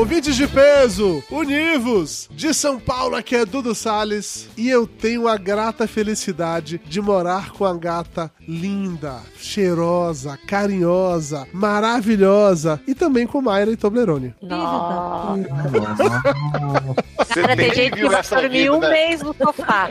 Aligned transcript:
Ouvintes 0.00 0.34
de 0.34 0.48
peso, 0.48 1.22
univos! 1.30 2.26
De 2.32 2.54
São 2.54 2.80
Paulo, 2.80 3.16
aqui 3.16 3.36
é 3.36 3.44
Dudu 3.44 3.74
Salles 3.74 4.48
e 4.56 4.66
eu 4.70 4.86
tenho 4.86 5.28
a 5.28 5.36
grata 5.36 5.86
felicidade 5.86 6.80
de 6.86 7.02
morar 7.02 7.50
com 7.50 7.66
a 7.66 7.76
gata 7.76 8.32
linda, 8.48 9.20
cheirosa, 9.36 10.38
carinhosa, 10.46 11.46
maravilhosa 11.52 12.80
e 12.86 12.94
também 12.94 13.26
com 13.26 13.42
Mayra 13.42 13.72
e 13.72 13.76
Toblerone. 13.76 14.34
Nossa. 14.40 15.34
Você 17.32 17.40
Cara, 17.42 17.56
tem 17.56 17.72
gente 17.74 17.94
que 17.96 18.08
vai 18.08 18.22
dormir 18.22 18.48
vida, 18.48 18.72
um 18.76 18.80
né? 18.80 18.90
mês 18.90 19.22
no 19.22 19.34
sofá. 19.34 19.88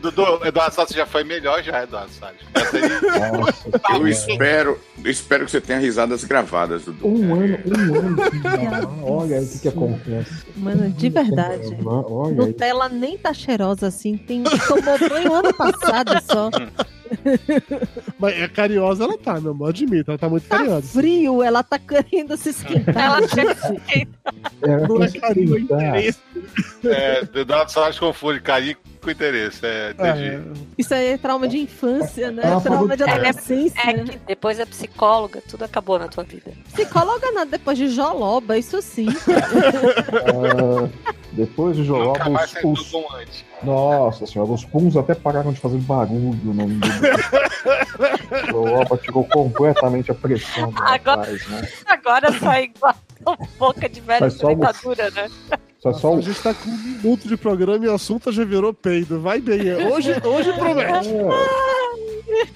Dudu, 0.00 0.40
Eduardo 0.44 0.74
Salles 0.74 0.92
já 0.92 1.06
foi 1.06 1.22
melhor 1.24 1.62
já, 1.62 1.82
Eduardo 1.84 2.10
Salles. 2.12 2.40
Aí- 2.54 3.96
Eu 4.00 4.08
espero, 4.08 4.78
eu 5.04 5.10
espero 5.10 5.44
que 5.44 5.50
você 5.50 5.60
tenha 5.60 5.78
risadas 5.78 6.24
gravadas, 6.24 6.84
Dudu. 6.84 7.06
Um 7.06 7.34
ano, 7.34 7.58
um 7.66 7.94
ano. 7.96 8.98
Olha 9.06 9.40
o 9.40 9.46
que, 9.48 9.58
que 9.60 9.68
acontece. 9.68 10.44
Mano, 10.56 10.90
de 10.90 11.08
verdade. 11.08 11.76
Olha 11.84 12.30
aí. 12.30 12.34
Nutella 12.48 12.88
nem 12.88 13.16
tá 13.16 13.32
cheirosa 13.32 13.86
assim. 13.86 14.16
Tem, 14.16 14.42
tomou 14.42 14.98
banho 15.08 15.32
ano 15.32 15.54
passado 15.54 16.12
só. 16.24 16.50
Mas 18.18 18.34
é 18.38 18.48
carinhosa 18.48 19.04
ela 19.04 19.16
tá, 19.16 19.40
meu 19.40 19.52
amor, 19.52 19.70
admito, 19.70 20.10
ela 20.10 20.18
tá 20.18 20.28
muito 20.28 20.46
Tá 20.46 20.58
carinhosa. 20.58 20.88
frio, 20.88 21.42
ela 21.42 21.62
tá 21.62 21.78
querendo 21.78 22.36
se 22.36 22.50
esquentar. 22.50 22.96
Ela 23.02 23.20
gente. 23.22 24.08
Era 24.62 24.88
Não 24.88 25.02
é 25.02 25.10
carinho, 25.10 25.56
é 25.56 25.60
interesse. 25.60 26.18
é, 26.84 27.22
Eduardo 27.34 27.70
Salles 27.70 27.98
confunde 27.98 28.40
carinho 28.40 28.76
com 29.02 29.10
interesse. 29.10 29.64
É. 29.64 29.94
É, 29.98 30.40
Isso 30.76 30.92
aí 30.92 31.06
é 31.10 31.18
trauma 31.18 31.46
de 31.48 31.58
infância, 31.58 32.30
né? 32.32 32.42
Ela 32.44 32.60
trauma 32.60 32.96
de 32.96 33.04
que- 33.04 33.10
adolescência. 33.10 33.80
É 33.88 33.94
que 33.94 34.18
depois 34.26 34.58
é 34.58 34.66
psicóloga, 34.66 35.40
tudo 35.48 35.64
acabou 35.64 35.98
na 35.98 36.08
tua 36.08 36.24
vida. 36.24 36.52
Psicóloga 36.72 37.30
nada 37.32 37.50
depois 37.52 37.78
de 37.78 37.88
joloba, 37.88 38.58
isso 38.58 38.82
sim. 38.82 39.06
Ah, 39.06 40.88
depois 41.32 41.76
de 41.76 41.84
Nunca 41.84 42.28
mais 42.28 42.52
os, 42.64 42.92
os. 42.92 43.04
antes. 43.14 43.44
Nossa 43.62 44.24
senhora, 44.26 44.52
os 44.52 44.64
puns 44.64 44.96
até 44.96 45.14
pararam 45.14 45.52
de 45.52 45.60
fazer 45.60 45.78
barulho. 45.78 46.38
Não... 46.44 46.68
Joloba 48.50 48.96
tirou 48.98 49.24
completamente 49.24 50.10
a 50.10 50.14
pressão 50.14 50.70
do 50.70 50.82
Agora- 50.82 51.20
rapaz, 51.22 51.48
né? 51.48 51.68
Agora 51.86 52.32
sai 52.38 52.64
igual 52.64 52.94
boca 53.58 53.88
de 53.88 54.00
velha 54.00 54.17
Faz 54.20 54.34
só 54.34 54.48
um- 54.48 54.54
dentadura, 54.56 55.10
né? 55.10 55.30
Só, 55.78 55.92
só 55.92 56.08
a 56.08 56.10
o. 56.12 56.20
gente 56.20 56.42
tá 56.42 56.52
com 56.52 56.68
um 56.68 56.76
minuto 56.76 57.28
de 57.28 57.36
programa 57.36 57.84
e 57.84 57.88
o 57.88 57.94
assunto 57.94 58.32
já 58.32 58.44
virou 58.44 58.74
peido. 58.74 59.20
Vai 59.20 59.40
bem, 59.40 59.68
é. 59.68 59.86
hoje, 59.88 60.12
hoje 60.24 60.52
promete. 60.54 61.08
É. 61.08 62.07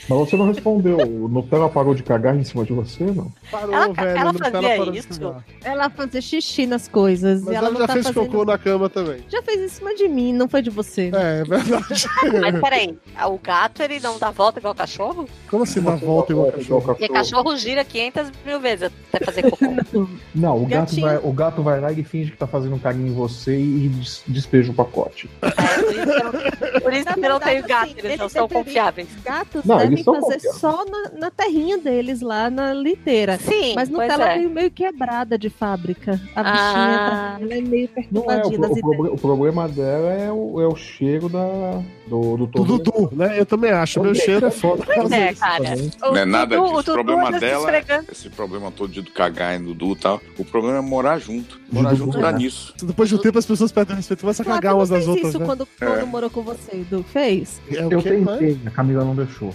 Mas 0.09 0.19
você 0.19 0.37
não 0.37 0.47
respondeu. 0.47 0.99
O 0.99 1.29
Nutella 1.29 1.69
parou 1.69 1.95
de 1.95 2.03
cagar 2.03 2.37
em 2.37 2.45
cima 2.45 2.65
de 2.65 2.73
você, 2.73 3.05
não? 3.05 3.33
Parou, 3.51 3.73
Ela- 3.75 3.93
velho. 3.93 4.19
ela 4.19 4.33
fazia 4.35 4.91
isso? 4.99 5.35
Ela 5.65 5.91
fazer 5.91 6.23
xixi 6.23 6.67
nas 6.67 6.89
coisas. 6.89 7.43
Mas 7.43 7.53
e 7.53 7.57
ela, 7.57 7.67
ela, 7.69 7.75
não 7.75 7.81
já 7.81 7.87
tá 7.87 7.93
fez 7.95 8.07
fazendo... 8.09 8.27
cocô 8.27 8.45
na 8.45 8.59
cama 8.59 8.89
também. 8.89 9.25
Já 9.29 9.43
fez 9.43 9.61
em 9.61 9.69
cima 9.69 9.95
de 9.95 10.09
mim, 10.09 10.33
não 10.33 10.49
foi 10.49 10.63
de 10.63 10.71
você. 10.71 11.11
É, 11.15 11.41
é 11.41 11.45
verdade. 11.45 12.07
Mas 12.41 12.61
peraí, 12.61 12.99
o 13.27 13.39
gato 13.39 13.83
ele 13.83 14.01
não 14.01 14.19
dá 14.19 14.31
volta 14.31 14.59
igual 14.59 14.75
cachorro? 14.75 15.29
Como 15.49 15.63
assim 15.65 15.81
dá 15.81 15.95
volta 15.95 16.33
igual 16.33 16.49
É, 16.49 16.53
cachorro? 16.53 16.83
Porque 16.83 17.09
cachorro 17.09 17.57
gira 17.57 17.85
500 17.85 18.33
mil 18.45 18.61
vezes 18.61 18.91
até 19.13 19.25
fazer 19.25 19.43
cocô. 19.51 19.63
Não, 20.35 20.63
o 20.63 20.67
gato, 20.67 21.01
vai, 21.01 21.17
o 21.23 21.33
gato 21.33 21.63
vai 21.63 21.81
lá 21.81 21.93
e 21.93 22.03
finge 22.03 22.31
que 22.31 22.37
tá 22.37 22.47
fazendo 22.47 22.75
um 22.75 22.79
carinho 22.79 23.09
em 23.09 23.15
você 23.15 23.57
e 23.59 23.89
des- 23.89 24.23
despeja 24.27 24.71
o 24.71 24.75
pacote. 24.75 25.29
É, 25.43 26.81
por 26.81 26.93
isso 26.93 27.05
que 27.15 27.21
eu 27.21 27.29
não, 27.29 27.41
tenho 27.41 27.67
gato, 27.67 27.85
assim, 27.85 27.93
eles 27.99 28.05
ele 28.05 28.17
não 28.17 28.29
são 28.29 28.49
confiáveis. 28.49 29.09
Os 29.55 29.62
gatos 29.63 29.67
Não, 29.67 29.77
devem 29.79 29.93
eles 29.95 30.05
fazer 30.05 30.41
só 30.53 30.85
na, 30.85 31.11
na 31.19 31.31
terrinha 31.31 31.79
deles, 31.79 32.21
lá 32.21 32.51
na 32.51 32.73
liteira. 32.73 33.39
Sim, 33.39 33.75
Mas 33.75 33.89
pois 33.89 34.09
Nutella 34.09 34.31
é. 34.33 34.39
veio 34.39 34.51
meio 34.51 34.71
quebrada 34.71 35.39
de 35.39 35.49
fábrica. 35.51 36.21
A 36.35 36.41
Ah. 36.41 36.53
bichinha 36.53 36.99
tá, 36.99 37.39
ela 37.41 37.55
é 37.55 37.61
meio 37.61 37.89
Não 38.11 38.23
é, 38.23 38.25
o, 38.25 38.27
perturbadinha 38.27 38.43
pro- 38.43 38.51
o 38.51 38.55
ideias. 38.73 38.81
proble- 38.81 39.11
o 39.11 39.17
problema 39.19 39.69
dela 39.69 40.13
é 40.13 40.31
o, 40.33 40.61
é 40.61 40.67
o 40.67 40.77
cheiro 40.77 41.29
da, 41.29 41.83
do, 42.07 42.37
do 42.37 42.47
Do. 42.47 42.65
Dudu, 42.65 43.11
né? 43.13 43.39
Eu 43.39 43.47
também 43.47 43.71
acho. 43.71 44.01
Meu 44.01 44.15
cheiro 44.15 44.47
é 44.47 44.51
foda. 44.51 44.85
causa 44.87 45.15
É, 45.17 45.35
cara. 45.35 45.63
O 46.03 46.07
Não 46.13 46.17
é 46.17 46.25
nada 46.25 46.57
disso. 46.59 46.79
O 46.81 46.85
problema 46.85 47.33
dela, 47.39 47.59
esfregando. 47.65 48.07
esse 48.13 48.29
problema 48.31 48.71
todo 48.71 48.91
de 48.93 49.03
cagar 49.03 49.55
em 49.59 49.63
Dudu 49.65 49.93
e 49.93 49.97
tal, 49.97 50.21
o 50.39 50.45
problema 50.45 50.79
é 50.79 50.81
morar 50.81 51.19
junto. 51.19 51.61
Morar 51.71 51.91
Dudu 51.91 52.05
junto 52.05 52.19
dá 52.21 52.33
nisso. 52.33 52.75
Depois 52.83 53.09
de 53.09 53.15
um 53.15 53.19
tempo 53.19 53.39
as 53.39 53.47
pessoas 53.47 53.71
perdem 53.73 53.95
o 53.95 53.97
respeito, 53.97 54.21
começam 54.21 54.45
a 54.47 54.49
cagar 54.55 54.75
umas 54.75 54.89
das 54.89 54.99
fez 54.99 55.09
outras, 55.09 55.29
isso 55.31 55.39
né? 55.39 55.47
quando, 55.47 55.69
É. 55.81 55.87
quando 55.87 56.07
morou 56.07 56.31
com 56.31 56.43
você, 56.43 56.77
Edu? 56.77 57.03
Fez? 57.05 57.61
É 57.71 57.87
o 57.87 57.93
Eu 57.93 58.03
tentei, 58.03 58.59
a 58.67 58.71
Camila 58.71 59.05
não 59.05 59.15
deixou. 59.15 59.52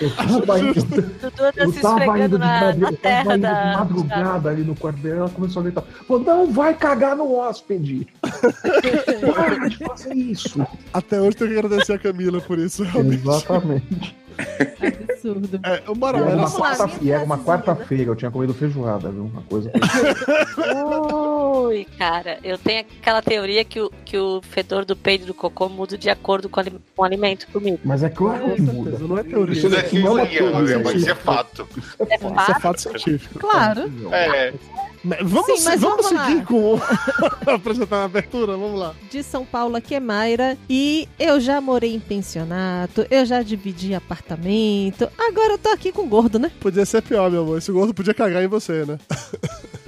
Eu 0.00 0.10
tava 0.10 0.58
indo, 0.58 0.82
Dudu 0.82 1.02
eu 1.56 1.72
tava 1.80 2.18
indo 2.18 2.28
de, 2.38 2.38
na, 2.38 2.60
madru- 2.60 2.80
na 2.80 2.88
eu 2.90 2.96
tava 2.96 2.96
terra 2.96 3.22
indo 3.22 3.34
de 3.36 3.40
da. 3.42 3.76
madrugada 3.78 4.48
ali 4.50 4.64
no 4.64 4.74
quarto 4.74 4.98
dela, 4.98 5.16
ela 5.20 5.28
começou 5.28 5.60
a 5.60 5.62
gritar: 5.64 5.82
Falou, 5.82 6.22
não 6.24 6.50
vai 6.50 6.74
cagar 6.74 7.14
no 7.14 7.32
hóspede! 7.36 8.08
Para 9.34 9.68
de 9.68 9.76
fazer 9.78 10.14
isso! 10.14 10.66
Até 10.92 11.20
hoje 11.20 11.36
tenho 11.36 11.50
que 11.52 11.58
agradecer 11.58 11.92
a 11.92 11.98
Camila 11.98 12.40
por 12.40 12.58
isso. 12.58 12.82
realmente. 12.82 13.22
Exatamente. 13.28 14.16
Absurdo. 15.22 15.60
É, 15.64 15.82
o 15.88 15.92
E 15.94 15.98
Moral, 15.98 16.24
era 16.26 16.36
uma 16.36 16.46
só... 16.48 16.58
lá, 16.62 16.76
quarta- 16.76 16.86
minha 16.86 16.98
e 17.02 17.10
era 17.12 17.24
uma 17.24 17.38
quarta-feira, 17.38 18.04
eu 18.10 18.16
tinha 18.16 18.30
comido 18.30 18.52
feijoada, 18.54 19.10
viu? 19.10 19.24
Uma 19.24 19.42
coisa. 19.42 19.70
Ui, 21.66 21.86
cara, 21.98 22.38
eu 22.42 22.58
tenho 22.58 22.84
aquela 23.00 23.22
teoria 23.22 23.64
que 23.64 23.80
o, 23.80 23.90
que 24.04 24.16
o 24.18 24.40
fedor 24.42 24.84
do 24.84 24.96
peido 24.96 25.24
e 25.24 25.26
do 25.28 25.34
cocô 25.34 25.68
muda 25.68 25.96
de 25.96 26.10
acordo 26.10 26.48
com, 26.48 26.60
o 26.96 27.04
alimento 27.04 27.46
comido. 27.52 27.80
Mas 27.84 28.02
é 28.02 28.08
claro 28.10 28.54
que 28.54 28.62
muda. 28.62 28.90
certeza, 28.90 29.08
não 29.08 29.18
é 29.18 29.22
teoria. 29.22 29.52
Isso 29.54 29.66
Isso 29.66 29.76
é 29.76 30.22
é, 30.22 30.26
teoria, 30.26 30.78
mas 30.80 30.94
isso 30.96 31.10
é 31.10 31.14
fato. 31.14 31.68
É 32.08 32.14
é 32.14 32.18
fato. 32.18 32.60
fato 32.60 32.80
científico. 32.80 33.38
Claro. 33.38 33.90
É, 34.10 34.52
Vamos, 35.04 35.46
Sim, 35.58 35.64
mas 35.64 35.80
vamos, 35.80 36.06
vamos 36.06 36.12
lá. 36.12 36.26
seguir 36.28 36.44
com 36.44 36.78
apresentar 37.50 37.96
a 37.96 38.04
abertura? 38.04 38.56
Vamos 38.56 38.78
lá. 38.78 38.94
De 39.10 39.22
São 39.22 39.44
Paulo 39.44 39.74
aqui 39.76 39.94
é 39.96 40.00
Mayra. 40.00 40.56
E 40.70 41.08
eu 41.18 41.40
já 41.40 41.60
morei 41.60 41.94
em 41.94 42.00
pensionato, 42.00 43.04
eu 43.10 43.26
já 43.26 43.42
dividi 43.42 43.94
apartamento. 43.94 45.08
Agora 45.18 45.54
eu 45.54 45.58
tô 45.58 45.70
aqui 45.70 45.90
com 45.90 46.02
o 46.02 46.06
gordo, 46.08 46.38
né? 46.38 46.52
Podia 46.60 46.86
ser 46.86 47.02
pior, 47.02 47.30
meu 47.30 47.42
amor. 47.42 47.58
Esse 47.58 47.72
gordo 47.72 47.92
podia 47.92 48.14
cagar 48.14 48.42
em 48.44 48.46
você, 48.46 48.84
né? 48.84 48.98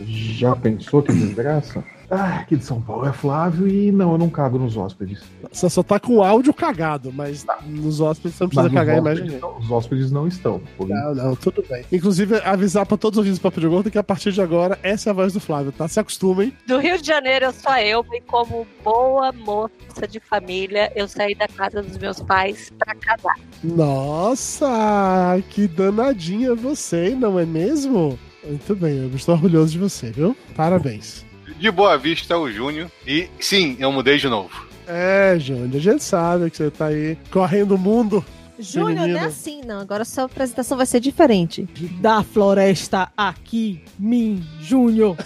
Já 0.00 0.56
pensou 0.56 1.02
que 1.02 1.12
desgraça? 1.12 1.84
Ah, 2.10 2.38
aqui 2.40 2.56
de 2.56 2.64
São 2.64 2.80
Paulo 2.80 3.06
é 3.06 3.12
Flávio 3.12 3.66
e 3.66 3.90
não, 3.90 4.12
eu 4.12 4.18
não 4.18 4.28
cago 4.28 4.58
nos 4.58 4.76
hóspedes. 4.76 5.22
Você 5.50 5.68
só 5.70 5.82
tá 5.82 5.98
com 5.98 6.16
o 6.16 6.22
áudio 6.22 6.52
cagado, 6.52 7.12
mas 7.12 7.44
nos 7.66 8.00
hóspedes 8.00 8.36
você 8.36 8.44
não 8.44 8.48
precisa 8.50 8.68
Mas 8.68 8.74
cagar 8.74 8.96
em 8.96 9.00
os 9.00 9.06
hóspedes 9.06 9.40
não- 9.40 9.58
Os 9.58 9.70
hóspedes 9.70 10.10
não 10.10 10.28
estão. 10.28 10.60
Por. 10.76 10.88
Não, 10.88 11.14
não, 11.14 11.36
tudo 11.36 11.64
bem. 11.68 11.84
Inclusive, 11.90 12.36
avisar 12.44 12.84
pra 12.86 12.96
todos 12.96 13.16
os 13.16 13.18
ouvintes 13.18 13.38
do 13.38 13.42
Papo 13.42 13.60
de 13.60 13.66
Gordo 13.68 13.90
que 13.90 13.98
a 13.98 14.02
partir 14.04 14.32
de 14.32 14.40
agora, 14.42 14.78
essa 14.82 15.08
é 15.08 15.10
a 15.10 15.14
voz 15.14 15.32
do 15.32 15.40
Flávio, 15.40 15.72
tá? 15.72 15.88
Se 15.88 15.98
acostumem. 15.98 16.52
Do 16.66 16.78
Rio 16.78 17.00
de 17.00 17.06
Janeiro, 17.06 17.46
eu 17.46 17.52
sou 17.52 17.72
eu, 17.76 18.02
bem 18.02 18.22
como 18.26 18.66
boa 18.84 19.32
moça 19.32 20.06
de 20.08 20.20
família, 20.20 20.92
eu 20.94 21.08
saí 21.08 21.34
da 21.34 21.48
casa 21.48 21.82
dos 21.82 21.96
meus 21.98 22.20
pais 22.20 22.70
pra 22.78 22.94
casar. 22.94 23.34
Nossa, 23.62 25.40
que 25.50 25.66
danadinha 25.66 26.54
você, 26.54 27.10
não 27.18 27.38
é 27.38 27.46
mesmo? 27.46 28.18
Muito 28.46 28.76
bem, 28.76 28.98
eu 28.98 29.08
estou 29.14 29.34
orgulhoso 29.34 29.72
de 29.72 29.78
você, 29.78 30.10
viu? 30.10 30.36
Parabéns. 30.54 31.24
De 31.58 31.70
Boa 31.70 31.96
Vista 31.98 32.36
o 32.38 32.50
Júnior. 32.50 32.90
E 33.06 33.28
sim, 33.40 33.76
eu 33.78 33.90
mudei 33.92 34.18
de 34.18 34.28
novo. 34.28 34.66
É, 34.86 35.36
Júnior, 35.38 35.76
a 35.76 35.78
gente 35.80 36.04
sabe 36.04 36.50
que 36.50 36.56
você 36.56 36.70
tá 36.70 36.86
aí 36.86 37.16
correndo 37.30 37.74
o 37.74 37.78
mundo. 37.78 38.24
Júnior, 38.58 39.08
não 39.08 39.18
é 39.18 39.24
assim, 39.24 39.62
não. 39.64 39.80
Agora 39.80 40.04
sua 40.04 40.24
apresentação 40.24 40.76
vai 40.76 40.86
ser 40.86 41.00
diferente. 41.00 41.62
Da 42.00 42.22
floresta 42.22 43.10
aqui, 43.16 43.82
mim, 43.98 44.46
Júnior, 44.60 45.16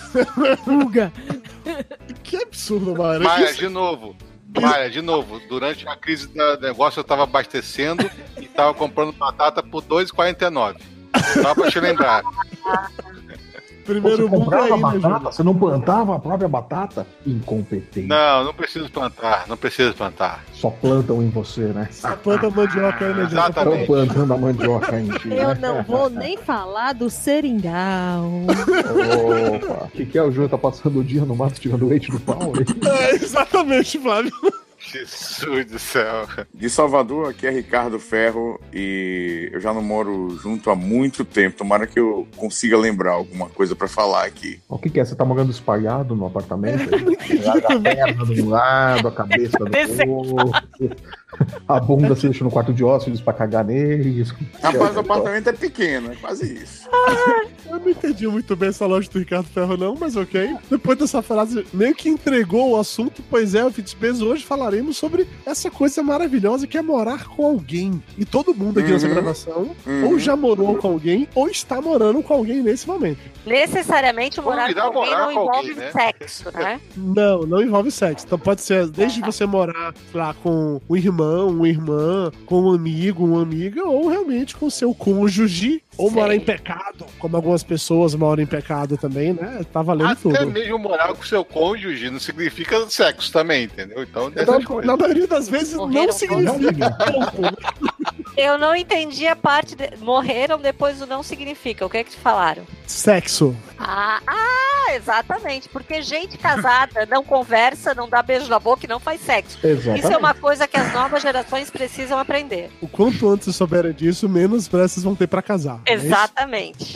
Fuga. 0.64 1.12
Que 2.22 2.36
absurdo, 2.36 2.96
Mara. 2.96 3.18
Maia, 3.20 3.52
Que- 3.52 3.58
de 3.60 3.68
novo. 3.68 4.16
Maia, 4.58 4.88
de 4.90 5.02
novo. 5.02 5.38
Durante 5.46 5.86
a 5.86 5.94
crise 5.94 6.26
do 6.28 6.58
negócio, 6.60 7.00
eu 7.00 7.04
tava 7.04 7.24
abastecendo 7.24 8.10
e 8.40 8.46
tava 8.46 8.72
comprando 8.72 9.12
batata 9.12 9.62
por 9.62 9.82
R$ 9.82 9.88
2,49. 9.88 10.76
Só 11.42 11.54
pra 11.54 11.70
te 11.70 11.78
lembrar. 11.80 12.22
Primeiro 13.88 14.28
mundo 14.28 14.42
comprava 14.42 14.74
aí, 14.74 14.80
né, 14.82 14.98
batata? 14.98 15.32
Você 15.32 15.42
não 15.42 15.54
plantava 15.54 16.16
a 16.16 16.18
própria 16.18 16.46
batata? 16.46 17.06
Incompetente. 17.26 18.06
Não, 18.06 18.44
não 18.44 18.52
preciso 18.52 18.90
plantar, 18.90 19.46
não 19.48 19.56
preciso 19.56 19.94
plantar. 19.94 20.44
Só 20.52 20.68
plantam 20.68 21.22
em 21.22 21.30
você, 21.30 21.62
né? 21.62 21.88
Só 21.90 22.14
planta 22.16 22.50
mandioca 22.50 23.06
aí, 23.06 23.14
né? 23.14 23.24
Exatamente. 23.24 23.80
Estão 23.80 23.96
plantando 23.96 24.34
a 24.34 24.36
mandioca 24.36 25.00
em 25.00 25.08
ti. 25.08 25.28
Eu 25.30 25.54
né? 25.54 25.58
não 25.58 25.82
vou 25.82 26.10
nem 26.10 26.36
falar 26.36 26.92
do 26.92 27.08
seringal. 27.08 28.24
Opa, 29.56 29.84
o 29.86 29.88
que, 29.88 30.04
que 30.04 30.18
é? 30.18 30.22
O 30.22 30.30
Júnior 30.30 30.50
tá 30.50 30.58
passando 30.58 30.98
o 31.00 31.04
dia 31.04 31.24
no 31.24 31.34
mato 31.34 31.58
tirando 31.58 31.88
leite 31.88 32.10
do 32.10 32.20
pau? 32.20 32.52
hein? 32.58 32.66
É, 33.00 33.14
exatamente, 33.14 33.98
Flávio. 33.98 34.32
Jesus 34.92 35.66
do 35.66 35.78
céu. 35.78 36.26
De 36.52 36.70
Salvador, 36.70 37.30
aqui 37.30 37.46
é 37.46 37.50
Ricardo 37.50 37.98
Ferro 37.98 38.60
e 38.72 39.50
eu 39.52 39.60
já 39.60 39.72
não 39.72 39.82
moro 39.82 40.38
junto 40.40 40.70
há 40.70 40.74
muito 40.74 41.24
tempo. 41.24 41.58
Tomara 41.58 41.86
que 41.86 42.00
eu 42.00 42.26
consiga 42.36 42.76
lembrar 42.76 43.12
alguma 43.12 43.48
coisa 43.48 43.76
pra 43.76 43.88
falar 43.88 44.24
aqui. 44.24 44.60
O 44.68 44.78
que, 44.78 44.90
que 44.90 45.00
é? 45.00 45.04
Você 45.04 45.14
tá 45.14 45.24
morando 45.24 45.50
espalhado 45.50 46.14
no 46.14 46.26
apartamento? 46.26 46.88
a 46.88 47.80
perna 47.80 48.24
de 48.26 48.42
um 48.42 48.48
lado, 48.48 49.08
a 49.08 49.12
cabeça 49.12 49.58
do 49.58 50.10
outro. 50.10 50.96
A 51.68 51.78
bunda 51.78 52.08
você 52.08 52.28
deixa 52.28 52.42
no 52.42 52.50
quarto 52.50 52.72
de 52.72 52.82
hóspedes 52.82 53.20
pra 53.20 53.32
cagar 53.32 53.64
neles. 53.64 54.32
Rapaz, 54.62 54.96
o 54.96 55.00
apartamento 55.00 55.48
é 55.48 55.52
pequeno, 55.52 56.12
é 56.12 56.16
quase 56.16 56.54
isso. 56.54 56.88
Eu 57.66 57.78
não 57.78 57.88
entendi 57.88 58.26
muito 58.26 58.56
bem 58.56 58.70
essa 58.70 58.86
loja 58.86 59.08
do 59.10 59.18
Ricardo 59.18 59.46
Ferro, 59.46 59.76
não, 59.76 59.94
mas 59.94 60.16
ok. 60.16 60.56
Depois 60.70 60.98
dessa 60.98 61.20
frase, 61.20 61.66
meio 61.72 61.94
que 61.94 62.08
entregou 62.08 62.70
o 62.70 62.76
assunto, 62.76 63.22
pois 63.28 63.54
é, 63.54 63.64
o 63.64 63.70
Fitzbez, 63.70 64.22
hoje 64.22 64.44
falaremos 64.78 64.96
sobre 64.96 65.26
essa 65.44 65.70
coisa 65.70 66.02
maravilhosa 66.02 66.66
que 66.66 66.78
é 66.78 66.82
morar 66.82 67.26
com 67.28 67.44
alguém. 67.44 68.02
E 68.16 68.24
todo 68.24 68.54
mundo 68.54 68.78
aqui 68.80 68.90
nessa 68.90 69.06
Uhum. 69.08 69.14
gravação 69.14 69.70
Uhum. 69.86 70.06
ou 70.10 70.18
já 70.18 70.36
morou 70.36 70.76
com 70.76 70.88
alguém 70.88 71.28
ou 71.34 71.48
está 71.48 71.80
morando 71.80 72.22
com 72.22 72.34
alguém 72.34 72.62
nesse 72.62 72.86
momento. 72.86 73.18
Necessariamente 73.46 74.40
morar 74.40 74.72
com 74.74 74.80
alguém 74.80 75.04
morar 75.06 75.18
não 75.18 75.26
com 75.26 75.32
envolve 75.32 75.56
alguém, 75.70 75.74
né? 75.74 75.90
sexo, 75.92 76.44
né? 76.52 76.80
Não, 76.96 77.42
não 77.42 77.62
envolve 77.62 77.90
sexo. 77.90 78.26
Então 78.26 78.38
pode 78.38 78.60
ser 78.60 78.86
desde 78.88 79.20
você 79.20 79.46
morar 79.46 79.94
lá 80.12 80.34
com 80.34 80.80
um 80.88 80.96
irmão, 80.96 81.48
uma 81.48 81.68
irmã, 81.68 82.30
com 82.46 82.62
um 82.62 82.72
amigo, 82.74 83.24
uma 83.24 83.42
amiga, 83.42 83.84
ou 83.84 84.08
realmente 84.08 84.56
com 84.56 84.68
seu 84.68 84.94
cônjuge, 84.94 85.82
ou 85.98 86.10
morar 86.10 86.34
em 86.34 86.40
pecado, 86.40 87.04
como 87.18 87.36
algumas 87.36 87.62
pessoas 87.64 88.14
moram 88.14 88.42
em 88.42 88.46
pecado 88.46 88.96
também, 88.96 89.32
né? 89.32 89.60
Tá 89.72 89.82
valendo 89.82 90.12
Até 90.12 90.22
tudo. 90.22 90.50
mesmo 90.50 90.78
morar 90.78 91.08
com 91.08 91.22
seu 91.24 91.44
cônjuge 91.44 92.08
não 92.08 92.20
significa 92.20 92.88
sexo 92.88 93.32
também, 93.32 93.64
entendeu? 93.64 94.02
Então, 94.02 94.30
coisas. 94.64 94.86
na 94.86 94.96
maioria 94.96 95.26
das 95.26 95.48
vezes 95.48 95.74
Morreram 95.74 96.06
não 96.06 96.12
significa. 96.12 96.96
Eu 98.36 98.56
não 98.56 98.74
entendi 98.74 99.26
a 99.26 99.34
parte 99.34 99.74
de... 99.74 99.96
morreram 99.98 100.58
depois 100.58 100.98
do 100.98 101.06
não 101.06 101.22
significa. 101.22 101.84
O 101.84 101.90
que 101.90 101.98
é 101.98 102.04
que 102.04 102.10
te 102.10 102.16
falaram? 102.16 102.64
Sexo. 102.86 103.56
Ah, 103.78 104.20
ah, 104.26 104.94
exatamente. 104.94 105.68
Porque 105.68 106.02
gente 106.02 106.38
casada 106.38 107.06
não 107.06 107.24
conversa, 107.24 107.94
não 107.94 108.08
dá 108.08 108.22
beijo 108.22 108.48
na 108.48 108.58
boca 108.58 108.86
e 108.86 108.88
não 108.88 109.00
faz 109.00 109.20
sexo. 109.20 109.58
Exatamente. 109.62 110.04
Isso 110.04 110.12
é 110.12 110.16
uma 110.16 110.34
coisa 110.34 110.66
que 110.66 110.76
as 110.76 110.92
novas 110.92 111.22
gerações 111.22 111.70
precisam 111.70 112.18
aprender. 112.18 112.70
O 112.80 112.88
quanto 112.88 113.28
antes 113.28 113.54
souberem 113.54 113.92
disso, 113.92 114.28
menos 114.28 114.68
pressas 114.68 115.02
vão 115.02 115.14
ter 115.14 115.26
pra 115.26 115.42
casar. 115.42 115.80
é? 115.86 115.94
Exatamente. 115.94 116.92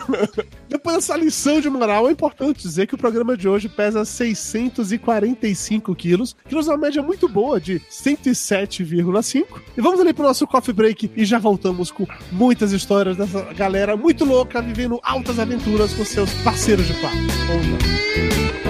Depois 0.68 0.96
dessa 0.96 1.16
lição 1.16 1.60
de 1.60 1.68
moral, 1.68 2.08
é 2.08 2.12
importante 2.12 2.62
dizer 2.62 2.86
que 2.86 2.94
o 2.94 2.98
programa 2.98 3.36
de 3.36 3.48
hoje 3.48 3.68
pesa 3.68 4.04
645 4.04 5.94
quilos, 5.94 6.36
que 6.48 6.54
nos 6.54 6.66
dá 6.66 6.72
uma 6.72 6.78
média 6.78 7.02
muito 7.02 7.28
boa 7.28 7.60
de 7.60 7.80
107,5. 7.90 9.46
E 9.76 9.80
vamos 9.80 10.00
ali 10.00 10.12
pro 10.12 10.29
nosso 10.30 10.46
coffee 10.46 10.72
break 10.72 11.10
e 11.16 11.24
já 11.24 11.40
voltamos 11.40 11.90
com 11.90 12.06
muitas 12.30 12.70
histórias 12.72 13.16
dessa 13.16 13.42
galera 13.52 13.96
muito 13.96 14.24
louca 14.24 14.62
vivendo 14.62 15.00
altas 15.02 15.40
aventuras 15.40 15.92
com 15.92 16.04
seus 16.04 16.32
parceiros 16.44 16.86
de 16.86 16.94
papo. 16.94 18.69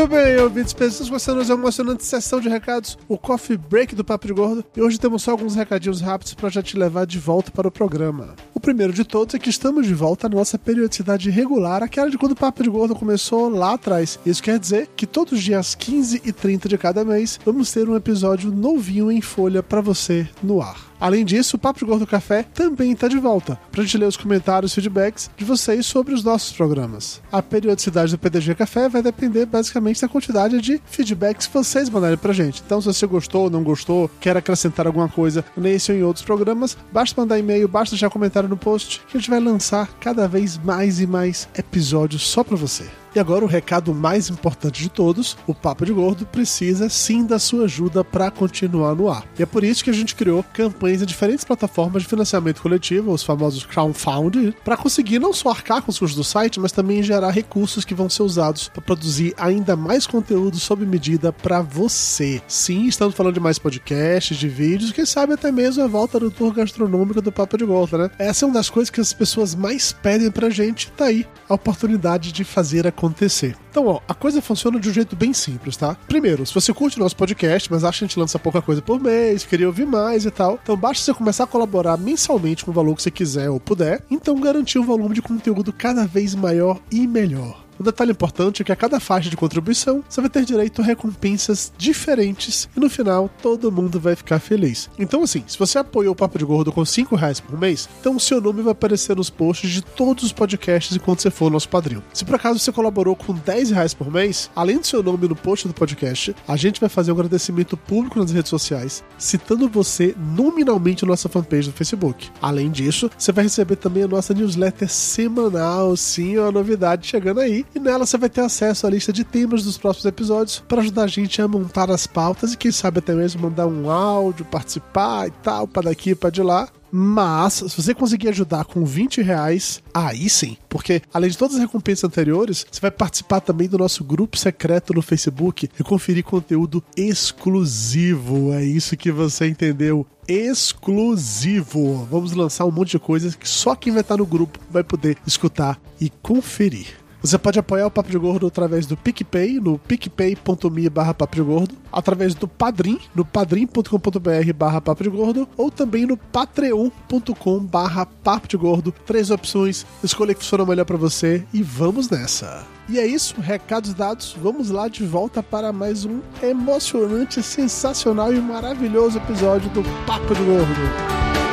Muito 0.00 0.14
bem, 0.14 0.38
ouvintes, 0.38 0.72
pessoas 0.72 1.10
gostando 1.10 1.44
da 1.44 1.52
emocionante 1.52 2.06
sessão 2.06 2.40
de 2.40 2.48
recados, 2.48 2.96
o 3.06 3.18
Coffee 3.18 3.58
Break 3.58 3.94
do 3.94 4.02
Papo 4.02 4.26
de 4.26 4.32
Gordo. 4.32 4.64
E 4.74 4.80
hoje 4.80 4.98
temos 4.98 5.22
só 5.22 5.32
alguns 5.32 5.54
recadinhos 5.54 6.00
rápidos 6.00 6.32
para 6.32 6.48
já 6.48 6.62
te 6.62 6.74
levar 6.74 7.04
de 7.04 7.18
volta 7.18 7.50
para 7.50 7.68
o 7.68 7.70
programa. 7.70 8.34
O 8.54 8.58
primeiro 8.58 8.94
de 8.94 9.04
todos 9.04 9.34
é 9.34 9.38
que 9.38 9.50
estamos 9.50 9.86
de 9.86 9.92
volta 9.92 10.26
à 10.26 10.30
nossa 10.30 10.58
periodicidade 10.58 11.28
regular, 11.28 11.82
aquela 11.82 12.08
de 12.08 12.16
quando 12.16 12.32
o 12.32 12.36
Papo 12.36 12.62
de 12.62 12.70
Gordo 12.70 12.96
começou 12.96 13.50
lá 13.50 13.74
atrás. 13.74 14.18
Isso 14.24 14.42
quer 14.42 14.58
dizer 14.58 14.88
que 14.96 15.06
todos 15.06 15.34
os 15.34 15.42
dias 15.42 15.74
15 15.74 16.22
e 16.24 16.32
30 16.32 16.66
de 16.66 16.78
cada 16.78 17.04
mês 17.04 17.38
vamos 17.44 17.70
ter 17.70 17.86
um 17.86 17.94
episódio 17.94 18.50
novinho 18.50 19.12
em 19.12 19.20
folha 19.20 19.62
para 19.62 19.82
você 19.82 20.26
no 20.42 20.62
ar. 20.62 20.89
Além 21.00 21.24
disso, 21.24 21.56
o 21.56 21.58
Papo 21.58 21.78
de 21.78 21.86
Gordo 21.86 22.06
Café 22.06 22.42
também 22.42 22.92
está 22.92 23.08
de 23.08 23.18
volta, 23.18 23.58
para 23.72 23.80
a 23.80 23.84
gente 23.84 23.96
ler 23.96 24.06
os 24.06 24.18
comentários 24.18 24.72
e 24.72 24.74
feedbacks 24.74 25.30
de 25.34 25.44
vocês 25.46 25.86
sobre 25.86 26.12
os 26.12 26.22
nossos 26.22 26.52
programas. 26.52 27.22
A 27.32 27.40
periodicidade 27.40 28.12
do 28.12 28.18
PDG 28.18 28.54
Café 28.54 28.86
vai 28.86 29.02
depender 29.02 29.46
basicamente 29.46 30.02
da 30.02 30.08
quantidade 30.08 30.60
de 30.60 30.80
feedbacks 30.84 31.46
que 31.46 31.54
vocês 31.54 31.88
mandarem 31.88 32.18
pra 32.18 32.34
gente. 32.34 32.62
Então, 32.64 32.82
se 32.82 32.86
você 32.86 33.06
gostou, 33.06 33.48
não 33.48 33.62
gostou, 33.62 34.10
quer 34.20 34.36
acrescentar 34.36 34.86
alguma 34.86 35.08
coisa 35.08 35.42
nesse 35.56 35.90
ou 35.90 35.96
em 35.96 36.02
outros 36.02 36.24
programas, 36.24 36.76
basta 36.92 37.18
mandar 37.18 37.38
e-mail, 37.38 37.66
basta 37.66 37.94
deixar 37.94 38.10
comentário 38.10 38.48
no 38.48 38.56
post, 38.56 39.00
que 39.08 39.16
a 39.16 39.20
gente 39.20 39.30
vai 39.30 39.40
lançar 39.40 39.88
cada 40.00 40.28
vez 40.28 40.58
mais 40.58 41.00
e 41.00 41.06
mais 41.06 41.48
episódios 41.56 42.22
só 42.22 42.44
para 42.44 42.56
você. 42.56 42.99
E 43.14 43.18
agora 43.18 43.44
o 43.44 43.48
recado 43.48 43.94
mais 43.94 44.28
importante 44.28 44.82
de 44.82 44.88
todos: 44.88 45.36
o 45.46 45.54
Papo 45.54 45.84
de 45.84 45.92
Gordo 45.92 46.24
precisa 46.26 46.88
sim 46.88 47.24
da 47.24 47.38
sua 47.38 47.64
ajuda 47.64 48.04
para 48.04 48.30
continuar 48.30 48.94
no 48.94 49.08
ar. 49.10 49.24
E 49.38 49.42
é 49.42 49.46
por 49.46 49.64
isso 49.64 49.82
que 49.82 49.90
a 49.90 49.94
gente 49.94 50.14
criou 50.14 50.44
campanhas 50.52 51.02
em 51.02 51.06
diferentes 51.06 51.44
plataformas 51.44 52.02
de 52.02 52.08
financiamento 52.08 52.62
coletivo, 52.62 53.12
os 53.12 53.22
famosos 53.22 53.64
crowdfunding, 53.64 54.54
para 54.64 54.76
conseguir 54.76 55.18
não 55.18 55.32
só 55.32 55.50
arcar 55.50 55.82
com 55.82 55.90
os 55.90 55.98
custos 55.98 56.16
do 56.16 56.24
site, 56.24 56.60
mas 56.60 56.72
também 56.72 57.02
gerar 57.02 57.30
recursos 57.30 57.84
que 57.84 57.94
vão 57.94 58.08
ser 58.08 58.22
usados 58.22 58.68
para 58.68 58.82
produzir 58.82 59.34
ainda 59.36 59.74
mais 59.74 60.06
conteúdo 60.06 60.58
sob 60.58 60.86
medida 60.86 61.32
para 61.32 61.60
você. 61.60 62.40
Sim, 62.46 62.86
estamos 62.86 63.14
falando 63.14 63.34
de 63.34 63.40
mais 63.40 63.58
podcasts, 63.58 64.36
de 64.36 64.48
vídeos, 64.48 64.92
quem 64.92 65.06
sabe 65.06 65.34
até 65.34 65.50
mesmo 65.50 65.82
a 65.82 65.86
volta 65.86 66.18
do 66.20 66.30
tour 66.30 66.52
gastronômico 66.52 67.20
do 67.20 67.32
Papo 67.32 67.56
de 67.56 67.64
Gordo, 67.64 67.98
né? 67.98 68.10
Essa 68.18 68.44
é 68.44 68.46
uma 68.46 68.54
das 68.54 68.70
coisas 68.70 68.90
que 68.90 69.00
as 69.00 69.12
pessoas 69.12 69.54
mais 69.54 69.92
pedem 69.92 70.30
pra 70.30 70.50
gente, 70.50 70.90
tá 70.92 71.06
aí 71.06 71.26
a 71.48 71.54
oportunidade 71.54 72.32
de 72.32 72.44
fazer 72.44 72.86
acontecer. 73.00 73.56
Então, 73.70 73.86
ó, 73.86 74.00
a 74.06 74.12
coisa 74.12 74.42
funciona 74.42 74.78
de 74.78 74.90
um 74.90 74.92
jeito 74.92 75.16
bem 75.16 75.32
simples, 75.32 75.76
tá? 75.76 75.96
Primeiro, 76.06 76.44
se 76.44 76.52
você 76.52 76.72
curte 76.72 76.98
o 76.98 77.00
nosso 77.00 77.16
podcast, 77.16 77.70
mas 77.70 77.82
acha 77.82 78.00
que 78.00 78.04
a 78.04 78.08
gente 78.08 78.18
lança 78.18 78.38
pouca 78.38 78.60
coisa 78.60 78.82
por 78.82 79.00
mês, 79.00 79.44
queria 79.44 79.66
ouvir 79.66 79.86
mais 79.86 80.26
e 80.26 80.30
tal, 80.30 80.58
então 80.62 80.76
basta 80.76 81.02
você 81.02 81.14
começar 81.14 81.44
a 81.44 81.46
colaborar 81.46 81.96
mensalmente 81.96 82.64
com 82.64 82.70
o 82.70 82.74
valor 82.74 82.94
que 82.94 83.02
você 83.02 83.10
quiser 83.10 83.48
ou 83.48 83.58
puder, 83.58 84.02
então 84.10 84.38
garantir 84.38 84.78
um 84.78 84.84
volume 84.84 85.14
de 85.14 85.22
conteúdo 85.22 85.72
cada 85.72 86.06
vez 86.06 86.34
maior 86.34 86.78
e 86.90 87.06
melhor. 87.06 87.69
Um 87.80 87.82
detalhe 87.82 88.10
importante 88.10 88.60
é 88.60 88.64
que 88.64 88.72
a 88.72 88.76
cada 88.76 89.00
faixa 89.00 89.30
de 89.30 89.38
contribuição 89.38 90.04
você 90.06 90.20
vai 90.20 90.28
ter 90.28 90.44
direito 90.44 90.82
a 90.82 90.84
recompensas 90.84 91.72
diferentes 91.78 92.68
e 92.76 92.78
no 92.78 92.90
final 92.90 93.30
todo 93.40 93.72
mundo 93.72 93.98
vai 93.98 94.14
ficar 94.14 94.38
feliz. 94.38 94.90
Então, 94.98 95.22
assim, 95.22 95.42
se 95.46 95.58
você 95.58 95.78
apoiou 95.78 96.12
o 96.12 96.14
Papo 96.14 96.38
de 96.38 96.44
Gordo 96.44 96.70
com 96.70 96.84
5 96.84 97.16
reais 97.16 97.40
por 97.40 97.58
mês, 97.58 97.88
então 97.98 98.16
o 98.16 98.20
seu 98.20 98.38
nome 98.38 98.60
vai 98.60 98.72
aparecer 98.72 99.16
nos 99.16 99.30
posts 99.30 99.70
de 99.70 99.80
todos 99.80 100.24
os 100.24 100.30
podcasts 100.30 100.94
enquanto 100.94 101.22
você 101.22 101.30
for 101.30 101.50
nosso 101.50 101.70
padrinho. 101.70 102.04
Se 102.12 102.22
por 102.22 102.34
acaso 102.34 102.58
você 102.58 102.70
colaborou 102.70 103.16
com 103.16 103.32
10 103.32 103.70
reais 103.70 103.94
por 103.94 104.12
mês, 104.12 104.50
além 104.54 104.76
do 104.76 104.86
seu 104.86 105.02
nome 105.02 105.26
no 105.26 105.34
post 105.34 105.66
do 105.66 105.72
podcast, 105.72 106.36
a 106.46 106.58
gente 106.58 106.80
vai 106.80 106.90
fazer 106.90 107.12
um 107.12 107.14
agradecimento 107.14 107.78
público 107.78 108.18
nas 108.18 108.30
redes 108.30 108.50
sociais, 108.50 109.02
citando 109.16 109.70
você 109.70 110.14
nominalmente 110.36 111.02
na 111.04 111.12
nossa 111.12 111.30
fanpage 111.30 111.70
do 111.70 111.74
Facebook. 111.74 112.28
Além 112.42 112.70
disso, 112.70 113.10
você 113.16 113.32
vai 113.32 113.44
receber 113.44 113.76
também 113.76 114.02
a 114.02 114.08
nossa 114.08 114.34
newsletter 114.34 114.90
semanal, 114.90 115.96
sim, 115.96 116.36
uma 116.36 116.52
novidade 116.52 117.06
chegando 117.06 117.40
aí. 117.40 117.64
E 117.74 117.78
nela 117.78 118.04
você 118.04 118.18
vai 118.18 118.28
ter 118.28 118.40
acesso 118.40 118.86
à 118.86 118.90
lista 118.90 119.12
de 119.12 119.24
temas 119.24 119.62
dos 119.62 119.78
próximos 119.78 120.06
episódios 120.06 120.62
para 120.66 120.80
ajudar 120.80 121.04
a 121.04 121.08
gente 121.08 121.40
a 121.40 121.48
montar 121.48 121.90
as 121.90 122.06
pautas 122.06 122.52
e 122.52 122.56
quem 122.56 122.72
sabe 122.72 122.98
até 122.98 123.14
mesmo 123.14 123.42
mandar 123.42 123.66
um 123.66 123.90
áudio, 123.90 124.44
participar 124.44 125.28
e 125.28 125.30
tal, 125.42 125.68
para 125.68 125.82
daqui 125.82 126.14
para 126.14 126.30
de 126.30 126.42
lá. 126.42 126.68
Mas, 126.92 127.54
se 127.54 127.76
você 127.76 127.94
conseguir 127.94 128.28
ajudar 128.30 128.64
com 128.64 128.84
20 128.84 129.22
reais, 129.22 129.80
aí 129.94 130.28
sim. 130.28 130.56
Porque, 130.68 131.00
além 131.14 131.30
de 131.30 131.38
todas 131.38 131.54
as 131.54 131.60
recompensas 131.60 132.04
anteriores, 132.04 132.66
você 132.70 132.80
vai 132.80 132.90
participar 132.90 133.40
também 133.40 133.68
do 133.68 133.78
nosso 133.78 134.02
grupo 134.02 134.36
secreto 134.36 134.92
no 134.92 135.02
Facebook 135.02 135.70
e 135.78 135.84
conferir 135.84 136.24
conteúdo 136.24 136.82
exclusivo. 136.96 138.52
É 138.52 138.64
isso 138.64 138.96
que 138.96 139.12
você 139.12 139.46
entendeu. 139.46 140.04
exclusivo. 140.26 142.06
Vamos 142.10 142.32
lançar 142.32 142.64
um 142.64 142.70
monte 142.70 142.90
de 142.90 142.98
coisas 142.98 143.34
que 143.34 143.48
só 143.48 143.74
quem 143.74 143.92
vai 143.92 144.02
estar 144.02 144.16
no 144.16 144.26
grupo 144.26 144.58
vai 144.70 144.82
poder 144.82 145.16
escutar 145.26 145.80
e 146.00 146.10
conferir. 146.22 146.99
Você 147.22 147.36
pode 147.36 147.58
apoiar 147.58 147.86
o 147.86 147.90
Papo 147.90 148.10
de 148.10 148.16
Gordo 148.16 148.46
através 148.46 148.86
do 148.86 148.96
PicPay, 148.96 149.60
no 149.60 149.78
picpay.me 149.78 150.88
barra 150.88 151.12
Papo 151.12 151.36
de 151.36 151.42
Gordo, 151.42 151.74
através 151.92 152.34
do 152.34 152.48
Padrim, 152.48 152.98
no 153.14 153.26
padrim.com.br 153.26 154.52
barra 154.56 154.80
Papo 154.80 155.02
de 155.02 155.10
Gordo, 155.10 155.46
ou 155.54 155.70
também 155.70 156.06
no 156.06 156.16
patreon.com 156.16 157.58
barra 157.60 158.06
Papo 158.06 158.48
de 158.48 158.56
Gordo. 158.56 158.94
Três 159.04 159.30
opções, 159.30 159.84
escolha 160.02 160.32
que 160.32 160.40
funciona 160.40 160.64
melhor 160.64 160.86
para 160.86 160.96
você 160.96 161.44
e 161.52 161.62
vamos 161.62 162.08
nessa. 162.08 162.64
E 162.88 162.98
é 162.98 163.06
isso, 163.06 163.38
recados 163.40 163.92
dados, 163.92 164.34
vamos 164.40 164.70
lá 164.70 164.88
de 164.88 165.04
volta 165.04 165.42
para 165.42 165.72
mais 165.72 166.06
um 166.06 166.20
emocionante, 166.42 167.42
sensacional 167.42 168.32
e 168.32 168.40
maravilhoso 168.40 169.18
episódio 169.18 169.68
do 169.70 169.82
Papo 170.06 170.34
de 170.34 170.42
Gordo. 170.42 171.49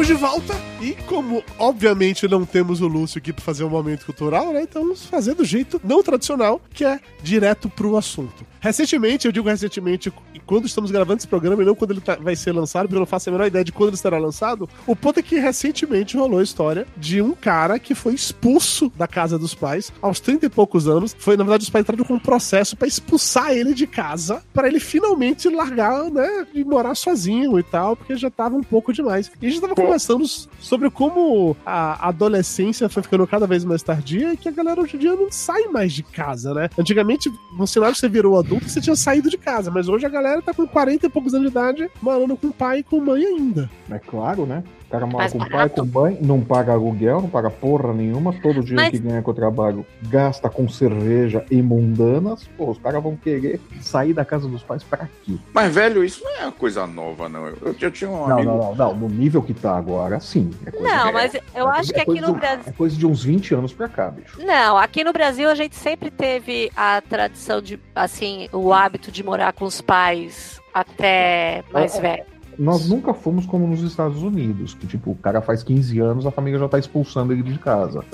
Estamos 0.00 0.08
de 0.08 0.14
volta 0.14 0.54
e 0.90 1.02
como 1.06 1.42
obviamente 1.58 2.26
não 2.28 2.44
temos 2.44 2.80
o 2.80 2.86
Lúcio 2.88 3.18
aqui 3.18 3.32
para 3.32 3.44
fazer 3.44 3.64
um 3.64 3.68
momento 3.70 4.04
cultural, 4.06 4.52
né? 4.52 4.62
Então 4.62 4.82
vamos 4.82 5.04
fazer 5.06 5.34
do 5.34 5.44
jeito 5.44 5.80
não 5.84 6.02
tradicional, 6.02 6.60
que 6.72 6.84
é 6.84 7.00
direto 7.22 7.68
pro 7.68 7.96
assunto. 7.96 8.44
Recentemente, 8.60 9.26
eu 9.26 9.32
digo 9.32 9.48
recentemente, 9.48 10.12
quando 10.44 10.66
estamos 10.66 10.90
gravando 10.90 11.18
esse 11.18 11.28
programa 11.28 11.62
e 11.62 11.66
não 11.66 11.74
quando 11.74 11.92
ele 11.92 12.00
tá- 12.00 12.16
vai 12.20 12.36
ser 12.36 12.52
lançado, 12.52 12.82
porque 12.82 12.96
eu 12.96 13.00
não 13.00 13.06
faço 13.06 13.28
a 13.28 13.32
menor 13.32 13.46
ideia 13.46 13.64
de 13.64 13.72
quando 13.72 13.88
ele 13.90 13.96
estará 13.96 14.18
lançado, 14.18 14.68
o 14.86 14.94
ponto 14.94 15.18
é 15.18 15.22
que 15.22 15.38
recentemente 15.38 16.16
rolou 16.16 16.40
a 16.40 16.42
história 16.42 16.86
de 16.96 17.22
um 17.22 17.32
cara 17.32 17.78
que 17.78 17.94
foi 17.94 18.14
expulso 18.14 18.92
da 18.96 19.06
casa 19.06 19.38
dos 19.38 19.54
pais 19.54 19.90
aos 20.02 20.20
30 20.20 20.46
e 20.46 20.48
poucos 20.50 20.86
anos. 20.88 21.16
Foi, 21.18 21.36
na 21.36 21.44
verdade, 21.44 21.64
os 21.64 21.70
pais 21.70 21.82
entraram 21.84 22.04
com 22.04 22.14
um 22.14 22.18
processo 22.18 22.76
para 22.76 22.86
expulsar 22.88 23.52
ele 23.52 23.72
de 23.72 23.86
casa, 23.86 24.42
para 24.52 24.68
ele 24.68 24.80
finalmente 24.80 25.48
largar, 25.48 26.10
né, 26.10 26.46
de 26.52 26.64
morar 26.64 26.94
sozinho 26.94 27.58
e 27.58 27.62
tal, 27.62 27.96
porque 27.96 28.16
já 28.16 28.30
tava 28.30 28.56
um 28.56 28.62
pouco 28.62 28.92
demais. 28.92 29.30
E 29.40 29.46
a 29.46 29.50
gente 29.50 29.60
tava 29.60 29.74
conversando 29.74 30.26
sobre 30.60 30.79
como 30.88 31.56
a 31.66 32.06
adolescência 32.06 32.88
foi 32.88 33.02
ficando 33.02 33.26
cada 33.26 33.44
vez 33.44 33.64
mais 33.64 33.82
tardia 33.82 34.32
e 34.32 34.36
que 34.36 34.48
a 34.48 34.52
galera 34.52 34.80
hoje 34.80 34.96
em 34.96 35.00
dia 35.00 35.16
não 35.16 35.32
sai 35.32 35.64
mais 35.64 35.92
de 35.92 36.04
casa, 36.04 36.54
né? 36.54 36.70
Antigamente, 36.78 37.28
no 37.58 37.66
cenário 37.66 37.94
que 37.94 38.00
você 38.00 38.08
virou 38.08 38.38
adulto, 38.38 38.68
você 38.68 38.80
tinha 38.80 38.94
saído 38.94 39.28
de 39.28 39.36
casa, 39.36 39.68
mas 39.70 39.88
hoje 39.88 40.06
a 40.06 40.08
galera 40.08 40.40
tá 40.40 40.54
com 40.54 40.64
40 40.66 41.06
e 41.06 41.10
poucos 41.10 41.34
anos 41.34 41.46
de 41.46 41.50
idade, 41.50 41.90
morando 42.00 42.36
com 42.36 42.52
pai 42.52 42.78
e 42.78 42.82
com 42.84 43.00
mãe 43.00 43.24
ainda. 43.24 43.68
É 43.90 43.98
claro, 43.98 44.46
né? 44.46 44.62
O 44.86 44.90
cara 44.90 45.06
mora 45.06 45.30
com 45.30 45.38
pai, 45.38 45.48
barato. 45.50 45.86
com 45.86 46.00
mãe, 46.00 46.18
não 46.20 46.40
paga 46.40 46.72
aluguel, 46.72 47.20
não 47.22 47.28
paga 47.28 47.48
porra 47.48 47.92
nenhuma, 47.92 48.32
todo 48.32 48.60
dia 48.60 48.74
Mas- 48.74 48.90
que 48.90 48.98
ganha 48.98 49.22
com 49.22 49.30
o 49.30 49.34
trabalho 49.34 49.86
gasta 50.08 50.48
com 50.50 50.68
cerveja 50.68 51.44
e 51.48 51.62
mundanas. 51.62 52.48
Pô, 52.58 52.70
os 52.72 52.78
caras 52.78 53.00
vão 53.00 53.14
querer 53.16 53.60
sair 53.80 54.12
da 54.12 54.24
casa 54.24 54.48
dos 54.48 54.64
pais 54.64 54.82
pra 54.82 55.08
quê? 55.24 55.36
Mas, 55.54 55.72
velho, 55.72 56.02
isso 56.02 56.24
não 56.24 56.36
é 56.40 56.42
uma 56.46 56.52
coisa 56.52 56.88
nova, 56.88 57.28
não. 57.28 57.46
Eu, 57.46 57.56
eu, 57.66 57.76
eu 57.80 57.90
tinha 57.92 58.10
um 58.10 58.26
Não, 58.26 58.32
amigo. 58.38 58.50
não, 58.50 58.58
não, 58.58 58.74
não. 58.74 58.94
No 58.96 59.08
nível 59.08 59.40
que 59.42 59.54
tá 59.54 59.76
agora, 59.76 60.18
sim. 60.18 60.50
É 60.74 60.80
Não, 60.82 61.08
é- 61.08 61.12
mas 61.12 61.34
eu 61.34 61.68
é 61.68 61.78
acho 61.78 61.92
que 61.92 62.04
coisa 62.04 62.20
aqui 62.20 62.32
no 62.32 62.38
Brasil. 62.38 62.64
É 62.66 62.72
coisa 62.72 62.96
de 62.96 63.06
uns 63.06 63.22
20 63.24 63.54
anos 63.54 63.72
pra 63.72 63.88
cá, 63.88 64.10
bicho. 64.10 64.38
Não, 64.44 64.76
aqui 64.76 65.02
no 65.04 65.12
Brasil 65.12 65.48
a 65.50 65.54
gente 65.54 65.76
sempre 65.76 66.10
teve 66.10 66.70
a 66.76 67.00
tradição 67.00 67.60
de, 67.60 67.78
assim, 67.94 68.48
o 68.52 68.72
hábito 68.72 69.10
de 69.10 69.22
morar 69.22 69.52
com 69.52 69.64
os 69.64 69.80
pais 69.80 70.60
até 70.72 71.62
mais 71.72 71.96
É, 71.96 72.00
velho. 72.00 72.24
Nós 72.60 72.86
nunca 72.86 73.14
fomos 73.14 73.46
como 73.46 73.66
nos 73.66 73.82
Estados 73.82 74.22
Unidos, 74.22 74.74
que 74.74 74.86
tipo, 74.86 75.12
o 75.12 75.14
cara 75.14 75.40
faz 75.40 75.62
15 75.62 75.98
anos, 75.98 76.26
a 76.26 76.30
família 76.30 76.58
já 76.58 76.68
tá 76.68 76.78
expulsando 76.78 77.32
ele 77.32 77.42
de 77.42 77.58
casa. 77.58 78.04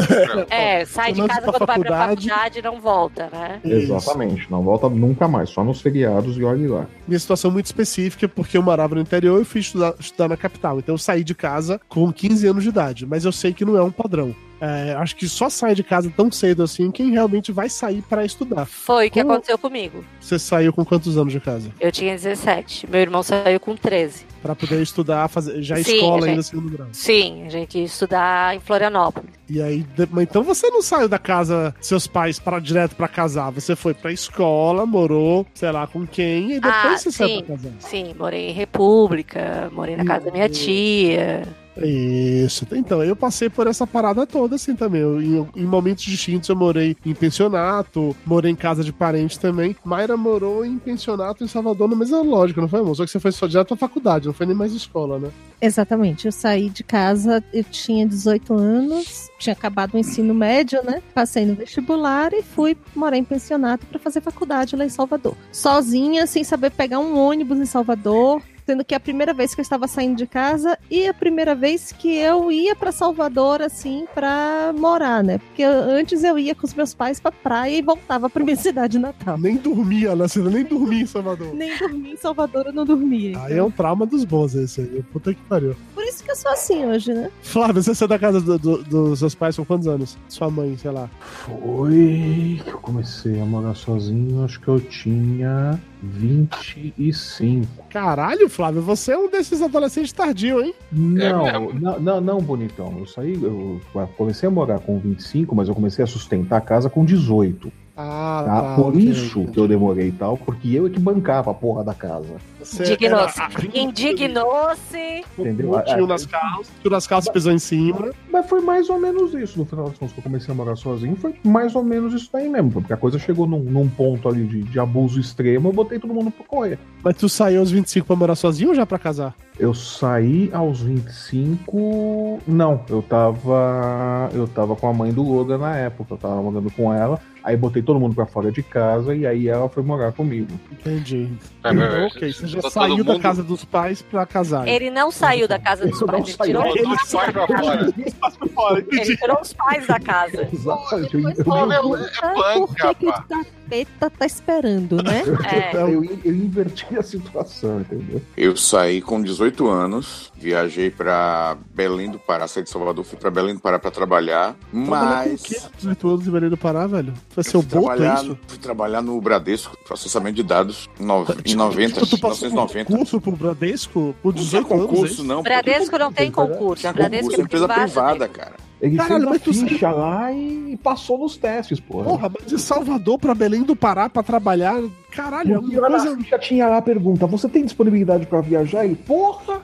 É, 0.49 0.85
sai 0.85 1.13
de 1.13 1.27
casa 1.27 1.41
quando 1.41 1.59
vai 1.59 1.67
pra 1.67 1.67
faculdade. 1.67 2.29
faculdade 2.29 2.59
e 2.61 2.63
não 2.63 2.81
volta, 2.81 3.29
né? 3.33 3.61
Exatamente, 3.65 4.49
não 4.49 4.63
volta 4.63 4.89
nunca 4.89 5.27
mais, 5.27 5.51
só 5.51 5.65
nos 5.65 5.81
feriados 5.81 6.39
e 6.39 6.45
olhe 6.45 6.69
lá. 6.69 6.87
Minha 7.09 7.19
situação 7.19 7.51
muito 7.51 7.67
específica, 7.67 8.29
porque 8.29 8.57
eu 8.57 8.63
morava 8.63 8.95
no 8.95 9.01
interior 9.01 9.43
e 9.43 9.45
fui 9.45 9.61
estudar, 9.61 9.95
estudar 9.99 10.29
na 10.29 10.37
capital. 10.37 10.79
Então 10.79 10.95
eu 10.95 10.99
saí 10.99 11.25
de 11.25 11.35
casa 11.35 11.81
com 11.89 12.13
15 12.13 12.47
anos 12.47 12.63
de 12.63 12.69
idade, 12.69 13.05
mas 13.05 13.25
eu 13.25 13.33
sei 13.33 13.53
que 13.53 13.65
não 13.65 13.77
é 13.77 13.83
um 13.83 13.91
padrão. 13.91 14.33
É, 14.61 14.95
acho 14.99 15.15
que 15.17 15.29
só 15.29 15.51
sai 15.51 15.75
de 15.75 15.83
casa 15.83 16.11
tão 16.17 16.31
cedo 16.31 16.63
assim 16.63 16.91
quem 16.91 17.11
realmente 17.11 17.53
vai 17.53 17.69
sair 17.69 18.03
pra 18.03 18.25
estudar. 18.25 18.65
Foi 18.65 19.09
o 19.09 19.11
que 19.11 19.21
aconteceu 19.21 19.59
comigo. 19.59 20.05
Você 20.21 20.39
saiu 20.39 20.73
com 20.73 20.85
quantos 20.85 21.19
anos 21.19 21.33
de 21.33 21.41
casa? 21.41 21.71
Eu 21.79 21.93
tinha 21.93 22.15
17. 22.15 22.89
Meu 22.91 23.01
irmão 23.01 23.23
saiu 23.23 23.61
com 23.61 23.77
13. 23.77 24.25
Pra 24.43 24.55
poder 24.55 24.81
estudar, 24.81 25.29
fazer 25.29 25.61
já 25.63 25.77
Sim, 25.77 25.97
escola 25.97 26.27
a 26.27 26.29
ainda 26.31 26.43
gente- 26.43 26.51
segundo 26.51 26.71
grau. 26.71 26.89
Sim, 26.93 27.45
a 27.47 27.49
gente 27.51 27.79
ia 27.79 27.85
estudar 27.85 28.55
em 28.57 28.61
Florianópolis. 28.61 29.31
E 29.49 29.61
aí, 29.61 29.85
então 30.23 30.43
você 30.43 30.69
não 30.71 30.83
saiu 30.83 31.09
da 31.09 31.19
casa 31.19 31.75
seus 31.81 32.07
pais 32.07 32.39
para 32.39 32.59
direto 32.59 32.97
pra 32.97 33.09
casar, 33.09 33.51
você 33.51 33.77
foi 33.77 33.93
pra 33.95 34.13
escola, 34.13 34.85
morou, 34.87 35.47
sei 35.55 35.71
lá, 35.71 35.87
com 35.87 36.07
quem 36.07 36.53
e 36.53 36.61
depois 36.61 36.75
ah, 36.75 36.97
você 36.99 37.11
saiu 37.13 37.29
sim, 37.29 37.43
pra 37.45 37.57
casar. 37.57 37.73
sim, 37.81 38.15
morei 38.19 38.49
em 38.51 38.53
República, 38.53 39.71
morei 39.73 39.97
na 39.97 40.05
casa 40.05 40.27
da 40.27 40.33
minha 40.33 40.49
tia. 40.49 41.43
Isso. 41.83 42.67
Então, 42.73 43.03
eu 43.03 43.15
passei 43.15 43.49
por 43.49 43.67
essa 43.67 43.87
parada 43.87 44.27
toda, 44.27 44.57
assim, 44.57 44.75
também. 44.75 45.03
Eu, 45.03 45.21
em, 45.21 45.47
em 45.57 45.65
momentos 45.65 46.05
distintos, 46.05 46.49
eu 46.49 46.57
morei 46.57 46.97
em 47.05 47.15
pensionato, 47.15 48.17
morei 48.25 48.51
em 48.51 48.57
casa 48.57 48.83
de 48.83 48.93
parente 48.93 49.39
também. 49.39 49.77
Mayra 49.85 50.17
morou 50.17 50.65
em 50.65 50.79
pensionato 50.79 51.45
em 51.45 51.49
Salvador, 51.49 51.89
na 51.89 51.97
mesma 51.97 52.23
lógica, 52.23 52.61
não 52.61 52.69
foi, 52.69 52.81
amor? 52.81 52.97
Só 52.97 53.05
que 53.05 53.11
você 53.11 53.21
foi 53.21 53.33
só 53.33 53.47
direto 53.47 53.69
pra 53.69 53.77
faculdade, 53.77 54.27
não 54.27 54.35
foi 54.35 54.47
nem 54.47 54.57
mais 54.57 54.73
escola, 54.73 55.19
né? 55.19 55.31
Exatamente. 55.61 56.27
Eu 56.27 56.33
saí 56.33 56.69
de 56.69 56.85
casa, 56.85 57.43
eu 57.53 57.65
tinha 57.65 58.07
18 58.07 58.55
anos, 58.55 59.31
tinha 59.39 59.53
acabado 59.53 59.95
o 59.95 59.99
ensino 59.99 60.35
médio, 60.35 60.83
né? 60.85 61.03
Passei 61.15 61.45
no 61.45 61.55
vestibular 61.55 62.33
e 62.33 62.43
fui 62.43 62.77
morar 62.95 63.17
em 63.17 63.25
pensionato 63.25 63.87
para 63.87 63.99
fazer 63.99 64.21
faculdade 64.21 64.77
lá 64.77 64.85
em 64.85 64.89
Salvador. 64.89 65.35
Sozinha, 65.51 66.27
sem 66.27 66.45
saber 66.45 66.71
pegar 66.71 66.99
um 66.99 67.19
ônibus 67.19 67.59
em 67.59 67.67
Salvador. 67.67 68.43
Sendo 68.67 68.85
que 68.85 68.95
é 68.95 68.97
a 68.97 69.01
primeira 69.01 69.33
vez 69.33 69.55
que 69.55 69.61
eu 69.61 69.63
estava 69.63 69.87
saindo 69.87 70.17
de 70.17 70.27
casa 70.27 70.77
e 70.91 71.07
a 71.07 71.15
primeira 71.15 71.55
vez 71.55 71.93
que 71.93 72.13
eu 72.17 72.51
ia 72.51 72.75
para 72.75 72.91
Salvador, 72.91 73.63
assim, 73.63 74.07
pra 74.13 74.75
morar, 74.77 75.23
né? 75.23 75.39
Porque 75.39 75.63
eu- 75.63 75.71
antes 75.71 76.25
eu 76.25 76.37
ia 76.37 76.53
com 76.53 76.67
os 76.67 76.75
meus 76.75 76.93
pais 76.93 77.21
pra 77.21 77.31
praia 77.31 77.79
e 77.79 77.81
voltava 77.81 78.29
pra 78.29 78.43
minha 78.43 78.57
cidade 78.75 78.99
natal. 78.99 79.39
Nem 79.39 79.57
dormia, 79.57 80.17
né? 80.17 80.27
Você 80.27 80.41
nem 80.41 80.65
dormia 80.65 81.03
em 81.03 81.07
Salvador. 81.07 81.55
Nem 81.55 81.79
dormia 81.79 82.13
em 82.15 82.17
Salvador, 82.17 82.67
eu 82.67 82.73
não 82.73 82.85
dormia. 82.85 83.39
Aí 83.45 83.57
é 83.57 83.63
um 83.63 83.71
trauma 83.71 84.05
dos 84.05 84.25
bons 84.25 84.53
esse 84.57 84.81
aí. 84.81 85.05
Puta 85.13 85.33
que 85.33 85.41
pariu. 85.43 85.77
Por 85.95 86.03
isso 86.03 86.25
que 86.25 86.33
eu 86.33 86.37
sou 86.37 86.51
assim 86.51 86.85
hoje, 86.87 87.15
né? 87.15 87.31
Flávio, 87.43 87.81
você 87.85 87.95
saiu 87.95 88.09
da 88.09 88.19
casa 88.19 88.41
do- 88.41 88.59
do- 88.59 88.83
dos 88.83 89.21
seus 89.21 89.35
pais 89.37 89.55
com 89.57 89.65
quantos 89.65 89.87
anos? 89.87 90.19
Sua 90.29 90.51
mãe, 90.51 90.77
sei 90.77 90.91
lá. 90.91 91.09
Foi 91.45 92.61
que 92.65 92.71
eu 92.71 92.79
comecei 92.79 93.41
a 93.41 93.45
morar 93.45 93.75
sozinho, 93.77 94.45
acho 94.45 94.61
que 94.61 94.67
eu 94.67 94.81
tinha 94.81 95.81
25. 96.03 97.85
Caralho, 97.91 98.49
Flávio, 98.49 98.83
você 98.83 99.13
é 99.13 99.19
um 99.19 99.31
desses 99.31 99.63
adolescentes 99.63 100.13
tardio, 100.13 100.61
hein? 100.61 100.75
Não, 100.93 101.73
não, 101.73 102.01
não, 102.01 102.21
não, 102.21 102.39
bonitão. 102.39 102.99
Eu 102.99 103.07
saí, 103.07 103.35
eu 103.43 103.81
comecei 104.17 104.47
a 104.47 104.53
morar 104.53 104.79
com 104.79 104.99
25, 104.99 105.55
mas 105.55 105.69
eu 105.69 105.75
comecei 105.75 106.05
a 106.05 106.07
sustentar 106.07 106.59
a 106.59 106.61
casa 106.61 106.91
com 106.91 107.05
18. 107.05 107.73
Ah, 107.97 108.43
Tá? 108.47 108.63
tá. 108.63 108.75
Por 108.77 108.89
ok. 108.89 109.01
isso 109.01 109.45
que 109.47 109.59
eu 109.59 109.67
demorei 109.67 110.09
e 110.09 110.13
tal, 110.13 110.37
porque 110.37 110.69
eu 110.75 110.87
é 110.87 110.91
que 110.91 111.01
bancava 111.01 111.51
a 111.51 111.55
porra 111.55 111.83
da 111.83 111.95
casa. 111.95 112.35
Indignou-se. 112.81 113.41
era- 113.41 113.79
Indignou-se. 113.79 115.25
Entendeu? 115.39 115.81
Tio 115.85 116.07
nas 116.07 116.27
calças, 116.27 116.73
tio 116.83 116.91
nas 116.91 117.07
calças 117.07 117.33
pisou 117.33 117.53
em 117.53 117.59
cima. 117.59 118.11
Mas 118.31 118.47
foi 118.49 118.61
mais 118.61 118.91
ou 118.91 118.99
menos 119.01 119.33
isso. 119.35 119.59
No 119.59 119.65
final 119.65 119.89
das 119.89 119.99
contas, 119.99 120.13
que 120.13 120.19
eu 120.19 120.23
comecei 120.25 120.53
a 120.53 120.57
morar 120.57 120.77
sozinho, 120.77 121.17
foi 121.17 121.35
mais 121.45 121.75
ou 121.75 121.83
menos 121.85 122.13
isso 122.13 122.29
daí 122.33 122.49
mesmo. 122.49 122.71
Porque 122.73 122.93
a 122.93 122.97
coisa 122.97 123.19
chegou 123.19 123.47
num, 123.47 123.61
num 123.61 123.89
ponto 123.89 124.29
ali 124.29 124.45
de, 124.47 124.63
de 124.63 124.79
abuso 124.81 125.19
extremo, 125.21 125.69
eu 125.69 125.73
botei 125.73 125.99
todo 125.99 126.13
mundo 126.13 126.31
pra 126.31 126.45
correr. 126.45 126.79
Mas 127.03 127.17
tu 127.17 127.29
saiu 127.29 127.61
aos 127.61 127.71
25 127.71 128.07
pra 128.07 128.17
morar 128.17 128.35
sozinho 128.35 128.71
ou 128.71 128.75
já 128.75 128.85
pra 128.85 128.99
casar? 128.99 129.35
Eu 129.59 129.73
saí 129.73 130.51
aos 130.53 130.83
25. 130.83 132.41
Não, 132.47 132.81
eu 132.91 133.03
tava. 133.03 134.29
Eu 134.35 134.47
tava 134.49 134.77
com 134.77 134.87
a 134.89 134.93
mãe 134.93 135.13
do 135.13 135.23
Logan 135.23 135.59
na 135.59 135.77
época. 135.77 136.15
Eu 136.15 136.19
tava 136.19 136.43
morando 136.43 136.71
com 136.71 136.93
ela. 136.93 137.19
Aí 137.47 137.57
botei 137.57 137.81
todo 137.81 137.99
mundo 138.01 138.13
pra 138.15 138.27
fora 138.27 138.51
de 138.51 138.61
casa 138.63 139.15
e 139.15 139.25
aí 139.25 139.49
ela 139.49 139.69
foi 139.69 139.83
morar 139.83 140.11
comigo. 140.13 140.51
Entendi. 140.73 141.31
É, 141.63 141.71
Então, 141.71 142.07
ok, 142.09 142.33
você 142.33 142.47
já 142.49 142.61
todo 142.61 142.71
saiu 142.73 143.05
da 143.05 143.13
mundo- 143.13 143.23
casa 143.23 143.43
dos 143.45 143.65
pais 143.65 144.03
pra 144.03 144.27
casar. 144.27 144.67
Ele 144.67 144.91
não 144.91 145.11
saiu 145.13 145.47
da 145.47 145.59
casa 145.59 145.87
dos 145.87 146.03
pais, 146.03 146.25
ele 146.29 146.37
tirou, 146.37 146.63
Botou 146.65 146.93
os 146.93 147.13
pais 147.13 147.33
pra 147.33 147.47
fora. 147.47 148.85
ele 148.91 149.17
tirou 149.17 149.41
os 149.41 149.53
pais 149.53 149.87
da 149.87 150.01
casa. 150.01 150.49
Exatamente. 150.53 151.15
Eu, 151.15 151.23
eu- 151.23 151.97
é 151.97 152.55
por 152.55 152.75
que, 152.75 152.95
que 152.97 153.07
o 153.07 153.13
capeta 153.13 154.11
tá 154.11 154.27
esperando, 154.27 154.97
né? 155.03 155.23
É. 155.47 155.77
eu, 155.83 156.05
eu 156.05 156.35
inverti 156.35 156.97
a 156.99 157.03
situação, 157.03 157.81
entendeu? 157.81 158.21
Eu 158.37 158.57
saí 158.57 159.01
com 159.01 159.23
18 159.23 159.37
18 159.47 159.69
anos, 159.71 160.33
viajei 160.35 160.91
pra 160.91 161.57
Belém 161.75 162.11
do 162.11 162.19
Pará, 162.19 162.49
saí 162.49 162.63
de 162.65 162.71
Salvador, 162.71 163.05
fui 163.05 163.17
pra 163.19 163.31
Belém 163.31 163.55
do 163.55 163.61
Pará 163.61 163.79
pra 163.79 163.91
trabalhar, 163.91 164.17
Trabalhar 164.17 164.57
com 164.73 164.79
o 164.79 164.87
mas... 164.89 165.43
quê? 165.43 165.57
18 165.77 166.09
anos 166.09 166.27
em 166.27 166.31
Belém 166.31 166.51
do 166.51 166.57
Pará, 166.57 166.87
velho? 166.87 167.13
Vai 167.37 167.45
ser 167.45 167.57
o 167.59 167.63
Boto, 167.63 167.77
é 167.77 167.97
Trabalhar, 167.97 168.25
isso? 168.25 168.39
fui 168.49 168.59
trabalhar 168.59 169.03
no 169.03 169.21
Bradesco, 169.21 169.77
processamento 169.87 170.37
de 170.37 170.43
dados, 170.43 170.89
no- 170.99 171.27
em 171.45 171.55
90, 171.55 172.01
Tipo, 172.01 172.07
tu 172.07 172.19
passou 172.19 172.49
por 172.49 172.55
1990. 172.55 172.85
concurso 172.91 173.21
pro 173.21 173.33
Bradesco 173.33 174.15
por 174.23 174.35
Não 174.35 174.43
tinha 174.43 174.45
18 174.63 174.73
anos, 174.75 174.85
é 174.85 174.89
concurso, 174.89 175.13
isso? 175.15 175.25
não. 175.25 175.43
Bradesco 175.43 175.99
não 175.99 176.13
tem 176.13 176.31
concurso. 176.33 176.81
Tinha 176.81 176.93
Bradesco 176.95 177.35
é 177.35 177.41
empresa 177.43 177.69
privada, 177.69 178.27
né? 178.27 178.29
cara. 178.33 178.67
Ele 178.79 178.95
Caralho, 178.97 179.31
mas 179.31 179.41
tu 179.41 179.55
ficha 179.55 179.91
lá 179.91 180.31
e 180.33 180.79
passou 180.83 181.17
nos 181.19 181.35
testes, 181.39 181.81
pô. 181.81 182.03
Porra, 182.05 182.29
mas 182.29 182.47
de 182.47 182.59
Salvador 182.61 183.19
pra 183.19 183.35
Belém 183.35 183.63
do 183.63 183.75
Pará 183.75 184.07
pra 184.07 184.23
trabalhar, 184.23 184.79
caralho, 185.11 185.55
é 185.55 185.59
uma 185.59 185.81
lá 185.89 185.99
coisa... 185.99 186.15
ficha 186.19 186.39
tinha 186.39 186.69
lá 186.69 186.77
a 186.77 186.83
pergunta: 186.83 187.27
você 187.27 187.49
tem 187.49 187.65
disponibilidade 187.65 188.27
pra 188.27 188.43
viajar? 188.43 188.85
E 188.85 188.95
porra! 188.95 189.63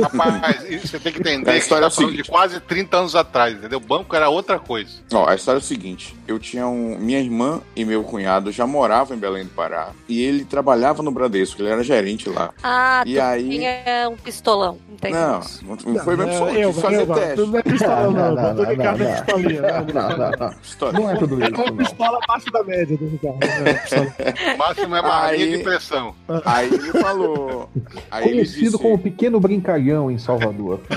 Rapaz, 0.00 0.62
você 0.80 0.98
tem 0.98 1.12
que 1.12 1.20
entender 1.20 1.50
A 1.50 1.52
que 1.52 1.58
história 1.58 1.82
tá 1.90 1.94
é 1.94 1.96
seguinte. 1.96 2.22
de 2.22 2.30
quase 2.30 2.58
30 2.60 2.96
anos 2.96 3.14
atrás, 3.14 3.54
entendeu? 3.54 3.78
O 3.78 3.82
banco 3.86 4.16
era 4.16 4.30
outra 4.30 4.58
coisa. 4.58 4.90
Ó, 5.12 5.28
a 5.28 5.34
história 5.34 5.58
é 5.58 5.60
o 5.60 5.64
seguinte: 5.64 6.16
eu 6.26 6.38
tinha 6.38 6.66
um. 6.66 6.98
Minha 6.98 7.20
irmã 7.20 7.60
e 7.76 7.84
meu 7.84 8.02
cunhado 8.04 8.50
já 8.52 8.66
moravam 8.66 9.16
em 9.16 9.20
Belém 9.20 9.44
do 9.44 9.50
Pará. 9.50 9.90
E 10.08 10.22
ele 10.22 10.44
trabalhava 10.44 11.02
no 11.02 11.10
Bradesco, 11.10 11.60
ele 11.62 11.70
era 11.70 11.82
gerente 11.82 12.28
lá. 12.28 12.50
Ah, 12.62 13.02
E 13.06 13.14
tu 13.14 13.20
aí- 13.20 13.48
tinha 13.48 14.08
um 14.10 14.16
pistolão. 14.16 14.78
Entendi. 14.92 15.14
Não, 15.14 15.40
não 15.86 15.98
foi 16.04 16.16
mesmo 16.16 16.32
só 16.32 16.48
eu, 16.50 16.72
fazer 16.72 17.00
eu, 17.02 17.06
teste. 17.14 17.46
Não 17.46 17.58
é 17.58 17.62
pistola, 17.62 18.10
não. 18.10 18.34
Não, 18.34 18.54
não, 18.54 18.64
Ricardo 18.64 18.98
não, 18.98 19.06
é 19.06 19.10
não. 19.10 19.16
pistolinha. 19.24 19.60
né? 19.60 19.84
Não, 19.92 20.08
não, 20.08 20.30
não. 20.30 20.54
Não 20.92 21.10
é 21.10 21.16
tudo 21.16 21.42
É 21.42 21.46
isso, 21.48 21.54
uma 21.56 21.66
não. 21.66 21.76
pistola 21.76 22.18
abaixo 22.22 22.46
da 22.52 22.64
média 22.64 22.96
do 22.96 23.06
Ricardo. 23.08 23.38
É, 23.44 24.56
máximo 24.58 24.96
é 24.96 25.02
barrinha 25.02 25.44
Aí- 25.44 25.56
de 25.58 25.62
pressão. 25.62 26.14
Aí 26.44 26.66
ele 26.72 26.90
falou. 26.92 27.68
Aí 28.10 28.24
ele 28.24 28.32
Conhecido 28.36 28.64
disse, 28.70 28.78
como 28.78 28.98
Pequeno 28.98 29.38
Brincalhão 29.40 30.10
em 30.10 30.16
Salvador. 30.18 30.80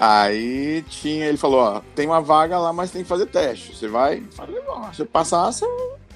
Aí 0.00 0.82
tinha, 0.88 1.26
ele 1.26 1.36
falou, 1.36 1.60
ó, 1.60 1.80
tem 1.94 2.06
uma 2.06 2.20
vaga 2.20 2.58
lá, 2.58 2.72
mas 2.72 2.90
tem 2.90 3.02
que 3.02 3.08
fazer 3.08 3.26
teste. 3.26 3.74
Você 3.76 3.88
vai? 3.88 4.22
Falei, 4.32 4.60
ó, 4.68 4.92
se 4.92 5.02
eu 5.02 5.06
passar, 5.06 5.50
você 5.52 5.66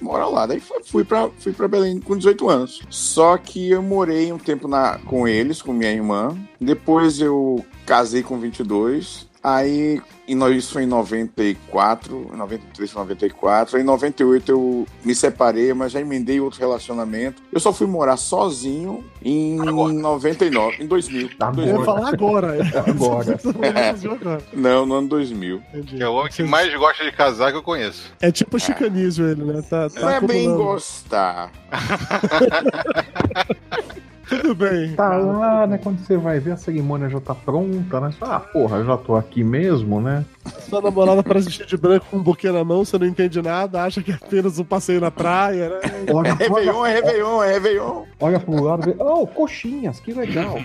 mora 0.01 0.25
lá. 0.27 0.45
Daí 0.45 0.59
fui- 0.85 1.03
pra, 1.03 1.29
fui 1.39 1.51
pra 1.53 1.67
Belém 1.67 1.99
com 1.99 2.17
18 2.17 2.49
anos. 2.49 2.81
Só 2.89 3.37
que 3.37 3.69
eu 3.71 3.81
morei 3.81 4.31
um 4.31 4.37
tempo 4.37 4.67
na, 4.67 4.97
com 4.99 5.27
eles, 5.27 5.61
com 5.61 5.73
minha 5.73 5.91
irmã. 5.91 6.37
Depois 6.59 7.19
eu 7.19 7.63
casei 7.85 8.23
com 8.23 8.39
22. 8.39 9.26
Aí, 9.47 10.01
e 10.27 10.35
nós, 10.35 10.53
isso 10.57 10.73
foi 10.73 10.83
em 10.83 10.87
94, 10.87 12.31
93, 12.35 12.93
94. 12.93 13.77
Aí, 13.77 13.81
em 13.81 13.85
98 13.85 14.51
eu 14.51 14.85
me 15.05 15.15
separei, 15.15 15.73
mas 15.73 15.93
já 15.93 16.01
emendei 16.01 16.41
outro 16.41 16.59
relacionamento. 16.59 17.41
Eu 17.49 17.61
só 17.61 17.71
fui 17.71 17.87
morar 17.87 18.17
sozinho 18.17 19.05
em 19.23 19.55
99, 19.55 20.83
em 20.83 20.85
2000. 20.85 21.29
Agora. 21.39 21.65
Eu 21.65 21.79
ia 21.79 21.85
falar 21.85 22.09
agora. 22.09 22.57
Agora. 22.85 23.39
agora. 24.11 24.43
Não, 24.51 24.85
no 24.85 24.95
ano 24.95 25.07
2000. 25.07 25.63
Entendi. 25.73 26.03
É 26.03 26.09
o 26.09 26.15
homem 26.15 26.29
que 26.29 26.43
mais 26.43 26.75
gosta 26.75 27.05
de 27.05 27.11
casar 27.13 27.53
que 27.53 27.57
eu 27.57 27.63
conheço. 27.63 28.11
É 28.19 28.29
tipo 28.29 28.59
chicanismo 28.59 29.27
ele, 29.27 29.45
né? 29.45 29.61
Tá, 29.61 29.89
tá 29.89 30.01
Não 30.01 30.09
é 30.09 30.19
bem 30.19 30.53
gostar. 30.53 31.53
Tudo 34.27 34.53
bem. 34.53 34.93
Tá 34.95 35.15
lá, 35.17 35.65
né? 35.65 35.77
Quando 35.77 35.99
você 35.99 36.17
vai 36.17 36.39
ver, 36.39 36.51
a 36.51 36.57
cerimônia 36.57 37.09
já 37.09 37.19
tá 37.19 37.33
pronta, 37.33 37.99
né? 38.01 38.09
Ah, 38.21 38.39
porra, 38.39 38.77
eu 38.77 38.85
já 38.85 38.97
tô 38.97 39.15
aqui 39.15 39.43
mesmo, 39.43 40.01
né? 40.01 40.25
Sua 40.67 40.81
namorada 40.81 41.23
parece 41.23 41.47
vestir 41.47 41.65
de 41.65 41.77
branco 41.77 42.05
com 42.11 42.17
um 42.17 42.23
buquê 42.23 42.51
na 42.51 42.63
mão, 42.63 42.83
você 42.83 42.97
não 42.97 43.07
entende 43.07 43.41
nada, 43.41 43.83
acha 43.83 44.01
que 44.01 44.11
é 44.11 44.15
apenas 44.15 44.59
um 44.59 44.63
passeio 44.63 44.99
na 44.99 45.11
praia, 45.11 45.69
né? 45.69 45.79
É 46.07 46.13
Olha, 46.13 46.33
Réveillon, 46.33 46.75
olha, 46.75 46.91
é 46.91 46.93
Réveillon, 46.95 47.43
é 47.43 47.53
Réveillon. 47.53 48.03
olha 48.19 48.39
pro 48.39 48.63
lado 48.63 48.89
e 48.89 48.93
vê, 48.93 49.03
oh, 49.03 49.25
coxinhas, 49.27 49.99
que 49.99 50.13
legal. 50.13 50.59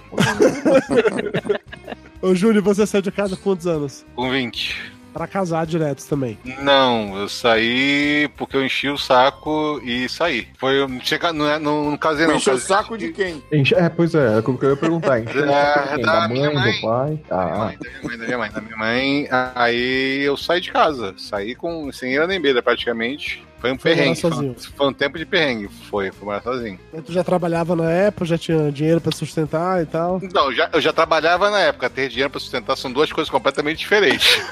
Ô, 2.20 2.34
Júlio, 2.34 2.62
você 2.62 2.86
saiu 2.86 3.02
de 3.02 3.10
casa 3.12 3.36
com 3.36 3.42
quantos 3.42 3.66
anos? 3.66 4.04
Com 4.14 4.30
20. 4.30 5.01
Pra 5.12 5.26
casar 5.26 5.66
direto 5.66 6.04
também. 6.08 6.38
Não, 6.60 7.18
eu 7.18 7.28
saí 7.28 8.30
porque 8.36 8.56
eu 8.56 8.64
enchi 8.64 8.88
o 8.88 8.96
saco 8.96 9.80
e 9.84 10.08
saí. 10.08 10.48
Foi, 10.58 10.86
não, 10.86 11.00
chega, 11.00 11.32
não, 11.32 11.48
é- 11.50 11.58
não, 11.58 11.90
não 11.90 11.96
casei 11.98 12.26
não. 12.26 12.36
Encheu 12.36 12.54
o 12.54 12.58
saco 12.58 12.96
de 12.96 13.12
quem? 13.12 13.42
Enche- 13.52 13.74
É, 13.74 13.88
pois 13.90 14.14
é, 14.14 14.34
é 14.34 14.38
o 14.38 14.42
que 14.42 14.64
eu 14.64 14.70
ia 14.70 14.76
perguntar. 14.76 15.20
Encheu 15.20 15.44
o 15.44 15.50
saco 15.50 15.88
de 15.88 15.94
quem? 15.96 16.04
da 16.04 16.20
Da 16.20 16.28
minha 16.28 16.50
mãe, 16.50 16.54
mãe. 16.62 16.72
do 16.72 16.80
pai? 16.80 17.20
Da 17.28 17.36
minha 17.44 17.54
Ah, 17.54 17.58
mãe, 17.58 17.78
da 17.78 17.90
minha 17.90 18.02
mãe, 18.08 18.18
da 18.18 18.24
minha 18.24 18.38
mãe, 18.38 18.50
da 18.50 18.60
minha 18.60 18.76
mãe. 18.76 19.28
Aí 19.54 20.22
eu 20.22 20.36
saí 20.36 20.60
de 20.60 20.72
casa. 20.72 21.14
Saí 21.18 21.54
com 21.54 21.92
sem 21.92 22.12
ira 22.14 22.26
nem 22.26 22.40
beira 22.40 22.62
praticamente. 22.62 23.44
Foi 23.62 23.70
um 23.72 23.78
Foi 23.78 23.94
perrengue. 23.94 24.20
Foi, 24.20 24.30
sozinho. 24.32 24.50
um- 24.58 24.76
foi 24.76 24.86
um 24.88 24.92
tempo 24.92 25.16
de 25.16 25.24
perrengue. 25.24 25.68
Foi, 25.88 26.10
fui 26.10 26.24
morar 26.26 26.42
sozinho. 26.42 26.78
Tu 27.06 27.12
já 27.12 27.22
trabalhava 27.22 27.76
na 27.76 27.88
época, 27.88 28.24
já 28.26 28.36
tinha 28.36 28.72
dinheiro 28.72 29.00
pra 29.00 29.12
sustentar 29.12 29.80
e 29.80 29.86
tal. 29.86 30.20
Não, 30.34 30.46
eu 30.46 30.52
já, 30.52 30.68
eu 30.72 30.80
já 30.80 30.92
trabalhava 30.92 31.48
na 31.48 31.60
época. 31.60 31.88
Ter 31.88 32.08
dinheiro 32.08 32.28
pra 32.28 32.40
sustentar 32.40 32.76
são 32.76 32.92
duas 32.92 33.12
coisas 33.12 33.30
completamente 33.30 33.78
diferentes. 33.78 34.28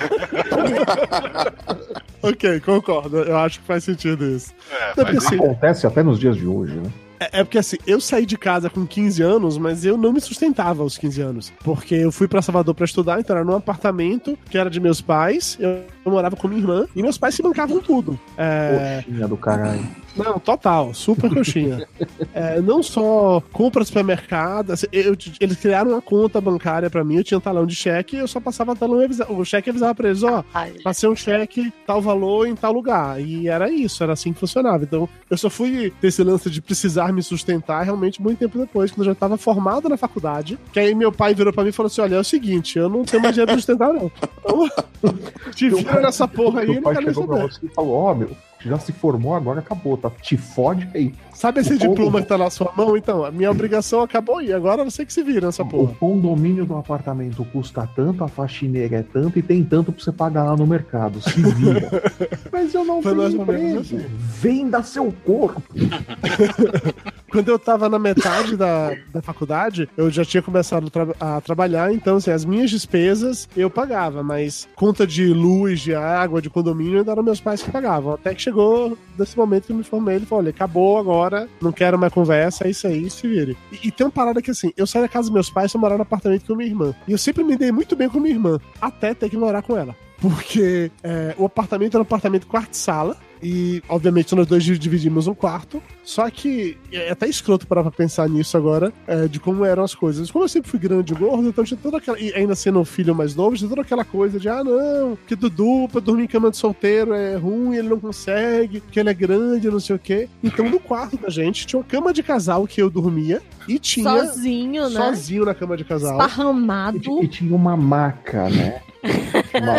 Ok, 2.22 2.60
concordo. 2.60 3.18
Eu 3.22 3.38
acho 3.38 3.60
que 3.60 3.66
faz 3.66 3.82
sentido 3.82 4.24
isso. 4.26 4.52
É, 4.70 4.92
mas 5.02 5.16
assim, 5.24 5.36
Acontece 5.36 5.86
até 5.86 6.02
nos 6.02 6.18
dias 6.20 6.36
de 6.36 6.46
hoje, 6.46 6.74
né? 6.74 6.90
É 7.20 7.40
é 7.40 7.44
porque 7.44 7.58
assim, 7.58 7.76
eu 7.86 8.00
saí 8.00 8.24
de 8.24 8.36
casa 8.36 8.70
com 8.70 8.86
15 8.86 9.22
anos, 9.22 9.58
mas 9.58 9.84
eu 9.84 9.96
não 9.96 10.12
me 10.12 10.20
sustentava 10.20 10.82
aos 10.82 10.96
15 10.96 11.20
anos. 11.20 11.52
Porque 11.62 11.94
eu 11.94 12.10
fui 12.10 12.26
pra 12.26 12.40
Salvador 12.40 12.74
pra 12.74 12.84
estudar, 12.84 13.20
então 13.20 13.36
era 13.36 13.44
num 13.44 13.54
apartamento 13.54 14.38
que 14.48 14.56
era 14.56 14.70
de 14.70 14.80
meus 14.80 15.00
pais, 15.00 15.56
eu, 15.60 15.84
eu 16.04 16.12
morava 16.12 16.34
com 16.34 16.48
minha 16.48 16.60
irmã, 16.60 16.86
e 16.96 17.02
meus 17.02 17.18
pais 17.18 17.34
se 17.34 17.42
bancavam 17.42 17.78
tudo. 17.80 18.18
É, 18.36 19.02
Coxinha 19.04 19.28
do 19.28 19.36
caralho. 19.36 19.86
Não, 20.16 20.38
total, 20.38 20.92
super 20.94 21.32
coxinha. 21.32 21.86
É, 22.32 22.60
não 22.60 22.80
só 22.82 23.42
compra 23.52 23.84
supermercado, 23.84 24.70
assim, 24.70 24.86
eu- 24.92 25.16
eles 25.40 25.56
criaram 25.56 25.90
uma 25.92 26.00
conta 26.02 26.40
bancária 26.40 26.88
pra 26.88 27.02
mim, 27.02 27.16
eu 27.16 27.24
tinha 27.24 27.38
um 27.38 27.40
talão 27.40 27.66
de 27.66 27.74
cheque, 27.74 28.16
eu 28.16 28.28
só 28.28 28.38
passava 28.40 28.76
talão 28.76 29.00
e 29.02 29.04
avisava, 29.04 29.32
o 29.32 29.44
cheque 29.44 29.68
avisava 29.70 29.94
pra 29.94 30.08
eles, 30.08 30.22
ó, 30.22 30.44
passei 30.82 31.08
um 31.08 31.16
cheque, 31.16 31.72
tal 31.86 32.00
valor 32.00 32.46
em 32.46 32.54
tal 32.54 32.72
lugar. 32.72 33.20
E 33.20 33.48
era 33.48 33.68
isso, 33.70 34.02
era 34.02 34.12
assim 34.12 34.32
que 34.32 34.38
funcionava. 34.38 34.84
Então, 34.84 35.08
eu 35.28 35.36
só 35.36 35.50
fui 35.50 35.92
ter 36.00 36.06
esse 36.08 36.22
lance 36.22 36.48
de 36.48 36.62
precisar 36.62 37.12
me 37.12 37.22
sustentar 37.22 37.82
realmente 37.82 38.22
muito 38.22 38.38
tempo 38.38 38.58
depois, 38.58 38.90
quando 38.90 39.00
eu 39.00 39.06
já 39.06 39.12
estava 39.12 39.36
formado 39.36 39.88
na 39.88 39.96
faculdade. 39.96 40.58
Que 40.72 40.78
aí 40.80 40.94
meu 40.94 41.10
pai 41.10 41.34
virou 41.34 41.52
pra 41.52 41.64
mim 41.64 41.70
e 41.70 41.72
falou 41.72 41.88
assim: 41.88 42.00
olha, 42.02 42.14
é 42.16 42.20
o 42.20 42.24
seguinte, 42.24 42.78
eu 42.78 42.88
não 42.88 43.04
tenho 43.04 43.22
mais 43.22 43.34
dinheiro 43.34 43.48
pra 43.50 43.56
sustentar, 43.58 43.92
não. 43.92 44.10
Então, 44.38 44.68
te 45.54 45.68
vira 45.68 46.00
nessa 46.00 46.28
porra 46.28 46.60
aí, 46.60 46.68
não 46.76 46.82
pai 46.82 46.94
chegou 47.02 47.26
pra 47.26 47.42
você 47.42 47.66
e 47.66 47.68
falou: 47.70 47.92
Ó, 47.94 48.14
meu, 48.14 48.30
já 48.64 48.78
se 48.78 48.92
formou, 48.92 49.34
agora 49.34 49.60
acabou, 49.60 49.96
tá? 49.96 50.10
Te 50.10 50.36
fode 50.36 50.88
aí. 50.94 51.14
Sabe 51.40 51.60
esse 51.60 51.72
O 51.72 51.78
diploma 51.78 52.20
que 52.20 52.28
tá 52.28 52.36
na 52.36 52.50
sua 52.50 52.70
mão? 52.76 52.98
Então, 52.98 53.24
a 53.24 53.30
minha 53.30 53.50
obrigação 53.50 54.02
acabou 54.02 54.36
aí. 54.38 54.52
Agora 54.52 54.84
você 54.84 55.06
que 55.06 55.12
se 55.12 55.22
vira 55.22 55.46
nessa 55.46 55.62
O 55.62 55.66
porra. 55.66 55.94
condomínio 55.98 56.66
do 56.66 56.76
apartamento 56.76 57.42
custa 57.46 57.88
tanto, 57.96 58.22
a 58.22 58.28
faxineira 58.28 58.96
é 58.96 59.02
tanto 59.02 59.38
e 59.38 59.42
tem 59.42 59.64
tanto 59.64 59.90
pra 59.90 60.04
você 60.04 60.12
pagar 60.12 60.44
lá 60.44 60.54
no 60.54 60.66
mercado. 60.66 61.18
Se 61.22 61.40
vira. 61.40 62.02
Mas 62.52 62.74
eu 62.74 62.84
não 62.84 63.00
Foi 63.00 63.12
emprego. 63.26 63.80
assim. 63.80 63.96
Venda 64.18 64.82
seu 64.82 65.10
corpo. 65.24 65.62
Quando 67.30 67.48
eu 67.48 67.58
tava 67.60 67.88
na 67.88 67.98
metade 67.98 68.56
da, 68.56 68.92
da 69.12 69.22
faculdade, 69.22 69.88
eu 69.96 70.10
já 70.10 70.24
tinha 70.24 70.42
começado 70.42 70.88
a, 70.88 70.90
tra- 70.90 71.14
a 71.36 71.40
trabalhar, 71.40 71.92
então, 71.94 72.16
assim, 72.16 72.32
as 72.32 72.44
minhas 72.44 72.68
despesas 72.70 73.48
eu 73.56 73.70
pagava, 73.70 74.20
mas 74.20 74.68
conta 74.74 75.06
de 75.06 75.28
luz, 75.32 75.78
de 75.80 75.94
água, 75.94 76.42
de 76.42 76.50
condomínio, 76.50 76.98
ainda 76.98 77.12
eram 77.12 77.22
meus 77.22 77.40
pais 77.40 77.62
que 77.62 77.70
pagavam. 77.70 78.14
Até 78.14 78.34
que 78.34 78.42
chegou 78.42 78.98
nesse 79.16 79.38
momento 79.38 79.66
que 79.66 79.72
eu 79.72 79.76
me 79.76 79.84
formei, 79.84 80.16
ele 80.16 80.26
falou: 80.26 80.42
olha, 80.42 80.50
acabou 80.50 80.98
agora, 80.98 81.29
não 81.60 81.72
quero 81.72 81.98
mais 81.98 82.12
conversa, 82.12 82.64
é 82.64 82.70
isso 82.70 82.86
aí, 82.86 83.08
se 83.10 83.26
vire. 83.26 83.56
E, 83.72 83.88
e 83.88 83.90
tem 83.90 84.06
uma 84.06 84.12
parada 84.12 84.42
que, 84.42 84.50
assim, 84.50 84.72
eu 84.76 84.86
saí 84.86 85.02
da 85.02 85.08
casa 85.08 85.28
dos 85.28 85.34
meus 85.34 85.50
pais 85.50 85.72
pra 85.72 85.80
morar 85.80 85.96
no 85.96 86.02
apartamento 86.02 86.46
com 86.46 86.54
minha 86.54 86.68
irmã. 86.68 86.94
E 87.06 87.12
eu 87.12 87.18
sempre 87.18 87.44
me 87.44 87.56
dei 87.56 87.72
muito 87.72 87.94
bem 87.96 88.08
com 88.08 88.20
minha 88.20 88.34
irmã, 88.34 88.58
até 88.80 89.14
ter 89.14 89.28
que 89.30 89.36
morar 89.36 89.62
com 89.62 89.76
ela. 89.76 89.94
Porque 90.20 90.90
é, 91.02 91.34
o 91.38 91.46
apartamento 91.46 91.94
era 91.94 92.02
um 92.02 92.02
apartamento 92.02 92.46
quarto-sala. 92.46 93.16
E, 93.42 93.82
obviamente, 93.88 94.34
nós 94.34 94.46
dois 94.46 94.62
dividimos 94.62 95.26
um 95.26 95.32
quarto. 95.32 95.82
Só 96.04 96.28
que 96.28 96.76
é 96.92 97.10
até 97.10 97.26
escroto 97.26 97.66
parar 97.66 97.82
pra 97.82 97.90
pensar 97.90 98.28
nisso 98.28 98.54
agora, 98.56 98.92
é, 99.06 99.26
de 99.28 99.40
como 99.40 99.64
eram 99.64 99.82
as 99.82 99.94
coisas. 99.94 100.30
Como 100.30 100.44
eu 100.44 100.48
sempre 100.48 100.70
fui 100.70 100.78
grande 100.78 101.12
e 101.12 101.16
gordo, 101.16 101.48
então 101.48 101.64
tinha 101.64 101.78
toda 101.82 101.96
aquela. 101.96 102.18
E 102.18 102.34
ainda 102.34 102.54
sendo 102.54 102.80
um 102.80 102.84
filho 102.84 103.14
mais 103.14 103.34
novo, 103.34 103.56
tinha 103.56 103.68
toda 103.68 103.80
aquela 103.80 104.04
coisa 104.04 104.38
de: 104.38 104.48
ah, 104.48 104.62
não, 104.62 105.16
que 105.26 105.34
Dudu 105.34 105.88
pra 105.90 106.00
dormir 106.00 106.24
em 106.24 106.26
cama 106.26 106.50
de 106.50 106.58
solteiro 106.58 107.14
é 107.14 107.36
ruim, 107.36 107.76
ele 107.76 107.88
não 107.88 107.98
consegue, 107.98 108.80
porque 108.80 109.00
ele 109.00 109.08
é 109.08 109.14
grande, 109.14 109.70
não 109.70 109.80
sei 109.80 109.96
o 109.96 109.98
quê. 109.98 110.28
Então, 110.42 110.68
no 110.68 110.78
quarto 110.78 111.16
da 111.16 111.30
gente, 111.30 111.66
tinha 111.66 111.78
uma 111.80 111.86
cama 111.86 112.12
de 112.12 112.22
casal 112.22 112.66
que 112.66 112.82
eu 112.82 112.90
dormia 112.90 113.40
e 113.66 113.78
tinha. 113.78 114.04
Sozinho, 114.04 114.90
né? 114.90 115.00
Sozinho 115.00 115.44
na 115.46 115.54
cama 115.54 115.78
de 115.78 115.84
casal. 115.84 116.12
Esparramado. 116.12 117.22
E 117.22 117.28
tinha 117.28 117.56
uma 117.56 117.74
maca, 117.74 118.50
né? 118.50 118.82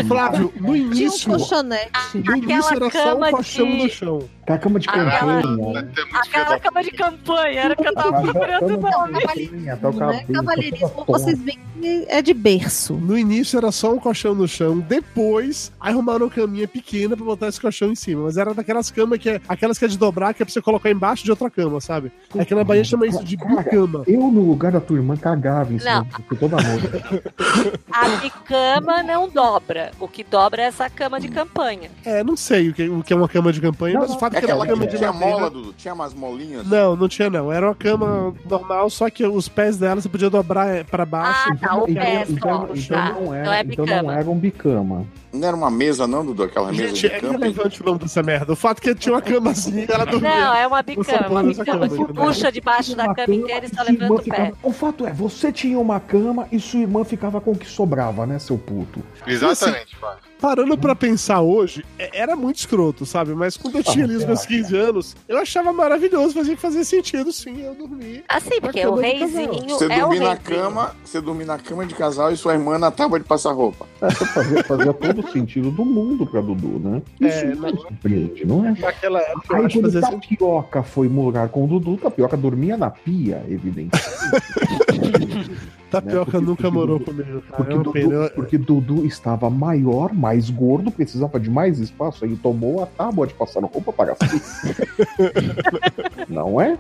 Flávio, 0.07 0.45
no 0.45 0.51
Tinha 0.51 0.69
um 0.71 0.75
início. 0.75 1.29
colchonete. 1.29 1.91
No 2.15 2.35
início 2.37 2.55
Aquela 2.55 2.71
era 2.75 2.89
só 2.91 3.03
cama 3.15 3.31
colchão 3.31 3.67
de- 3.67 3.77
no 3.83 3.89
chão. 3.89 4.29
Aquela 4.51 4.57
cama 4.59 4.79
de 4.79 4.89
Aquela- 4.89 5.11
campanha. 5.41 5.91
Aquela 6.13 6.59
cama 6.59 6.83
de 6.83 6.91
campanha, 6.91 7.61
era 7.61 7.73
o 7.73 7.77
que 7.77 7.87
eu 7.87 7.93
tava 7.93 8.21
procurando 8.21 8.65
o 8.65 8.81
nome. 8.81 9.51
Não 9.93 10.11
é 10.11 10.23
cavalheirismo, 10.25 11.03
vocês 11.07 11.39
veem 11.39 11.59
que 11.81 12.05
é 12.09 12.21
de 12.21 12.33
berço. 12.33 12.93
No 12.93 13.17
início 13.17 13.57
era 13.57 13.71
só 13.71 13.91
um 13.93 13.99
colchão 13.99 14.35
no 14.35 14.47
chão, 14.47 14.79
depois 14.79 15.71
arrumaram 15.79 16.25
uma 16.27 16.31
caminha 16.31 16.67
pequena 16.67 17.15
pra 17.15 17.25
botar 17.25 17.47
esse 17.47 17.59
colchão 17.59 17.91
em 17.91 17.95
cima. 17.95 18.23
Mas 18.25 18.37
era 18.37 18.53
daquelas 18.53 18.91
camas 18.91 19.17
que 19.19 19.29
é 19.29 19.41
aquelas 19.47 19.77
que 19.77 19.85
é 19.85 19.87
de 19.87 19.97
dobrar, 19.97 20.33
que 20.33 20.43
é 20.43 20.45
pra 20.45 20.53
você 20.53 20.61
colocar 20.61 20.89
embaixo 20.91 21.23
de 21.23 21.31
outra 21.31 21.49
cama, 21.49 21.79
sabe? 21.81 22.11
Aqui 22.37 22.53
na 22.53 22.63
Bahia 22.63 22.83
chama 22.83 23.07
isso 23.07 23.23
de 23.23 23.35
bicama. 23.37 24.03
Eu, 24.07 24.19
no 24.31 24.41
lugar 24.41 24.71
da 24.71 24.79
tua 24.79 24.97
irmã, 24.97 25.15
cagava 25.17 25.73
em 25.73 25.79
cima 25.79 25.91
Não. 25.95 26.03
disso 26.03 26.21
toda 26.39 26.57
noite. 26.57 26.87
A 27.91 28.07
bicama 28.21 29.03
não 29.03 29.27
dobra. 29.29 29.91
O 29.99 30.07
que 30.07 30.23
dobra 30.23 30.61
é 30.61 30.65
essa 30.65 30.89
cama 30.89 31.19
de 31.19 31.27
campanha. 31.29 31.89
É, 32.05 32.23
não 32.23 32.35
sei 32.37 32.69
o 32.69 32.73
que, 32.73 32.87
o 32.89 33.03
que 33.03 33.13
é 33.13 33.15
uma 33.15 33.27
cama 33.27 33.51
de 33.51 33.59
campanha, 33.61 33.99
mas 33.99 34.11
o 34.11 34.19
fato 34.19 34.35
é 34.35 34.39
que 34.39 34.40
Aquela 34.45 34.65
cama 34.67 34.87
de 34.87 34.97
tinha 34.97 35.11
madeira. 35.11 35.35
mola, 35.37 35.49
Dudu? 35.49 35.73
Tinha 35.73 35.93
umas 35.93 36.13
molinhas? 36.13 36.67
Não, 36.67 36.95
não 36.95 37.07
tinha 37.07 37.29
não. 37.29 37.51
Era 37.51 37.67
uma 37.67 37.75
cama 37.75 38.33
normal, 38.49 38.89
só 38.89 39.09
que 39.09 39.25
os 39.25 39.47
pés 39.47 39.77
dela 39.77 40.01
você 40.01 40.09
podia 40.09 40.29
dobrar 40.29 40.67
é, 40.67 40.83
pra 40.83 41.05
baixo. 41.05 41.49
Ah, 41.51 41.55
tá, 41.55 41.75
o 41.75 41.85
pé 41.85 42.25
então, 42.29 42.69
então 42.73 42.97
tá. 42.97 43.13
não 43.19 43.33
era, 43.33 43.45
Não 43.45 43.53
é 43.53 43.61
então 43.61 43.85
não 43.85 44.11
era 44.11 44.29
um 44.29 44.37
bicama. 44.37 45.05
Não 45.33 45.47
era 45.47 45.55
uma 45.55 45.71
mesa, 45.71 46.05
não, 46.05 46.25
Dudu? 46.25 46.43
Aquela 46.43 46.71
mesa 46.71 46.87
Gente, 46.89 46.99
de 47.01 47.07
é 47.07 47.19
camping? 47.21 47.27
irrelevante 47.37 47.81
o 47.81 47.85
nome 47.85 47.99
dessa 47.99 48.21
merda. 48.21 48.51
O 48.51 48.55
fato 48.55 48.79
é 48.79 48.81
que 48.81 48.95
tinha 48.95 49.15
uma 49.15 49.21
camazinha 49.21 49.85
e 49.89 49.91
ela 49.93 50.05
dormia. 50.05 50.29
Não, 50.29 50.53
é 50.55 50.67
uma 50.67 50.81
bicama. 50.83 51.27
Uma 51.29 51.43
bicama. 51.43 51.87
cama, 51.87 51.89
Tu 52.07 52.13
puxa 52.13 52.51
debaixo 52.51 52.95
da 52.97 53.13
cama 53.13 53.33
inteira 53.35 53.65
e 53.65 53.69
irmã 53.69 53.83
levanta 53.83 54.13
o 54.13 54.17
pé. 54.17 54.23
ficava- 54.23 54.53
O 54.61 54.73
fato 54.73 55.07
é, 55.07 55.13
você 55.13 55.49
tinha 55.51 55.79
uma 55.79 55.99
cama 56.01 56.47
e 56.51 56.59
sua 56.59 56.81
irmã 56.81 57.05
ficava 57.05 57.39
com 57.39 57.51
o 57.51 57.55
que 57.57 57.65
sobrava, 57.65 58.25
né, 58.25 58.39
seu 58.39 58.57
puto? 58.57 59.01
Exatamente, 59.25 59.95
Fábio. 59.95 60.19
Parando 60.41 60.75
pra 60.75 60.95
pensar 60.95 61.39
hoje, 61.41 61.85
é- 61.99 62.19
era 62.19 62.35
muito 62.35 62.57
escroto, 62.57 63.05
sabe? 63.05 63.33
Mas 63.35 63.55
quando 63.55 63.77
eu 63.77 63.83
tinha 63.83 64.05
ali 64.05 64.15
os 64.15 64.25
meus 64.25 64.43
15 64.43 64.75
anos, 64.75 65.15
eu 65.27 65.37
achava 65.37 65.71
maravilhoso, 65.71 66.33
fazia 66.33 66.55
que 66.55 66.61
fazia 66.61 66.83
sentido, 66.83 67.31
sim, 67.31 67.61
eu 67.61 67.75
dormi. 67.75 68.23
Assim, 68.27 68.59
porque 68.59 68.83
o 68.85 68.95
reizinho 68.95 69.69
Você 69.69 69.85
é 69.85 69.97
o 69.97 69.99
dormir 70.09 70.19
na 70.19 70.33
reizinho. 70.33 70.39
cama, 70.43 70.95
você 71.05 71.21
dormir 71.21 71.45
na 71.45 71.59
cama 71.59 71.85
de 71.85 71.93
casal 71.93 72.31
e 72.31 72.37
sua 72.37 72.53
irmã 72.53 72.79
na 72.79 72.89
tábua 72.89 73.19
de 73.19 73.25
passar 73.25 73.51
roupa. 73.51 73.85
Essa 74.01 74.25
fazia, 74.25 74.63
fazia 74.63 74.93
todo 74.93 75.19
o 75.23 75.31
sentido 75.31 75.69
do 75.69 75.85
mundo 75.85 76.25
pra 76.25 76.41
Dudu, 76.41 76.79
né? 76.79 77.01
Isso 77.21 77.45
É, 77.45 77.53
não 77.55 77.69
surpreende, 77.77 78.43
não 78.43 78.65
é? 78.65 78.71
Naquela 78.79 79.19
época, 79.19 79.45
eu 79.55 79.55
Aí 79.57 79.71
quando 79.71 79.81
fazia 79.83 80.01
sentido. 80.01 80.21
Tapioca 80.39 80.81
foi 80.81 81.07
morar 81.07 81.49
com 81.49 81.65
o 81.65 81.67
Dudu, 81.67 81.97
Tapioca 81.97 82.35
dormia 82.35 82.75
na 82.75 82.89
pia, 82.89 83.45
evidente. 83.47 83.91
Tapioca 85.91 86.31
Porque- 86.31 86.45
nunca 86.45 86.71
morou 86.71 86.99
comigo, 86.99 87.41
cara. 87.41 87.57
Porque 87.57 87.73
É 87.73 87.77
Dudu, 87.77 87.91
pena. 87.91 88.29
Porque 88.29 88.57
Dudu 88.57 89.05
estava 89.05 89.49
maior, 89.49 90.13
mais 90.13 90.49
gordo, 90.49 90.91
precisava 90.91 91.39
de 91.39 91.49
mais 91.49 91.79
espaço, 91.79 92.23
aí 92.25 92.35
tomou 92.37 92.81
a 92.81 92.85
tábua 92.85 93.27
de 93.27 93.33
passar 93.33 93.61
roupa 93.63 93.91
para. 93.91 94.15
Não 96.29 96.59
é? 96.61 96.77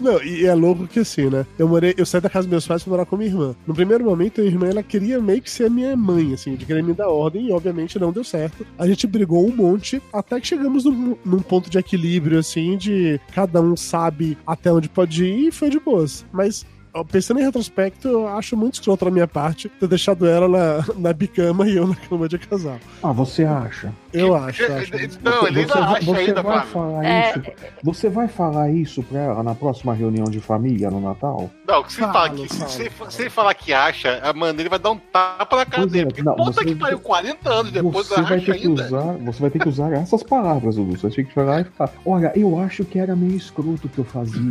Não, 0.00 0.22
e 0.22 0.46
é 0.46 0.54
louco 0.54 0.86
que 0.86 1.00
assim, 1.00 1.28
né? 1.28 1.46
Eu 1.58 1.68
morei, 1.68 1.94
eu 1.96 2.06
saí 2.06 2.20
da 2.20 2.30
casa 2.30 2.46
dos 2.46 2.50
meus 2.52 2.66
pais 2.66 2.82
pra 2.82 2.90
morar 2.90 3.06
com 3.06 3.16
minha 3.16 3.30
irmã. 3.30 3.54
No 3.66 3.74
primeiro 3.74 4.04
momento, 4.04 4.40
a 4.40 4.44
minha 4.44 4.54
irmã 4.54 4.68
ela 4.68 4.82
queria 4.82 5.20
meio 5.20 5.42
que 5.42 5.50
ser 5.50 5.66
a 5.66 5.70
minha 5.70 5.96
mãe, 5.96 6.32
assim, 6.34 6.54
de 6.54 6.64
querer 6.64 6.82
me 6.82 6.92
dar 6.94 7.08
ordem, 7.08 7.48
e 7.48 7.52
obviamente 7.52 7.98
não 7.98 8.12
deu 8.12 8.24
certo. 8.24 8.66
A 8.78 8.86
gente 8.86 9.06
brigou 9.06 9.46
um 9.46 9.54
monte, 9.54 10.02
até 10.12 10.40
que 10.40 10.46
chegamos 10.46 10.84
num, 10.84 11.16
num 11.24 11.40
ponto 11.40 11.68
de 11.70 11.78
equilíbrio, 11.78 12.38
assim, 12.38 12.76
de 12.76 13.20
cada 13.34 13.60
um 13.60 13.76
sabe 13.76 14.36
até 14.46 14.72
onde 14.72 14.88
pode 14.88 15.24
ir 15.24 15.48
e 15.48 15.52
foi 15.52 15.70
de 15.70 15.78
boas. 15.78 16.24
Mas. 16.32 16.64
Pensando 17.10 17.40
em 17.40 17.44
retrospecto, 17.44 18.06
eu 18.06 18.28
acho 18.28 18.54
muito 18.56 18.74
escroto 18.74 19.06
da 19.06 19.10
minha 19.10 19.26
parte 19.26 19.68
ter 19.68 19.88
deixado 19.88 20.26
ela 20.26 20.46
na, 20.46 20.84
na 20.98 21.12
bicama 21.12 21.66
e 21.66 21.76
eu 21.76 21.86
na 21.86 21.96
cama 21.96 22.28
de 22.28 22.36
casal. 22.38 22.78
Ah, 23.02 23.12
você 23.12 23.44
acha? 23.44 23.92
Eu 24.12 24.34
acho, 24.34 24.62
acho. 24.70 24.92
Não, 25.24 25.46
ele 25.48 25.60
ainda 25.60 25.74
acha 25.74 26.04
você 26.04 26.20
ainda, 26.20 26.42
vai 26.42 26.66
falar 26.66 27.04
É. 27.04 27.30
isso. 27.30 27.42
Você 27.82 28.08
vai 28.10 28.28
falar 28.28 28.70
isso 28.70 29.02
pra 29.04 29.20
ela 29.20 29.42
na 29.42 29.54
próxima 29.54 29.94
reunião 29.94 30.26
de 30.26 30.38
família 30.38 30.90
no 30.90 31.00
Natal? 31.00 31.50
Não, 31.66 31.88
se, 31.88 31.96
Fala, 32.00 32.12
fala 32.12 32.30
que, 32.30 32.48
fala. 32.48 32.68
se, 32.68 32.90
se 33.08 33.22
ele 33.22 33.30
falar 33.30 33.54
que 33.54 33.72
acha, 33.72 34.20
a 34.22 34.32
Mandarim 34.34 34.68
vai 34.68 34.78
dar 34.78 34.90
um 34.90 34.98
tapa 34.98 35.56
na 35.56 35.64
cara 35.64 35.82
Pois 35.84 35.92
é, 35.94 35.96
dele. 35.96 36.06
Porque 36.08 36.22
não, 36.22 36.34
puta 36.36 36.52
você- 36.52 36.64
que 36.66 36.74
pariu, 36.74 36.98
40 37.00 37.50
anos 37.50 37.72
depois 37.72 38.06
Você 38.06 38.16
da 38.16 38.22
vai, 38.22 38.40
ter 38.40 38.58
que 38.58 38.66
ainda. 38.68 38.84
usar, 38.84 39.12
você 39.24 39.40
vai 39.40 39.50
ter 39.50 39.58
que 39.60 39.68
usar 39.68 39.92
essas 39.94 40.22
palavras, 40.22 40.76
Dudu. 40.76 40.98
Você 40.98 41.08
tem 41.08 41.24
que 41.24 41.32
chegar 41.32 41.62
e 41.62 41.64
falar: 41.64 41.90
Olha, 42.04 42.32
eu 42.36 42.58
acho 42.60 42.84
que 42.84 42.98
era 42.98 43.16
meio 43.16 43.34
escroto 43.36 43.86
o 43.86 43.88
que 43.88 43.98
eu 43.98 44.04
fazia. 44.04 44.42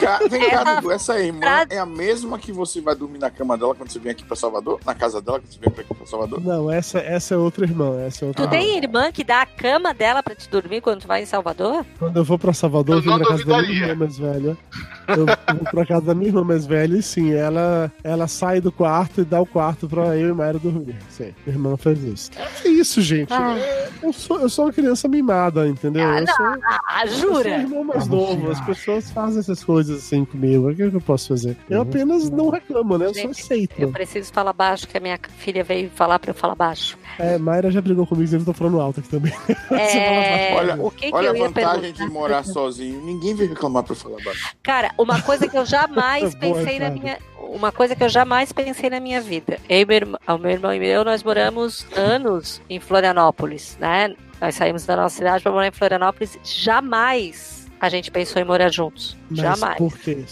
Vem 0.00 0.08
cá, 0.08 0.18
vem 0.28 0.50
cá, 0.50 0.60
Essa 0.62 0.74
Dudu. 0.76 0.90
Essa 0.90 1.20
irmã 1.20 1.40
frase- 1.40 1.66
é 1.72 1.78
a 1.78 1.86
mesma 1.86 2.38
que 2.38 2.52
você 2.52 2.80
vai 2.80 2.94
dormir 2.94 3.18
na 3.18 3.30
cama 3.30 3.56
dela 3.58 3.74
quando 3.74 3.90
você 3.90 3.98
vem 3.98 4.12
aqui 4.12 4.24
pra 4.24 4.36
Salvador? 4.36 4.80
Na 4.84 4.94
casa 4.94 5.20
dela 5.20 5.38
quando 5.40 5.52
você 5.52 5.58
vem 5.60 5.70
pra 5.70 5.82
aqui 5.82 5.94
pra 5.94 6.06
Salvador? 6.06 6.40
Não, 6.40 6.70
essa, 6.70 6.98
essa 6.98 7.34
é 7.34 7.36
outra 7.36 7.64
irmã. 7.64 8.00
Essa 8.00 8.24
é 8.24 8.28
outra 8.28 8.46
Tu 8.46 8.50
tem 8.50 8.78
irmã 8.78 9.12
que 9.12 9.22
dá 9.24 9.42
a 9.42 9.46
cama 9.46 9.92
dela 9.92 10.22
pra 10.22 10.34
te 10.34 10.48
dormir 10.48 10.80
quando 10.80 11.00
tu 11.02 11.06
vai 11.08 11.22
em 11.22 11.26
Salvador? 11.26 11.84
Quando 11.98 12.16
eu 12.16 12.24
vou 12.24 12.38
pra 12.38 12.52
Salvador, 12.52 12.96
eu 12.96 13.10
não 13.10 13.18
pra 13.18 13.28
casa 13.28 13.44
da 13.44 13.62
minha 13.62 13.86
irmã 13.86 13.94
mais 13.96 14.18
velha. 14.18 14.56
Eu 15.08 15.26
vou 15.26 15.64
pra 15.72 15.86
casa 15.86 16.06
da 16.06 16.14
minha 16.14 16.28
irmã 16.28 16.44
mais 16.44 16.66
velha 16.66 16.96
e 16.96 17.02
sim, 17.02 17.32
ela, 17.32 17.92
ela 18.04 18.28
sai 18.28 18.60
do 18.60 18.70
quarto 18.72 19.20
e 19.20 19.24
dá 19.24 19.40
o 19.40 19.46
quarto 19.46 19.88
pra 19.88 20.16
eu 20.16 20.28
e 20.28 20.32
Mayra 20.32 20.58
dormir. 20.58 20.96
Sim, 21.08 21.34
minha 21.46 21.56
irmã 21.56 21.76
faz 21.76 22.02
isso. 22.04 22.30
É 22.64 22.68
isso, 22.68 23.00
gente. 23.02 23.32
Ah. 23.32 23.56
Eu, 24.02 24.12
sou, 24.12 24.40
eu 24.40 24.48
sou 24.48 24.66
uma 24.66 24.72
criança 24.72 25.08
mimada, 25.08 25.66
entendeu? 25.68 26.08
Ah, 26.08 26.20
eu 26.20 26.26
não, 26.26 26.34
sou, 26.34 26.46
Ah, 26.86 27.02
eu 27.04 27.08
sou 27.10 27.34
jura? 27.34 27.48
irmão 27.50 27.84
mais 27.84 28.06
novo. 28.06 28.50
As 28.50 28.60
pessoas 28.60 29.10
fazem 29.10 29.40
essas 29.40 29.62
coisas 29.64 29.89
assim 29.90 30.24
comigo. 30.24 30.70
O 30.70 30.74
que, 30.74 30.82
é 30.82 30.90
que 30.90 30.96
eu 30.96 31.00
posso 31.00 31.28
fazer? 31.28 31.56
Eu 31.68 31.82
apenas 31.82 32.28
não 32.30 32.50
reclamo, 32.50 32.96
né? 32.98 33.06
Eu 33.06 33.14
só 33.14 33.20
Gente, 33.20 33.40
aceito. 33.42 33.74
Eu 33.78 33.90
preciso 33.90 34.32
falar 34.32 34.52
baixo, 34.52 34.86
que 34.88 34.96
a 34.96 35.00
minha 35.00 35.18
filha 35.38 35.62
veio 35.64 35.90
falar 35.90 36.18
pra 36.18 36.30
eu 36.30 36.34
falar 36.34 36.54
baixo. 36.54 36.98
É, 37.18 37.36
Mayra 37.38 37.70
já 37.70 37.80
brigou 37.80 38.06
comigo, 38.06 38.34
eu 38.34 38.44
tô 38.44 38.52
falando 38.52 38.80
alto 38.80 39.00
aqui 39.00 39.08
também. 39.08 39.32
É, 39.70 40.54
Olha, 40.56 40.82
o 40.82 40.90
que, 40.90 41.08
que 41.10 41.14
olha 41.14 41.28
eu 41.28 41.32
a 41.32 41.36
ia 41.36 41.44
vantagem 41.44 41.80
perguntar? 41.80 42.04
de 42.06 42.10
morar 42.10 42.44
sozinho. 42.44 43.00
Ninguém 43.04 43.34
vem 43.34 43.48
reclamar 43.48 43.82
pra 43.82 43.94
falar 43.94 44.22
baixo. 44.24 44.54
Cara, 44.62 44.92
uma 44.98 45.20
coisa 45.22 45.48
que 45.48 45.56
eu 45.56 45.64
jamais 45.64 46.34
Boa, 46.36 46.54
pensei 46.54 46.78
na 46.78 46.86
Fábio. 46.86 47.02
minha. 47.02 47.18
Uma 47.40 47.72
coisa 47.72 47.96
que 47.96 48.04
eu 48.04 48.08
jamais 48.08 48.52
pensei 48.52 48.88
na 48.90 49.00
minha 49.00 49.20
vida. 49.20 49.58
Eu 49.68 49.86
meu 49.86 49.96
irmão, 49.96 50.20
o 50.28 50.38
meu 50.38 50.50
irmão 50.52 50.72
e 50.74 50.86
eu, 50.86 51.04
nós 51.04 51.22
moramos 51.22 51.84
anos 51.96 52.60
em 52.70 52.78
Florianópolis, 52.78 53.76
né? 53.80 54.14
Nós 54.40 54.54
saímos 54.54 54.86
da 54.86 54.96
nossa 54.96 55.16
cidade 55.16 55.42
pra 55.42 55.50
morar 55.52 55.66
em 55.66 55.72
Florianópolis. 55.72 56.38
Jamais 56.44 57.59
a 57.80 57.88
gente 57.88 58.10
pensou 58.10 58.42
em 58.42 58.44
morar 58.44 58.70
juntos. 58.70 59.16
Mas 59.30 59.40
jamais. 59.40 59.78
por 59.78 59.96
quê? 59.98 60.24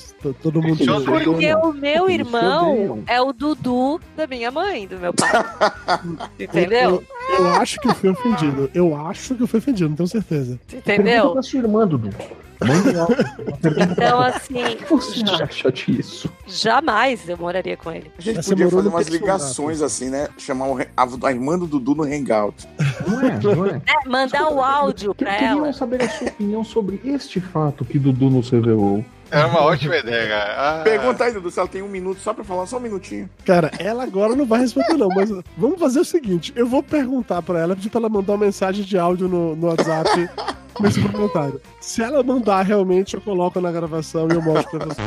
Todo 0.43 0.61
mundo. 0.63 0.79
Porque 1.25 1.55
o 1.55 1.73
meu 1.73 2.11
irmão 2.11 3.03
é 3.07 3.21
o 3.21 3.33
Dudu 3.33 4.01
da 4.17 4.27
minha 4.27 4.51
mãe, 4.51 4.87
do 4.87 4.99
meu 4.99 5.15
pai. 5.15 5.33
Entendeu? 6.39 7.03
Eu, 7.29 7.47
acho 7.55 7.79
que 7.81 7.89
eu 7.89 7.95
fui 7.95 8.11
ofendido. 8.11 8.71
Eu 8.75 8.97
acho 8.97 9.35
que 9.35 9.43
eu 9.43 9.47
fui 9.47 9.59
ofendido, 9.59 9.89
não 9.91 9.97
tenho 9.97 10.09
certeza. 10.09 10.59
Pergunta 10.67 10.93
Entendeu? 10.93 11.31
pra 11.33 11.43
sua 11.43 11.59
irmã, 11.61 11.87
Dudu. 11.87 12.11
Pergunta 12.59 13.71
pra 13.71 13.85
Então, 13.85 14.21
assim, 14.21 14.55
você 14.89 15.23
acha 15.43 15.71
disso? 15.71 16.29
jamais 16.47 17.29
eu 17.29 17.37
moraria 17.37 17.77
com 17.77 17.93
ele. 17.93 18.11
A 18.19 18.21
gente 18.21 18.37
Mas 18.37 18.49
podia 18.49 18.69
fazer 18.69 18.89
umas 18.89 19.07
ligações 19.09 19.81
assim, 19.83 20.11
né? 20.11 20.29
Chamar 20.37 20.67
o 20.67 20.75
re- 20.75 20.89
a, 20.97 21.07
a 21.23 21.31
irmã 21.33 21.57
do 21.59 21.67
Dudu 21.67 21.95
no 21.95 22.03
Hangout. 22.03 22.67
Não 23.07 23.21
é? 23.21 23.39
Não 23.55 23.67
é? 23.67 23.81
É, 23.87 24.09
mandar 24.09 24.51
o 24.53 24.61
áudio 24.63 25.15
pra 25.15 25.35
Queriam 25.35 25.65
ela. 25.65 25.73
saber 25.73 26.03
a 26.03 26.09
sua 26.09 26.29
opinião 26.29 26.65
sobre 26.65 27.01
este 27.05 27.41
fato 27.41 27.85
que 27.85 27.99
Dudu 27.99 28.29
nos 28.29 28.51
revelou. 28.51 29.05
É 29.31 29.45
uma 29.45 29.61
ótima 29.63 29.97
ideia, 29.97 30.29
cara. 30.29 30.55
Ah, 30.57 30.83
Pergunta 30.83 31.25
aí, 31.25 31.33
Dudu, 31.33 31.51
se 31.51 31.59
ela 31.59 31.69
tem 31.69 31.83
um 31.83 31.89
minuto 31.89 32.21
só 32.21 32.33
pra 32.33 32.45
falar, 32.45 32.67
só 32.67 32.79
um 32.79 32.81
minutinho. 32.81 33.29
Cara, 33.45 33.71
ela 33.79 34.03
agora 34.05 34.35
não 34.35 34.47
vai 34.47 34.61
responder, 34.61 34.95
não, 34.95 35.09
mas 35.09 35.31
vamos 35.57 35.79
fazer 35.79 36.01
o 36.01 36.05
seguinte: 36.05 36.53
eu 36.57 36.67
vou 36.67 36.83
perguntar 36.83 37.43
pra 37.43 37.61
ela, 37.61 37.77
pedir 37.77 37.91
pra 37.91 38.01
ela 38.01 38.09
mandar 38.09 38.33
uma 38.33 38.45
mensagem 38.47 38.85
de 38.85 38.99
áudio 38.99 39.29
no, 39.29 39.55
no 39.55 39.67
WhatsApp 39.69 40.09
nesse 40.81 41.01
comentário. 41.01 41.61
Se 41.81 42.03
ela 42.03 42.23
mandar 42.23 42.63
realmente, 42.63 43.15
eu 43.15 43.21
coloco 43.21 43.61
na 43.61 43.71
gravação 43.71 44.29
e 44.31 44.35
eu 44.35 44.43
mostro 44.43 44.79
pra 44.79 44.89
você. 44.89 45.03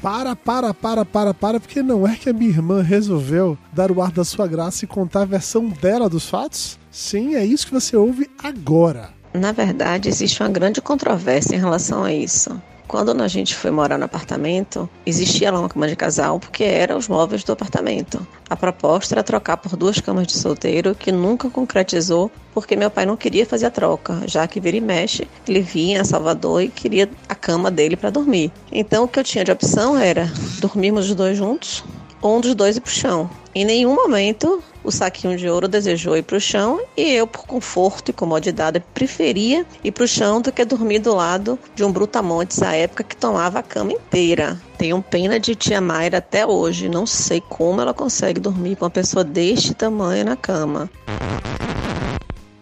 Para, 0.00 0.36
para, 0.36 0.72
para, 0.72 1.04
para, 1.04 1.34
para, 1.34 1.58
porque 1.58 1.82
não 1.82 2.06
é 2.06 2.14
que 2.14 2.28
a 2.28 2.32
minha 2.32 2.50
irmã 2.50 2.80
resolveu 2.82 3.58
dar 3.72 3.90
o 3.90 4.00
ar 4.00 4.12
da 4.12 4.24
sua 4.24 4.46
graça 4.46 4.84
e 4.84 4.88
contar 4.88 5.22
a 5.22 5.24
versão 5.24 5.68
dela 5.68 6.08
dos 6.08 6.28
fatos? 6.28 6.78
Sim, 6.92 7.34
é 7.34 7.44
isso 7.44 7.66
que 7.66 7.72
você 7.72 7.96
ouve 7.96 8.30
agora. 8.40 9.10
Na 9.34 9.52
verdade, 9.52 10.08
existe 10.08 10.42
uma 10.42 10.48
grande 10.48 10.80
controvérsia 10.80 11.56
em 11.56 11.58
relação 11.58 12.04
a 12.04 12.12
isso. 12.12 12.60
Quando 12.88 13.20
a 13.20 13.28
gente 13.28 13.54
foi 13.54 13.72
morar 13.72 13.98
no 13.98 14.04
apartamento, 14.04 14.88
existia 15.04 15.50
lá 15.50 15.58
uma 15.58 15.68
cama 15.68 15.88
de 15.88 15.96
casal 15.96 16.38
porque 16.38 16.62
eram 16.62 16.96
os 16.96 17.08
móveis 17.08 17.42
do 17.42 17.52
apartamento. 17.52 18.24
A 18.48 18.54
proposta 18.54 19.14
era 19.14 19.24
trocar 19.24 19.56
por 19.56 19.76
duas 19.76 20.00
camas 20.00 20.26
de 20.26 20.34
solteiro 20.34 20.94
que 20.94 21.10
nunca 21.10 21.50
concretizou 21.50 22.30
porque 22.54 22.76
meu 22.76 22.90
pai 22.90 23.04
não 23.04 23.16
queria 23.16 23.44
fazer 23.44 23.66
a 23.66 23.70
troca, 23.70 24.22
já 24.26 24.46
que 24.46 24.60
vira 24.60 24.76
e 24.76 24.80
mexe, 24.80 25.26
ele 25.48 25.60
vinha 25.60 26.00
a 26.00 26.04
Salvador 26.04 26.62
e 26.62 26.68
queria 26.68 27.10
a 27.28 27.34
cama 27.34 27.70
dele 27.70 27.96
para 27.96 28.10
dormir. 28.10 28.52
Então 28.70 29.04
o 29.04 29.08
que 29.08 29.18
eu 29.18 29.24
tinha 29.24 29.44
de 29.44 29.50
opção 29.50 29.98
era 29.98 30.30
dormirmos 30.60 31.10
os 31.10 31.14
dois 31.14 31.36
juntos 31.36 31.82
ou 32.22 32.36
um 32.36 32.40
dos 32.40 32.54
dois 32.54 32.76
ir 32.76 32.80
pro 32.80 32.90
chão. 32.90 33.28
Em 33.54 33.64
nenhum 33.64 33.94
momento 33.94 34.62
o 34.86 34.92
saquinho 34.92 35.36
de 35.36 35.48
ouro 35.48 35.66
desejou 35.66 36.16
ir 36.16 36.22
pro 36.22 36.40
chão 36.40 36.80
e 36.96 37.12
eu, 37.12 37.26
por 37.26 37.44
conforto 37.44 38.10
e 38.10 38.14
comodidade, 38.14 38.80
preferia 38.94 39.66
ir 39.82 39.90
pro 39.90 40.06
chão 40.06 40.40
do 40.40 40.52
que 40.52 40.64
dormir 40.64 41.00
do 41.00 41.14
lado 41.14 41.58
de 41.74 41.82
um 41.82 41.90
brutamontes 41.90 42.62
à 42.62 42.72
época 42.72 43.02
que 43.02 43.16
tomava 43.16 43.58
a 43.58 43.62
cama 43.62 43.92
inteira. 43.92 44.60
Tenho 44.78 45.02
pena 45.02 45.40
de 45.40 45.56
tia 45.56 45.80
Mayra 45.80 46.18
até 46.18 46.46
hoje. 46.46 46.88
Não 46.88 47.04
sei 47.04 47.40
como 47.40 47.80
ela 47.80 47.92
consegue 47.92 48.38
dormir 48.38 48.76
com 48.76 48.84
uma 48.84 48.90
pessoa 48.90 49.24
deste 49.24 49.74
tamanho 49.74 50.24
na 50.24 50.36
cama. 50.36 50.88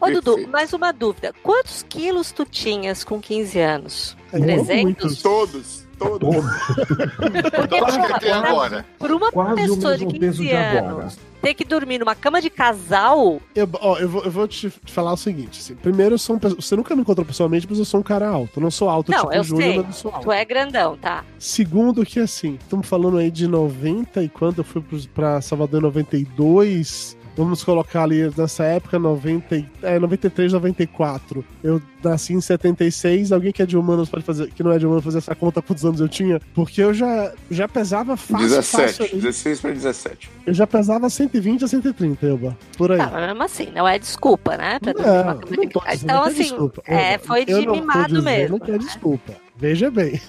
Ô, 0.00 0.10
Dudu, 0.10 0.48
mais 0.48 0.72
uma 0.72 0.92
dúvida. 0.92 1.34
Quantos 1.42 1.84
quilos 1.86 2.32
tu 2.32 2.44
tinhas 2.46 3.04
com 3.04 3.20
15 3.20 3.58
anos? 3.60 4.16
300? 4.30 5.20
Todos. 5.22 5.83
Todos. 6.08 6.44
Porque, 7.50 7.78
porra, 7.78 8.18
tem 8.20 8.32
agora. 8.32 8.86
por 8.98 9.10
uma 9.10 9.30
Quase 9.32 9.54
pessoa 9.62 9.96
de 9.96 10.06
mesmo 10.06 10.20
peso 10.20 10.42
15 10.42 10.48
de 10.48 10.56
agora. 10.56 11.02
anos 11.02 11.18
ter 11.44 11.52
que 11.52 11.64
dormir 11.64 11.98
numa 11.98 12.14
cama 12.14 12.40
de 12.40 12.48
casal, 12.48 13.38
Eu, 13.54 13.68
ó, 13.74 13.98
eu, 13.98 14.08
vou, 14.08 14.24
eu 14.24 14.30
vou 14.30 14.48
te 14.48 14.70
falar 14.86 15.12
o 15.12 15.16
seguinte: 15.16 15.60
assim, 15.60 15.74
primeiro, 15.74 16.14
eu 16.14 16.18
sou 16.18 16.36
um, 16.36 16.38
você 16.38 16.74
nunca 16.74 16.96
me 16.96 17.02
encontrou 17.02 17.24
pessoalmente, 17.26 17.66
mas 17.68 17.78
eu 17.78 17.84
sou 17.84 18.00
um 18.00 18.02
cara 18.02 18.26
alto. 18.26 18.58
Eu 18.58 18.62
não 18.62 18.70
sou 18.70 18.88
alto 18.88 19.12
não, 19.12 19.18
tipo 19.20 19.34
eu 19.34 19.40
o 19.42 19.44
Júnior, 19.44 19.68
sei. 19.68 19.76
mas 19.76 19.86
eu 19.88 19.92
sou 19.92 20.10
alto. 20.10 20.24
Tu 20.24 20.32
é 20.32 20.44
grandão, 20.44 20.96
tá? 20.96 21.22
Segundo, 21.38 22.04
que 22.06 22.18
assim, 22.18 22.58
estamos 22.60 22.88
falando 22.88 23.18
aí 23.18 23.30
de 23.30 23.46
90 23.46 24.22
e 24.22 24.28
quando 24.30 24.58
eu 24.58 24.64
fui 24.64 24.82
pra 25.14 25.42
Salvador 25.42 25.80
em 25.80 25.82
92. 25.82 27.16
Vamos 27.36 27.64
colocar 27.64 28.04
ali 28.04 28.30
nessa 28.36 28.64
época, 28.64 28.96
90, 28.98 29.56
e- 29.56 29.66
é, 29.82 29.98
93, 29.98 30.52
94. 30.52 31.44
Eu 31.64 31.82
nasci 32.02 32.32
em 32.32 32.40
76. 32.40 33.32
Alguém 33.32 33.50
que 33.50 33.60
é 33.60 33.66
de 33.66 33.76
humanos 33.76 34.08
pode 34.08 34.22
fazer, 34.24 34.50
que 34.52 34.62
não 34.62 34.70
é 34.70 34.78
de 34.78 34.86
humanos, 34.86 35.02
fazer 35.04 35.18
essa 35.18 35.34
conta 35.34 35.60
quantos 35.60 35.84
anos 35.84 36.00
eu 36.00 36.08
tinha? 36.08 36.40
Porque 36.54 36.80
eu 36.80 36.94
já, 36.94 37.32
já 37.50 37.66
pesava 37.66 38.16
fácil. 38.16 38.46
17. 38.48 38.86
fácil 38.86 39.04
ali. 39.06 39.20
16 39.20 39.60
pra 39.60 39.70
17. 39.72 40.30
eu 40.46 40.54
já 40.54 40.66
pesava 40.66 41.10
120 41.10 41.64
a 41.64 41.68
130, 41.68 42.24
Elba. 42.26 42.56
Por 42.78 42.92
aí. 42.92 42.98
Tá, 42.98 43.10
mas 43.12 43.26
mesmo 43.26 43.42
assim, 43.42 43.68
não 43.74 43.88
é 43.88 43.98
desculpa, 43.98 44.56
né? 44.56 44.78
Pra 44.78 44.92
Não, 44.92 45.24
não 45.34 45.40
tô 45.40 45.46
dizendo 45.48 45.64
Então, 45.64 46.24
é 46.24 46.28
assim, 46.28 46.42
desculpa. 46.42 46.82
é, 46.86 47.18
foi 47.18 47.44
eu 47.48 47.60
de 47.60 47.66
não 47.66 47.74
mimado 47.74 48.08
dizendo 48.08 48.22
mesmo. 48.24 48.60
que 48.60 48.70
é 48.70 48.78
desculpa. 48.78 49.32
Veja 49.56 49.90
bem. 49.90 50.20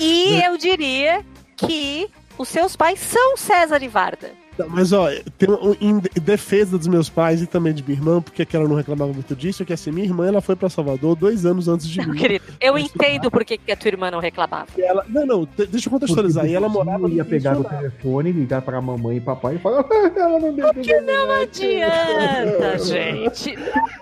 E 0.00 0.40
eu 0.46 0.56
diria 0.56 1.22
que 1.54 2.08
os 2.38 2.48
seus 2.48 2.74
pais 2.76 2.98
são 2.98 3.36
César 3.36 3.82
e 3.82 3.88
Varda. 3.88 4.30
Mas 4.68 4.92
ó, 4.92 5.08
tem 5.38 5.48
um, 5.50 5.74
em 5.80 5.98
de- 5.98 6.08
defesa 6.20 6.78
dos 6.78 6.86
meus 6.86 7.08
pais 7.08 7.42
e 7.42 7.46
também 7.46 7.72
de 7.74 7.82
minha 7.82 7.96
irmã, 7.98 8.20
porque 8.22 8.44
que 8.44 8.56
ela 8.56 8.68
não 8.68 8.76
reclamava 8.76 9.12
muito 9.12 9.34
disso, 9.36 9.62
é 9.62 9.66
que 9.66 9.72
assim, 9.72 9.90
minha 9.90 10.06
irmã 10.06 10.26
ela 10.26 10.40
foi 10.40 10.56
pra 10.56 10.68
Salvador 10.68 11.14
dois 11.16 11.44
anos 11.44 11.68
antes 11.68 11.86
de 11.88 11.98
Não, 12.00 12.08
mim. 12.12 12.18
querido, 12.18 12.44
eu 12.60 12.78
entendo 12.78 13.30
por 13.30 13.44
que, 13.44 13.58
que 13.58 13.72
a 13.72 13.76
tua 13.76 13.88
irmã 13.88 14.10
não 14.10 14.18
reclamava. 14.20 14.66
Ela, 14.78 15.04
não, 15.08 15.26
não, 15.26 15.44
de- 15.56 15.66
deixa 15.66 15.88
eu 15.88 15.92
contextualizar. 15.92 16.46
E 16.46 16.54
ela 16.54 16.68
morava 16.68 17.08
ia 17.08 17.24
pegar 17.24 17.58
o 17.58 17.64
telefone, 17.64 18.32
ligar 18.32 18.62
pra 18.62 18.80
mamãe 18.80 19.16
e 19.18 19.20
papai 19.20 19.56
e 19.56 19.58
falar: 19.58 19.84
ela 20.16 20.38
não 20.38 20.52
deu 20.54 20.72
Que 20.74 21.00
não 21.00 21.30
adianta, 21.42 22.78
gente. 22.84 23.56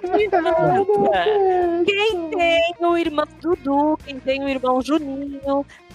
Não 0.04 0.14
adianta. 0.14 1.84
Quem 1.84 2.30
tem 2.30 2.74
o 2.80 2.96
irmão 2.96 3.24
Dudu, 3.40 3.98
quem 4.04 4.18
tem 4.20 4.42
o 4.44 4.48
irmão 4.48 4.80
Juninho, 4.82 5.40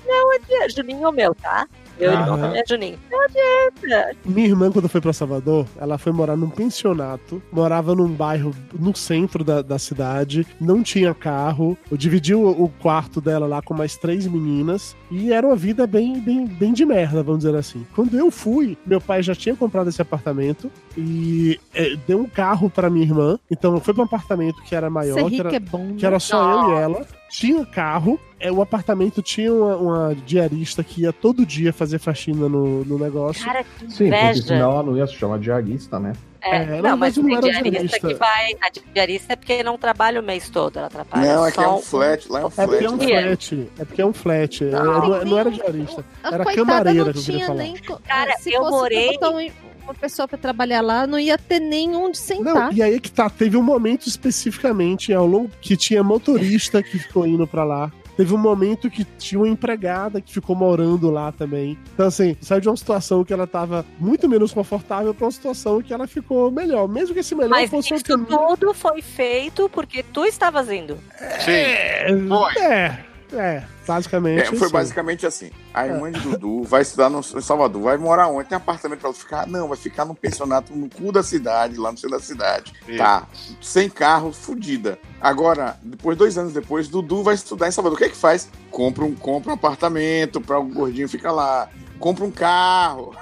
não 0.08 0.32
adianta. 0.36 0.70
Juninho 0.76 1.06
é 1.06 1.10
o 1.10 1.12
meu, 1.12 1.34
tá? 1.36 1.68
Meu 2.00 2.12
irmão 2.12 2.38
também 2.40 2.62
é 2.62 2.64
Juninho. 2.68 3.00
Não 3.12 3.24
adianta. 3.24 4.18
Minha 4.26 4.48
irmã, 4.48 4.72
quando 4.72 4.90
foi 4.90 5.02
pra 5.02 5.14
Salvador, 5.14 5.66
ela 5.78 5.98
foi 5.98 6.12
morar 6.12 6.36
num 6.36 6.50
pensionato, 6.50 7.42
morava 7.52 7.94
num 7.96 8.08
bairro 8.08 8.54
no 8.78 8.96
centro 8.96 9.44
da, 9.44 9.62
da 9.62 9.78
cidade, 9.78 10.46
não 10.60 10.82
tinha 10.82 11.14
carro, 11.14 11.78
eu 11.92 11.98
dividi 11.98 12.34
o, 12.34 12.48
o 12.50 12.70
quarto 12.82 13.20
dela 13.20 13.46
lá 13.48 13.62
com 13.62 13.74
mais 13.74 13.96
três 13.98 14.26
meninas, 14.28 14.96
e 15.12 15.32
era 15.34 15.46
uma 15.46 15.56
vida 15.56 15.86
bem, 15.86 16.20
bem, 16.20 16.46
bem 16.46 16.74
de 16.74 16.86
merda, 16.86 17.22
vamos 17.24 17.44
dizer 17.44 17.56
assim. 17.56 17.86
Quando 17.96 18.18
eu 18.18 18.32
fui, 18.32 18.78
meu 18.86 19.02
pai 19.02 19.22
já 19.22 19.36
tinha 19.36 19.56
comprado 19.56 19.90
esse 19.90 20.02
apartamento 20.02 20.72
e 20.98 21.60
é, 21.74 21.96
deu 22.08 22.20
um 22.20 22.28
carro 22.28 22.70
pra 22.70 22.90
minha 22.90 23.06
irmã, 23.06 23.40
então 23.50 23.80
foi 23.80 23.94
pra 23.94 24.04
um 24.04 24.06
apartamento 24.06 24.62
que 24.64 24.76
era 24.76 24.90
maior, 24.90 25.16
Ser 25.16 25.24
que 25.26 25.30
rico 25.32 25.48
era, 25.48 25.56
é 25.56 25.60
bom. 25.60 25.96
que 25.96 26.06
era 26.06 26.16
né? 26.16 26.20
só 26.20 26.70
eu 26.70 26.74
e 26.74 26.82
ela. 26.82 27.06
Tinha 27.30 27.64
carro, 27.66 28.20
é, 28.40 28.52
o 28.52 28.62
apartamento 28.62 29.22
tinha 29.22 29.54
uma, 29.54 29.76
uma 29.76 30.16
diarista 30.26 30.84
que 30.84 31.02
ia 31.02 31.12
todo 31.14 31.46
dia 31.46 31.72
fazer 31.74 32.00
faxina 32.00 32.48
no, 32.50 32.84
no 32.86 32.98
negócio. 32.98 33.44
Cara, 33.46 33.64
que 33.64 33.80
Sim, 33.82 33.88
porque 33.88 34.04
inveja. 34.06 34.42
senão 34.44 34.72
ela 34.72 34.84
não 34.84 34.98
ia 34.98 35.06
se 35.08 35.14
chamar 35.16 35.40
diarista, 35.40 36.00
né? 36.00 36.14
É, 36.42 36.56
É, 36.56 36.66
não, 36.82 36.92
não, 36.92 36.98
mas 36.98 37.18
mas 37.18 37.18
não 37.18 37.42
tem 37.42 37.52
diarista 37.52 37.70
diarista. 37.70 38.08
que 38.08 38.14
vai. 38.14 38.52
A 38.62 38.70
diarista 38.94 39.34
é 39.34 39.36
porque 39.36 39.62
não 39.62 39.78
trabalha 39.78 40.22
o 40.22 40.24
mês 40.24 40.50
todo, 40.50 40.80
ela 40.80 40.90
trabalha 40.90 41.36
Não, 41.36 41.46
é 41.46 41.52
que 41.52 41.60
é 41.60 41.68
um 41.68 41.80
flat. 41.80 42.32
Lá 42.32 42.40
é 42.40 42.44
um 42.44 42.48
É 42.48 42.50
porque 42.50 42.66
flat. 42.78 42.86
é 42.86 42.90
um 42.90 42.96
né? 42.98 43.08
flat. 43.24 43.70
É 43.78 43.86
porque 43.86 44.02
é 44.02 44.06
um 44.06 44.14
flat. 44.14 44.64
É, 44.64 44.70
Não. 44.72 44.84
não, 45.10 45.26
não 45.26 45.38
era 45.38 45.52
diarista. 45.52 46.06
A 46.24 46.34
Era 46.34 46.46
camareira 46.46 47.04
não 47.06 47.12
que 47.14 47.20
eu 47.20 47.24
queria 47.24 47.36
tinha 47.40 47.48
falar. 47.48 47.62
nem. 47.62 47.76
Cara, 48.08 48.38
se 48.40 48.54
eu 48.54 48.62
morei- 48.70 49.18
um- 49.22 49.70
uma 49.84 49.94
pessoa 49.96 50.28
pra 50.30 50.38
trabalhar 50.38 50.80
lá, 50.82 51.06
não 51.06 51.20
ia 51.20 51.38
ter 51.38 51.60
nenhum 51.60 52.06
onde 52.06 52.18
sentar. 52.18 52.54
Não, 52.54 52.72
e 52.72 52.82
aí 52.82 53.00
que 53.02 53.12
tá, 53.12 53.30
teve 53.30 53.58
um 53.58 53.64
momento 53.64 54.08
especificamente 54.08 55.12
ao 55.14 55.26
longo 55.28 55.50
que 55.60 55.76
tinha 55.76 56.02
motorista 56.04 56.82
que 56.82 56.98
ficou 57.00 57.28
indo 57.28 57.46
pra 57.46 57.64
lá. 57.64 57.92
Teve 58.20 58.34
um 58.34 58.38
momento 58.38 58.90
que 58.90 59.06
tinha 59.18 59.40
uma 59.40 59.48
empregada 59.48 60.20
que 60.20 60.34
ficou 60.34 60.54
morando 60.54 61.10
lá 61.10 61.32
também. 61.32 61.78
Então, 61.94 62.06
assim, 62.06 62.36
saiu 62.42 62.60
de 62.60 62.68
uma 62.68 62.76
situação 62.76 63.24
que 63.24 63.32
ela 63.32 63.48
tava 63.48 63.86
muito 63.98 64.28
menos 64.28 64.52
confortável 64.52 65.14
pra 65.14 65.24
uma 65.26 65.32
situação 65.32 65.82
que 65.82 65.94
ela 65.94 66.06
ficou 66.06 66.52
melhor. 66.52 66.86
Mesmo 66.90 67.14
que 67.14 67.22
esse 67.22 67.34
melhor 67.34 67.52
Mas 67.52 67.70
fosse 67.70 67.94
isso 67.94 68.04
caminho. 68.04 68.28
tudo 68.28 68.74
foi 68.74 69.02
feito 69.02 69.70
porque 69.70 70.04
tu 70.04 70.26
estavas 70.26 70.70
indo. 70.70 70.98
Sim. 71.46 71.52
É, 71.52 72.08
Foi. 72.28 72.62
é, 72.62 73.06
é, 73.34 73.64
basicamente. 73.88 74.42
É, 74.42 74.46
foi 74.46 74.58
assim. 74.58 74.70
basicamente 74.70 75.26
assim. 75.26 75.52
A 75.74 75.86
irmã 75.86 76.12
de 76.12 76.20
Dudu 76.20 76.64
vai 76.64 76.82
estudar 76.82 77.10
no, 77.10 77.20
em 77.20 77.42
Salvador. 77.42 77.82
Vai 77.82 77.98
morar 77.98 78.28
onde? 78.28 78.50
Tem 78.50 78.56
apartamento 78.56 79.00
pra 79.00 79.10
ela 79.10 79.18
ficar? 79.18 79.48
Não, 79.48 79.68
vai 79.68 79.78
ficar 79.78 80.06
num 80.06 80.16
pensionato 80.16 80.76
no 80.76 80.90
cu 80.90 81.12
da 81.12 81.22
cidade, 81.22 81.78
lá 81.78 81.92
no 81.92 81.98
centro 81.98 82.18
da 82.18 82.24
cidade. 82.24 82.74
Isso. 82.88 82.98
Tá. 82.98 83.28
Sem 83.62 83.90
carro, 83.90 84.32
fudida. 84.32 84.98
Agora, 85.22 85.78
depois, 85.84 86.18
dois 86.18 86.38
anos 86.38 86.54
depois, 86.54 86.88
Dudu 86.88 87.24
vai 87.24 87.36
estudar 87.36 87.68
em 87.68 87.72
Salvador. 87.72 87.96
O 87.96 88.00
que 88.00 88.06
é 88.06 88.10
que 88.10 88.18
faz? 88.18 88.50
Compra 88.72 89.06
um, 89.06 89.16
compra 89.16 89.52
um 89.52 89.56
apartamento 89.56 90.42
pra 90.42 90.60
o 90.60 90.66
gordinho 90.66 91.08
ficar 91.08 91.32
lá. 91.32 91.70
Compra 92.00 92.26
um 92.26 92.32
carro. 92.32 93.14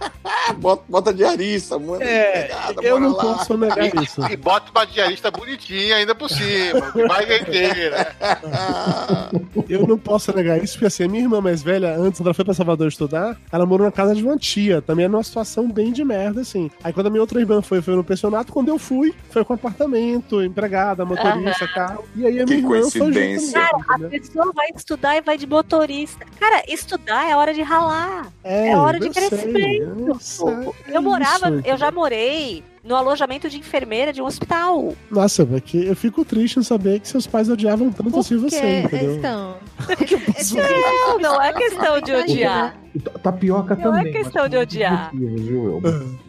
bota, 0.58 0.82
bota 0.88 1.12
diarista, 1.14 1.78
manda 1.78 2.04
É, 2.04 2.44
empregada, 2.44 2.82
eu 2.82 3.00
não 3.00 3.12
lá. 3.12 3.22
posso 3.22 3.56
negar 3.56 4.02
isso. 4.02 4.20
E 4.30 4.36
bota 4.36 4.70
uma 4.70 4.84
diarista 4.86 5.30
bonitinha 5.30 5.96
ainda 5.96 6.14
por 6.14 6.28
cima, 6.28 6.92
que 6.92 7.06
vai 7.06 7.24
vender, 7.26 7.90
né? 7.90 8.06
Eu 9.68 9.86
não 9.86 9.98
posso 9.98 10.34
negar 10.34 10.62
isso, 10.62 10.74
porque 10.74 10.86
assim, 10.86 11.04
a 11.04 11.08
minha 11.08 11.22
irmã 11.22 11.40
mais 11.40 11.62
velha, 11.62 11.96
antes 11.96 12.20
ela 12.20 12.32
foi 12.34 12.44
pra 12.44 12.54
Salvador 12.54 12.88
estudar, 12.88 13.36
ela 13.50 13.66
morou 13.66 13.84
na 13.86 13.92
casa 13.92 14.14
de 14.14 14.22
uma 14.22 14.36
tia, 14.36 14.80
também 14.80 15.04
era 15.04 15.12
numa 15.12 15.22
situação 15.22 15.68
bem 15.70 15.92
de 15.92 16.04
merda, 16.04 16.42
assim. 16.42 16.70
Aí 16.84 16.92
quando 16.92 17.06
a 17.06 17.10
minha 17.10 17.20
outra 17.20 17.40
irmã 17.40 17.60
foi, 17.62 17.80
foi 17.82 17.94
no 17.96 18.04
pensionato, 18.04 18.52
quando 18.52 18.68
eu 18.68 18.78
fui, 18.78 19.14
foi 19.30 19.44
com 19.44 19.54
apartamento, 19.54 20.42
empregada, 20.42 21.04
motorista, 21.04 21.66
carro. 21.68 22.04
E 22.14 22.26
aí 22.26 22.40
a 22.40 22.44
Que 22.44 22.54
minha 22.54 22.58
irmã 22.58 22.90
foi 22.90 23.00
junto 23.00 23.14
coincidência. 23.14 23.60
Cara, 23.60 24.06
a 24.06 24.08
pessoa 24.10 24.52
vai 24.54 24.68
estudar 24.74 25.16
e 25.16 25.20
vai 25.20 25.36
de 25.38 25.46
motorista. 25.46 26.24
Cara, 26.38 26.62
estudar 26.68 27.28
é 27.28 27.34
hora 27.36 27.52
de 27.54 27.62
ralar. 27.62 28.28
É, 28.44 28.76
hora 28.76 29.00
de 29.00 29.10
crescimento. 29.10 29.85
Eu 30.06 30.18
sei, 30.20 30.46
é 30.86 30.96
eu 30.96 31.02
morava, 31.02 31.48
eu 31.64 31.76
já 31.76 31.90
morei 31.90 32.64
no 32.86 32.94
alojamento 32.94 33.48
de 33.50 33.58
enfermeira 33.58 34.12
de 34.12 34.22
um 34.22 34.26
hospital. 34.26 34.94
Nossa, 35.10 35.48
é 35.54 35.60
que 35.60 35.86
eu 35.86 35.96
fico 35.96 36.24
triste 36.24 36.58
em 36.58 36.62
saber 36.62 37.00
que 37.00 37.08
seus 37.08 37.26
pais 37.26 37.48
odiavam 37.48 37.90
tanto 37.90 38.18
assim 38.18 38.38
Porque, 38.38 38.56
você, 38.56 38.80
entendeu? 38.82 39.16
então, 39.16 39.56
Não, 40.54 41.18
não 41.18 41.42
é 41.42 41.52
questão 41.52 42.00
de 42.00 42.12
odiar. 42.14 42.76
E 42.94 42.98
ta- 42.98 43.10
Tapioca 43.18 43.76
Não 43.76 43.94
é 43.94 43.98
também. 43.98 44.12
questão 44.12 44.48
de 44.48 44.56
odiar. 44.56 45.12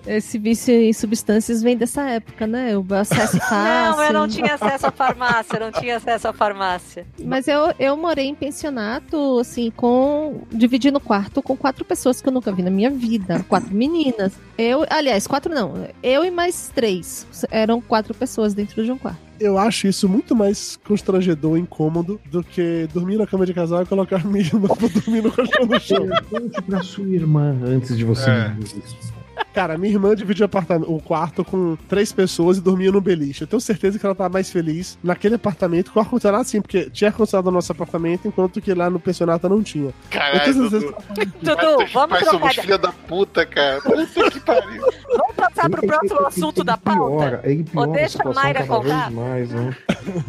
esse 0.06 0.38
vício 0.38 0.74
em 0.74 0.92
substâncias 0.92 1.62
vem 1.62 1.78
dessa 1.78 2.02
época, 2.10 2.46
né? 2.46 2.78
O 2.78 2.86
acesso 2.94 3.38
fácil. 3.48 3.98
Não, 3.98 4.04
eu 4.04 4.14
não 4.14 4.28
tinha 4.28 4.54
acesso 4.56 4.88
à 4.88 4.92
farmácia, 4.92 5.56
eu 5.56 5.60
não 5.62 5.72
tinha 5.72 5.96
acesso 5.98 6.28
à 6.28 6.34
farmácia. 6.34 7.06
Mas 7.24 7.48
eu, 7.48 7.74
eu 7.80 7.96
morei 7.96 8.26
em 8.28 8.36
pensionato, 8.36 9.40
assim, 9.40 9.72
com. 9.72 10.42
dividindo 10.52 11.00
quarto 11.00 11.42
com 11.42 11.56
quatro 11.56 11.86
pessoas 11.86 12.22
que 12.22 12.28
eu 12.28 12.34
nunca 12.34 12.52
vi 12.52 12.64
na 12.64 12.70
minha 12.72 12.90
vida. 12.90 13.46
Quatro 13.48 13.74
meninas. 13.74 14.34
Eu, 14.58 14.86
aliás, 14.90 15.26
quatro 15.28 15.54
não. 15.54 15.88
Eu 16.02 16.26
e 16.26 16.32
mais 16.32 16.47
três. 16.74 17.26
Eram 17.52 17.80
quatro 17.82 18.14
pessoas 18.14 18.54
dentro 18.54 18.84
de 18.84 18.92
um 18.92 18.98
quarto. 18.98 19.20
Eu 19.40 19.58
acho 19.58 19.88
isso 19.88 20.10
muito 20.10 20.36
mais 20.36 20.78
constrangedor, 20.88 21.58
incômodo, 21.58 22.20
do 22.32 22.44
que 22.44 22.88
dormir 22.94 23.18
na 23.18 23.28
cama 23.28 23.46
de 23.46 23.54
casal 23.54 23.84
e 23.84 23.86
colocar 23.86 24.24
minha 24.26 24.44
irmã 24.44 24.68
pra 24.68 24.88
dormir 24.88 25.22
no 25.24 25.32
colchão 25.32 25.66
no 25.66 25.80
chão. 25.80 26.08
Conte 26.30 26.62
pra 26.64 26.82
sua 26.84 27.06
irmã 27.08 27.56
antes 27.64 27.96
de 27.98 28.04
você 28.04 28.30
É. 28.30 28.56
isso. 28.64 28.98
Cara, 29.54 29.78
minha 29.78 29.92
irmã 29.94 30.16
dividia 30.16 30.46
apartamento, 30.46 30.94
o 30.94 31.02
quarto 31.02 31.44
com 31.44 31.76
três 31.88 32.12
pessoas 32.14 32.58
e 32.58 32.62
dormia 32.62 32.92
no 32.92 33.02
beliche. 33.02 33.42
Eu 33.44 33.48
tenho 33.48 33.60
certeza 33.60 33.98
que 33.98 34.06
ela 34.06 34.14
tava 34.14 34.30
mais 34.30 34.52
feliz 34.52 34.98
naquele 35.04 35.36
apartamento 35.36 35.92
com 35.92 36.00
ar-condicionado, 36.00 36.46
sim, 36.46 36.62
porque 36.62 36.90
tinha 36.92 37.10
ar-condicionado 37.10 37.50
no 37.50 37.56
nosso 37.58 37.72
apartamento, 37.72 38.28
enquanto 38.28 38.62
que 38.62 38.74
lá 38.74 38.90
no 38.90 39.00
pensionato 39.00 39.50
não 39.50 39.64
tinha. 39.64 39.88
Eu 39.88 39.94
Caralho, 40.12 40.54
Dudu. 40.54 40.96
Dudu, 41.42 41.78
vamos 41.94 42.10
Pai, 42.10 42.20
trocar 42.20 42.26
somos 42.32 42.56
filha 42.56 42.78
da 42.78 42.92
puta, 42.92 43.46
cara. 43.46 43.82
Puta 43.82 44.32
que 44.32 44.40
pariu. 44.40 44.82
Vamos 45.10 45.36
passar 45.36 45.70
pro 45.70 45.86
próximo 45.88 46.20
ele- 46.20 46.28
assunto 46.28 46.58
ele 46.60 46.66
da 46.66 46.78
pauta? 46.78 47.00
Piora, 47.18 47.42
ele 47.44 47.64
piora 47.64 47.88
Ou 47.88 47.94
deixa 47.94 48.06
a 48.06 48.10
situação 48.12 48.44
Mayra 48.44 48.66
contar? 48.68 49.12
mais, 49.12 49.50
né? 49.52 49.76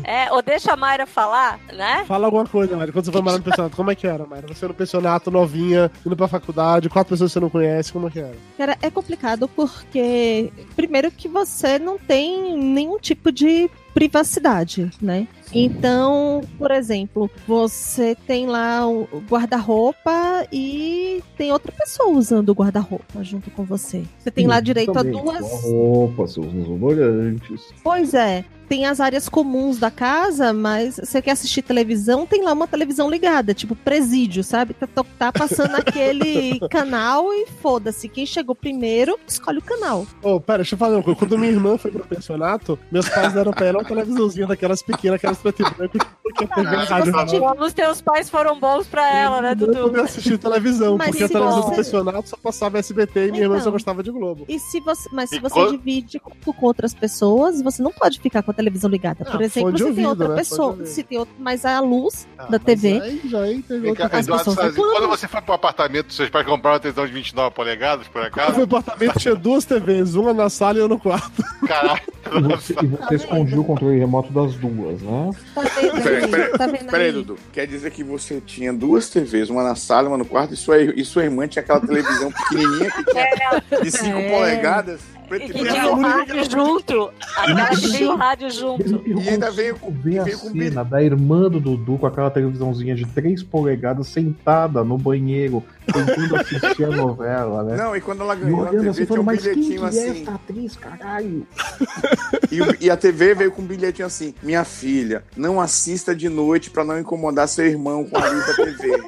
É, 0.05 0.33
ou 0.33 0.43
deixa 0.43 0.73
a 0.73 0.77
Mayra 0.77 1.07
falar, 1.07 1.59
né? 1.73 2.05
Fala 2.07 2.27
alguma 2.27 2.47
coisa, 2.47 2.77
Mayra. 2.77 2.93
Quando 2.93 3.05
você 3.05 3.13
foi 3.13 3.23
morar 3.23 3.39
no 3.39 3.45
pensionato, 3.45 3.77
como 3.77 3.91
é 3.91 3.95
que 3.95 4.07
era, 4.07 4.25
Mayra? 4.27 4.47
Você 4.49 4.67
no 4.67 4.75
pensionato, 4.75 5.31
novinha, 5.31 5.91
indo 6.05 6.17
pra 6.17 6.29
faculdade, 6.29 6.89
quatro 6.89 7.11
pessoas 7.11 7.31
que 7.31 7.35
você 7.35 7.41
não 7.41 7.51
conhece, 7.51 7.93
como 7.93 8.09
é 8.09 8.11
que 8.11 8.19
era? 8.21 8.35
Cara, 8.57 8.77
é 8.83 8.91
complicado 8.99 9.47
porque, 9.49 10.53
primeiro, 10.75 11.11
que 11.11 11.29
você 11.29 11.79
não 11.79 11.99
tem 11.99 12.59
nenhum 12.59 12.99
tipo 12.99 13.31
de 13.31 13.71
privacidade, 13.95 14.91
né? 15.01 15.29
Então, 15.53 16.43
por 16.59 16.71
exemplo, 16.71 17.31
você 17.47 18.17
tem 18.27 18.47
lá 18.47 18.87
o 18.87 19.07
guarda-roupa 19.31 20.47
e 20.53 21.23
tem 21.37 21.53
outra 21.53 21.73
pessoa 21.73 22.11
usando 22.11 22.51
o 22.51 22.55
guarda-roupa 22.55 23.23
junto 23.23 23.51
com 23.53 23.65
você. 23.65 24.03
Você 24.19 24.31
tem 24.31 24.47
lá 24.47 24.61
direito 24.61 24.99
a 24.99 25.03
duas. 25.03 25.47
Sua 25.47 25.71
roupa, 25.71 26.27
seus 26.27 26.53
desodorantes. 26.53 27.73
Pois 27.83 28.15
é. 28.15 28.45
Tem 28.69 28.85
as 28.87 29.01
áreas 29.01 29.29
comuns 29.29 29.79
da 29.79 29.91
casa, 29.91 30.53
mas 30.53 30.97
você 30.97 31.23
quer 31.23 31.31
assistir 31.33 31.63
televisão, 31.63 32.27
tem 32.27 32.43
lá 32.43 32.53
uma 32.53 32.67
televisão 32.67 33.09
ligada, 33.11 33.55
tipo 33.55 33.75
presídio, 33.75 34.45
sabe? 34.45 34.75
Tá, 34.75 34.87
tá- 35.19 35.33
passando 35.33 35.75
aquele 35.77 36.61
canal 36.69 37.33
e 37.33 37.47
foda-se. 37.63 38.09
Quem 38.09 38.27
chegou 38.27 38.55
primeiro, 38.55 39.19
escolhe 39.27 39.59
o 39.59 39.63
canal. 39.63 40.07
Ô, 40.23 40.41
pera, 40.41 40.59
deixa 40.59 40.75
eu 40.75 40.79
falar 40.79 40.97
uma 40.97 41.03
coisa. 41.03 41.19
Quando 41.19 41.39
minha 41.39 41.51
irmã 41.53 41.79
foi 41.79 41.91
pro 41.91 42.05
pensionato, 42.07 42.79
meus 42.93 43.09
pais 43.09 43.33
deram 43.33 43.53
pra 43.53 43.67
ela 43.67 43.79
uma 43.79 43.85
televisãozinha 43.89 44.47
daquelas 44.47 44.83
pequenas, 44.83 45.17
aquelas 45.17 45.39
preto 45.39 45.63
e 45.63 45.71
branco, 45.75 45.99
que 45.99 46.35
tinha 46.35 46.49
TV 46.49 46.77
e 46.77 47.11
rádio. 47.11 47.45
Os 47.65 47.73
teus 47.73 48.01
pais 48.03 48.29
foram 48.29 48.59
bons 48.61 48.87
pra 48.87 49.11
ela, 49.17 49.41
né, 49.41 49.53
Eu 49.53 49.57
Dudu? 49.57 49.81
poder 49.85 50.01
assistir 50.03 50.37
televisão, 50.39 50.97
Mas 50.99 51.09
porque 51.11 51.25
a 51.25 51.29
televisão 51.29 51.63
você- 51.63 51.71
do 51.71 51.77
pensionato 51.77 52.29
só 52.29 52.37
passava 52.37 52.79
SBT 52.79 53.29
e 53.29 53.31
minha 53.31 53.45
irmã 53.45 53.55
Então. 53.55 53.65
só 53.65 53.71
gostava 53.71 54.03
de 54.03 54.11
Globo. 54.11 54.45
E 54.49 54.59
se 54.59 54.81
você, 54.81 55.09
mas 55.13 55.31
se 55.31 55.37
E 55.37 55.41
você 55.41 55.55
quando- 55.55 55.71
divide 55.73 56.19
com, 56.21 56.53
com 56.53 56.67
outras 56.67 56.93
pessoas, 56.95 57.63
você 57.63 57.83
não 57.83 57.93
pode 57.93 58.21
ficar 58.21 58.43
com 58.43 58.51
a 58.51 58.55
televisão 58.59 58.91
ligada. 58.91 59.25
Por 59.25 59.41
Ah, 59.41 59.45
exemplo, 59.45 59.71
fone 59.71 59.77
de 59.77 59.83
você 59.83 59.93
tem 59.95 60.05
ouvido, 60.07 60.09
outra 60.09 60.29
né? 60.29 60.35
pessoa, 60.37 60.87
se 60.87 61.03
tem 61.05 61.19
outro, 61.19 61.35
mas 61.39 61.65
a 61.65 61.81
luz 61.81 62.27
Ah, 62.37 62.47
da 62.47 62.59
TV. 62.59 63.01
Aí 63.01 63.21
já 63.25 63.41
Vem 63.43 63.63
cá, 63.95 64.05
outra 64.05 64.19
As 64.19 64.27
pessoas 64.27 64.75
quando 64.75 65.09
você 65.09 65.29
foi 65.29 65.41
pro 65.41 65.55
apartamento, 65.55 66.13
seus 66.13 66.29
pais 66.29 66.45
compraram 66.47 66.75
uma 66.75 66.81
televisão 66.81 67.07
de 67.07 67.13
29 67.13 67.55
polegadas, 67.55 68.09
por 68.09 68.21
Eu 68.21 68.27
acaso? 68.27 68.55
fui 68.55 68.67
pro 68.67 68.79
apartamento, 68.79 69.19
tinha 69.19 69.35
duas 69.35 69.65
TVs, 69.65 70.15
uma 70.17 70.35
na 70.35 70.51
sala 70.51 70.79
e 70.79 70.81
outra 70.83 70.95
no 70.97 71.01
quarto. 71.01 71.43
Caralho. 71.67 72.01
E 72.29 72.41
você, 72.43 72.75
e 72.83 72.87
você 72.87 73.15
escondia 73.15 73.59
o 73.61 73.65
controle 73.65 73.99
remoto 73.99 74.31
das 74.33 74.55
duas, 74.57 75.01
né? 75.01 75.31
Tá 75.55 75.63
vendo 75.63 76.03
Peraí, 76.03 76.25
aí? 76.25 76.31
peraí, 76.31 76.51
Tá 76.59 76.67
vendo 76.67 76.91
peraí, 76.91 77.07
aí? 77.07 77.13
Dudu. 77.13 77.37
Quer 77.53 77.67
dizer 77.67 77.91
que 77.91 78.05
você 78.05 78.39
tinha 78.41 78.71
duas 78.73 79.09
TVs, 79.09 79.49
uma 79.49 79.63
na 79.63 79.75
sala 79.75 80.09
e 80.09 80.11
uma 80.11 80.19
no 80.19 80.27
quarto, 80.27 80.53
e 80.53 80.57
sua, 80.57 80.79
e 80.83 81.05
sua 81.07 81.25
irmã 81.25 81.47
tinha 81.49 81.63
aquela 81.63 81.81
televisão 81.81 82.31
pequenininha 82.33 82.91
que 82.91 83.05
tinha 83.05 83.81
de 83.83 83.91
5 83.91 84.19
É. 84.19 84.31
polegadas, 84.31 85.01
preto 85.29 85.43
E 85.45 85.51
e 85.51 85.53
branco. 85.53 85.73
tinha 85.73 85.93
o 85.93 86.01
rádio 86.01 86.51
junto. 86.51 87.11
Tem 87.93 88.07
o 88.07 88.17
rádio 88.17 88.51
junto. 88.51 89.03
E 89.07 89.29
ainda 89.29 89.51
veio 89.51 89.77
com, 89.79 89.91
Ver 89.91 90.21
a 90.21 90.25
com 90.25 90.51
cena 90.51 90.85
da 90.85 91.03
irmã 91.03 91.49
do 91.51 91.61
Dudu 91.61 91.99
com 91.99 92.07
aquela 92.07 92.31
televisãozinha 92.31 92.95
de 92.95 93.05
3 93.07 93.43
polegadas 93.43 94.07
sentada 94.09 94.83
no 94.83 94.97
banheiro, 94.97 95.63
tentando 95.93 96.37
assistir 96.37 96.85
a 96.85 96.91
novela, 96.91 97.63
né? 97.65 97.77
Não, 97.77 97.97
e 97.97 98.01
quando 98.01 98.23
ela 98.23 98.35
ganhou 98.35 98.65
a 98.65 98.69
TV, 98.69 98.89
assim, 98.89 99.07
tinha 99.07 99.21
um 99.21 99.25
mas 99.25 99.43
quem 99.43 99.55
que 99.55 99.61
bilhetinho 99.61 99.85
é 99.85 99.89
assim. 99.89 100.23
essa 100.23 100.35
atriz, 100.35 100.77
caralho? 100.77 101.47
E, 102.51 102.87
e 102.87 102.91
a 102.91 102.97
TV 102.97 103.35
veio 103.35 103.53
com 103.53 103.61
um 103.61 103.67
bilhetinho 103.67 104.07
assim: 104.07 104.35
Minha 104.43 104.65
filha, 104.65 105.23
não 105.37 105.61
assista 105.61 106.15
de 106.15 106.31
noite 106.31 106.71
pra 106.71 106.83
não 106.83 106.99
incomodar 106.99 107.47
seu 107.47 107.67
irmão 107.67 108.07
com 108.07 108.17
a 108.17 108.27
luz 108.27 108.47
da 108.47 108.55
TV. 108.55 109.03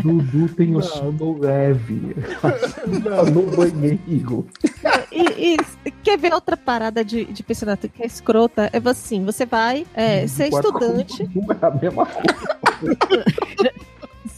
Dudu 0.02 0.48
tem 0.54 0.74
o 0.74 0.82
sono 0.82 1.38
leve. 1.38 2.16
Tá 2.40 3.24
no 3.30 3.42
banheiro. 3.42 4.46
E, 5.12 5.56
e 5.84 5.90
quer 6.02 6.18
ver 6.18 6.32
outra 6.32 6.56
parada 6.56 7.04
de, 7.04 7.24
de 7.24 7.42
pensionato 7.42 7.88
que 7.88 8.02
é 8.02 8.06
escrota? 8.06 8.70
É 8.72 8.88
assim, 8.88 9.24
você 9.24 9.46
vai 9.46 9.86
é, 9.94 10.26
ser 10.26 10.48
estudante, 10.48 11.28
É 11.62 11.66
a 11.66 11.70
mesma 11.70 12.06
coisa. 12.06 13.74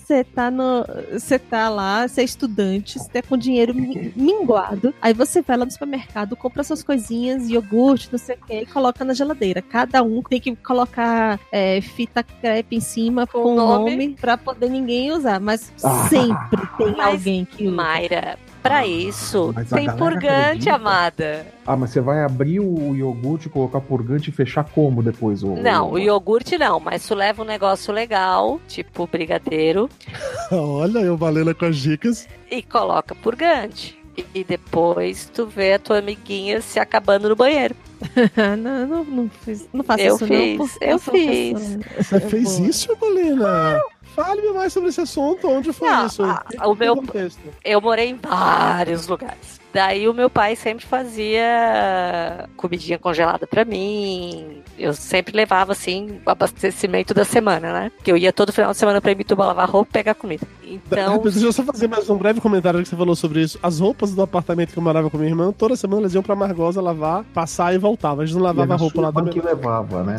Você 0.06 0.22
tá 0.22 0.50
no. 0.50 0.84
Você 1.12 1.38
tá 1.38 1.68
lá, 1.68 2.06
você 2.06 2.20
é 2.20 2.24
estudante, 2.24 2.98
você 2.98 3.08
tá 3.08 3.22
com 3.28 3.36
dinheiro 3.36 3.74
mi- 3.74 4.12
minguado. 4.14 4.94
Aí 5.02 5.12
você 5.12 5.42
vai 5.42 5.56
lá 5.56 5.64
no 5.64 5.70
supermercado, 5.70 6.36
compra 6.36 6.62
suas 6.62 6.82
coisinhas, 6.82 7.48
iogurte, 7.50 8.08
não 8.12 8.18
sei 8.18 8.36
o 8.36 8.46
que, 8.46 8.60
e 8.60 8.66
coloca 8.66 9.04
na 9.04 9.12
geladeira. 9.14 9.60
Cada 9.60 10.02
um 10.02 10.22
tem 10.22 10.40
que 10.40 10.54
colocar 10.56 11.40
é, 11.50 11.80
fita 11.80 12.22
crepe 12.22 12.76
em 12.76 12.80
cima 12.80 13.26
com, 13.26 13.38
o 13.38 13.54
nome. 13.56 13.90
nome 13.90 14.08
pra 14.20 14.36
poder 14.38 14.70
ninguém 14.70 15.10
usar. 15.10 15.40
Mas 15.40 15.72
Ah. 15.82 16.06
sempre 16.08 16.66
tem 16.78 16.94
Mas, 16.96 17.06
alguém 17.06 17.44
que 17.44 17.64
usa. 17.66 17.74
Mayra, 17.76 18.38
pra 18.68 18.86
isso, 18.86 19.52
Mas 19.54 19.68
tem 19.70 19.86
purgante, 19.96 20.26
acredita. 20.68 20.74
amada. 20.74 21.46
Ah, 21.66 21.76
mas 21.76 21.90
você 21.90 22.00
vai 22.00 22.22
abrir 22.24 22.60
o 22.60 22.94
iogurte, 22.94 23.48
colocar 23.48 23.80
purgante 23.80 24.30
e 24.30 24.32
fechar 24.32 24.64
como 24.64 25.02
depois? 25.02 25.42
O, 25.42 25.56
Não, 25.56 25.92
o 25.92 25.98
iogurte 25.98 26.56
não, 26.58 26.78
mas 26.80 27.06
tu 27.06 27.14
leva 27.14 27.42
um 27.42 27.46
negócio 27.46 27.92
legal, 27.92 28.60
tipo 28.68 29.06
brigadeiro, 29.06 29.88
Olha, 30.52 31.00
eu 31.00 31.16
valendo 31.16 31.54
com 31.54 31.64
as 31.66 31.76
dicas. 31.76 32.28
e 32.50 32.62
coloca 32.62 33.14
purgante. 33.14 33.98
E- 34.16 34.24
E 34.34 34.44
depois 34.44 35.30
tu 35.34 35.46
vê 35.46 35.74
a 35.74 35.78
tua 35.78 35.98
amiguinha 35.98 36.60
se 36.62 36.78
acabando 36.78 37.28
no 37.28 37.36
banheiro. 37.36 37.74
não, 38.58 38.86
não, 38.86 39.04
não, 39.04 39.30
fiz, 39.42 39.68
não 39.72 39.82
faço 39.84 40.02
Eu 40.02 40.14
isso 40.16 40.26
fiz, 40.26 40.58
não. 40.58 40.88
eu 40.88 40.98
fiz. 40.98 41.50
professora. 41.52 42.02
Você 42.02 42.16
Eu 42.16 42.20
fez 42.20 42.58
vou- 42.58 42.66
isso, 42.68 42.96
Bolina? 42.96 43.80
Fale-me 44.16 44.52
mais 44.54 44.72
sobre 44.72 44.88
esse 44.88 45.00
assunto. 45.02 45.46
Onde 45.48 45.72
foi 45.74 45.88
Não, 45.90 46.06
isso? 46.06 46.22
a- 46.24 46.42
o 46.66 46.74
meu- 46.74 46.96
contexto? 46.96 47.38
Eu 47.62 47.80
morei 47.82 48.08
em 48.08 48.14
vários 48.16 49.06
lugares. 49.06 49.60
Daí 49.72 50.08
o 50.08 50.14
meu 50.14 50.30
pai 50.30 50.56
sempre 50.56 50.86
fazia 50.86 52.48
comidinha 52.56 52.98
congelada 52.98 53.46
pra 53.46 53.64
mim. 53.64 54.62
Eu 54.78 54.92
sempre 54.94 55.36
levava 55.36 55.72
assim 55.72 56.18
o 56.24 56.30
abastecimento 56.30 57.12
da 57.12 57.24
semana, 57.24 57.72
né? 57.72 57.92
Que 58.02 58.10
eu 58.10 58.16
ia 58.16 58.32
todo 58.32 58.52
final 58.52 58.72
de 58.72 58.76
semana 58.78 59.00
pra 59.00 59.10
Ibituba 59.12 59.44
lavar 59.46 59.68
roupa 59.68 59.90
e 59.90 59.92
pegar 59.92 60.14
comida. 60.14 60.46
Então, 60.62 61.18
Deixa 61.18 61.44
eu 61.44 61.52
só 61.52 61.62
fazer 61.62 61.88
mais 61.88 62.08
um 62.10 62.16
breve 62.16 62.40
comentário 62.40 62.82
que 62.82 62.88
você 62.88 62.96
falou 62.96 63.14
sobre 63.14 63.40
isso. 63.42 63.58
As 63.62 63.78
roupas 63.78 64.12
do 64.14 64.22
apartamento 64.22 64.72
que 64.72 64.78
eu 64.78 64.82
morava 64.82 65.08
com 65.10 65.16
minha 65.18 65.30
irmã, 65.30 65.52
toda 65.52 65.76
semana 65.76 66.02
eles 66.02 66.14
iam 66.14 66.22
pra 66.22 66.34
Margosa 66.34 66.80
lavar, 66.80 67.24
passar 67.34 67.74
e 67.74 67.78
voltava. 67.78 68.22
A 68.22 68.26
gente 68.26 68.34
não 68.36 68.42
lavava 68.42 68.64
era 68.72 68.74
a 68.74 68.76
roupa 68.76 69.00
lá 69.00 69.08
irmã 69.08 69.20
também. 69.20 69.34
que 69.34 69.46
levava, 69.46 70.02
né? 70.02 70.16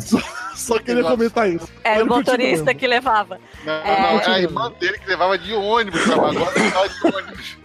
Só 0.54 0.78
queria 0.78 1.04
comentar 1.04 1.48
isso. 1.50 1.68
era 1.84 2.04
o 2.04 2.08
motorista 2.08 2.74
que 2.74 2.86
levava. 2.86 3.38
Não, 3.64 3.72
É. 3.72 4.12
não, 4.26 4.32
a 4.34 4.40
irmã 4.40 4.72
dele 4.80 4.98
que 4.98 5.08
levava 5.08 5.38
de 5.38 5.52
ônibus 5.52 6.00
pra 6.02 6.14
e 6.14 6.70
tava 6.70 6.88
de 6.88 7.16
ônibus. 7.16 7.58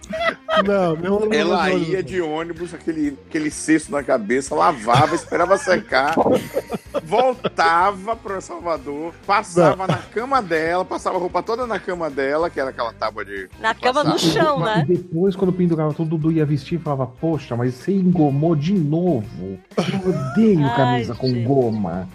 Não, 0.64 0.96
meu 0.96 1.04
irmão 1.04 1.20
não 1.20 1.32
Ela 1.32 1.64
levava 1.64 1.83
ia 1.90 2.02
de 2.02 2.20
ônibus, 2.20 2.74
aquele, 2.74 3.16
aquele 3.28 3.50
cesto 3.50 3.92
na 3.92 4.02
cabeça, 4.02 4.54
lavava, 4.54 5.14
esperava 5.14 5.56
secar, 5.56 6.14
voltava 7.04 8.16
para 8.16 8.40
Salvador, 8.40 9.14
passava 9.26 9.86
na 9.86 9.98
cama 9.98 10.40
dela, 10.42 10.84
passava 10.84 11.16
a 11.16 11.20
roupa 11.20 11.42
toda 11.42 11.66
na 11.66 11.78
cama 11.78 12.10
dela, 12.10 12.48
que 12.50 12.58
era 12.60 12.70
aquela 12.70 12.92
tábua 12.92 13.24
de. 13.24 13.48
Na 13.60 13.74
cama 13.74 14.02
no 14.02 14.12
passar. 14.12 14.30
chão, 14.32 14.58
Mas 14.58 14.78
né? 14.78 14.84
depois, 14.88 15.36
quando 15.36 15.52
pendurava 15.52 15.92
tudo, 15.92 16.16
o 16.16 16.18
Dudu 16.18 16.32
ia 16.32 16.44
vestir 16.46 16.78
e 16.78 16.82
falava, 16.82 17.06
poxa, 17.06 17.56
mas 17.56 17.74
você 17.74 17.92
engomou 17.92 18.54
de 18.56 18.72
novo. 18.74 19.58
Eu 19.76 20.10
odeio 20.10 20.64
Ai, 20.66 20.76
camisa 20.76 21.14
com 21.14 21.28
gente. 21.28 21.44
goma. 21.46 22.08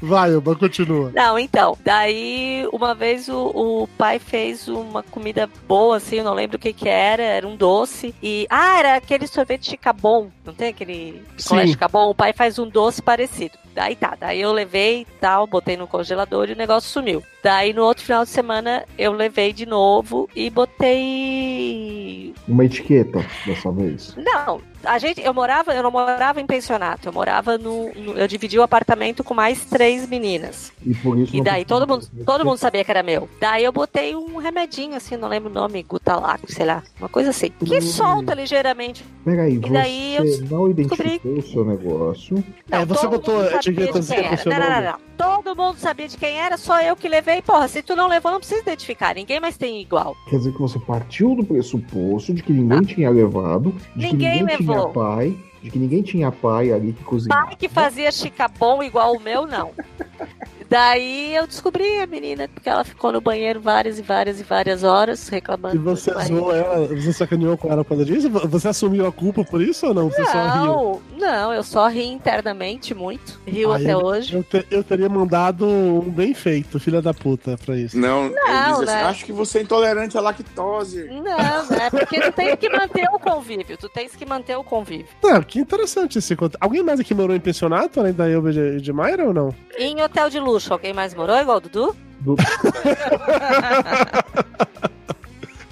Vai, 0.00 0.32
Elba, 0.32 0.56
continua. 0.56 1.12
Não, 1.14 1.38
então, 1.38 1.76
daí 1.84 2.68
uma 2.72 2.94
vez 2.94 3.28
o, 3.28 3.52
o 3.54 3.88
pai 3.96 4.18
fez 4.18 4.66
uma 4.68 5.02
comida 5.02 5.48
boa, 5.66 5.96
assim, 5.96 6.16
eu 6.16 6.24
não 6.24 6.34
lembro 6.34 6.56
o 6.56 6.60
que 6.60 6.72
que 6.72 6.88
era, 6.88 7.22
era 7.22 7.46
um 7.46 7.56
doce. 7.56 8.14
E, 8.22 8.46
ah, 8.50 8.78
era 8.78 8.96
aquele 8.96 9.26
sorvete 9.26 9.70
chicabon, 9.70 10.30
não 10.44 10.52
tem 10.52 10.68
aquele 10.68 11.22
picolé 11.36 11.66
Sim. 11.66 11.72
chicabon? 11.72 12.10
O 12.10 12.14
pai 12.14 12.32
faz 12.32 12.58
um 12.58 12.68
doce 12.68 13.00
parecido. 13.00 13.56
Daí 13.74 13.87
tá, 13.96 14.16
daí 14.18 14.40
eu 14.40 14.52
levei 14.52 15.06
tal, 15.20 15.46
botei 15.46 15.76
no 15.76 15.86
congelador 15.86 16.48
e 16.48 16.52
o 16.52 16.56
negócio 16.56 16.90
sumiu. 16.90 17.22
Daí 17.42 17.72
no 17.72 17.84
outro 17.84 18.04
final 18.04 18.24
de 18.24 18.30
semana 18.30 18.84
eu 18.98 19.12
levei 19.12 19.52
de 19.52 19.64
novo 19.66 20.28
e 20.34 20.50
botei 20.50 22.34
Uma 22.46 22.64
etiqueta 22.64 23.24
dessa 23.46 23.70
vez. 23.70 24.14
não, 24.16 24.60
a 24.84 24.98
gente, 24.98 25.20
eu 25.20 25.32
morava, 25.34 25.72
eu 25.74 25.82
não 25.82 25.90
morava 25.90 26.40
em 26.40 26.46
pensionato, 26.46 27.08
eu 27.08 27.12
morava 27.12 27.56
no, 27.58 27.92
no- 27.94 28.12
eu 28.18 28.26
dividi 28.28 28.58
o 28.58 28.62
apartamento 28.62 29.22
com 29.24 29.34
mais 29.34 29.64
três 29.64 30.08
meninas. 30.08 30.72
E 30.84 30.94
por 30.94 31.18
isso. 31.18 31.34
E 31.34 31.38
não 31.38 31.44
daí 31.44 31.64
todo 31.64 31.86
mundo, 31.86 32.06
todo 32.24 32.44
mundo 32.44 32.56
sabia 32.58 32.84
que 32.84 32.90
era 32.90 33.02
meu. 33.02 33.28
Daí 33.40 33.64
eu 33.64 33.72
botei 33.72 34.14
um 34.16 34.36
remedinho 34.38 34.94
assim, 34.96 35.16
não 35.16 35.28
lembro 35.28 35.50
o 35.50 35.52
nome, 35.54 35.82
Gutalac, 35.82 36.40
sei 36.52 36.66
lá, 36.66 36.82
uma 36.98 37.08
coisa 37.08 37.30
assim, 37.30 37.50
que 37.50 37.76
Hum. 37.76 37.80
solta 37.80 38.34
ligeiramente. 38.34 39.04
Peraí, 39.24 39.56
E 39.56 39.70
daí 39.70 40.16
eu 40.16 40.24
você 40.26 40.44
não 40.50 40.72
descobri- 40.72 41.08
identificou 41.14 41.38
o 41.38 41.42
seu 41.42 41.64
negócio. 41.64 42.44
Não, 42.68 42.78
É, 42.78 42.84
você 42.84 43.06
botou 43.06 43.42
seu 43.62 44.52
Não, 44.52 44.58
não, 44.58 44.70
não, 44.70 44.92
não. 44.92 45.07
Todo 45.18 45.54
mundo 45.56 45.76
sabia 45.78 46.06
de 46.06 46.16
quem 46.16 46.38
era, 46.38 46.56
só 46.56 46.80
eu 46.80 46.94
que 46.94 47.08
levei. 47.08 47.42
Porra, 47.42 47.66
se 47.66 47.82
tu 47.82 47.96
não 47.96 48.06
levou, 48.08 48.30
não 48.32 48.38
precisa 48.38 48.60
identificar. 48.62 49.14
Ninguém 49.16 49.40
mais 49.40 49.56
tem 49.58 49.80
igual. 49.82 50.16
Quer 50.30 50.38
dizer 50.38 50.52
que 50.52 50.60
você 50.60 50.78
partiu 50.78 51.34
do 51.34 51.44
pressuposto 51.44 52.32
de 52.32 52.42
que 52.42 52.52
ninguém 52.52 52.82
tinha 52.82 53.10
levado, 53.10 53.72
de 53.96 54.06
Ah. 54.06 54.12
Ninguém 54.12 54.32
que 54.32 54.40
ninguém 54.40 54.56
tinha 54.58 54.76
levou. 54.78 54.90
pai, 54.92 55.36
de 55.62 55.70
que 55.70 55.78
ninguém 55.78 56.02
tinha 56.02 56.30
pai 56.30 56.72
ali 56.72 56.92
que 56.92 57.02
cozinhava. 57.02 57.46
Pai 57.46 57.56
que 57.56 57.68
fazia 57.68 58.12
chicabom 58.12 58.80
igual 58.82 59.14
o 59.16 59.20
meu, 59.20 59.44
não. 59.46 59.72
Daí 60.70 61.34
eu 61.34 61.46
descobri 61.46 61.98
a 62.00 62.06
menina, 62.06 62.48
porque 62.52 62.68
ela 62.68 62.84
ficou 62.84 63.10
no 63.10 63.20
banheiro 63.20 63.60
várias 63.60 63.98
e 63.98 64.02
várias 64.02 64.38
e 64.38 64.42
várias 64.42 64.84
horas 64.84 65.28
reclamando. 65.28 65.74
E 65.76 65.78
você 65.78 66.12
zoou 66.26 66.54
ela, 66.54 66.86
você 66.88 67.12
sacaneou 67.12 67.56
com 67.56 67.72
ela 67.72 67.82
por 67.82 67.90
causa 67.96 68.04
disso? 68.04 68.28
Você 68.28 68.68
assumiu 68.68 69.06
a 69.06 69.12
culpa 69.12 69.42
por 69.44 69.62
isso 69.62 69.86
ou 69.86 69.94
não? 69.94 70.10
Você 70.10 70.24
só 70.26 70.46
riu? 70.48 70.66
Não, 70.66 71.00
não, 71.18 71.52
eu 71.54 71.62
só 71.62 71.88
ri 71.88 72.04
internamente 72.04 72.94
muito. 72.94 73.40
Rio 73.46 73.72
Aí 73.72 73.82
até 73.82 73.94
eu- 73.94 73.98
hoje. 74.04 74.34
Eu, 74.36 74.42
te- 74.44 74.66
eu 74.70 74.84
teria 74.84 75.08
mandado 75.08 75.66
um 75.66 76.10
bem 76.10 76.34
feito, 76.34 76.78
filha 76.78 77.00
da 77.00 77.14
puta, 77.14 77.56
pra 77.64 77.76
isso. 77.76 77.96
Não, 77.98 78.28
Não, 78.28 78.28
eu 78.28 78.80
disse 78.80 78.82
assim, 78.84 78.84
né? 78.86 79.02
acho 79.04 79.24
que 79.24 79.32
você 79.32 79.58
é 79.58 79.62
intolerante 79.62 80.18
à 80.18 80.20
lactose. 80.20 81.04
Não, 81.10 81.76
é 81.80 81.88
porque 81.90 82.20
tu 82.20 82.32
tem 82.32 82.56
que 82.56 82.68
manter 82.68 83.08
o 83.12 83.18
convívio. 83.18 83.76
Tu 83.78 83.88
tens 83.88 84.14
que 84.14 84.26
manter 84.26 84.56
o 84.56 84.62
convívio. 84.64 85.06
Não, 85.22 85.42
que 85.42 85.58
interessante 85.58 86.18
esse 86.18 86.36
conto. 86.36 86.58
Alguém 86.60 86.82
mais 86.82 87.00
aqui 87.00 87.14
morou 87.14 87.34
em 87.34 87.40
pensionato, 87.40 87.98
além 88.00 88.12
da 88.12 88.28
Elba 88.28 88.52
de, 88.52 88.80
de 88.80 88.92
Mayra 88.92 89.24
ou 89.26 89.32
não? 89.32 89.54
Em 89.78 90.02
hotel 90.02 90.28
de 90.28 90.38
luxo, 90.58 90.72
alguém 90.72 90.92
mais 90.92 91.14
morou 91.14 91.36
igual 91.36 91.58
o 91.58 91.60
Dudu? 91.60 91.96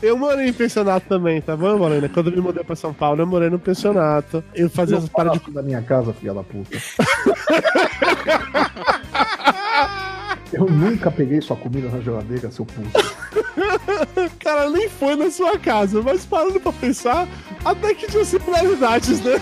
Eu 0.03 0.17
morei 0.17 0.49
em 0.49 0.53
pensionato 0.53 1.09
também, 1.09 1.41
tá 1.41 1.57
bom, 1.57 1.79
Morena? 1.79 2.07
Quando 2.09 2.29
eu 2.29 2.37
me 2.37 2.43
mudei 2.43 2.63
pra 2.63 2.77
São 2.77 2.93
Paulo, 2.93 3.23
eu 3.23 3.27
morei 3.27 3.49
no 3.49 3.59
pensionato. 3.59 4.45
Eu 4.55 4.69
fazia 4.69 4.99
as 4.99 5.09
paradas 5.09 5.43
de 5.43 5.51
da 5.51 5.63
minha 5.63 5.81
casa, 5.81 6.13
filha 6.13 6.35
da 6.35 6.43
puta. 6.45 6.79
Eu 10.53 10.67
nunca 10.67 11.11
peguei 11.11 11.41
sua 11.41 11.57
comida 11.57 11.89
na 11.89 11.99
geladeira, 12.01 12.51
seu 12.53 12.65
puto. 12.65 12.91
Cara, 14.39 14.71
nem 14.71 14.89
foi 14.89 15.17
na 15.17 15.29
sua 15.31 15.59
casa, 15.59 16.01
mas 16.01 16.25
parando 16.25 16.61
pra 16.61 16.73
pensar, 16.73 17.27
até 17.65 17.93
que 17.95 18.07
tinha 18.07 18.25
similaridades, 18.25 19.21
né? 19.23 19.33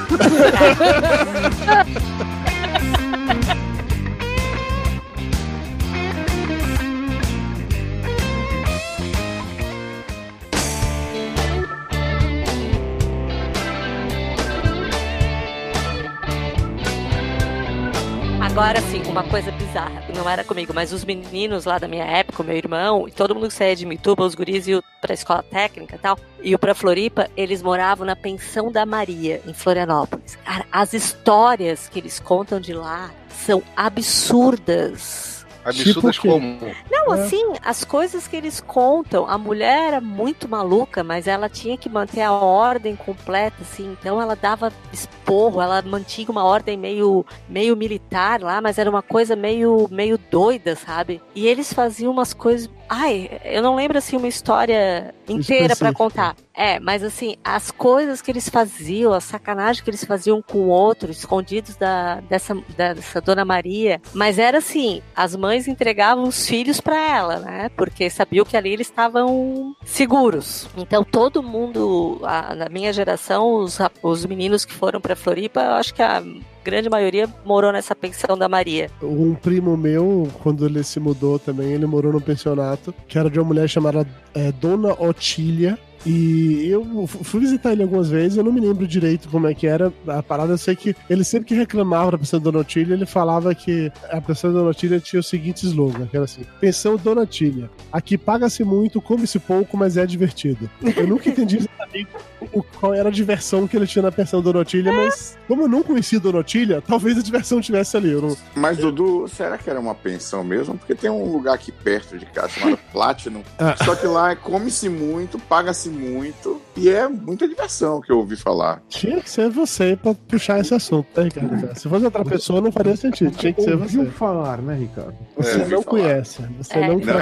Agora 18.55 18.81
sim, 18.83 19.03
uma 19.09 19.25
coisa 19.25 19.51
bizarra. 19.51 20.05
Não 20.15 20.31
era 20.31 20.45
comigo, 20.45 20.73
mas 20.73 20.93
os 20.93 21.05
meninos 21.05 21.65
lá 21.65 21.77
da 21.77 21.89
minha 21.89 22.05
época, 22.05 22.41
o 22.41 22.47
meu 22.47 22.57
irmão, 22.57 23.09
e 23.09 23.11
todo 23.11 23.35
mundo 23.35 23.49
que 23.49 23.55
saía 23.55 23.75
de 23.75 23.85
Mituba, 23.85 24.25
os 24.25 24.37
guris 24.37 24.69
iam 24.69 24.81
pra 25.01 25.13
escola 25.13 25.43
técnica 25.43 25.97
e 25.97 25.99
tal, 25.99 26.17
iam 26.41 26.57
pra 26.57 26.73
Floripa, 26.73 27.29
eles 27.37 27.61
moravam 27.61 28.07
na 28.07 28.15
Pensão 28.15 28.71
da 28.71 28.87
Maria, 28.87 29.43
em 29.45 29.53
Florianópolis. 29.53 30.37
Cara, 30.45 30.65
as 30.71 30.95
histórias 30.95 31.89
que 31.89 31.99
eles 31.99 32.21
contam 32.21 32.61
de 32.61 32.73
lá 32.73 33.11
são 33.29 33.61
absurdas. 33.77 35.34
Absurdas 35.65 36.17
Tipo 36.17 36.29
como. 36.29 36.59
Não, 36.91 37.15
É. 37.15 37.21
assim, 37.21 37.53
as 37.65 37.85
coisas 37.85 38.29
que 38.29 38.37
eles 38.37 38.61
contam, 38.61 39.27
a 39.29 39.39
mulher 39.39 39.89
era 39.89 40.01
muito 40.01 40.49
maluca, 40.49 41.03
mas 41.03 41.27
ela 41.27 41.49
tinha 41.49 41.77
que 41.77 41.89
manter 41.89 42.23
a 42.23 42.33
ordem 42.33 42.95
completa, 42.97 43.57
assim, 43.63 43.97
então 43.99 44.21
ela 44.21 44.35
dava 44.37 44.73
esporro, 44.93 45.61
ela 45.61 45.83
mantinha 45.83 46.29
uma 46.31 46.45
ordem 46.45 46.77
meio, 46.77 47.25
meio 47.49 47.77
militar 47.77 48.41
lá, 48.41 48.61
mas 48.61 48.79
era 48.79 48.89
uma 48.91 49.03
coisa 49.03 49.35
meio, 49.35 49.89
meio 49.91 50.19
doida, 50.31 50.77
sabe? 50.77 51.21
E 51.35 51.47
eles 51.47 51.73
faziam 51.73 52.13
umas 52.13 52.33
coisas. 52.33 52.69
Ai, 52.89 53.31
eu 53.45 53.63
não 53.63 53.75
lembro 53.75 53.97
assim 53.99 54.17
uma 54.17 54.29
história 54.29 55.15
inteira 55.29 55.73
Específica. 55.73 55.93
contar. 55.93 56.37
É, 56.53 56.79
mas 56.79 57.03
assim, 57.03 57.37
as 57.43 57.71
coisas 57.71 58.23
que 58.23 58.31
eles 58.31 58.49
faziam, 58.49 59.13
a 59.13 59.21
sacanagem 59.21 59.83
que 59.83 59.91
eles 59.91 60.05
faziam 60.05 60.41
com 60.43 60.59
o 60.59 60.69
outro, 60.69 61.11
escondidos 61.11 61.77
da, 61.77 62.21
dessa, 62.29 62.55
dessa 62.77 63.21
dona 63.21 63.45
Maria. 63.45 64.01
Mas 64.13 64.39
era 64.39 64.59
assim, 64.59 65.03
as 65.17 65.35
mães 65.35 65.67
entregavam 65.67 66.25
os 66.25 66.47
filhos 66.47 66.81
pra 66.81 66.97
ela, 66.97 67.39
né? 67.41 67.69
Porque 67.77 68.09
sabiam 68.11 68.45
que 68.45 68.57
ali 68.57 68.73
eles 68.73 68.87
estavam 68.87 69.75
seguros. 69.85 70.69
Então 70.77 71.03
todo 71.03 71.43
mundo, 71.43 72.21
a- 72.23 72.55
na 72.55 72.69
minha 72.69 72.93
geração, 72.93 73.55
os, 73.57 73.79
os 74.03 74.25
meninos 74.27 74.65
que 74.65 74.73
foram 74.75 75.01
pra 75.01 75.17
Floripa, 75.17 75.61
eu 75.61 75.73
acho 75.73 75.93
que 75.95 76.03
a 76.03 76.23
grande 76.65 76.89
maioria 76.89 77.29
morou 77.45 77.71
nessa 77.71 77.95
pensão 77.95 78.37
da 78.37 78.49
Maria. 78.49 78.91
Um 79.03 79.35
primo 79.35 79.77
meu, 79.77 80.29
quando 80.43 80.65
ele 80.65 80.83
se 80.83 80.99
mudou 80.99 81.39
também, 81.39 81.73
ele 81.73 81.87
morou 81.87 82.13
num 82.13 82.21
pensionato, 82.21 82.95
que 83.07 83.19
era 83.19 83.31
de 83.31 83.39
uma 83.39 83.47
mulher 83.47 83.69
chamada 83.69 84.07
é, 84.35 84.51
Dona 84.51 84.95
Otília. 84.95 85.79
E 86.07 86.69
eu 86.69 87.07
fu- 87.07 87.25
fui 87.25 87.41
visitar 87.41 87.73
ele 87.73 87.83
algumas 87.83 88.09
vezes, 88.09 88.37
eu 88.37 88.45
não 88.45 88.53
me 88.53 88.61
lembro 88.61 88.87
direito 88.87 89.29
como 89.29 89.47
é 89.47 89.55
que 89.55 89.67
era 89.67 89.93
a 90.07 90.23
parada. 90.23 90.53
Eu 90.53 90.59
sei 90.59 90.77
que 90.77 90.95
ele 91.09 91.25
sempre 91.25 91.49
que 91.49 91.55
reclamava 91.55 92.13
da 92.13 92.19
pensão 92.19 92.39
Dona 92.41 92.59
Otília, 92.59 92.95
ele 92.95 93.07
falava 93.07 93.55
que 93.55 93.91
a 94.11 94.21
pensão 94.21 94.53
Dona 94.53 94.71
Otília 94.71 95.01
tinha 95.01 95.21
o 95.21 95.23
seguinte 95.23 95.65
slogan, 95.67 96.07
que 96.07 96.17
era 96.17 96.25
assim, 96.25 96.43
pensão 96.61 96.97
Dona 96.97 97.23
Otília, 97.23 97.71
aqui 97.93 98.19
paga-se 98.19 98.63
muito, 98.65 99.01
come-se 99.01 99.39
pouco, 99.39 99.77
mas 99.77 99.97
é 99.97 100.05
divertido. 100.05 100.69
Eu 100.97 101.07
nunca 101.07 101.29
entendi 101.29 101.57
exatamente 101.59 102.09
o, 102.53 102.63
qual 102.63 102.93
era 102.93 103.09
a 103.09 103.13
diversão 103.13 103.67
que 103.67 103.77
ele 103.77 103.87
tinha 103.87 104.03
na 104.03 104.13
pensão 104.13 104.43
Dona 104.43 104.61
Otília, 104.61 104.93
mas 104.93 105.39
como 105.49 105.63
eu 105.63 105.69
não 105.69 105.83
conhecia 105.83 106.21
Dona 106.21 106.39
Otília, 106.41 106.83
talvez 106.83 107.17
a 107.19 107.23
diversão 107.23 107.61
tivesse 107.61 107.97
ali. 107.97 108.13
Não, 108.15 108.37
Mas, 108.55 108.77
Dudu, 108.79 109.27
será 109.29 109.57
que 109.57 109.71
era 109.71 109.81
uma 109.81 109.95
pensão 109.95 110.45
mesmo? 110.45 110.77
Porque 110.77 110.95
tem 110.95 111.09
um 111.11 111.33
lugar 111.33 111.55
aqui 111.55 111.73
perto 111.73 112.19
de 112.19 112.27
casa 112.27 112.49
chamado 112.51 112.79
Platinum. 112.93 113.43
Ah. 113.59 113.75
Só 113.85 113.95
que 113.97 114.07
lá 114.07 114.37
come-se 114.37 114.89
muito, 114.89 115.39
paga-se 115.39 115.89
muito 115.95 116.61
e 116.77 116.89
é 116.89 117.09
muita 117.09 117.47
diversão 117.49 118.01
que 118.01 118.11
eu 118.13 118.19
ouvi 118.19 118.37
falar. 118.37 118.83
Tinha 118.89 119.21
que 119.21 119.31
ser 119.31 119.49
você 119.51 119.97
pra 119.97 120.15
puxar 120.15 120.61
esse 120.61 120.75
assunto, 120.75 121.07
né, 121.17 121.25
Ricardo? 121.25 121.79
Se 121.79 121.89
fosse 121.89 122.05
outra 122.05 122.25
pessoa, 122.25 122.61
não 122.61 122.73
faria 122.73 122.97
sentido. 122.97 123.37
Tinha 123.37 123.53
que 123.53 123.63
ser 123.63 123.77
você. 123.77 123.99
Ouviu 123.99 124.13
falar, 124.13 124.59
né, 124.59 124.75
Ricardo? 124.77 125.15
Você 125.37 125.51
É, 125.53 125.59
não 125.59 125.69
falar. 125.71 125.85
conhece. 125.85 126.43
Você 126.59 126.79
É. 126.79 126.89
não 126.89 126.99
Não. 126.99 127.15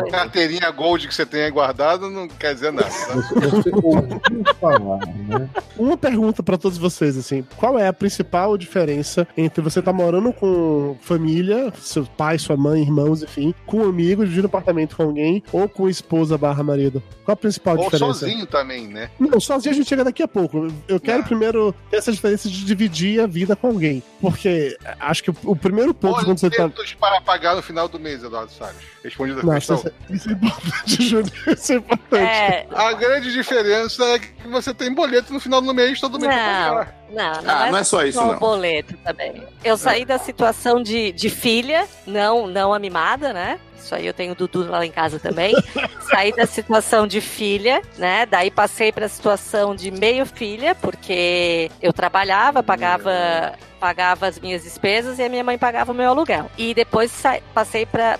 A 0.00 0.10
carteirinha 0.10 0.70
Gold 0.70 1.08
que 1.08 1.14
você 1.14 1.26
tem 1.26 1.42
aí 1.42 1.50
guardado 1.50 2.08
não 2.10 2.28
quer 2.28 2.54
dizer 2.54 2.72
nada. 2.72 2.88
tá? 2.88 3.14
Você, 3.14 3.34
você 3.48 3.70
ouviu 3.74 4.20
falar, 4.60 4.98
né? 5.28 5.48
Uma 5.76 5.96
pergunta 5.96 6.42
pra 6.42 6.56
todos 6.56 6.78
vocês, 6.78 7.16
assim. 7.16 7.44
Qual 7.56 7.78
é 7.78 7.86
a 7.88 7.92
principal 7.92 8.56
diferença 8.56 9.26
entre 9.36 9.62
você 9.62 9.80
estar 9.80 9.92
morando 9.92 10.32
com 10.32 10.96
família, 11.00 11.72
seu 11.80 12.04
pai, 12.04 12.38
sua 12.38 12.56
mãe, 12.56 12.82
irmãos, 12.82 13.22
enfim, 13.22 13.54
com 13.66 13.78
um 13.78 13.88
amigo, 13.88 14.22
dividindo 14.22 14.46
apartamento 14.46 14.96
com 14.96 15.02
alguém, 15.04 15.42
ou 15.52 15.68
com 15.68 15.88
esposa 15.88 16.36
barra 16.38 16.62
marido? 16.62 17.02
Qual 17.24 17.32
a 17.32 17.36
principal 17.36 17.76
Ou 17.76 17.84
diferença? 17.84 18.19
Sozinho 18.20 18.46
também, 18.46 18.86
né? 18.88 19.10
Não, 19.18 19.40
sozinho 19.40 19.72
a 19.72 19.76
gente 19.76 19.88
chega 19.88 20.04
daqui 20.04 20.22
a 20.22 20.28
pouco. 20.28 20.68
Eu 20.88 21.00
quero 21.00 21.20
Ah. 21.22 21.24
primeiro 21.26 21.74
ter 21.90 21.96
essa 21.98 22.12
diferença 22.12 22.48
de 22.48 22.64
dividir 22.64 23.20
a 23.20 23.26
vida 23.26 23.54
com 23.56 23.68
alguém. 23.68 24.02
Porque 24.20 24.76
acho 24.98 25.22
que 25.24 25.30
o- 25.44 25.56
primeiro 25.56 25.92
ponto 25.94 26.24
quando 26.24 26.38
você 26.38 26.50
tá. 26.50 26.62
Boletos 26.68 26.94
para 26.94 27.20
pagar 27.20 27.56
no 27.56 27.62
final 27.62 27.88
do 27.88 27.98
mês, 27.98 28.22
Eduardo 28.22 28.52
Salles. 28.52 28.76
Respondido 29.02 29.40
a 29.40 29.42
Nossa, 29.42 29.74
questão. 29.76 29.92
isso, 30.10 30.14
isso 30.16 30.28
é 30.28 30.32
importante, 30.32 31.02
Júlio. 31.02 31.32
Isso 31.46 31.72
é 31.72 31.76
importante. 31.76 32.22
É, 32.22 32.66
A 32.74 32.92
grande 32.92 33.32
diferença 33.32 34.04
é 34.04 34.18
que 34.18 34.48
você 34.48 34.74
tem 34.74 34.92
boleto 34.92 35.32
no 35.32 35.40
final 35.40 35.60
do 35.62 35.72
mês, 35.72 35.98
todo 36.00 36.18
mês 36.20 36.32
pra 36.32 36.36
Não, 36.68 36.74
pagar. 36.76 36.94
não, 37.10 37.42
não, 37.42 37.50
Ah, 37.54 37.70
não 37.70 37.78
é 37.78 37.84
só 37.84 38.04
isso, 38.04 38.20
não. 38.20 38.38
boleto 38.38 38.94
também. 39.04 39.42
Eu 39.64 39.76
saí 39.78 40.04
da 40.04 40.18
situação 40.18 40.82
de, 40.82 41.12
de 41.12 41.30
filha, 41.30 41.86
não, 42.06 42.46
não 42.46 42.74
a 42.74 42.78
mimada, 42.78 43.32
né? 43.32 43.58
Isso 43.80 43.94
aí 43.94 44.06
eu 44.06 44.14
tenho 44.14 44.32
o 44.32 44.34
Dudu 44.34 44.68
lá 44.68 44.84
em 44.84 44.90
casa 44.90 45.18
também. 45.18 45.54
saí 46.10 46.34
da 46.34 46.46
situação 46.46 47.06
de 47.06 47.20
filha, 47.20 47.82
né? 47.98 48.26
Daí 48.26 48.50
passei 48.50 48.92
para 48.92 49.06
a 49.06 49.08
situação 49.08 49.74
de 49.74 49.90
meio 49.90 50.26
filha, 50.26 50.74
porque 50.74 51.70
eu 51.80 51.92
trabalhava, 51.92 52.62
pagava 52.62 53.58
pagava 53.80 54.26
as 54.26 54.38
minhas 54.38 54.62
despesas 54.62 55.18
e 55.18 55.22
a 55.22 55.28
minha 55.28 55.42
mãe 55.42 55.56
pagava 55.56 55.90
o 55.90 55.94
meu 55.94 56.10
aluguel. 56.10 56.50
E 56.58 56.74
depois 56.74 57.22
passei 57.54 57.86
para 57.86 58.18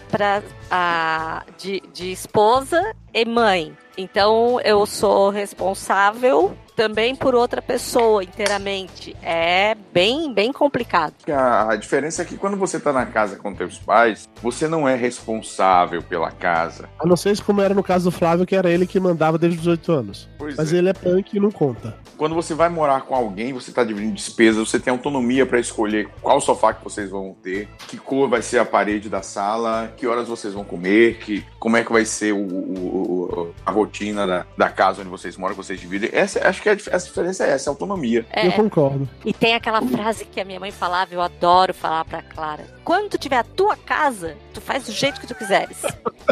a 0.70 1.44
de, 1.58 1.82
de 1.92 2.10
esposa 2.10 2.96
e 3.12 3.26
mãe. 3.26 3.76
Então 3.96 4.58
eu 4.62 4.86
sou 4.86 5.28
responsável 5.28 6.56
também 6.80 7.14
por 7.14 7.34
outra 7.34 7.60
pessoa 7.60 8.24
inteiramente. 8.24 9.14
É 9.22 9.76
bem, 9.92 10.32
bem 10.32 10.50
complicado. 10.50 11.12
A, 11.30 11.72
a 11.72 11.76
diferença 11.76 12.22
é 12.22 12.24
que 12.24 12.38
quando 12.38 12.56
você 12.56 12.80
tá 12.80 12.90
na 12.90 13.04
casa 13.04 13.36
com 13.36 13.52
teus 13.54 13.78
pais, 13.78 14.26
você 14.42 14.66
não 14.66 14.88
é 14.88 14.94
responsável 14.94 16.02
pela 16.02 16.30
casa. 16.30 16.88
A 16.98 17.06
não 17.06 17.16
ser 17.18 17.36
se 17.36 17.42
como 17.42 17.60
era 17.60 17.74
no 17.74 17.82
caso 17.82 18.10
do 18.10 18.16
Flávio, 18.16 18.46
que 18.46 18.56
era 18.56 18.70
ele 18.70 18.86
que 18.86 18.98
mandava 18.98 19.36
desde 19.36 19.58
os 19.58 19.64
18 19.64 19.92
anos. 19.92 20.28
Pois 20.38 20.56
Mas 20.56 20.72
é. 20.72 20.76
ele 20.78 20.88
é 20.88 20.94
punk 20.94 21.34
e 21.36 21.40
não 21.40 21.50
conta. 21.50 21.94
Quando 22.16 22.34
você 22.34 22.54
vai 22.54 22.70
morar 22.70 23.02
com 23.02 23.14
alguém, 23.14 23.52
você 23.52 23.70
tá 23.72 23.84
dividindo 23.84 24.14
despesas, 24.14 24.66
você 24.68 24.80
tem 24.80 24.90
autonomia 24.90 25.44
para 25.44 25.60
escolher 25.60 26.08
qual 26.22 26.40
sofá 26.40 26.72
que 26.72 26.82
vocês 26.82 27.10
vão 27.10 27.36
ter, 27.42 27.68
que 27.88 27.98
cor 27.98 28.26
vai 28.28 28.40
ser 28.40 28.58
a 28.58 28.64
parede 28.64 29.10
da 29.10 29.20
sala, 29.22 29.92
que 29.98 30.06
horas 30.06 30.28
vocês 30.28 30.54
vão 30.54 30.64
comer, 30.64 31.18
que, 31.18 31.44
como 31.58 31.76
é 31.76 31.84
que 31.84 31.92
vai 31.92 32.06
ser 32.06 32.32
o, 32.32 32.38
o- 32.38 33.22
o- 33.22 33.54
a 33.66 33.70
rotina 33.70 34.26
da, 34.26 34.46
da 34.56 34.68
casa 34.70 35.00
onde 35.02 35.10
vocês 35.10 35.36
moram, 35.36 35.54
que 35.54 35.62
vocês 35.62 35.78
dividem. 35.80 36.10
Essa, 36.12 36.46
acho 36.48 36.62
que 36.62 36.68
a, 36.70 36.74
dif- 36.74 36.88
essa 36.92 37.06
diferença 37.06 37.44
é 37.44 37.50
essa, 37.50 37.68
é 37.68 37.70
autonomia. 37.70 38.24
É, 38.30 38.46
Eu 38.46 38.52
concordo. 38.52 39.08
E 39.24 39.32
tem 39.32 39.54
aquela 39.54 39.80
frase 39.82 40.24
que 40.24 40.40
a 40.40 40.44
minha 40.44 40.58
mãe 40.60 40.70
falava, 40.70 41.12
eu 41.14 41.20
adoro 41.20 41.72
falar 41.74 42.04
pra 42.04 42.22
Clara. 42.22 42.64
Quando 42.84 43.10
tu 43.10 43.18
tiver 43.18 43.36
a 43.38 43.44
tua 43.44 43.76
casa, 43.76 44.36
tu 44.54 44.60
faz 44.60 44.84
do 44.84 44.92
jeito 44.92 45.20
que 45.20 45.26
tu 45.26 45.34
quiseres. 45.34 45.78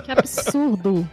Que 0.04 0.12
absurdo. 0.12 1.08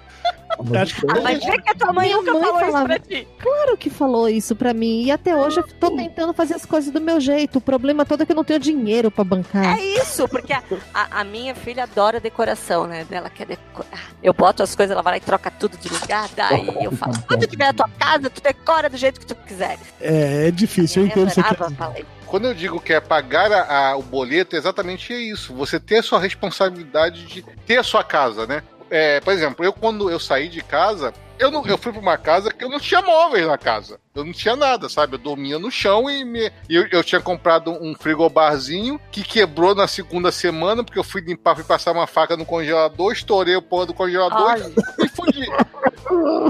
Acho 0.82 0.96
que 1.02 1.06
Ah, 1.12 1.22
mas 1.22 1.44
vê 1.44 1.62
que 1.62 1.70
a 1.70 1.76
tua 1.76 1.92
mãe 1.92 2.08
Minha 2.08 2.18
nunca 2.18 2.32
mãe 2.34 2.42
falou 2.42 2.56
isso 2.62 2.66
falava- 2.72 2.86
pra 2.86 3.00
ti. 3.00 3.28
Claro 3.40 3.78
que 3.78 3.90
falou 3.90 4.30
isso 4.30 4.56
pra 4.56 4.74
mim. 4.74 5.04
E 5.04 5.12
até 5.12 5.36
hoje 5.36 5.60
eu 5.60 5.68
tô 5.68 5.92
tentando 5.92 6.34
fazer 6.34 6.54
as 6.56 6.66
coisas 6.66 6.92
do 6.92 7.02
meu 7.02 7.20
jeito. 7.20 7.58
O 7.58 7.62
problema 7.62 8.06
todo 8.06 8.24
é 8.24 8.26
que 8.26 8.32
eu 8.32 8.36
não 8.38 8.44
tenho 8.44 8.60
dinheiro 8.60 9.12
pra 9.12 9.24
bancar. 9.26 9.78
É 9.78 9.82
isso, 9.84 10.28
porque 10.30 10.54
a, 10.54 10.64
a- 10.94 11.20
a 11.20 11.24
minha 11.26 11.54
filha 11.54 11.84
adora 11.84 12.22
decoração, 12.22 12.88
né? 12.88 13.06
Ela 13.12 13.30
quer 13.30 13.46
decorar. 13.48 14.12
Eu 14.24 14.34
boto 14.34 14.64
as 14.64 14.74
coisas, 14.74 14.94
ela 14.94 15.02
vai 15.02 15.14
lá 15.14 15.18
e 15.18 15.22
troca 15.22 15.52
tudo 15.52 15.78
de 15.78 15.90
lugar. 15.90 16.30
Daí 16.36 16.66
eu 16.82 16.92
falo: 16.94 17.14
quando 17.28 17.46
tiver 17.46 17.68
a 17.68 17.74
tua 17.74 17.90
casa, 17.90 18.30
tu 18.30 18.42
decora 18.42 18.90
do 18.90 18.96
jeito 18.96 19.20
que 19.20 19.26
tu 19.26 19.36
quiser. 19.36 19.78
É, 20.00 20.48
é 20.48 20.52
difícil, 20.52 21.02
eu 21.04 21.08
entendo 21.08 21.30
adorava, 21.38 21.70
falei. 21.72 22.06
Quando 22.26 22.46
eu 22.48 22.54
digo 22.54 22.80
que 22.80 22.92
é 22.94 23.00
pagar 23.02 23.52
a- 23.52 23.90
a- 23.92 23.98
o 23.98 24.02
boleto, 24.02 24.56
é 24.56 24.60
exatamente 24.60 25.14
isso. 25.14 25.54
Você 25.54 25.80
ter 25.80 25.98
a 25.98 26.04
sua 26.04 26.20
responsabilidade 26.20 27.26
de 27.26 27.42
ter 27.68 27.78
a 27.78 27.84
sua 27.84 28.04
casa, 28.04 28.48
né? 28.48 28.64
É, 28.90 29.20
por 29.20 29.34
exemplo, 29.34 29.66
eu 29.66 29.74
quando 29.74 30.10
eu 30.10 30.20
saí 30.20 30.48
de 30.48 30.62
casa, 30.62 31.14
eu, 31.40 31.52
não, 31.52 31.66
eu 31.66 31.78
fui 31.78 31.92
pra 31.92 32.02
uma 32.02 32.18
casa 32.18 32.52
que 32.52 32.64
eu 32.64 32.70
não 32.70 32.80
tinha 32.80 33.02
móveis 33.02 33.48
na 33.48 33.58
casa. 33.58 34.00
Eu 34.14 34.24
não 34.24 34.32
tinha 34.32 34.56
nada, 34.56 34.88
sabe? 34.88 35.16
Eu 35.16 35.20
dormia 35.20 35.60
no 35.60 35.70
chão 35.70 36.10
e, 36.10 36.24
me, 36.24 36.50
eu, 36.70 36.88
eu 36.90 37.04
tinha 37.04 37.20
comprado 37.20 37.72
um 37.72 37.94
frigobarzinho 37.94 39.00
que 39.12 39.24
quebrou 39.24 39.76
na 39.76 39.88
segunda 39.88 40.32
semana, 40.32 40.84
porque 40.84 40.98
eu 40.98 41.04
fui 41.04 41.20
limpar, 41.22 41.56
fui 41.56 41.66
passar 41.66 41.92
uma 41.92 42.08
faca 42.08 42.38
no 42.38 42.46
congelador, 42.46 43.12
estourei 43.12 43.56
o 43.58 43.62
pó 43.62 43.84
do 43.86 43.94
congelador 43.94 44.42
Olha. 44.52 44.72
e 45.00 45.08
fudi. 45.10 45.46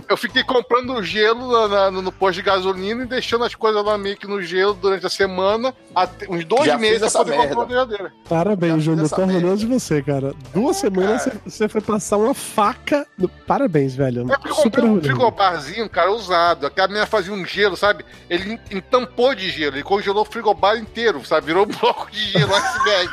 Eu 0.07 0.17
fiquei 0.17 0.43
comprando 0.43 1.01
gelo 1.01 1.51
na- 1.51 1.89
na- 1.89 2.01
no, 2.01 2.11
posto 2.11 2.35
de 2.35 2.41
gasolina 2.43 3.03
e 3.03 3.07
deixando 3.07 3.43
as 3.45 3.55
coisas 3.55 3.83
lá 3.83 3.97
meio 3.97 4.17
que 4.17 4.27
no 4.27 4.41
gelo 4.41 4.73
durante 4.75 5.05
a 5.05 5.09
semana, 5.09 5.73
até 5.95 6.27
uns 6.29 6.43
dois 6.45 6.65
Já 6.65 6.77
meses 6.77 7.11
pra 7.11 7.23
poder 7.23 7.37
merda. 7.37 7.47
comprar 7.55 7.63
uma 7.63 7.69
geladeira. 7.69 8.13
Parabéns, 8.29 8.83
Júnior. 8.83 9.09
Tô 9.09 9.21
orgulhoso 9.21 9.57
de 9.57 9.65
você, 9.73 10.01
cara. 10.03 10.33
Duas 10.53 10.77
semanas 10.77 11.23
você, 11.23 11.31
você 11.45 11.69
foi 11.69 11.81
passar 11.81 12.17
uma 12.17 12.33
faca. 12.33 13.07
no- 13.17 13.29
Parabéns, 13.29 13.95
velho. 13.95 14.21
É 14.31 14.35
porque 14.37 14.49
eu 14.51 14.55
Super 14.55 14.74
comprei 14.75 14.89
um 14.89 15.01
frigobarzinho, 15.01 15.89
cara, 15.89 16.11
usado. 16.11 16.65
Aquela 16.67 16.87
menina 16.87 17.05
fazia 17.05 17.33
um 17.33 17.45
gelo, 17.45 17.75
sabe? 17.75 18.05
Ele 18.29 18.59
entampou 18.71 19.33
de 19.33 19.49
gelo, 19.49 19.75
ele 19.75 19.83
congelou 19.83 20.23
o 20.23 20.25
frigobar 20.25 20.77
inteiro, 20.77 21.23
sabe? 21.25 21.47
Virou 21.47 21.63
um 21.65 21.67
bloco 21.67 22.11
de 22.11 22.19
gelo, 22.31 22.53
iceberg. 22.53 23.09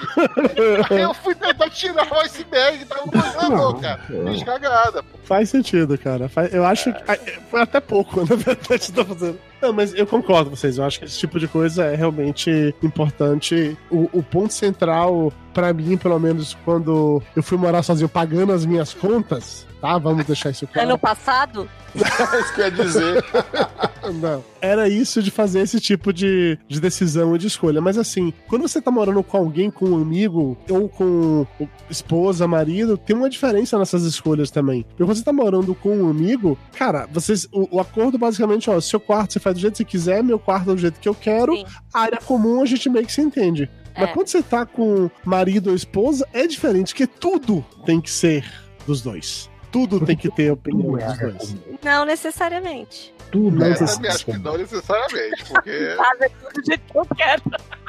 Aí 0.91 1.03
eu 1.03 1.15
fui 1.15 1.35
tentar 1.35 1.71
tirar 1.71 2.11
o 2.13 2.21
iceberg, 2.21 2.85
tava 2.85 3.03
congelador, 3.03 3.81
cara. 3.81 4.01
Fiz 4.07 4.43
cagada. 4.43 5.03
pô. 5.03 5.19
Faz 5.25 5.49
sentido, 5.51 5.97
cara. 5.99 6.31
Eu 6.51 6.65
acho 6.65 6.93
que. 6.93 7.03
ah, 7.09 7.19
Foi 7.51 7.61
até 7.61 7.81
pouco, 7.81 8.21
na 8.29 8.37
verdade, 8.37 8.93
tá 8.93 9.05
fazendo. 9.05 9.39
Não, 9.61 9.73
mas 9.73 9.95
eu 9.95 10.07
concordo 10.07 10.51
com 10.51 10.57
vocês. 10.57 10.77
Eu 10.77 10.85
acho 10.85 10.99
que 10.99 11.05
esse 11.05 11.19
tipo 11.19 11.39
de 11.39 11.47
coisa 11.47 11.85
é 11.85 11.95
realmente 11.95 12.75
importante. 12.83 13.77
O, 13.91 14.09
o 14.13 14.23
ponto 14.23 14.53
central, 14.53 15.33
pra 15.53 15.73
mim, 15.73 15.97
pelo 15.97 16.19
menos, 16.19 16.57
quando 16.65 17.23
eu 17.35 17.43
fui 17.43 17.59
morar 17.59 17.83
sozinho 17.83 18.09
pagando 18.09 18.53
as 18.53 18.65
minhas 18.65 18.93
contas, 18.95 19.67
tá? 19.81 19.99
Vamos 19.99 20.25
deixar 20.25 20.51
isso 20.51 20.67
claro. 20.67 20.89
Ano 20.89 20.99
passado, 20.99 21.69
Isso 21.95 22.55
quer 22.55 22.71
dizer. 22.71 23.25
Não. 24.21 24.43
Era 24.61 24.89
isso 24.89 25.23
de 25.23 25.31
fazer 25.31 25.61
esse 25.61 25.79
tipo 25.79 26.13
de, 26.13 26.59
de 26.67 26.81
decisão 26.81 27.35
e 27.35 27.39
de 27.39 27.47
escolha. 27.47 27.81
Mas 27.81 27.99
assim, 27.99 28.33
quando 28.49 28.63
você 28.63 28.81
tá 28.81 28.91
morando 28.91 29.23
com 29.23 29.37
alguém, 29.37 29.71
com 29.71 29.91
um 29.91 30.01
amigo, 30.01 30.57
ou 30.69 30.89
com 30.89 31.47
esposa, 31.89 32.49
marido, 32.49 32.97
tem 32.97 33.15
uma 33.15 33.31
diferença 33.31 33.79
nessas 33.79 34.05
escolhas 34.05 34.51
também. 34.51 34.83
Porque 34.83 35.05
quando 35.05 35.17
você 35.17 35.25
tá 35.25 35.33
morando 35.33 35.75
com 35.75 35.97
um 35.97 36.09
amigo, 36.09 36.59
cara, 36.77 37.07
vocês. 37.13 37.47
O, 37.53 37.77
o 37.77 37.81
acordo 37.81 38.19
basicamente, 38.19 38.71
ó, 38.71 38.81
seu 38.81 38.99
quarto 38.99 39.35
você 39.35 39.41
faz 39.41 39.57
do 39.57 39.61
jeito 39.61 39.75
que 39.75 39.79
você 39.79 39.85
quiser, 39.85 40.23
meu 40.23 40.39
quarto 40.39 40.71
é 40.71 40.75
do 40.75 40.81
jeito 40.81 40.99
que 40.99 41.09
eu 41.09 41.15
quero, 41.15 41.57
Sim. 41.57 41.65
a 41.93 42.01
área 42.01 42.19
comum 42.19 42.63
a 42.63 42.67
gente 42.67 42.89
meio 42.89 43.07
que 43.07 43.13
se 43.13 43.21
entende. 43.21 43.71
Mas 43.95 44.09
É. 44.11 44.13
quando 44.13 44.29
você 44.29 44.43
tá 44.43 44.65
com 44.67 45.11
marido 45.25 45.71
ou 45.71 45.77
esposa, 45.77 46.27
é 46.33 46.47
diferente, 46.47 46.93
porque 46.95 47.07
tudo 47.07 47.65
tem 47.85 48.01
que 48.01 48.11
ser 48.11 48.45
dos 48.87 49.03
dois. 49.03 49.51
Tudo 49.71 50.05
tem 50.05 50.17
que 50.17 50.31
ter 50.31 50.51
a 50.51 50.53
opinião 50.53 50.99
é 50.99 51.07
dos 51.07 51.19
dois. 51.19 51.57
não 51.83 52.05
necessariamente. 52.05 53.15
Tudo 53.31 53.65
É, 53.65 53.69
é 53.71 53.73
Eu 53.73 53.87
também 53.87 54.11
acho 54.11 54.25
que 54.27 54.37
não 54.37 54.59
necessariamente, 54.59 55.45
porque. 55.49 55.71
Fazer 55.97 56.31
tudo 56.31 56.53
do 56.61 56.67
jeito 56.67 56.93
que 56.93 56.99
eu 56.99 57.07
quero. 57.17 57.43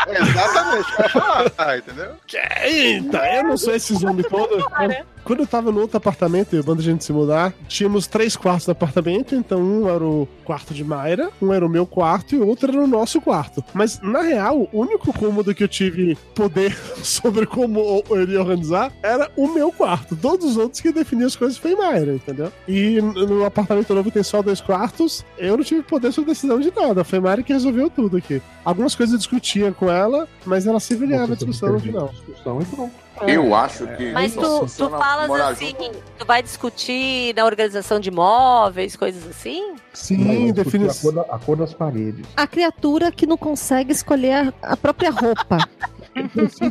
É 0.07 0.21
exatamente 0.21 0.95
que 0.95 1.01
ia 1.01 1.09
falar, 1.09 1.49
tá, 1.49 1.77
entendeu? 1.77 2.15
Eita, 2.63 3.17
eu 3.35 3.43
não 3.43 3.57
sou 3.57 3.75
esse 3.75 3.93
homem 4.05 4.23
todo. 4.23 4.69
Cara. 4.69 5.05
Quando 5.23 5.39
eu 5.39 5.47
tava 5.47 5.71
no 5.71 5.79
outro 5.79 5.97
apartamento, 5.97 6.55
eu, 6.55 6.63
quando 6.63 6.79
a 6.79 6.83
gente 6.83 7.03
se 7.03 7.13
mudar, 7.13 7.53
tínhamos 7.67 8.07
três 8.07 8.35
quartos 8.35 8.67
no 8.67 8.71
apartamento, 8.71 9.35
então 9.35 9.61
um 9.61 9.87
era 9.87 10.03
o 10.03 10.27
quarto 10.43 10.73
de 10.73 10.83
Mayra, 10.83 11.29
um 11.41 11.53
era 11.53 11.65
o 11.65 11.69
meu 11.69 11.85
quarto 11.85 12.35
e 12.35 12.37
o 12.37 12.47
outro 12.47 12.71
era 12.71 12.81
o 12.81 12.87
nosso 12.87 13.21
quarto. 13.21 13.63
Mas, 13.73 13.99
na 14.01 14.21
real, 14.21 14.67
o 14.71 14.81
único 14.81 15.13
cômodo 15.13 15.53
que 15.55 15.63
eu 15.63 15.67
tive 15.67 16.17
poder 16.35 16.75
sobre 17.01 17.45
como 17.45 18.03
eu 18.09 18.21
iria 18.21 18.39
organizar 18.39 18.91
era 19.01 19.31
o 19.37 19.47
meu 19.47 19.71
quarto. 19.71 20.15
Todos 20.15 20.51
os 20.51 20.57
outros 20.57 20.81
que 20.81 20.91
definiam 20.91 21.27
as 21.27 21.35
coisas 21.35 21.57
foi 21.57 21.75
Mayra, 21.75 22.13
entendeu? 22.13 22.51
E 22.67 23.01
no 23.01 23.45
apartamento 23.45 23.93
novo 23.93 24.11
tem 24.11 24.23
só 24.23 24.41
dois 24.41 24.59
quartos, 24.59 25.25
eu 25.37 25.57
não 25.57 25.63
tive 25.63 25.83
poder 25.83 26.11
sobre 26.11 26.31
decisão 26.31 26.59
de 26.59 26.71
nada. 26.75 27.03
Foi 27.03 27.19
Mayra 27.19 27.43
que 27.43 27.53
resolveu 27.53 27.89
tudo 27.89 28.17
aqui. 28.17 28.41
Algumas 28.65 28.95
coisas 28.95 29.13
eu 29.13 29.19
discutia 29.19 29.71
com 29.71 29.89
ela, 29.89 30.27
mas 30.45 30.67
ela 30.67 30.79
se 30.79 30.95
virava 30.95 31.33
a 31.33 31.35
discussão 31.35 31.73
no 31.73 31.79
final. 31.79 32.09
discussão 32.09 32.61
e 32.61 32.65
pronto. 32.65 33.02
Eu 33.21 33.53
acho 33.55 33.85
que. 33.95 34.11
Mas 34.11 34.33
tu, 34.33 34.65
tu 34.65 34.89
falas 34.89 35.29
assim, 35.29 35.67
junto. 35.79 36.03
tu 36.17 36.25
vai 36.25 36.41
discutir 36.41 37.33
na 37.35 37.45
organização 37.45 37.99
de 37.99 38.09
móveis, 38.09 38.95
coisas 38.95 39.25
assim? 39.29 39.75
Sim, 39.93 40.51
define. 40.51 40.89
A 40.89 40.93
cor, 40.93 41.13
da- 41.13 41.21
a 41.29 41.39
cor 41.39 41.55
das 41.57 41.73
paredes. 41.73 42.25
A 42.35 42.47
criatura 42.47 43.11
que 43.11 43.25
não 43.27 43.37
consegue 43.37 43.91
escolher 43.91 44.53
a, 44.61 44.71
a 44.73 44.77
própria 44.77 45.11
roupa. 45.11 45.57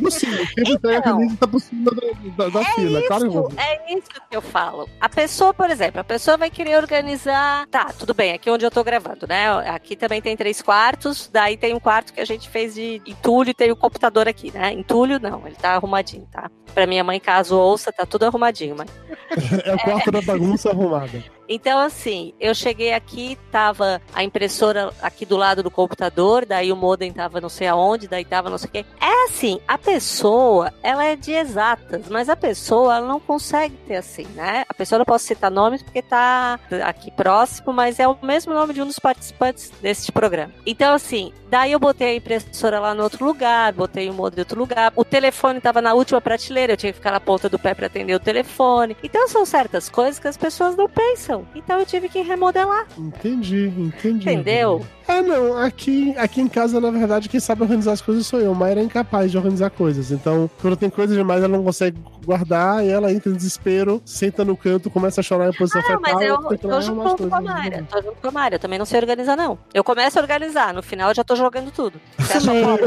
Sim. 0.09 0.27
Quem 0.55 0.73
entrega 0.73 0.97
a 0.97 0.99
Então. 0.99 1.17
camisa 1.17 1.37
tá 1.39 1.47
por 1.47 1.59
cima 1.59 1.91
da, 1.91 2.63
fila, 2.65 3.01
vou. 3.29 3.49
Isso, 3.49 3.59
é 3.59 3.93
isso 3.93 4.07
que 4.29 4.35
eu 4.35 4.41
falo. 4.41 4.89
A 4.99 5.09
pessoa, 5.09 5.53
por 5.53 5.69
exemplo, 5.69 5.99
a 5.99 6.03
pessoa 6.03 6.37
vai 6.37 6.49
querer 6.49 6.77
organizar. 6.77 7.67
Tá, 7.67 7.85
tudo 7.97 8.13
bem, 8.13 8.33
aqui 8.33 8.49
onde 8.49 8.65
eu 8.65 8.71
tô 8.71 8.83
gravando, 8.83 9.27
né? 9.27 9.47
Aqui 9.69 9.95
também 9.95 10.21
tem 10.21 10.35
três 10.37 10.61
quartos, 10.61 11.29
daí 11.31 11.57
tem 11.57 11.73
um 11.73 11.79
quarto 11.79 12.13
que 12.13 12.21
a 12.21 12.25
gente 12.25 12.49
fez 12.49 12.75
de 12.75 13.01
entulho 13.05 13.49
e 13.49 13.53
tem 13.53 13.71
o 13.71 13.75
computador 13.75 14.27
aqui, 14.27 14.51
né? 14.51 14.71
Entulho 14.73 15.19
não, 15.19 15.45
ele 15.45 15.55
tá 15.55 15.71
arrumadinho, 15.75 16.27
tá? 16.31 16.49
Pra 16.73 16.87
minha 16.87 17.03
mãe, 17.03 17.19
caso 17.19 17.55
ouça, 17.57 17.91
tá 17.91 18.05
tudo 18.05 18.25
arrumadinho, 18.25 18.75
mas. 18.77 18.89
É 19.65 19.73
o 19.75 19.79
quarto 19.79 20.11
da 20.11 20.21
bagunça 20.21 20.69
arrumada. 20.69 21.23
Então, 21.47 21.79
assim, 21.79 22.33
eu 22.39 22.53
cheguei 22.55 22.93
aqui, 22.93 23.37
tava 23.51 24.01
a 24.13 24.23
impressora 24.23 24.93
aqui 25.01 25.25
do 25.25 25.37
lado 25.37 25.61
do 25.61 25.71
computador, 25.71 26.45
daí 26.45 26.71
o 26.71 26.75
modem 26.75 27.11
tava 27.11 27.41
não 27.41 27.49
sei 27.49 27.67
aonde, 27.67 28.07
daí 28.07 28.25
tava 28.25 28.49
não 28.49 28.57
sei 28.57 28.69
o 28.69 28.71
quê. 28.71 28.85
É 28.99 29.25
assim, 29.25 29.59
a 29.67 29.77
pessoa, 29.77 30.73
ela 30.81 31.03
é 31.03 31.15
de 31.15 31.31
exatas, 31.31 32.07
mas 32.09 32.29
a 32.29 32.35
pessoa, 32.35 32.95
ela 32.97 33.07
não 33.07 33.19
consegue 33.19 33.75
ter 33.87 33.95
assim, 33.95 34.25
né? 34.35 34.63
A 34.67 34.73
pessoa 34.73 34.99
não 34.99 35.05
posso 35.05 35.25
citar 35.25 35.51
nomes 35.51 35.81
porque 35.83 36.01
tá 36.01 36.59
aqui 36.83 37.11
próximo, 37.11 37.73
mas 37.73 37.99
é 37.99 38.07
o 38.07 38.17
mesmo 38.21 38.53
nome 38.53 38.73
de 38.73 38.81
um 38.81 38.87
dos 38.87 38.99
participantes 38.99 39.71
deste 39.81 40.11
programa. 40.11 40.53
Então, 40.65 40.93
assim, 40.93 41.33
daí 41.53 41.71
eu 41.71 41.79
botei 41.79 42.07
a 42.07 42.15
impressora 42.15 42.79
lá 42.79 42.95
no 42.95 43.03
outro 43.03 43.23
lugar, 43.23 43.71
botei 43.73 44.09
o 44.09 44.13
modem 44.13 44.37
em 44.37 44.41
outro 44.41 44.59
lugar, 44.59 44.91
o 44.95 45.05
telefone 45.05 45.61
tava 45.61 45.83
na 45.83 45.93
última 45.93 46.19
prateleira, 46.19 46.73
eu 46.73 46.77
tinha 46.77 46.91
que 46.91 46.97
ficar 46.97 47.11
na 47.11 47.19
ponta 47.19 47.47
do 47.47 47.59
pé 47.59 47.75
pra 47.75 47.85
atender 47.85 48.15
o 48.15 48.19
telefone. 48.19 48.97
Então, 49.03 49.27
são 49.27 49.45
certas 49.45 49.87
coisas 49.87 50.17
que 50.17 50.27
as 50.27 50.35
pessoas 50.35 50.75
não 50.75 50.89
pensam. 50.89 51.45
Então 51.53 51.79
eu 51.79 51.85
tive 51.85 52.09
que 52.09 52.21
remodelar. 52.21 52.87
Entendi, 52.97 53.71
entendi. 53.77 54.31
Entendeu? 54.31 54.83
É, 55.07 55.21
não, 55.21 55.57
aqui, 55.57 56.15
aqui 56.17 56.41
em 56.41 56.47
casa, 56.47 56.79
na 56.79 56.89
verdade, 56.89 57.27
quem 57.27 57.39
sabe 57.39 57.61
organizar 57.61 57.91
as 57.91 58.01
coisas 58.01 58.25
sou 58.25 58.39
eu. 58.39 58.55
Mayra 58.55 58.79
é 58.79 58.83
incapaz 58.83 59.31
de 59.31 59.37
organizar 59.37 59.69
coisas. 59.69 60.11
Então, 60.11 60.49
quando 60.61 60.77
tem 60.77 60.89
coisa 60.89 61.13
demais, 61.13 61.43
ela 61.43 61.55
não 61.57 61.63
consegue 61.63 62.01
guardar 62.25 62.83
e 62.85 62.89
ela 62.89 63.11
entra 63.11 63.29
em 63.29 63.35
desespero, 63.35 64.01
senta 64.05 64.45
no 64.45 64.55
canto, 64.55 64.89
começa 64.89 65.19
a 65.19 65.23
chorar 65.23 65.49
em 65.49 65.53
posição 65.53 65.81
Não, 65.81 65.87
fetal. 65.87 66.01
mas 66.01 66.21
eu 66.21 66.37
tenta 66.37 66.67
tô 66.67 66.81
junto 66.81 67.29
com 67.29 67.35
a. 67.35 67.41
Mayra. 67.41 67.85
Tô 67.91 68.01
junto 68.01 68.21
com 68.21 68.27
a 68.29 68.31
Mayra. 68.31 68.55
Eu 68.55 68.59
também 68.59 68.79
não 68.79 68.85
sei 68.85 68.99
organizar, 68.99 69.35
não. 69.35 69.59
Eu 69.73 69.83
começo 69.83 70.17
a 70.17 70.21
organizar, 70.21 70.73
no 70.73 70.81
final 70.81 71.09
eu 71.09 71.15
já 71.15 71.23
tô 71.23 71.35
jogando 71.43 71.71
tudo. 71.71 71.99
Você 72.17 72.37
Isso 72.37 72.51
mesmo. 72.51 72.79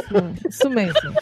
Isso 0.49 0.71
mesmo. 0.71 1.15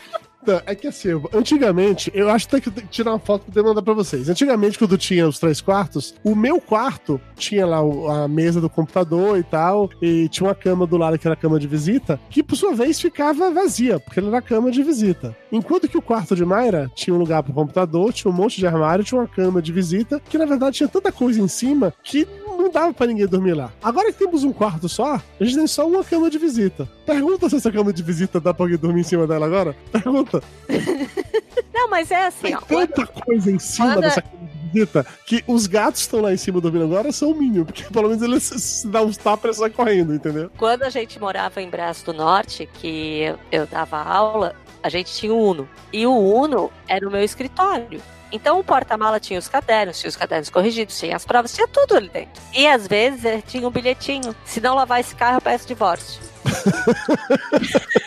Não, 0.46 0.60
É 0.66 0.74
que 0.74 0.86
assim, 0.86 1.08
antigamente, 1.32 2.10
eu 2.14 2.28
acho 2.28 2.46
que 2.48 2.60
tenho 2.60 2.86
que 2.86 2.86
tirar 2.88 3.12
uma 3.12 3.18
foto 3.18 3.44
pra 3.44 3.52
poder 3.52 3.66
mandar 3.66 3.82
pra 3.82 3.94
vocês. 3.94 4.28
Antigamente, 4.28 4.78
quando 4.78 4.98
tinha 4.98 5.26
os 5.26 5.38
três 5.38 5.60
quartos, 5.60 6.14
o 6.22 6.34
meu 6.34 6.60
quarto 6.60 7.20
tinha 7.36 7.66
lá 7.66 7.78
a 8.24 8.28
mesa 8.28 8.60
do 8.60 8.68
computador 8.68 9.38
e 9.38 9.42
tal, 9.42 9.88
e 10.02 10.28
tinha 10.28 10.46
uma 10.46 10.54
cama 10.54 10.86
do 10.86 10.96
lado 10.96 11.18
que 11.18 11.26
era 11.26 11.34
a 11.34 11.36
cama 11.36 11.58
de 11.58 11.66
visita, 11.66 12.20
que 12.28 12.42
por 12.42 12.56
sua 12.56 12.74
vez 12.74 13.00
ficava 13.00 13.50
vazia, 13.50 13.98
porque 13.98 14.20
ela 14.20 14.28
era 14.28 14.38
a 14.38 14.42
cama 14.42 14.70
de 14.70 14.82
visita. 14.82 15.36
Enquanto 15.50 15.88
que 15.88 15.96
o 15.96 16.02
quarto 16.02 16.36
de 16.36 16.44
Mayra 16.44 16.90
tinha 16.94 17.14
um 17.14 17.18
lugar 17.18 17.42
pro 17.42 17.52
computador, 17.52 18.12
tinha 18.12 18.30
um 18.30 18.34
monte 18.34 18.58
de 18.58 18.66
armário, 18.66 19.04
tinha 19.04 19.20
uma 19.20 19.28
cama 19.28 19.62
de 19.62 19.72
visita, 19.72 20.20
que 20.20 20.36
na 20.36 20.44
verdade 20.44 20.76
tinha 20.76 20.88
tanta 20.88 21.10
coisa 21.10 21.40
em 21.40 21.48
cima 21.48 21.92
que 22.02 22.26
dava 22.74 22.92
pra 22.92 23.06
ninguém 23.06 23.26
dormir 23.26 23.54
lá. 23.54 23.70
Agora 23.82 24.12
que 24.12 24.18
temos 24.18 24.44
um 24.44 24.52
quarto 24.52 24.88
só, 24.88 25.14
a 25.14 25.44
gente 25.44 25.56
tem 25.56 25.66
só 25.66 25.86
uma 25.88 26.04
cama 26.04 26.28
de 26.28 26.36
visita. 26.38 26.86
Pergunta 27.06 27.48
se 27.48 27.56
essa 27.56 27.72
cama 27.72 27.92
de 27.92 28.02
visita 28.02 28.38
dá 28.40 28.52
pra 28.52 28.64
alguém 28.66 28.76
dormir 28.78 29.00
em 29.00 29.04
cima 29.04 29.26
dela 29.26 29.46
agora? 29.46 29.74
Pergunta. 29.90 30.42
Não, 31.72 31.88
mas 31.88 32.10
é 32.10 32.26
assim, 32.26 32.54
ó. 32.54 32.60
Tem 32.60 32.86
tanta 32.86 33.06
coisa 33.06 33.50
em 33.50 33.58
cima 33.58 33.94
Quando- 33.94 34.00
dessa 34.02 34.22
cama 34.22 34.44
de 34.46 34.68
visita 34.72 35.06
que 35.26 35.44
os 35.46 35.66
gatos 35.66 36.00
que 36.00 36.06
estão 36.06 36.20
lá 36.20 36.32
em 36.32 36.36
cima 36.36 36.60
dormindo 36.60 36.84
agora 36.84 37.12
são 37.12 37.30
o 37.30 37.34
Minion, 37.34 37.64
porque 37.64 37.84
pelo 37.84 38.08
menos 38.08 38.22
eles 38.22 38.42
se- 38.42 38.86
dá 38.88 39.02
uns 39.02 39.16
tapas 39.16 39.56
e 39.56 39.58
sai 39.60 39.70
correndo, 39.70 40.14
entendeu? 40.14 40.50
Quando 40.56 40.82
a 40.82 40.90
gente 40.90 41.18
morava 41.20 41.60
em 41.62 41.68
Braço 41.70 42.04
do 42.06 42.12
Norte, 42.12 42.68
que 42.74 43.34
eu 43.52 43.66
dava 43.66 43.98
aula, 44.02 44.54
a 44.82 44.88
gente 44.88 45.12
tinha 45.12 45.32
o 45.32 45.38
Uno. 45.50 45.68
E 45.92 46.06
o 46.06 46.12
Uno 46.16 46.70
era 46.88 47.06
o 47.08 47.10
meu 47.10 47.22
escritório. 47.22 48.00
Então 48.34 48.58
o 48.58 48.64
porta-mala 48.64 49.20
tinha 49.20 49.38
os 49.38 49.46
cadernos, 49.46 49.98
tinha 50.00 50.08
os 50.08 50.16
cadernos 50.16 50.50
corrigidos, 50.50 50.98
tinha 50.98 51.14
as 51.14 51.24
provas, 51.24 51.54
tinha 51.54 51.68
tudo 51.68 51.96
ali 51.96 52.08
dentro. 52.08 52.42
E 52.52 52.66
às 52.66 52.86
vezes 52.88 53.42
tinha 53.46 53.66
um 53.66 53.70
bilhetinho. 53.70 54.34
Se 54.44 54.60
não 54.60 54.74
lavar 54.74 54.98
esse 54.98 55.14
carro, 55.14 55.36
eu 55.36 55.40
peço 55.40 55.68
divórcio. 55.68 56.20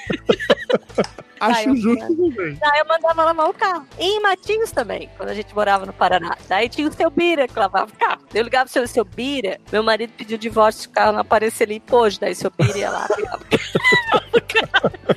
Acho 1.40 1.70
eu- 1.70 1.76
justo 1.78 2.08
também. 2.16 2.56
Daí 2.60 2.80
eu 2.80 2.88
mandava 2.88 3.24
lavar 3.24 3.48
o 3.50 3.54
carro. 3.54 3.88
E 4.00 4.04
em 4.06 4.20
Matinhos 4.22 4.72
também, 4.72 5.08
quando 5.16 5.30
a 5.30 5.34
gente 5.36 5.54
morava 5.54 5.86
no 5.86 5.94
Paraná. 5.94 6.36
Daí 6.50 6.68
tinha 6.68 6.88
o 6.90 6.92
seu 6.94 7.10
Bira 7.12 7.48
que 7.48 7.58
lavava 7.58 7.86
o 7.92 7.96
carro. 7.98 8.22
Eu 8.34 8.44
ligava 8.44 8.66
pro 8.66 8.74
seu, 8.74 8.88
seu 8.88 9.06
Bira, 9.06 9.60
meu 9.72 9.84
marido 9.84 10.12
pediu 10.18 10.38
divórcio, 10.38 10.90
o 10.90 10.94
carro 10.94 11.12
não 11.14 11.20
aparecia 11.20 11.66
ali. 11.66 11.80
Poxa, 11.80 12.18
daí 12.22 12.34
seu 12.36 12.52
Bira 12.52 12.78
ia 12.78 12.90
lá. 12.90 13.08
pegava 13.08 13.40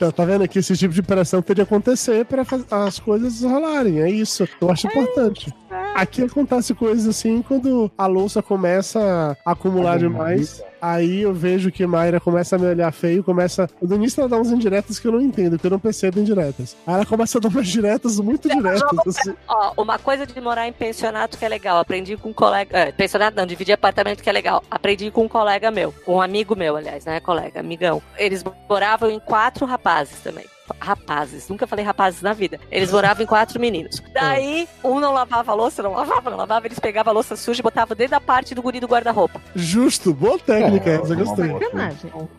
Então, 0.00 0.10
tá 0.10 0.24
vendo 0.24 0.42
aqui? 0.42 0.60
Esse 0.60 0.74
tipo 0.78 0.94
de 0.94 1.02
pressão 1.02 1.42
tem 1.42 1.54
de 1.54 1.60
acontecer 1.60 2.24
para 2.24 2.42
as 2.70 2.98
coisas 2.98 3.42
rolarem. 3.42 4.00
É 4.00 4.10
isso. 4.10 4.48
Eu 4.58 4.70
acho 4.70 4.86
importante. 4.86 5.52
Aqui 5.94 6.22
acontece 6.22 6.74
coisas 6.74 7.06
assim 7.06 7.42
quando 7.42 7.90
a 7.96 8.06
louça 8.06 8.42
começa 8.42 9.36
a 9.44 9.52
acumular 9.52 9.98
demais. 9.98 10.62
Aí 10.80 11.20
eu 11.20 11.34
vejo 11.34 11.70
que 11.70 11.86
Mayra 11.86 12.18
começa 12.18 12.56
a 12.56 12.58
me 12.58 12.66
olhar 12.66 12.90
feio, 12.90 13.22
começa. 13.22 13.68
No 13.82 13.96
início 13.96 14.20
ela 14.20 14.28
dá 14.28 14.36
umas 14.36 14.50
indiretas 14.50 14.98
que 14.98 15.06
eu 15.06 15.12
não 15.12 15.20
entendo, 15.20 15.58
que 15.58 15.66
eu 15.66 15.70
não 15.70 15.78
percebo 15.78 16.20
indiretas. 16.20 16.76
Aí 16.86 16.94
ela 16.94 17.06
começa 17.06 17.36
a 17.36 17.40
dar 17.40 17.48
umas 17.48 17.68
diretas 17.68 18.18
muito 18.18 18.48
diretas. 18.48 18.98
Assim. 19.06 19.34
Ó, 19.46 19.74
uma 19.76 19.98
coisa 19.98 20.26
de 20.26 20.40
morar 20.40 20.66
em 20.66 20.72
pensionato 20.72 21.36
que 21.36 21.44
é 21.44 21.48
legal. 21.48 21.78
Aprendi 21.78 22.16
com 22.16 22.30
um 22.30 22.32
colega. 22.32 22.76
É, 22.76 22.92
pensionato 22.92 23.36
não, 23.36 23.46
dividir 23.46 23.74
apartamento 23.74 24.22
que 24.22 24.30
é 24.30 24.32
legal. 24.32 24.64
Aprendi 24.70 25.10
com 25.10 25.24
um 25.24 25.28
colega 25.28 25.70
meu. 25.70 25.94
Um 26.06 26.20
amigo 26.20 26.56
meu, 26.56 26.76
aliás, 26.76 27.04
não 27.04 27.12
é 27.12 27.20
colega, 27.20 27.60
amigão. 27.60 28.02
Eles 28.16 28.42
moravam 28.68 29.10
em 29.10 29.20
quatro 29.20 29.66
rapazes 29.66 30.18
também. 30.20 30.46
Rapazes, 30.78 31.48
nunca 31.48 31.66
falei 31.66 31.84
rapazes 31.84 32.22
na 32.22 32.32
vida. 32.32 32.60
Eles 32.70 32.92
moravam 32.92 33.22
em 33.22 33.26
quatro 33.26 33.60
meninos. 33.60 34.02
Daí, 34.12 34.68
um 34.84 35.00
não 35.00 35.12
lavava 35.12 35.52
a 35.52 35.54
louça, 35.54 35.82
não 35.82 35.92
lavava, 35.92 36.30
não 36.30 36.38
lavava, 36.38 36.66
eles 36.66 36.78
pegavam 36.78 37.10
a 37.12 37.14
louça 37.14 37.36
suja 37.36 37.60
e 37.60 37.62
botavam 37.62 37.96
dentro 37.96 38.12
da 38.12 38.20
parte 38.20 38.54
do 38.54 38.62
guri 38.62 38.80
do 38.80 38.86
guarda-roupa. 38.86 39.40
Justo, 39.54 40.12
boa 40.12 40.38
técnica 40.38 40.90
essa, 40.90 41.14
gostei. 41.14 41.48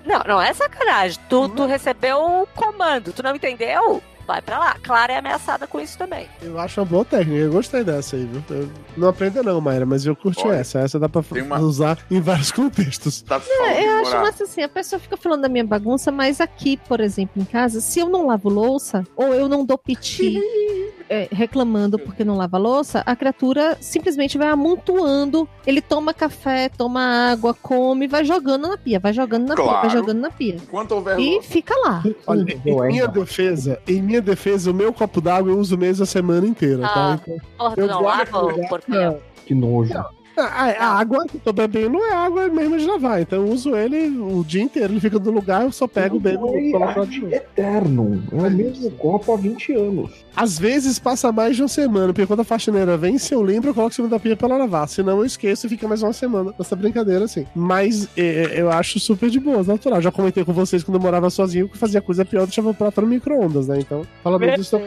Não, 0.06 0.24
não 0.28 0.42
é 0.42 0.54
sacanagem. 0.54 1.20
Tu, 1.30 1.50
tu 1.50 1.66
recebeu 1.66 2.18
o 2.20 2.48
comando, 2.48 3.14
tu 3.14 3.24
não 3.24 3.36
entendeu? 3.36 4.02
Vai 4.32 4.42
pra 4.42 4.58
lá. 4.60 4.76
Clara 4.82 5.12
é 5.12 5.18
ameaçada 5.18 5.68
com 5.68 5.78
isso 5.78 5.98
também. 5.98 6.26
Eu 6.42 6.58
acho 6.58 6.80
uma 6.80 6.86
boa 6.86 7.04
técnica, 7.04 7.38
eu 7.38 7.52
gostei 7.52 7.84
dessa 7.84 8.16
aí, 8.16 8.24
viu? 8.26 8.42
Eu 8.50 8.70
não 8.96 9.10
aprenda 9.10 9.44
não, 9.44 9.60
Mayra, 9.60 9.86
mas 9.86 10.06
eu 10.06 10.16
curti 10.16 10.48
Olha, 10.48 10.56
essa. 10.56 10.80
Essa 10.80 10.98
dá 10.98 11.10
pra 11.10 11.22
uma- 11.44 11.60
usar 11.60 11.98
em 12.10 12.22
vários 12.22 12.50
contextos. 12.54 13.22
Tá 13.24 13.42
É, 13.50 13.86
eu 13.86 14.02
acho 14.02 14.12
massa 14.12 14.46
assim, 14.46 14.62
a 14.64 14.70
pessoa 14.70 15.00
fica 15.02 15.18
falando 15.18 15.42
da 15.42 15.50
minha 15.50 15.66
bagunça, 15.66 16.12
mas 16.14 16.40
aqui, 16.40 16.78
por 16.88 17.02
exemplo, 17.02 17.42
em 17.42 17.46
casa, 17.46 17.82
se 17.82 18.00
eu 18.00 18.08
não 18.08 18.28
lavo 18.28 18.48
louça, 18.48 19.04
ou 19.18 19.34
eu 19.34 19.50
não 19.50 19.66
dou 19.66 19.78
piti 19.78 20.40
reclamando 21.32 22.00
porque 22.00 22.24
não 22.24 22.38
lava 22.38 22.58
louça, 22.58 23.04
a 23.06 23.16
criatura 23.16 23.78
simplesmente 23.82 24.38
vai 24.38 24.48
amontoando. 24.48 25.48
Ele 25.66 25.82
toma 25.82 26.14
café, 26.14 26.70
toma 26.70 27.02
água, 27.32 27.54
come, 27.54 28.08
vai 28.08 28.24
jogando 28.24 28.68
na 28.68 28.78
pia, 28.78 29.00
vai 29.00 29.14
jogando 29.14 29.48
na 29.50 29.56
pia, 29.56 29.64
vai 29.66 29.74
Claro. 29.82 29.90
jogando 30.00 30.20
na 30.20 30.30
pia. 30.32 30.56
Enquanto 30.56 30.92
houver 30.94 31.20
E 31.20 31.42
fica 31.42 31.76
lá. 31.86 32.04
Olha, 32.28 32.46
em 32.66 32.88
minha 32.88 33.08
defesa, 33.08 33.80
em 33.88 34.02
minha 34.02 34.22
defesa, 34.22 34.72
o 34.72 34.74
meu 34.74 34.94
copo 34.94 35.20
d'água 35.22 35.52
eu 35.52 35.60
uso 35.60 35.78
mesmo 35.78 36.04
a 36.04 36.08
semana 36.08 36.48
inteira, 36.48 36.86
Ah, 36.86 36.90
tá? 36.90 37.20
Então, 37.22 37.38
Porra, 37.58 37.74
eu 37.78 37.88
não 37.88 38.04
ô 38.06 38.68
porcaria? 38.70 39.20
Que 39.46 39.54
nojo. 39.54 39.94
A, 40.38 40.44
a 40.44 41.00
água 41.00 41.26
que 41.26 41.36
eu 41.36 41.42
tô 41.42 41.54
bebendo 41.54 41.98
é 41.98 42.14
água 42.14 42.48
mesmo 42.48 42.78
de 42.78 42.86
lavar, 42.86 43.22
então 43.22 43.46
eu 43.46 43.52
uso 43.52 43.76
ele 43.76 44.08
o 44.20 44.44
dia 44.44 44.62
inteiro, 44.62 44.94
ele 44.94 45.00
fica 45.00 45.20
no 45.20 45.32
lugar, 45.32 45.64
eu 45.64 45.72
só 45.72 45.88
pego, 45.88 46.20
bebo 46.20 46.58
e 46.58 46.72
coloco 46.72 47.00
lá 47.00 47.06
de 47.06 47.20
novo. 47.20 47.34
Eterno. 47.34 48.24
É 48.32 48.36
o 48.36 48.52
mesmo 48.52 48.92
copo 48.92 49.34
há 49.34 49.38
20 49.38 49.74
anos. 49.74 50.12
Às 50.36 50.58
vezes 50.58 50.98
passa 51.00 51.32
mais 51.32 51.56
de 51.56 51.62
uma 51.62 51.68
semana, 51.68 52.08
porque 52.08 52.26
quando 52.26 52.42
a 52.42 52.44
faxineira 52.44 52.98
vem, 52.98 53.18
se 53.18 53.34
eu 53.34 53.42
lembro, 53.42 53.70
eu 53.70 53.74
coloco 53.74 53.94
em 53.94 53.96
cima 53.96 54.08
da 54.08 54.20
pia 54.20 54.36
pra 54.36 54.48
ela 54.48 54.58
lavar. 54.58 54.88
Senão 54.88 55.20
eu 55.20 55.26
esqueço 55.26 55.66
e 55.66 55.70
fica 55.70 55.88
mais 55.88 56.02
uma 56.02 56.14
semana 56.14 56.54
nessa 56.58 56.76
brincadeira 56.76 57.26
assim. 57.26 57.46
Mas 57.56 58.08
é, 58.18 58.60
eu 58.60 58.72
acho 58.72 59.00
super 59.00 59.30
de 59.30 59.40
boa, 59.40 59.64
natural. 59.64 60.02
Já 60.02 60.12
comentei 60.12 60.46
com 60.46 60.54
vocês 60.54 60.84
quando 60.84 60.96
eu 60.96 61.02
morava 61.02 61.30
sozinho 61.30 61.68
que 61.68 61.78
fazia 61.78 62.02
coisa 62.02 62.24
pior, 62.24 62.46
deixava 62.46 62.70
o 62.70 62.74
prato 62.74 63.02
no 63.02 63.08
micro-ondas, 63.08 63.68
né? 63.68 63.80
Então, 63.80 64.04
falando 64.24 64.46
disso, 64.56 64.80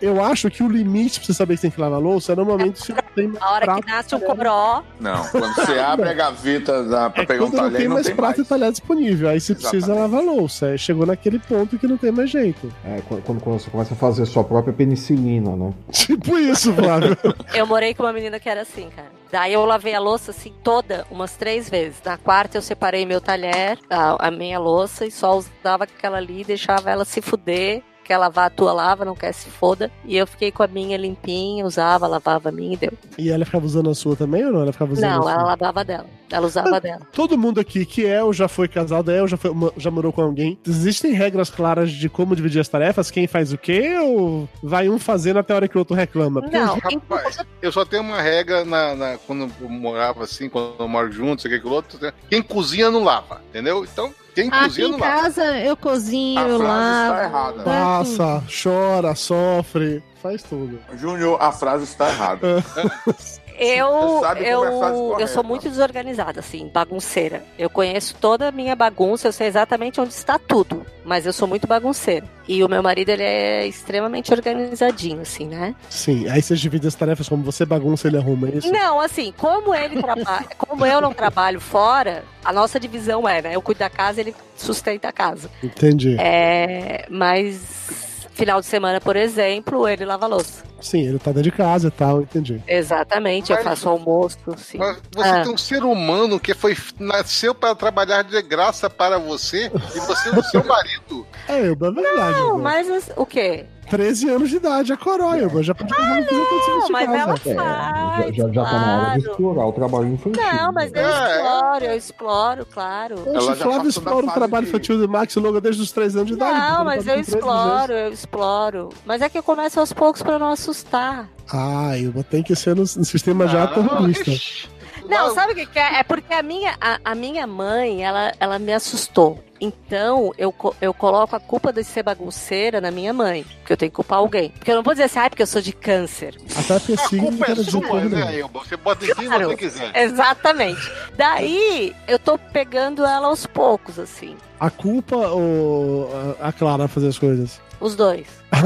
eu 0.00 0.22
acho 0.22 0.50
que 0.50 0.62
o 0.62 0.68
limite 0.68 1.18
pra 1.18 1.26
você 1.26 1.34
saber 1.34 1.56
que 1.56 1.62
tem 1.62 1.70
que 1.70 1.80
lavar 1.80 2.00
louça 2.00 2.32
é 2.32 2.36
normalmente 2.36 2.84
se 2.84 2.92
não 2.92 2.98
tem 3.18 3.28
mais 3.28 3.42
A 3.42 3.50
hora 3.52 3.64
prato. 3.66 3.82
que 3.82 3.90
nasce 3.90 4.14
um 4.14 4.20
coró. 4.20 4.82
Não, 5.00 5.24
quando 5.28 5.54
você 5.54 5.78
abre 5.78 6.08
a 6.08 6.12
gaveta 6.14 6.84
da, 6.84 7.10
pra 7.10 7.22
É 7.22 7.26
pegar 7.26 7.44
um 7.44 7.46
quando 7.46 7.54
não 7.56 7.62
talher, 7.64 7.78
tem 7.78 7.88
não 7.88 7.94
mais 7.94 8.06
tem 8.06 8.16
prato 8.16 8.36
mais. 8.38 8.46
e 8.46 8.48
talher 8.48 8.70
disponível. 8.70 9.28
Aí 9.28 9.40
você 9.40 9.54
precisa 9.54 9.94
lavar 9.94 10.22
louça. 10.22 10.66
Aí 10.66 10.78
Chegou 10.78 11.04
naquele 11.06 11.38
ponto 11.38 11.78
que 11.78 11.86
não 11.86 11.96
tem 11.96 12.10
mais 12.12 12.30
jeito. 12.30 12.72
É, 12.84 13.00
quando, 13.06 13.40
quando 13.40 13.58
você 13.60 13.70
começa 13.70 13.94
a 13.94 13.96
fazer 13.96 14.24
sua 14.26 14.42
própria 14.44 14.72
penicilina, 14.72 15.54
né? 15.56 15.72
Tipo 15.92 16.38
isso, 16.38 16.72
Flávio. 16.72 17.16
Eu 17.54 17.66
morei 17.66 17.94
com 17.94 18.02
uma 18.02 18.12
menina 18.12 18.38
que 18.40 18.48
era 18.48 18.62
assim, 18.62 18.88
cara. 18.94 19.08
Daí 19.30 19.52
eu 19.52 19.62
lavei 19.66 19.94
a 19.94 20.00
louça 20.00 20.30
assim 20.30 20.54
toda, 20.64 21.06
umas 21.10 21.36
três 21.36 21.68
vezes. 21.68 22.00
Na 22.02 22.16
quarta 22.16 22.56
eu 22.56 22.62
separei 22.62 23.04
meu 23.04 23.20
talher, 23.20 23.78
a, 23.90 24.28
a 24.28 24.30
minha 24.30 24.58
louça, 24.58 25.04
e 25.04 25.10
só 25.10 25.36
usava 25.36 25.84
aquela 25.84 26.16
ali 26.16 26.40
e 26.40 26.44
deixava 26.44 26.90
ela 26.90 27.04
se 27.04 27.20
fuder. 27.20 27.82
Quer 28.08 28.16
lavar 28.16 28.46
a 28.46 28.50
tua, 28.50 28.72
lava, 28.72 29.04
não 29.04 29.14
quer 29.14 29.32
se 29.34 29.50
foda. 29.50 29.90
E 30.02 30.16
eu 30.16 30.26
fiquei 30.26 30.50
com 30.50 30.62
a 30.62 30.66
minha 30.66 30.96
limpinha, 30.96 31.66
usava, 31.66 32.06
lavava 32.06 32.48
a 32.48 32.52
minha 32.52 32.72
e 32.72 32.76
deu. 32.78 32.92
E 33.18 33.28
ela 33.30 33.44
ficava 33.44 33.66
usando 33.66 33.90
a 33.90 33.94
sua 33.94 34.16
também 34.16 34.46
ou 34.46 34.50
não? 34.50 34.62
Ela 34.62 34.72
ficava 34.72 34.94
usando 34.94 35.04
Não, 35.04 35.10
a 35.28 35.30
ela 35.30 35.40
sua? 35.40 35.42
lavava 35.50 35.84
dela. 35.84 36.06
Ela 36.30 36.46
usava 36.46 36.76
a 36.76 36.78
dela. 36.78 37.00
Todo 37.12 37.36
mundo 37.36 37.60
aqui 37.60 37.84
que 37.84 38.06
é 38.06 38.24
ou 38.24 38.32
já 38.32 38.48
foi 38.48 38.66
casado, 38.66 39.10
é 39.10 39.20
ou 39.20 39.28
já, 39.28 39.36
foi, 39.36 39.50
já 39.76 39.90
morou 39.90 40.10
com 40.10 40.22
alguém, 40.22 40.58
existem 40.66 41.12
regras 41.12 41.50
claras 41.50 41.90
de 41.90 42.08
como 42.08 42.34
dividir 42.34 42.60
as 42.60 42.68
tarefas? 42.68 43.10
Quem 43.10 43.26
faz 43.26 43.52
o 43.52 43.58
quê? 43.58 43.94
Ou 44.02 44.48
vai 44.62 44.88
um 44.88 44.98
fazendo 44.98 45.38
até 45.38 45.52
a 45.52 45.56
hora 45.56 45.68
que 45.68 45.76
o 45.76 45.80
outro 45.80 45.94
reclama? 45.94 46.40
Porque 46.40 46.56
Não, 46.58 46.76
eu- 46.76 46.80
Rapaz, 46.82 47.36
eu 47.60 47.70
só 47.70 47.84
tenho 47.84 48.02
uma 48.02 48.22
regra 48.22 48.64
na, 48.64 48.94
na- 48.94 49.18
quando 49.26 49.50
eu 49.60 49.68
morava 49.68 50.24
assim, 50.24 50.48
quando 50.48 50.76
eu 50.78 50.88
moro 50.88 51.12
junto, 51.12 51.42
sei 51.42 51.50
o 51.50 51.52
que, 51.52 51.58
aquilo 51.58 51.74
outro. 51.74 51.98
né? 52.00 52.10
Quem 52.30 52.40
cozinha 52.42 52.90
não 52.90 53.04
lava, 53.04 53.42
entendeu? 53.50 53.84
Então, 53.84 54.14
quem 54.42 54.48
Aqui 54.52 54.64
cozinha 54.68 54.86
em 54.86 54.90
não 54.92 54.98
lava. 54.98 55.22
casa 55.22 55.58
eu 55.58 55.76
cozinho, 55.76 56.38
A 56.38 56.48
eu 56.48 56.58
frase 56.58 56.74
está 56.90 57.08
lavo. 57.08 57.20
errada. 57.22 57.62
Passa, 57.64 58.44
chora, 58.62 59.14
sofre, 59.16 60.02
faz 60.22 60.42
tudo. 60.44 60.78
Júnior, 60.96 61.38
a 61.42 61.50
frase 61.50 61.84
está 61.84 62.08
errada. 62.08 62.64
Eu, 63.58 64.22
eu, 64.22 64.36
é 64.36 64.52
eu 64.54 64.60
correta. 64.60 65.26
sou 65.26 65.42
muito 65.42 65.68
desorganizada, 65.68 66.40
assim, 66.40 66.70
bagunceira. 66.72 67.42
Eu 67.58 67.68
conheço 67.68 68.14
toda 68.20 68.48
a 68.48 68.52
minha 68.52 68.76
bagunça, 68.76 69.28
eu 69.28 69.32
sei 69.32 69.48
exatamente 69.48 70.00
onde 70.00 70.12
está 70.12 70.38
tudo. 70.38 70.86
Mas 71.04 71.26
eu 71.26 71.32
sou 71.32 71.48
muito 71.48 71.66
bagunceira. 71.66 72.26
E 72.46 72.62
o 72.62 72.68
meu 72.68 72.82
marido, 72.82 73.08
ele 73.08 73.22
é 73.22 73.66
extremamente 73.66 74.32
organizadinho, 74.32 75.22
assim, 75.22 75.46
né? 75.46 75.74
Sim, 75.88 76.28
aí 76.28 76.40
vocês 76.40 76.60
dividem 76.60 76.86
as 76.86 76.94
tarefas 76.94 77.28
como 77.28 77.42
você 77.42 77.64
bagunça, 77.64 78.08
ele 78.08 78.16
arruma 78.16 78.48
é 78.48 78.58
isso. 78.58 78.72
Não, 78.72 79.00
assim, 79.00 79.32
como 79.36 79.74
ele 79.74 80.00
trabalha, 80.00 80.46
como 80.56 80.86
eu 80.86 81.00
não 81.00 81.12
trabalho 81.12 81.60
fora, 81.60 82.24
a 82.44 82.52
nossa 82.52 82.78
divisão 82.78 83.28
é, 83.28 83.42
né? 83.42 83.56
Eu 83.56 83.62
cuido 83.62 83.80
da 83.80 83.90
casa, 83.90 84.20
ele 84.20 84.34
sustenta 84.56 85.08
a 85.08 85.12
casa. 85.12 85.50
Entendi. 85.62 86.16
É, 86.18 87.06
mas 87.10 88.07
final 88.38 88.60
de 88.60 88.66
semana, 88.66 89.00
por 89.00 89.16
exemplo, 89.16 89.86
ele 89.88 90.04
lava 90.04 90.24
a 90.24 90.28
louça. 90.28 90.62
Sim, 90.80 91.00
ele 91.00 91.18
tá 91.18 91.32
dentro 91.32 91.42
de 91.42 91.50
casa 91.50 91.88
e 91.88 91.90
tal, 91.90 92.22
entendi. 92.22 92.62
Exatamente, 92.68 93.50
eu 93.50 93.56
Mas- 93.56 93.64
faço 93.64 93.88
almoço, 93.88 94.38
sim. 94.56 94.78
Mas 94.78 94.96
você 95.14 95.28
Ah. 95.28 95.42
tem 95.42 95.52
um 95.52 95.58
ser 95.58 95.82
humano 95.82 96.38
que 96.38 96.54
foi 96.54 96.76
nasceu 97.00 97.52
para 97.54 97.74
trabalhar 97.74 98.22
de 98.22 98.40
graça 98.42 98.88
para 98.88 99.18
você 99.18 99.70
e 99.94 99.98
você 100.00 100.28
é 100.28 100.38
o 100.38 100.42
seu 100.44 100.64
marido. 100.64 101.26
É, 101.48 101.60
eu, 101.66 101.72
é 101.72 101.74
verdade. 101.74 102.38
Não, 102.40 102.48
Elba. 102.50 102.58
mas 102.58 102.90
as- 102.90 103.10
o 103.16 103.24
quê? 103.26 103.64
13 103.90 104.28
anos 104.30 104.50
de 104.50 104.56
idade, 104.56 104.92
a 104.92 104.96
coroa, 104.96 105.38
Elba, 105.38 105.62
já 105.62 105.74
pode 105.74 105.94
fazer 105.94 106.26
tudo 106.26 106.40
isso 106.40 106.70
Não, 106.78 106.88
mas 106.90 107.08
ela 107.10 107.34
É, 107.34 107.36
faz. 107.36 108.36
já, 108.36 108.42
já, 108.46 108.52
já 108.52 108.64
tá 108.64 108.72
na 108.78 108.96
hora 108.96 109.04
de 109.18 109.20
claro. 109.24 109.30
explorar 109.30 109.66
o 109.66 109.72
trabalho 109.72 110.06
infantil. 110.08 110.42
Não, 110.42 110.72
mas 110.72 110.92
eu 110.92 111.00
É. 111.06 111.36
exploro, 111.36 111.84
eu 111.84 111.96
exploro, 111.96 112.66
claro. 112.66 113.14
Poxa, 113.16 113.30
Ela 113.30 113.38
o 113.52 113.54
já 113.56 113.64
Flávio 113.64 113.88
explora 113.88 114.26
o 114.26 114.30
trabalho 114.32 114.64
de- 114.64 114.68
infantil 114.70 114.98
do 114.98 115.08
Max 115.08 115.34
Logan 115.36 115.60
desde 115.60 115.82
os 115.82 115.92
3 115.92 116.14
anos 116.16 116.28
de 116.28 116.34
idade. 116.34 116.58
Não, 116.58 116.84
mas 116.84 117.06
eu 117.06 117.14
tá 117.14 117.22
13 117.22 117.30
exploro, 117.36 117.92
eu 117.92 118.12
exploro. 118.12 118.88
Mas 119.06 119.22
é 119.22 119.28
que 119.28 119.38
eu 119.38 119.42
começo 119.42 119.80
aos 119.80 119.92
poucos 119.92 120.22
pra 120.22 120.38
não 120.38 120.50
assustar. 120.52 121.28
Ah, 121.50 121.96
Elba 121.98 122.22
tem 122.22 122.42
que 122.42 122.54
ser 122.54 122.74
no, 122.76 122.82
no 122.82 122.86
sistema 123.04 123.46
já 123.48 123.64
Ah, 123.64 123.68
terrorista. 123.68 124.30
ixi. 124.30 124.68
Não, 125.08 125.34
sabe 125.34 125.52
o 125.52 125.54
que, 125.54 125.66
que 125.66 125.78
é? 125.78 126.00
É 126.00 126.02
porque 126.02 126.32
a 126.34 126.42
minha, 126.42 126.74
a, 126.80 126.98
a 127.04 127.14
minha 127.14 127.46
mãe, 127.46 128.04
ela, 128.04 128.32
ela 128.38 128.58
me 128.58 128.72
assustou. 128.72 129.42
Então, 129.60 130.32
eu, 130.38 130.54
eu 130.80 130.94
coloco 130.94 131.34
a 131.34 131.40
culpa 131.40 131.72
de 131.72 131.82
ser 131.82 132.04
bagunceira 132.04 132.80
na 132.80 132.92
minha 132.92 133.12
mãe. 133.12 133.44
Porque 133.58 133.72
eu 133.72 133.76
tenho 133.76 133.90
que 133.90 133.96
culpar 133.96 134.18
alguém. 134.20 134.50
Porque 134.50 134.70
eu 134.70 134.76
não 134.76 134.82
vou 134.84 134.94
dizer 134.94 135.04
assim, 135.04 135.18
ah, 135.18 135.28
porque 135.28 135.42
eu 135.42 135.46
sou 135.48 135.60
de 135.60 135.72
câncer. 135.72 136.36
Até 136.56 136.78
porque 136.78 136.92
A 136.92 137.08
culpa 137.20 137.50
é 137.50 137.54
sua, 137.56 138.00
né. 138.04 138.38
Elba? 138.38 138.60
Você 138.60 138.76
bota 138.76 139.04
em 139.04 139.14
quem 139.14 139.28
você 139.28 139.56
quiser. 139.56 139.96
Exatamente. 139.96 140.92
Daí, 141.16 141.94
eu 142.06 142.18
tô 142.20 142.38
pegando 142.38 143.04
ela 143.04 143.26
aos 143.26 143.46
poucos, 143.46 143.98
assim. 143.98 144.36
A 144.60 144.70
culpa 144.70 145.16
ou 145.16 146.08
a- 146.40 146.48
a 146.48 146.52
Clara 146.52 146.86
fazer 146.86 147.08
as 147.08 147.18
coisas? 147.18 147.60
Os 147.80 147.96
dois. 147.96 148.26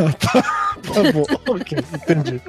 Tá 0.93 1.13
bom, 1.13 1.23
ok, 1.49 1.79
entendi. 1.95 2.41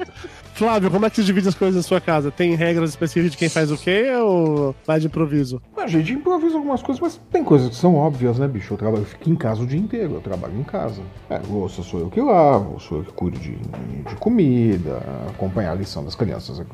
Flávio, 0.54 0.88
como 0.88 1.04
é 1.04 1.10
que 1.10 1.16
você 1.16 1.24
divide 1.24 1.48
as 1.48 1.54
coisas 1.54 1.74
na 1.74 1.82
sua 1.82 2.00
casa? 2.00 2.30
Tem 2.30 2.54
regras 2.54 2.90
específicas 2.90 3.32
de 3.32 3.36
quem 3.36 3.48
faz 3.48 3.72
o 3.72 3.76
quê 3.76 4.08
ou 4.16 4.74
vai 4.86 5.00
de 5.00 5.06
improviso? 5.06 5.60
A 5.76 5.86
gente 5.88 6.12
improvisa 6.12 6.56
algumas 6.56 6.80
coisas, 6.80 7.00
mas 7.00 7.20
tem 7.30 7.42
coisas 7.42 7.68
que 7.70 7.74
são 7.74 7.96
óbvias, 7.96 8.38
né, 8.38 8.46
bicho? 8.46 8.72
Eu 8.72 8.78
trabalho, 8.78 9.02
eu 9.02 9.06
fico 9.06 9.28
em 9.28 9.34
casa 9.34 9.62
o 9.62 9.66
dia 9.66 9.78
inteiro, 9.78 10.14
eu 10.14 10.20
trabalho 10.20 10.56
em 10.56 10.62
casa. 10.62 11.02
É, 11.28 11.40
louça 11.50 11.82
sou 11.82 12.00
eu 12.00 12.08
que 12.08 12.20
lavo, 12.20 12.78
sou 12.78 12.98
eu 12.98 13.04
que 13.04 13.12
cuido 13.12 13.38
de, 13.38 13.56
de 13.56 14.16
comida, 14.16 15.02
acompanhar 15.28 15.72
a 15.72 15.74
lição 15.74 16.04
das 16.04 16.14
crianças. 16.14 16.58
Eu 16.60 16.66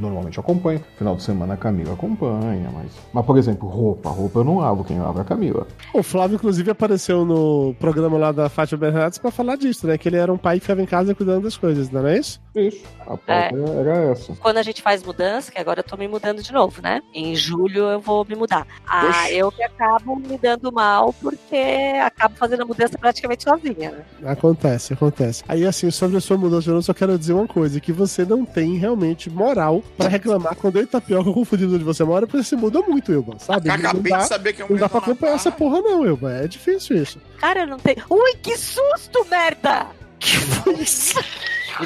normalmente 0.00 0.40
acompanho. 0.40 0.82
Final 0.96 1.14
de 1.14 1.22
semana 1.22 1.54
a 1.54 1.56
Camila 1.56 1.92
acompanha, 1.92 2.70
mas. 2.72 2.92
Mas, 3.12 3.26
por 3.26 3.36
exemplo, 3.36 3.68
roupa. 3.68 4.08
Roupa 4.08 4.40
eu 4.40 4.44
não 4.44 4.58
lavo, 4.58 4.84
quem 4.84 4.98
lava 4.98 5.20
é 5.20 5.22
a 5.22 5.24
Camila. 5.24 5.66
O 5.92 6.02
Flávio, 6.02 6.36
inclusive, 6.36 6.70
apareceu 6.70 7.24
no 7.26 7.74
programa 7.78 8.16
lá 8.16 8.32
da 8.32 8.48
Fátima 8.48 8.80
Bernardes 8.80 9.18
pra 9.18 9.30
falar 9.30 9.56
disso, 9.56 9.86
né? 9.86 9.98
Que 9.98 10.08
ele 10.08 10.16
era 10.16 10.32
um 10.32 10.38
pai 10.38 10.56
que 10.56 10.62
ficava 10.62 10.82
em 10.82 10.86
casa 10.86 11.14
cuidando 11.14 11.42
das 11.42 11.56
coisas, 11.56 11.90
não 11.90 12.06
é 12.06 12.18
isso? 12.18 12.40
Isso. 12.60 12.82
A 13.00 13.04
pauta 13.16 13.32
É. 13.32 13.50
era 13.80 14.10
essa. 14.12 14.34
Quando 14.36 14.58
a 14.58 14.62
gente 14.62 14.82
faz 14.82 15.02
mudança, 15.02 15.50
que 15.50 15.58
agora 15.58 15.80
eu 15.80 15.84
tô 15.84 15.96
me 15.96 16.06
mudando 16.08 16.42
de 16.42 16.52
novo, 16.52 16.82
né? 16.82 17.00
Em 17.14 17.34
julho 17.34 17.84
eu 17.88 18.00
vou 18.00 18.24
me 18.24 18.34
mudar. 18.34 18.66
Ah, 18.86 19.06
Oxi. 19.08 19.34
eu 19.36 19.50
que 19.50 19.62
acabo 19.62 20.16
me 20.16 20.36
dando 20.36 20.70
mal 20.72 21.12
porque 21.14 21.56
acabo 22.04 22.34
fazendo 22.36 22.62
a 22.62 22.66
mudança 22.66 22.98
praticamente 22.98 23.44
sozinha, 23.44 23.90
né? 23.92 24.04
Acontece, 24.26 24.92
acontece. 24.92 25.42
Aí, 25.48 25.64
assim, 25.64 25.90
sobre 25.90 26.16
a 26.16 26.20
sua 26.20 26.36
mudança, 26.36 26.70
eu 26.70 26.82
só 26.82 26.92
quero 26.92 27.18
dizer 27.18 27.32
uma 27.32 27.46
coisa: 27.48 27.80
que 27.80 27.92
você 27.92 28.24
não 28.24 28.44
tem 28.44 28.76
realmente 28.76 29.30
moral 29.30 29.82
pra 29.96 30.08
reclamar 30.08 30.54
quando 30.56 30.76
eu 30.76 30.82
e 30.82 30.86
Tapioca 30.86 31.32
confundindo 31.32 31.74
onde 31.74 31.84
você 31.84 32.04
mora, 32.04 32.26
porque 32.26 32.42
você 32.44 32.56
muda 32.56 32.80
muito, 32.82 33.12
Ilba, 33.12 33.38
sabe? 33.38 33.70
Acabei 33.70 34.10
não 34.12 34.18
dá, 34.18 34.22
de 34.24 34.28
saber 34.28 34.52
que 34.52 34.62
é 34.62 34.64
um 34.64 34.68
não 34.68 34.76
dá 34.76 34.88
pra 34.88 34.98
acompanhar 34.98 35.34
essa 35.34 35.50
porra, 35.50 35.80
não, 35.80 36.04
Ilba. 36.06 36.32
É 36.32 36.46
difícil 36.48 36.96
isso. 37.02 37.18
Cara, 37.38 37.64
não 37.64 37.78
tem. 37.78 37.96
Ui, 38.10 38.34
que 38.42 38.56
susto, 38.56 39.26
merda! 39.30 39.86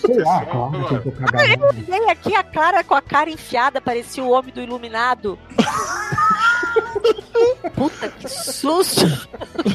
Sei 0.00 0.22
lá, 0.22 0.44
claro 0.46 0.88
que 0.88 0.94
eu 0.94 1.02
tô 1.02 1.12
cagado. 1.12 1.62
Eu 1.62 1.68
olhei 1.68 2.10
aqui 2.10 2.34
a 2.34 2.42
cara 2.42 2.82
com 2.84 2.94
a 2.94 3.02
cara 3.02 3.30
enfiada, 3.30 3.80
parecia 3.80 4.22
o 4.22 4.30
homem 4.30 4.52
do 4.52 4.60
iluminado. 4.60 5.38
Puta, 7.74 8.08
que 8.08 8.28
susto! 8.28 9.04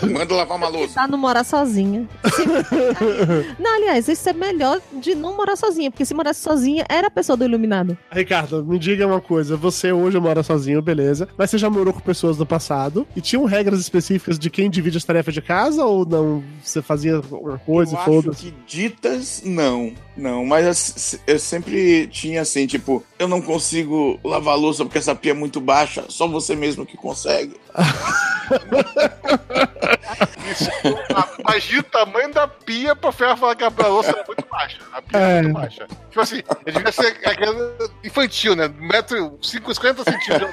Manda 0.09 0.33
lavar 0.35 0.57
uma 0.57 0.67
louça. 0.67 0.95
Tá 0.95 1.07
não 1.07 1.17
morar 1.17 1.43
sozinha. 1.43 2.07
Não, 3.59 3.75
aliás, 3.75 4.07
isso 4.07 4.29
é 4.29 4.33
melhor 4.33 4.79
de 4.93 5.15
não 5.15 5.35
morar 5.35 5.55
sozinha, 5.55 5.91
porque 5.91 6.05
se 6.05 6.13
morasse 6.13 6.41
sozinha, 6.41 6.85
era 6.89 7.07
a 7.07 7.11
pessoa 7.11 7.35
do 7.35 7.43
iluminado. 7.43 7.97
Ricardo, 8.11 8.63
me 8.63 8.79
diga 8.79 9.05
uma 9.05 9.19
coisa. 9.19 9.57
Você 9.57 9.91
hoje 9.91 10.19
mora 10.19 10.43
sozinho, 10.43 10.81
beleza. 10.81 11.27
Mas 11.37 11.49
você 11.49 11.57
já 11.57 11.69
morou 11.69 11.93
com 11.93 11.99
pessoas 11.99 12.37
no 12.37 12.45
passado? 12.45 13.05
E 13.15 13.21
tinham 13.21 13.43
regras 13.45 13.79
específicas 13.79 14.39
de 14.39 14.49
quem 14.49 14.69
divide 14.69 14.97
as 14.97 15.03
tarefas 15.03 15.33
de 15.33 15.41
casa? 15.41 15.83
Ou 15.83 16.05
não? 16.05 16.43
Você 16.63 16.81
fazia 16.81 17.17
alguma 17.17 17.57
coisa 17.59 17.93
eu 17.93 17.97
e 17.97 18.01
acho 18.01 18.11
foda-se? 18.11 18.45
que 18.45 18.53
ditas, 18.65 19.41
não. 19.45 19.93
Não, 20.17 20.43
mas 20.43 21.19
eu, 21.27 21.37
sempre 21.37 22.07
tinha 22.07 22.41
assim, 22.41 22.65
tipo, 22.65 23.03
eu 23.19 23.27
não 23.27 23.39
consigo 23.39 24.19
lavar 24.23 24.57
louça 24.57 24.83
porque 24.83 24.97
essa 24.97 25.13
pia 25.13 25.31
é 25.31 25.35
muito 25.35 25.61
baixa, 25.61 26.05
só 26.09 26.27
você 26.27 26.55
mesmo 26.55 26.87
que 26.87 26.97
consegue. 26.97 27.55
Imagina 31.39 31.79
o 31.79 31.83
tamanho 31.83 32.33
da 32.33 32.47
pia 32.47 32.95
pra 32.95 33.11
Ferro 33.11 33.37
falar 33.37 33.55
que 33.55 33.63
a 33.63 33.87
louça 33.87 34.09
era 34.11 34.23
muito 34.25 34.45
baixa. 34.49 34.77
A 34.93 35.01
pia 35.01 35.19
é 35.19 35.37
É. 35.37 35.41
muito 35.41 35.53
baixa. 35.55 35.87
Tipo 36.09 36.21
assim, 36.21 36.41
ele 36.65 36.77
devia 36.77 36.91
ser 36.91 37.17
aquela 37.25 37.75
infantil, 38.03 38.55
né? 38.55 38.67
Metro, 38.79 39.37
50 39.41 40.03
centímetros. 40.03 40.49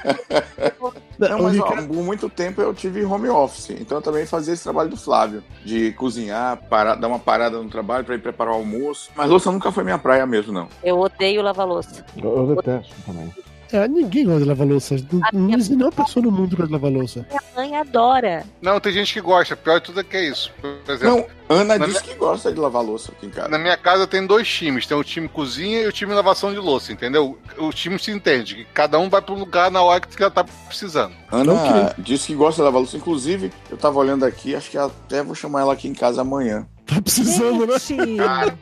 Não, 1.18 1.42
mas 1.42 1.58
ó, 1.58 1.64
por 1.70 1.82
muito 2.02 2.28
tempo 2.28 2.60
eu 2.60 2.74
tive 2.74 3.04
home 3.04 3.28
office, 3.28 3.70
então 3.70 3.98
eu 3.98 4.02
também 4.02 4.26
fazia 4.26 4.52
esse 4.52 4.64
trabalho 4.64 4.90
do 4.90 4.96
Flávio, 4.96 5.42
de 5.64 5.92
cozinhar, 5.92 6.56
parar, 6.68 6.96
dar 6.96 7.08
uma 7.08 7.18
parada 7.18 7.60
no 7.62 7.70
trabalho 7.70 8.04
pra 8.04 8.14
ir 8.16 8.20
preparar 8.20 8.52
o 8.54 8.58
almoço. 8.58 9.10
Mas 9.16 9.30
louça 9.30 9.50
nunca 9.50 9.70
foi 9.72 9.84
minha 9.84 9.98
praia 9.98 10.26
mesmo, 10.26 10.52
não. 10.52 10.68
Eu 10.82 10.98
odeio 10.98 11.40
lavar 11.42 11.66
louça. 11.66 12.04
Eu, 12.16 12.48
eu 12.48 12.56
detesto 12.56 12.94
também. 13.06 13.32
É, 13.74 13.88
ninguém 13.88 14.24
gosta 14.24 14.40
de 14.42 14.46
lavar 14.46 14.68
louça. 14.68 14.94
Não, 15.10 15.20
não 15.40 15.50
existe 15.54 15.74
nenhuma 15.74 15.90
pessoa 15.90 16.24
no 16.24 16.30
mundo 16.30 16.50
que 16.50 16.56
gosta 16.56 16.66
de 16.68 16.72
lavar 16.74 16.92
louça. 16.92 17.26
Minha 17.28 17.42
mãe 17.56 17.76
adora. 17.76 18.44
Não, 18.62 18.78
tem 18.78 18.92
gente 18.92 19.12
que 19.12 19.20
gosta. 19.20 19.56
Pior 19.56 19.80
de 19.80 19.86
tudo 19.86 19.98
é 19.98 20.04
que 20.04 20.16
é 20.16 20.28
isso. 20.28 20.52
Por 20.60 20.92
exemplo, 20.94 21.26
Não, 21.48 21.56
Ana 21.56 21.76
Na 21.76 21.84
disse 21.86 22.04
que 22.04 22.14
gosta 22.14 22.52
de 22.52 22.60
lavar 22.60 22.84
louça 22.84 23.10
aqui 23.10 23.26
em 23.26 23.30
casa. 23.30 23.48
na 23.48 23.58
minha 23.58 23.76
casa 23.76 24.06
tem 24.06 24.24
dois 24.24 24.46
times. 24.48 24.86
Tem 24.86 24.96
o 24.96 25.02
time 25.02 25.26
cozinha 25.28 25.80
e 25.82 25.86
o 25.88 25.92
time 25.92 26.14
lavação 26.14 26.52
de 26.52 26.58
louça, 26.60 26.92
entendeu? 26.92 27.36
O 27.58 27.70
time 27.70 27.98
se 27.98 28.12
entende. 28.12 28.54
que 28.54 28.64
Cada 28.66 28.96
um 28.96 29.08
vai 29.10 29.20
pro 29.20 29.34
lugar 29.34 29.72
na 29.72 29.82
hora 29.82 30.00
que 30.00 30.22
ela 30.22 30.30
tá 30.30 30.44
precisando. 30.44 31.12
Ana 31.32 31.92
disse 31.98 32.28
que 32.28 32.34
gosta 32.36 32.62
de 32.62 32.66
lavar 32.66 32.80
louça. 32.80 32.96
Inclusive, 32.96 33.50
eu 33.68 33.76
tava 33.76 33.98
olhando 33.98 34.24
aqui, 34.24 34.54
acho 34.54 34.70
que 34.70 34.78
até 34.78 35.20
vou 35.20 35.34
chamar 35.34 35.62
ela 35.62 35.72
aqui 35.72 35.88
em 35.88 35.94
casa 35.94 36.20
amanhã. 36.20 36.64
Tá 36.86 37.00
precisando, 37.00 37.66
né? 37.66 37.78
Gente, 37.78 38.16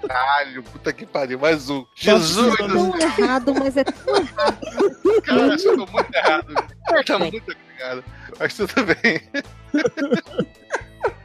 Caralho, 0.06 0.62
puta 0.62 0.92
que 0.92 1.04
pariu. 1.04 1.38
Mais 1.38 1.68
um. 1.68 1.82
Tá 1.82 1.88
Jesus 1.94 2.54
é 2.54 2.68
tão 2.68 3.00
errado, 3.00 3.54
mas 3.54 3.76
é 3.76 3.84
tão 3.84 4.16
errado. 4.16 4.58
Cara, 5.24 5.40
eu 5.40 5.52
acho 5.52 5.62
que 5.62 5.68
eu 5.68 5.86
tô 5.86 5.92
muito 5.92 6.14
errado. 6.14 6.54
Tá 7.06 7.18
muito 7.18 7.52
obrigado. 7.52 8.04
Mas 8.38 8.56
tudo 8.56 8.72
bem. 8.84 9.20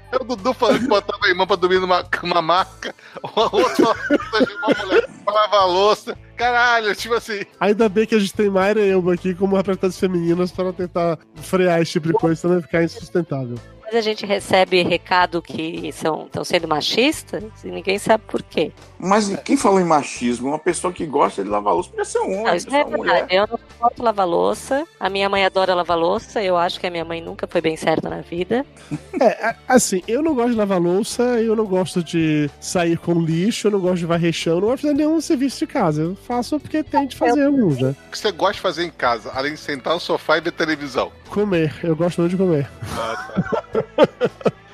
É 0.09 0.15
o 0.15 0.23
Dudu 0.23 0.53
falando 0.53 0.79
que 0.79 0.87
botava 0.87 1.25
a 1.25 1.27
irmã 1.27 1.45
pra 1.45 1.57
dormir 1.57 1.79
numa 1.79 2.05
uma 2.23 2.41
maca. 2.41 2.95
O 3.21 3.41
outro 3.57 3.85
falando 3.85 4.47
que 4.47 4.53
uma 4.53 4.85
mulher 4.85 5.09
pra 5.25 5.33
lavar 5.33 5.61
a 5.61 5.65
louça. 5.65 6.17
Caralho, 6.37 6.95
tipo 6.95 7.13
assim. 7.13 7.41
Ainda 7.59 7.89
bem 7.89 8.05
que 8.05 8.15
a 8.15 8.19
gente 8.19 8.33
tem 8.33 8.49
Mayra 8.49 8.79
e 8.79 8.89
Elba 8.89 9.13
aqui 9.13 9.35
como 9.35 9.57
representantes 9.57 9.99
femininas 9.99 10.51
para 10.51 10.71
tentar 10.71 11.19
frear 11.35 11.81
esse 11.81 11.91
tipo 11.91 12.07
de 12.07 12.13
coisa, 12.13 12.39
senão 12.39 12.55
vai 12.55 12.63
ficar 12.63 12.83
insustentável. 12.83 13.57
Mas 13.87 13.95
a 13.95 14.01
gente 14.01 14.25
recebe 14.25 14.83
recado 14.83 15.41
que 15.41 15.91
são 15.93 16.25
estão 16.25 16.43
sendo 16.43 16.67
machistas 16.67 17.43
e 17.63 17.69
ninguém 17.69 17.97
sabe 17.97 18.21
por 18.27 18.43
quê. 18.43 18.73
Mas 18.99 19.33
quem 19.45 19.55
falou 19.55 19.79
em 19.79 19.85
machismo? 19.85 20.49
Uma 20.49 20.59
pessoa 20.59 20.91
que 20.91 21.05
gosta 21.05 21.41
de 21.41 21.49
lavar 21.49 21.73
louça 21.73 21.89
podia 21.89 22.03
ser 22.03 22.19
um 22.19 22.31
homem, 22.33 22.43
Não, 22.43 22.55
isso 22.55 22.67
é 22.67 22.71
verdade. 22.83 22.97
mulher. 22.97 23.27
Eu 23.29 23.47
não 23.47 23.57
suporto 23.57 24.03
lavar 24.03 24.27
louça. 24.27 24.85
A 24.99 25.09
minha 25.09 25.29
mãe 25.29 25.45
adora 25.45 25.73
lavar 25.73 25.97
louça. 25.97 26.43
Eu 26.43 26.57
acho 26.57 26.79
que 26.81 26.87
a 26.87 26.91
minha 26.91 27.05
mãe 27.05 27.21
nunca 27.21 27.47
foi 27.47 27.61
bem 27.61 27.77
certa 27.77 28.09
na 28.09 28.21
vida. 28.21 28.65
É, 29.19 29.55
assim, 29.67 30.03
eu 30.07 30.21
não 30.21 30.35
gosto 30.35 30.51
de 30.51 30.57
lavar 30.57 30.79
louça, 30.79 31.23
eu 31.41 31.55
não 31.55 31.65
gosto 31.65 32.03
de 32.03 32.47
sair 32.59 32.97
com 32.99 33.19
lixo, 33.19 33.67
eu 33.67 33.71
não 33.71 33.79
gosto 33.79 33.97
de 33.97 34.05
varrer 34.05 34.31
chão, 34.31 34.53
eu 34.55 34.61
não 34.61 34.67
gosto 34.67 34.81
de 34.81 34.89
fazer 34.89 34.93
nenhum 34.93 35.19
serviço 35.19 35.59
de 35.59 35.67
casa. 35.67 36.03
Eu 36.03 36.15
faço 36.15 36.59
porque 36.59 36.83
tem 36.83 37.07
de 37.07 37.15
fazer 37.15 37.45
alguns, 37.45 37.79
né? 37.79 37.95
O 38.07 38.11
que 38.11 38.17
você 38.19 38.31
gosta 38.31 38.53
de 38.53 38.59
fazer 38.59 38.83
em 38.83 38.91
casa, 38.91 39.31
além 39.33 39.53
de 39.53 39.59
sentar 39.59 39.95
no 39.95 39.99
sofá 39.99 40.37
e 40.37 40.41
ver 40.41 40.51
televisão? 40.51 41.11
Comer, 41.29 41.73
eu 41.83 41.95
gosto 41.95 42.21
muito 42.21 42.31
de 42.31 42.37
comer. 42.37 42.69
Ah, 42.95 43.33
tá. 43.33 43.63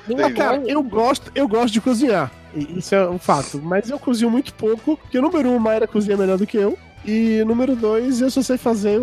Minha 0.06 0.32
Cara, 0.32 0.62
eu 0.66 0.82
gosto, 0.82 1.32
eu 1.34 1.48
gosto 1.48 1.72
de 1.72 1.80
cozinhar. 1.80 2.30
Isso 2.54 2.94
é 2.94 3.08
um 3.08 3.18
fato. 3.18 3.60
Mas 3.62 3.90
eu 3.90 3.98
cozinho 3.98 4.30
muito 4.30 4.52
pouco, 4.54 4.96
porque 4.96 5.20
número 5.20 5.50
um, 5.50 5.58
Mayra 5.58 5.86
cozinha 5.86 6.16
melhor 6.16 6.38
do 6.38 6.46
que 6.46 6.56
eu. 6.56 6.78
E 7.04 7.44
número 7.44 7.76
dois, 7.76 8.20
eu 8.20 8.30
só 8.30 8.42
sei 8.42 8.56
fazer 8.56 9.00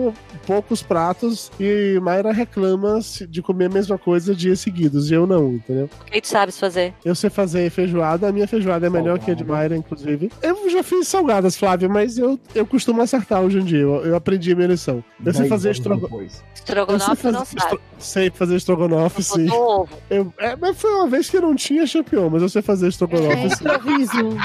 poucos 0.48 0.82
pratos 0.82 1.52
e 1.60 2.00
Mayra 2.02 2.32
reclama 2.32 3.00
de 3.30 3.42
comer 3.42 3.66
a 3.66 3.70
mesma 3.70 3.98
coisa 3.98 4.34
dias 4.34 4.60
seguidos, 4.60 5.12
e 5.12 5.14
eu 5.14 5.28
não, 5.28 5.54
entendeu? 5.54 5.90
o 6.02 6.06
que 6.12 6.20
tu 6.22 6.28
sabes 6.28 6.60
fazer? 6.60 6.94
Eu 7.06 7.14
sei 7.14 7.30
fazer 7.30 7.70
feijoada, 7.70 8.28
a 8.28 8.32
minha 8.32 8.48
feijoada 8.48 8.88
é 8.88 8.90
melhor 8.90 9.20
que 9.20 9.30
a 9.32 9.36
de 9.36 9.44
Mayra, 9.44 9.76
inclusive. 9.76 10.32
Eu 10.42 10.70
já 10.70 10.82
fiz 10.84 11.08
salgadas, 11.08 11.56
Flávio, 11.56 11.90
mas 11.90 12.18
eu, 12.18 12.40
eu 12.56 12.66
costumo 12.66 13.02
acertar 13.02 13.42
hoje 13.42 13.60
em 13.60 13.64
dia. 13.66 13.80
Eu, 13.80 14.04
eu 14.06 14.16
aprendi 14.16 14.52
a 14.52 14.56
minha 14.56 14.68
lição. 14.70 15.04
Eu 15.24 15.34
sei 15.34 15.48
fazer 15.48 15.72
estrogonofe. 15.72 16.16
Eu 16.16 16.42
Estrogonofe 16.54 17.26
não 17.32 17.46
sabe. 17.46 17.58
estro- 17.58 17.82
sei 18.00 18.30
fazer 18.32 18.56
estrogonofe, 18.56 19.24
sim. 19.24 19.48
Eu, 20.10 20.34
é, 20.40 20.56
mas 20.56 20.78
foi 20.78 20.92
uma 20.92 21.08
vez 21.08 21.30
que 21.30 21.40
não 21.40 21.56
tinha 21.56 21.86
champignon, 21.88 22.30
mas 22.30 22.42
eu 22.42 22.50
sei 22.50 22.62
fazer 22.62 22.86
É 22.86 22.90
estrogonofe, 22.90 23.50
sim. 23.50 23.64
improviso. 23.66 24.38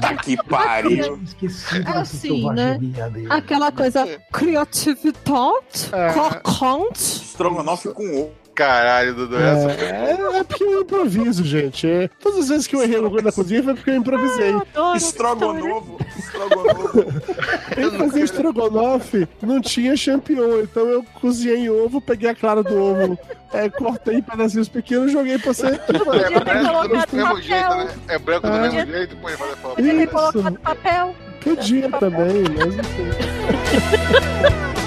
Tá 0.00 0.14
que 0.16 0.36
pariu. 0.48 1.18
Esqueci 1.24 1.76
É 1.86 1.90
assim, 1.98 2.50
né? 2.52 2.78
Selvageria 2.98 3.10
dele. 3.10 3.26
Aquela 3.30 3.72
coisa 3.72 4.06
criatividade, 4.32 5.88
É. 5.92 6.12
crocante. 6.12 7.00
Estrogonofe 7.02 7.88
com 7.90 8.04
ovo. 8.22 8.32
Caralho, 8.58 9.14
Dudu, 9.14 9.36
essa 9.36 9.68
foi. 9.70 9.84
É, 9.86 10.38
é 10.40 10.42
porque 10.42 10.64
eu 10.64 10.82
improviso, 10.82 11.44
gente. 11.44 11.86
É, 11.88 12.08
todas 12.20 12.40
as 12.40 12.48
vezes 12.48 12.66
que 12.66 12.74
eu 12.74 12.82
errei 12.82 13.00
no 13.00 13.08
na 13.22 13.30
cozinha 13.30 13.62
foi 13.62 13.72
porque 13.74 13.90
eu 13.90 13.94
improvisei. 13.94 14.52
Estrogonovo. 14.96 15.96
Estrogonovo. 16.18 17.04
Em 17.76 17.90
fazer 17.96 18.20
estrogonofe, 18.22 19.28
não 19.40 19.60
tinha 19.60 19.96
champignon, 19.96 20.58
então 20.62 20.88
eu 20.88 21.04
cozinhei 21.20 21.70
ovo, 21.70 22.00
peguei 22.00 22.30
a 22.30 22.34
clara 22.34 22.64
do 22.64 22.76
ovo, 22.76 23.16
é, 23.52 23.70
cortei 23.70 24.16
em 24.16 24.22
pedacinhos 24.22 24.68
pequenos 24.68 25.10
e 25.10 25.12
joguei 25.12 25.38
pra 25.38 25.52
você. 25.54 25.66
É 25.68 25.78
ter 25.78 26.04
branco 26.44 26.88
do 26.88 26.94
mesmo 26.96 27.06
papel. 27.06 27.36
jeito, 27.40 27.74
né? 27.76 27.88
É 28.08 28.18
branco 28.18 28.46
do 28.48 28.52
Ah. 28.52 28.60
mesmo 28.62 28.86
jeito, 28.92 29.16
pode 29.18 29.36
fazer 29.36 29.56
foto. 29.56 29.74
Podia 29.76 29.94
ter 29.94 30.06
colocado 30.08 30.58
papel. 30.58 31.14
Podia 31.44 31.88
também, 31.90 32.42
mas 32.58 32.74
enfim. 32.76 33.08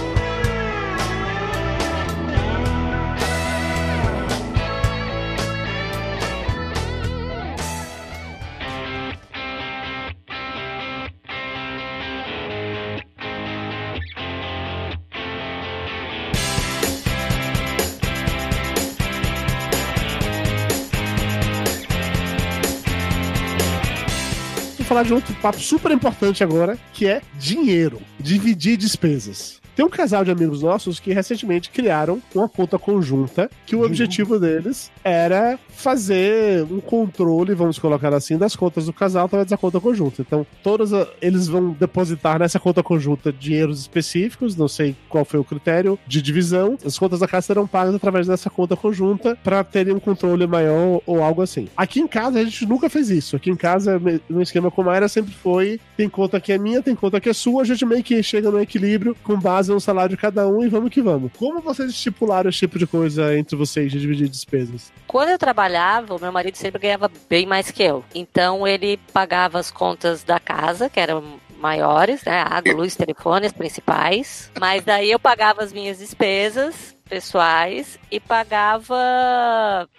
falar 24.91 25.03
de 25.03 25.13
outro 25.13 25.33
papo 25.35 25.57
super 25.57 25.89
importante 25.89 26.43
agora, 26.43 26.77
que 26.91 27.07
é 27.07 27.21
dinheiro. 27.39 28.01
Dividir 28.19 28.75
despesas. 28.75 29.60
Tem 29.81 29.87
um 29.87 29.89
casal 29.89 30.23
de 30.23 30.29
amigos 30.29 30.61
nossos 30.61 30.99
que 30.99 31.11
recentemente 31.11 31.71
criaram 31.71 32.21
uma 32.35 32.47
conta 32.47 32.77
conjunta 32.77 33.49
que 33.65 33.75
o 33.75 33.83
objetivo 33.83 34.39
deles 34.39 34.91
era 35.03 35.57
fazer 35.69 36.63
um 36.71 36.79
controle, 36.79 37.55
vamos 37.55 37.79
colocar 37.79 38.13
assim, 38.13 38.37
das 38.37 38.55
contas 38.55 38.85
do 38.85 38.93
casal 38.93 39.25
através 39.25 39.49
da 39.49 39.57
conta 39.57 39.79
conjunta. 39.79 40.21
Então, 40.21 40.45
todos 40.61 40.91
eles 41.19 41.47
vão 41.47 41.71
depositar 41.71 42.37
nessa 42.37 42.59
conta 42.59 42.83
conjunta 42.83 43.33
dinheiros 43.33 43.79
específicos, 43.79 44.55
não 44.55 44.67
sei 44.67 44.95
qual 45.09 45.25
foi 45.25 45.39
o 45.39 45.43
critério 45.43 45.97
de 46.05 46.21
divisão. 46.21 46.77
As 46.85 46.99
contas 46.99 47.19
da 47.21 47.27
casa 47.27 47.47
serão 47.47 47.65
pagas 47.65 47.95
através 47.95 48.27
dessa 48.27 48.51
conta 48.51 48.75
conjunta 48.75 49.35
para 49.43 49.63
terem 49.63 49.95
um 49.95 49.99
controle 49.99 50.45
maior 50.45 51.01
ou 51.07 51.23
algo 51.23 51.41
assim. 51.41 51.67
Aqui 51.75 51.99
em 52.01 52.07
casa 52.07 52.37
a 52.39 52.43
gente 52.43 52.67
nunca 52.67 52.87
fez 52.87 53.09
isso. 53.09 53.35
Aqui 53.35 53.49
em 53.49 53.55
casa, 53.55 53.97
me- 53.97 54.21
no 54.29 54.43
esquema 54.43 54.69
com 54.69 54.83
a 54.83 54.85
Mayra, 54.85 55.07
sempre 55.07 55.33
foi: 55.33 55.79
tem 55.97 56.07
conta 56.07 56.39
que 56.39 56.51
é 56.51 56.59
minha, 56.59 56.83
tem 56.83 56.95
conta 56.95 57.19
que 57.19 57.29
é 57.29 57.33
sua, 57.33 57.63
a 57.63 57.65
gente 57.65 57.83
meio 57.83 58.03
que 58.03 58.21
chega 58.21 58.51
no 58.51 58.61
equilíbrio 58.61 59.17
com 59.23 59.39
base 59.39 59.70
no 59.73 59.81
salário 59.81 60.15
de 60.15 60.21
cada 60.21 60.47
um 60.47 60.63
e 60.63 60.69
vamos 60.69 60.91
que 60.91 61.01
vamos. 61.01 61.31
Como 61.37 61.61
vocês 61.61 61.89
estipularam 61.91 62.49
esse 62.49 62.59
tipo 62.59 62.77
de 62.77 62.87
coisa 62.87 63.37
entre 63.37 63.55
vocês 63.55 63.91
de 63.91 63.99
dividir 63.99 64.27
despesas? 64.27 64.91
Quando 65.07 65.29
eu 65.29 65.37
trabalhava, 65.37 66.15
o 66.15 66.19
meu 66.19 66.31
marido 66.31 66.55
sempre 66.55 66.81
ganhava 66.81 67.09
bem 67.29 67.45
mais 67.45 67.71
que 67.71 67.83
eu. 67.83 68.03
Então 68.13 68.67
ele 68.67 68.97
pagava 69.13 69.59
as 69.59 69.71
contas 69.71 70.23
da 70.23 70.39
casa, 70.39 70.89
que 70.89 70.99
eram 70.99 71.39
maiores, 71.61 72.23
né? 72.23 72.41
Água, 72.41 72.73
luz, 72.73 72.95
telefone, 72.95 73.45
as 73.45 73.53
principais. 73.53 74.51
Mas 74.59 74.83
daí 74.83 75.11
eu 75.11 75.19
pagava 75.19 75.63
as 75.63 75.71
minhas 75.71 75.99
despesas 75.99 76.95
pessoais 77.11 77.99
e 78.09 78.21
pagava 78.21 78.95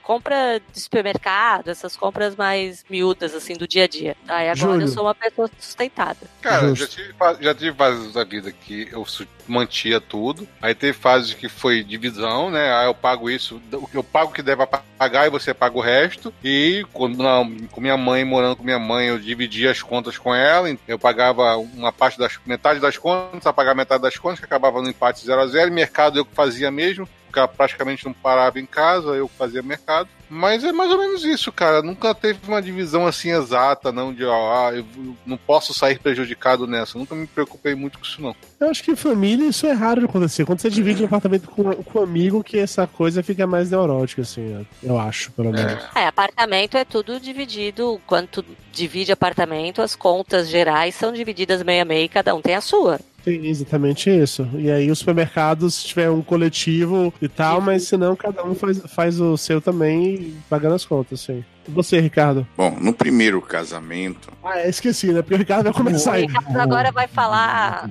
compra 0.02 0.58
de 0.72 0.80
supermercado, 0.80 1.68
essas 1.68 1.94
compras 1.94 2.34
mais 2.34 2.82
miúdas, 2.88 3.34
assim, 3.34 3.52
do 3.52 3.68
dia 3.68 3.84
a 3.84 3.86
dia. 3.86 4.16
Aí 4.26 4.48
agora 4.48 4.56
Júlio. 4.56 4.86
eu 4.86 4.88
sou 4.88 5.04
uma 5.04 5.14
pessoa 5.14 5.50
sustentada. 5.58 6.16
Cara, 6.40 6.74
já 6.74 6.86
tive, 6.86 7.14
já 7.38 7.54
tive 7.54 7.76
fases 7.76 8.14
da 8.14 8.24
vida 8.24 8.50
que 8.50 8.88
eu 8.90 9.04
mantia 9.46 10.00
tudo. 10.00 10.46
Aí 10.60 10.74
teve 10.74 10.92
fases 10.92 11.34
que 11.34 11.48
foi 11.48 11.82
divisão, 11.82 12.50
né? 12.50 12.72
Aí 12.74 12.86
eu 12.86 12.94
pago 12.94 13.30
isso, 13.30 13.60
eu 13.92 14.02
pago 14.04 14.30
o 14.30 14.34
que 14.34 14.42
deve 14.42 14.64
pagar 14.66 15.26
e 15.26 15.30
você 15.30 15.52
paga 15.52 15.76
o 15.76 15.80
resto. 15.80 16.32
E 16.42 16.84
quando, 16.92 17.22
na- 17.22 17.44
com 17.70 17.80
minha 17.80 17.96
mãe, 17.96 18.24
morando 18.24 18.56
com 18.56 18.64
minha 18.64 18.78
mãe, 18.78 19.08
eu 19.08 19.18
dividia 19.18 19.70
as 19.70 19.82
contas 19.82 20.16
com 20.18 20.34
ela. 20.34 20.68
Eu 20.86 20.98
pagava 20.98 21.56
uma 21.56 21.92
parte 21.92 22.18
das 22.18 22.38
metade 22.46 22.80
das 22.80 22.96
contas, 22.96 23.44
ela 23.44 23.52
pagava 23.52 23.76
metade 23.76 24.02
das 24.02 24.16
contas, 24.16 24.38
que 24.38 24.44
acabava 24.44 24.80
no 24.82 24.88
empate 24.88 25.24
0 25.24 25.40
a 25.40 25.46
0 25.46 25.68
E 25.68 25.74
mercado 25.74 26.18
eu 26.18 26.24
que 26.24 26.34
fazia 26.34 26.70
mesmo. 26.70 27.08
Praticamente 27.56 28.04
não 28.04 28.12
parava 28.12 28.60
em 28.60 28.66
casa, 28.66 29.10
eu 29.10 29.28
fazia 29.28 29.62
mercado. 29.62 30.08
Mas 30.34 30.64
é 30.64 30.72
mais 30.72 30.90
ou 30.90 30.96
menos 30.96 31.24
isso, 31.24 31.52
cara. 31.52 31.82
Nunca 31.82 32.14
teve 32.14 32.38
uma 32.48 32.62
divisão 32.62 33.06
assim 33.06 33.30
exata, 33.30 33.92
não, 33.92 34.14
de 34.14 34.24
ó, 34.24 34.66
ah, 34.66 34.72
eu 34.74 34.86
não 35.26 35.36
posso 35.36 35.74
sair 35.74 35.98
prejudicado 35.98 36.66
nessa. 36.66 36.98
Nunca 36.98 37.14
me 37.14 37.26
preocupei 37.26 37.74
muito 37.74 37.98
com 37.98 38.04
isso, 38.04 38.22
não. 38.22 38.34
Eu 38.58 38.70
acho 38.70 38.82
que 38.82 38.92
em 38.92 38.96
família 38.96 39.46
isso 39.46 39.66
é 39.66 39.72
raro 39.72 40.00
de 40.00 40.06
acontecer. 40.06 40.46
Quando 40.46 40.60
você 40.60 40.70
divide 40.70 41.02
um 41.02 41.06
apartamento 41.06 41.50
com, 41.50 41.74
com 41.74 41.98
um 41.98 42.02
amigo, 42.02 42.42
que 42.42 42.58
essa 42.58 42.86
coisa 42.86 43.22
fica 43.22 43.46
mais 43.46 43.70
neurótica, 43.70 44.22
assim, 44.22 44.66
eu 44.82 44.98
acho, 44.98 45.30
pelo 45.32 45.52
menos. 45.52 45.84
É, 45.94 46.06
apartamento 46.06 46.78
é 46.78 46.84
tudo 46.84 47.20
dividido. 47.20 48.00
Quando 48.06 48.28
tu 48.28 48.44
divide 48.72 49.12
apartamento, 49.12 49.82
as 49.82 49.94
contas 49.94 50.48
gerais 50.48 50.94
são 50.94 51.12
divididas 51.12 51.62
meio 51.62 51.82
a 51.82 51.84
meio, 51.84 52.08
cada 52.08 52.34
um 52.34 52.40
tem 52.40 52.54
a 52.54 52.62
sua. 52.62 52.98
Tem 53.24 53.46
exatamente 53.46 54.10
isso. 54.10 54.48
E 54.54 54.70
aí 54.70 54.90
os 54.90 54.98
supermercados, 54.98 55.76
se 55.76 55.86
tiver 55.86 56.10
um 56.10 56.22
coletivo 56.22 57.14
e 57.22 57.28
tal, 57.28 57.60
mas 57.60 57.84
se 57.84 57.96
não, 57.96 58.16
cada 58.16 58.44
um 58.44 58.54
faz, 58.54 58.78
faz 58.94 59.20
o 59.20 59.36
seu 59.36 59.60
também, 59.60 60.34
pagando 60.50 60.74
as 60.74 60.84
contas, 60.84 61.20
sim. 61.20 61.44
E 61.68 61.70
você, 61.70 62.00
Ricardo? 62.00 62.44
Bom, 62.56 62.76
no 62.80 62.92
primeiro 62.92 63.40
casamento, 63.40 64.32
Ah, 64.42 64.58
é, 64.58 64.68
esqueci, 64.68 65.12
né? 65.12 65.22
Porque 65.22 65.34
o 65.34 65.38
Ricardo 65.38 65.64
vai 65.64 65.72
começar 65.72 66.10
O 66.10 66.14
aí. 66.14 66.22
Ricardo 66.26 66.56
agora 66.60 66.90
vai 66.90 67.06
falar. 67.06 67.88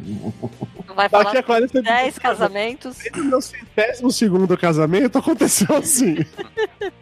Vai 0.93 1.07
Daqui 1.07 1.23
falar 1.25 1.39
a 1.39 1.43
40 1.43 1.81
10 1.81 2.19
casamentos. 2.19 2.97
No 3.15 3.23
meu 3.23 3.41
centésimo 3.41 4.11
segundo 4.11 4.57
casamento 4.57 5.17
aconteceu 5.17 5.73
assim. 5.77 6.17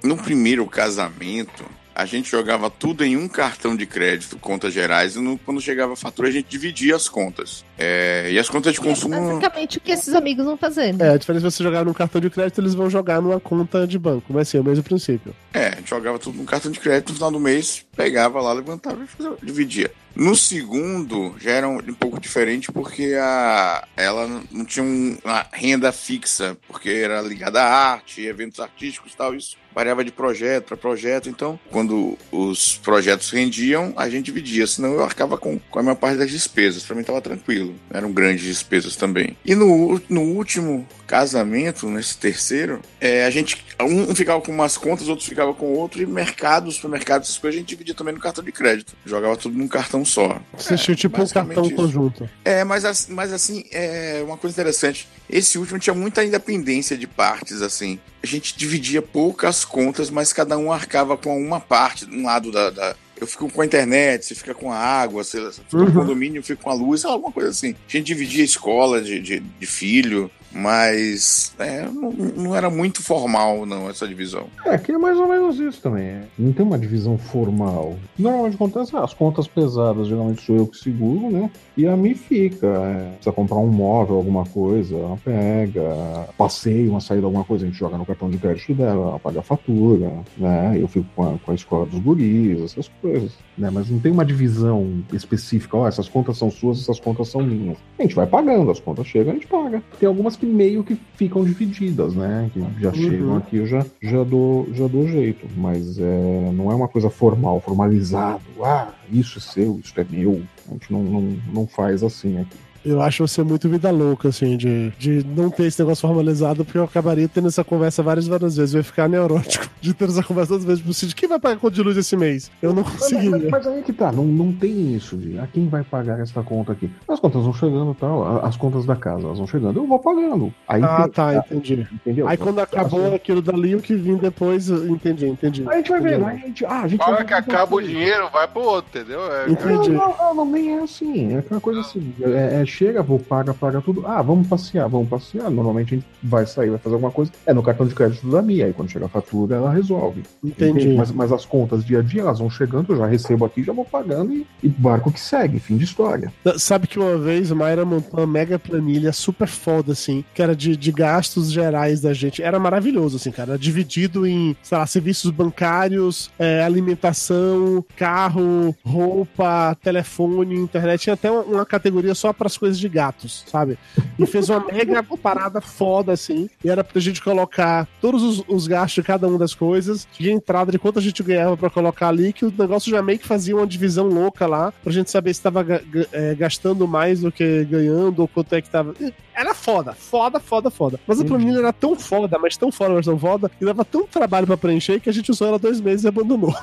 no 0.04 0.16
primeiro 0.16 0.68
casamento, 0.68 1.66
a 1.96 2.06
gente 2.06 2.30
jogava 2.30 2.70
tudo 2.70 3.04
em 3.04 3.18
um 3.18 3.28
cartão 3.28 3.76
de 3.76 3.88
crédito, 3.88 4.38
contas 4.38 4.72
gerais, 4.72 5.16
e 5.16 5.20
no- 5.20 5.40
quando 5.40 5.60
chegava 5.60 5.94
a 5.94 5.96
fatura 5.96 6.28
a 6.28 6.32
gente 6.32 6.46
dividia 6.48 6.96
as 6.96 7.10
contas. 7.10 7.66
É, 7.82 8.30
e 8.32 8.38
as 8.38 8.50
contas 8.50 8.74
de 8.74 8.82
consumo. 8.82 9.16
Basicamente 9.16 9.78
o 9.78 9.82
que 9.82 9.92
esses 9.94 10.14
amigos 10.14 10.44
vão 10.46 10.58
fazendo. 10.58 11.02
É, 11.02 11.14
a 11.14 11.18
diferença 11.18 11.48
é 11.48 11.50
você 11.50 11.64
jogar 11.64 11.86
num 11.86 11.94
cartão 11.94 12.20
de 12.20 12.30
crédito, 12.30 12.60
eles 12.60 12.76
vão 12.76 12.90
jogar 12.90 13.22
numa 13.22 13.40
conta 13.40 13.88
de 13.88 13.98
banco. 13.98 14.34
Mas 14.34 14.50
sim, 14.50 14.58
é 14.58 14.62
o 14.62 14.64
mesmo 14.66 14.84
princípio. 14.84 15.34
É, 15.54 15.68
a 15.68 15.76
gente 15.78 15.90
jogava 15.90 16.20
tudo 16.20 16.38
no 16.38 16.44
cartão 16.46 16.70
de 16.72 16.80
crédito, 16.80 17.10
no 17.10 17.16
final 17.16 17.32
do 17.32 17.40
mês, 17.40 17.86
pegava 17.96 18.42
lá, 18.42 18.52
levantava 18.52 19.02
e 19.02 19.08
fazia- 19.08 19.34
dividia. 19.42 19.92
No 20.16 20.36
segundo, 20.36 21.36
já 21.40 21.52
era 21.52 21.68
um, 21.70 21.78
um 21.78 21.94
pouco 21.94 22.20
diferente, 22.20 22.72
porque 22.72 23.16
a, 23.18 23.88
ela 23.96 24.28
não 24.52 24.66
tinha 24.66 24.84
um- 24.84 25.18
uma 25.24 25.46
renda 25.54 25.92
fixa, 25.94 26.58
porque 26.68 26.90
era 26.90 27.22
ligada 27.22 27.62
à 27.62 27.92
arte, 27.94 28.22
eventos 28.26 28.60
artísticos 28.60 29.14
e 29.14 29.16
tal, 29.16 29.34
isso 29.34 29.56
variava 29.74 30.04
de 30.04 30.12
projeto 30.12 30.66
para 30.66 30.76
projeto. 30.78 31.30
Então, 31.30 31.58
quando 31.72 32.18
os 32.32 32.78
projetos 32.80 33.30
rendiam, 33.30 33.94
a 33.96 34.10
gente 34.10 34.26
dividia, 34.26 34.68
senão 34.68 34.94
eu 34.94 35.04
arcava 35.04 35.38
com, 35.38 35.58
com 35.70 35.80
a 35.80 35.84
maior 35.84 35.96
parte 35.96 36.18
das 36.18 36.30
despesas. 36.32 36.84
Pra 36.84 36.96
mim 36.96 37.04
tava 37.04 37.22
tranquilo, 37.22 37.68
eram 37.91 38.11
grandes 38.11 38.43
despesas 38.43 38.95
também. 38.95 39.36
E 39.45 39.55
no, 39.55 40.01
no 40.09 40.22
último 40.22 40.88
casamento, 41.07 41.89
nesse 41.89 42.17
terceiro, 42.17 42.82
é, 43.01 43.26
a 43.26 43.30
gente 43.30 43.63
um 43.82 44.13
ficava 44.13 44.39
com 44.41 44.51
umas 44.51 44.78
contas, 44.78 45.07
outros 45.07 45.28
ficava 45.28 45.53
com 45.53 45.65
outro, 45.74 46.01
e 46.01 46.05
mercado, 46.05 46.72
supermercado, 46.72 47.24
essas 47.24 47.38
coisas 47.38 47.57
a 47.57 47.59
gente 47.59 47.70
dividia 47.70 47.93
também 47.95 48.13
no 48.13 48.20
cartão 48.20 48.43
de 48.43 48.51
crédito. 48.51 48.93
Jogava 49.05 49.36
tudo 49.36 49.57
num 49.57 49.67
cartão 49.67 50.05
só. 50.05 50.39
Você 50.57 50.76
tinha 50.78 50.95
tipo 50.95 51.17
um 51.17 51.20
basicamente 51.20 51.55
cartão 51.55 51.65
isso. 51.67 51.76
conjunto. 51.76 52.30
É, 52.45 52.63
mas, 52.63 52.86
as- 52.86 53.07
mas 53.09 53.34
assim, 53.34 53.63
é 53.72 54.22
uma 54.26 54.38
coisa 54.38 54.53
interessante. 54.53 55.07
Esse 55.30 55.57
último 55.57 55.80
tinha 55.80 55.93
muita 55.93 56.24
independência 56.24 56.97
de 56.97 57.07
partes, 57.07 57.61
assim. 57.61 57.99
A 58.22 58.28
gente 58.28 58.57
dividia 58.57 59.01
poucas 59.01 59.63
contas, 59.63 60.09
mas 60.09 60.34
cada 60.34 60.57
um 60.57 60.72
arcava 60.72 61.15
com 61.17 61.41
uma 61.41 61.59
parte, 61.59 62.05
um 62.05 62.26
lado 62.26 62.51
da. 62.51 62.70
da- 62.70 62.95
eu 63.20 63.28
fico 63.28 63.49
com 63.51 63.61
a 63.61 63.65
internet, 63.65 64.26
você 64.26 64.36
fica 64.36 64.53
com 64.53 64.72
a 64.72 64.78
água, 64.78 65.24
você 65.24 65.51
fica 65.51 65.63
com 65.72 65.78
Uhum. 65.78 65.88
o 65.89 65.93
condomínio, 65.93 66.39
eu 66.39 66.43
fico 66.43 66.63
com 66.63 66.70
a 66.70 66.74
luz, 66.74 67.03
alguma 67.05 67.32
coisa 67.32 67.49
assim. 67.49 67.72
A 67.88 67.91
gente 67.91 68.05
dividia 68.05 68.41
a 68.41 68.45
escola 68.45 69.01
de, 69.01 69.20
de, 69.20 69.39
de 69.39 69.65
filho, 69.65 70.30
mas 70.52 71.54
é, 71.60 71.84
não, 71.86 72.12
não 72.12 72.56
era 72.56 72.70
muito 72.70 73.04
formal, 73.04 73.66
não, 73.66 73.89
essa 73.89 74.08
divisão. 74.08 74.47
É, 74.66 74.78
que 74.78 74.91
é 74.91 74.97
mais 74.97 75.18
ou 75.18 75.28
menos 75.28 75.60
isso 75.60 75.82
também. 75.82 76.06
é. 76.06 76.24
Não 76.38 76.52
tem 76.52 76.66
uma 76.66 76.78
divisão 76.78 77.18
formal. 77.18 77.95
Normalmente 78.18 78.56
acontece, 78.56 78.95
ah, 78.95 79.04
as 79.04 79.14
contas 79.14 79.47
pesadas, 79.47 80.08
geralmente 80.08 80.41
sou 80.41 80.56
eu 80.56 80.68
que 80.68 80.78
seguro, 80.78 81.30
né? 81.30 81.50
E 81.78 81.88
a 81.88 81.95
mim 81.95 82.16
fica. 82.16 82.68
É, 82.68 83.12
precisa 83.14 83.32
comprar 83.32 83.58
um 83.58 83.68
móvel, 83.68 84.16
alguma 84.16 84.45
coisa, 84.45 84.95
ela 84.95 85.18
pega. 85.24 86.28
Passeio, 86.38 86.91
uma 86.91 87.02
saída, 87.02 87.26
alguma 87.26 87.43
coisa, 87.43 87.66
a 87.66 87.68
gente 87.70 87.78
joga 87.78 87.97
no 87.97 88.06
cartão 88.06 88.30
de 88.30 88.38
crédito 88.38 88.74
dela, 88.74 89.10
ela 89.10 89.20
paga 89.20 89.39
a 89.39 89.43
fatura, 89.43 90.12
né? 90.38 90.78
Eu 90.80 90.88
fico 90.88 91.06
com 91.16 91.24
a, 91.24 91.38
com 91.38 91.52
a 91.52 91.56
escola 91.56 91.86
dos 91.86 92.00
guris, 92.00 92.62
essas 92.62 92.89
coisas. 93.02 93.32
Né? 93.58 93.70
Mas 93.70 93.89
não 93.89 94.00
tem 94.00 94.12
uma 94.12 94.26
divisão 94.26 95.04
específica, 95.14 95.78
ó, 95.78 95.88
essas 95.88 96.08
contas 96.10 96.38
são 96.38 96.50
suas, 96.50 96.80
essas 96.82 97.00
contas 97.00 97.28
são 97.28 97.41
minhas. 97.41 97.78
A 97.97 98.04
gente 98.04 98.16
vai 98.16 98.26
pagando, 98.26 98.72
as 98.72 98.80
contas 98.80 99.06
chegam, 99.08 99.32
a 99.32 99.36
gente 99.36 99.47
paga. 99.47 99.84
Tem 100.00 100.08
algumas 100.08 100.36
que 100.40 100.46
meio 100.46 100.84
que 100.84 100.96
ficam 101.16 101.44
divididas, 101.44 102.16
né? 102.16 102.50
Que 102.54 102.60
já 102.82 102.90
Uhum. 102.90 102.96
chegam 102.96 103.36
aqui, 103.38 103.58
eu 103.58 103.66
já, 103.68 103.86
já, 104.02 104.24
dou, 104.24 104.68
já 104.74 104.88
dou 104.88 105.08
jeito. 105.08 105.46
Mas 105.58 106.00
é, 106.00 106.52
não 106.54 106.72
é 106.72 106.76
uma 106.76 106.88
coisa 106.88 107.10
formal, 107.10 107.60
formalizado. 107.62 108.42
Ah, 108.64 108.90
isso 109.12 109.38
é 109.38 109.42
seu, 109.42 109.80
isso 109.84 109.94
é 110.00 110.06
meu. 110.10 110.42
A 110.68 110.74
gente 110.74 110.92
não, 110.92 111.04
não, 111.04 111.38
não 111.54 111.68
faz 111.68 112.04
assim 112.04 112.40
aqui. 112.40 112.58
Eu 112.86 113.02
acho 113.02 113.28
você 113.28 113.44
muito 113.44 113.68
vida 113.70 113.92
louca, 113.92 114.30
assim, 114.30 114.56
de, 114.58 114.90
de 114.98 115.26
não 115.36 115.50
ter 115.50 115.64
esse 115.66 115.80
negócio 115.82 116.08
formalizado, 116.08 116.64
porque 116.64 116.78
eu 116.78 116.84
acabaria 116.84 117.28
tendo 117.28 117.48
essa 117.48 117.64
conversa 117.64 118.02
várias 118.02 118.26
e 118.28 118.30
várias 118.30 118.56
vezes. 118.58 118.74
Eu 118.74 118.80
ia 118.80 118.84
ficar 118.84 119.08
neurótico 119.10 119.68
de 119.82 119.94
ter 119.94 120.06
essa 120.06 120.24
conversa 120.24 120.50
todas 120.50 120.64
as 120.64 120.68
vezes 120.68 120.84
pro 120.84 120.94
Cid. 120.94 121.16
Quem 121.16 121.28
vai 121.30 121.40
pagar 121.40 121.58
conta 121.60 121.76
de 121.76 121.82
luz 121.84 121.98
esse 121.98 122.16
mês? 122.16 122.50
Eu 122.62 122.74
não 122.74 122.84
Mas, 122.84 122.94
conseguiria. 122.94 123.32
mas- 123.32 123.50
mas 123.52 123.68
aí 123.68 123.82
que 123.84 123.94
tá, 123.94 124.12
não, 124.12 124.24
não 124.26 124.52
tem 124.54 124.96
isso 124.96 125.18
de 125.18 125.38
ah, 125.40 125.48
quem 125.52 125.68
vai 125.68 125.84
pagar 125.84 126.20
essa 126.20 126.42
conta 126.42 126.72
aqui. 126.72 126.90
As 127.08 127.20
contas 127.20 127.44
vão 127.44 127.54
chegando 127.54 127.92
e 127.92 127.96
tal, 127.96 128.24
a- 128.24 128.48
as 128.48 128.56
contas 128.58 128.86
da 128.86 128.96
casa 128.96 129.24
elas 129.26 129.38
vão 129.38 129.48
chegando, 129.48 129.80
eu 129.80 129.86
vou 129.88 130.00
pagando. 130.00 130.54
Aí 130.68 130.82
Ah, 130.84 131.04
tem- 131.04 131.12
tá, 131.12 131.36
entendi. 131.52 131.88
Entendeu? 131.94 132.28
Aí 132.28 132.38
quando 132.38 132.60
acabou 132.60 133.06
Assim, 133.08 133.16
aquilo 133.16 133.42
dali, 133.42 133.76
o 133.76 133.82
que 133.82 133.94
vim 133.96 134.16
depois, 134.16 134.70
entendi, 134.70 135.28
entendi. 135.28 135.64
Aí 135.68 135.74
a 135.74 135.78
gente 135.78 135.90
vai 135.90 136.00
vendo, 136.02 136.26
aí 136.26 136.36
a 136.38 136.40
gente, 136.48 136.66
ah, 136.66 136.82
a 136.82 136.88
gente 136.88 137.02
A 137.02 137.06
hora 137.08 137.16
vai 137.18 137.26
que 137.26 137.34
acaba 137.34 137.76
o 137.76 137.82
dinheiro, 137.82 138.30
vai 138.32 138.48
pro 138.48 138.62
outro, 138.62 138.90
entendeu? 139.00 139.20
É, 139.32 139.50
Entendi. 139.50 139.90
Não, 139.92 140.10
não, 140.10 140.18
não, 140.18 140.36
não, 140.36 140.46
nem 140.46 140.78
é 140.78 140.84
assim. 140.84 141.34
É 141.34 141.40
aquela 141.40 141.60
coisa 141.62 141.82
assim. 141.82 142.14
É, 142.22 142.62
é 142.62 142.66
chega, 142.70 143.01
vou 143.01 143.20
pagar, 143.20 143.53
paga 143.53 143.82
tudo. 143.82 144.05
Ah, 144.05 144.22
vamos 144.22 144.47
passear, 144.47 144.88
vamos 144.88 145.09
passear. 145.09 145.49
Normalmente 145.49 145.95
a 145.95 145.97
gente 145.97 146.07
vai 146.24 146.45
sair, 146.45 146.70
vai 146.70 146.80
fazer 146.80 146.95
alguma 146.95 147.11
coisa. 147.11 147.32
É 147.45 147.53
no 147.53 147.63
cartão 147.63 147.88
de 147.88 147.95
crédito 147.95 148.30
da 148.30 148.41
Mia. 148.41 148.65
Aí 148.65 148.74
quando 148.74 148.89
chega 148.89 149.05
a 149.05 149.09
fatura, 149.09 149.55
ela 149.55 149.72
resolve. 149.72 150.24
Entendi. 150.43 150.89
Mas, 150.95 151.11
mas 151.11 151.32
as 151.32 151.45
contas 151.45 151.84
dia 151.84 151.99
a 151.99 152.01
dia, 152.01 152.22
elas 152.22 152.39
vão 152.39 152.49
chegando, 152.49 152.93
eu 152.93 152.97
já 152.97 153.05
recebo 153.05 153.45
aqui, 153.45 153.63
já 153.63 153.74
vou 153.74 153.86
pagando 153.86 154.34
e, 154.34 154.45
e 154.63 154.70
barco 154.70 155.11
que 155.11 155.20
segue, 155.20 155.59
fim 155.59 155.78
de 155.78 155.84
história. 155.84 156.32
Sabe 156.57 156.88
que 156.88 156.99
uma 156.99 157.17
vez 157.17 157.51
Mayra 157.51 157.86
montou 157.86 158.20
uma 158.20 158.28
mega 158.28 158.59
planilha 158.59 159.11
super 159.11 159.47
foda, 159.47 159.93
assim, 159.93 160.24
que 160.34 160.41
era 160.41 160.55
de, 160.55 160.76
de 160.78 160.91
gastos 160.91 161.51
gerais 161.51 162.01
da 162.01 162.13
gente. 162.13 162.41
Era 162.41 162.59
maravilhoso, 162.59 163.17
assim, 163.17 163.32
cara. 163.32 163.51
Era 163.51 163.59
dividido 163.59 164.28
em, 164.28 164.55
sei 164.61 164.78
lá, 164.78 164.86
serviços 164.86 165.32
bancários, 165.32 166.30
é, 166.38 166.63
alimentação, 166.63 167.84
carro, 167.95 168.76
roupa, 168.86 169.76
telefone, 169.82 170.55
internet. 170.55 171.01
Tinha 171.01 171.13
até 171.13 171.32
uma, 171.32 171.41
uma 171.41 171.65
categoria 171.65 172.13
só 172.13 172.32
para 172.32 172.47
as 172.47 172.57
coisas 172.60 172.78
de 172.78 172.89
gatos, 172.89 173.43
sabe? 173.47 173.78
E 174.18 174.26
fez 174.26 174.49
uma 174.49 174.60
mega 174.60 175.01
parada 175.22 175.62
foda, 175.62 176.12
assim. 176.12 176.49
E 176.64 176.70
era 176.70 176.84
pra 176.84 176.99
gente 177.01 177.22
colocar 177.22 177.88
todos 178.01 178.22
os, 178.22 178.43
os 178.47 178.68
gastos 178.68 178.95
de 178.95 179.03
cada 179.03 179.28
uma 179.28 179.38
das 179.38 179.55
coisas, 179.55 180.07
de 180.18 180.30
entrada, 180.30 180.72
de 180.72 180.80
quanto 180.80 180.99
a 180.99 181.01
gente 181.01 181.24
ganhava 181.24 181.55
pra 181.55 181.70
colocar 181.70 182.10
ali, 182.10 182.34
que 182.34 182.45
o 182.45 182.53
negócio 182.55 182.91
já 182.91 183.01
meio 183.01 183.18
que 183.18 183.28
fazia 183.28 183.55
uma 183.55 183.66
divisão 183.66 184.07
louca 184.07 184.45
lá, 184.45 184.74
pra 184.84 184.91
gente 184.91 185.10
saber 185.10 185.34
se 185.34 185.41
tava 185.41 185.66
é, 186.12 186.36
gastando 186.36 186.88
mais 186.88 187.22
do 187.22 187.32
que 187.32 187.64
ganhando, 187.66 188.20
ou 188.20 188.28
quanto 188.28 188.53
é 188.53 188.62
que 188.62 188.70
tava. 188.70 188.93
Era 189.34 189.53
foda, 189.53 189.93
foda, 189.93 190.39
foda, 190.39 190.70
foda. 190.70 190.99
Mas 191.07 191.22
a 191.22 191.26
planilha 191.26 191.60
era 191.60 191.72
tão 191.72 191.95
foda, 191.95 192.38
mas 192.38 192.57
tão 192.57 192.72
foda, 192.72 192.95
mas 192.95 193.05
tão 193.05 193.18
foda, 193.18 193.49
e 193.60 193.66
dava 193.66 193.86
tanto 193.86 194.07
trabalho 194.07 194.45
pra 194.45 194.57
preencher 194.57 194.99
que 194.99 195.10
a 195.10 195.14
gente 195.14 195.32
usou 195.32 195.47
ela 195.47 195.57
dois 195.57 195.80
meses 195.80 196.03
e 196.03 196.10
abandonou. 196.10 196.53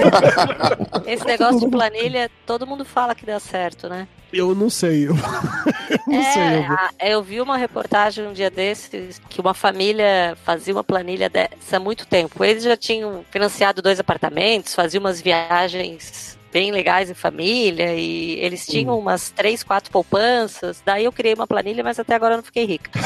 Esse 1.06 1.24
negócio 1.24 1.60
de 1.60 1.68
planilha, 1.68 2.30
todo 2.44 2.66
mundo 2.66 2.84
fala 2.84 3.14
que 3.14 3.24
dá 3.24 3.40
certo, 3.40 3.88
né? 3.88 4.06
Eu 4.32 4.54
não 4.54 4.70
sei. 4.70 5.08
Eu, 5.08 5.14
não 6.06 6.22
sei. 6.32 6.42
É, 6.42 6.58
eu- 6.58 6.72
a- 6.72 6.90
eu 7.00 7.22
vi 7.22 7.40
uma 7.40 7.56
reportagem 7.56 8.26
um 8.26 8.32
dia 8.32 8.50
desses 8.50 9.20
que 9.28 9.40
uma 9.40 9.54
família 9.54 10.36
fazia 10.44 10.72
uma 10.74 10.84
planilha 10.84 11.28
dessa 11.28 11.76
há 11.76 11.80
muito 11.80 12.06
tempo. 12.06 12.44
Eles 12.44 12.62
já 12.64 12.76
tinham 12.76 13.24
financiado 13.30 13.82
dois 13.82 13.98
apartamentos, 14.00 14.74
faziam 14.74 15.00
umas 15.00 15.20
viagens 15.20 16.38
bem 16.52 16.70
legais 16.70 17.10
em 17.10 17.14
família 17.14 17.94
e 17.94 18.32
eles 18.40 18.66
tinham 18.66 18.98
umas 18.98 19.30
três, 19.30 19.62
quatro 19.62 19.90
poupanças. 19.90 20.82
Daí 20.84 21.04
eu 21.04 21.12
criei 21.12 21.34
uma 21.34 21.46
planilha, 21.46 21.82
mas 21.82 21.98
até 21.98 22.14
agora 22.14 22.34
eu 22.34 22.38
não 22.38 22.44
fiquei 22.44 22.64
rica. 22.64 22.90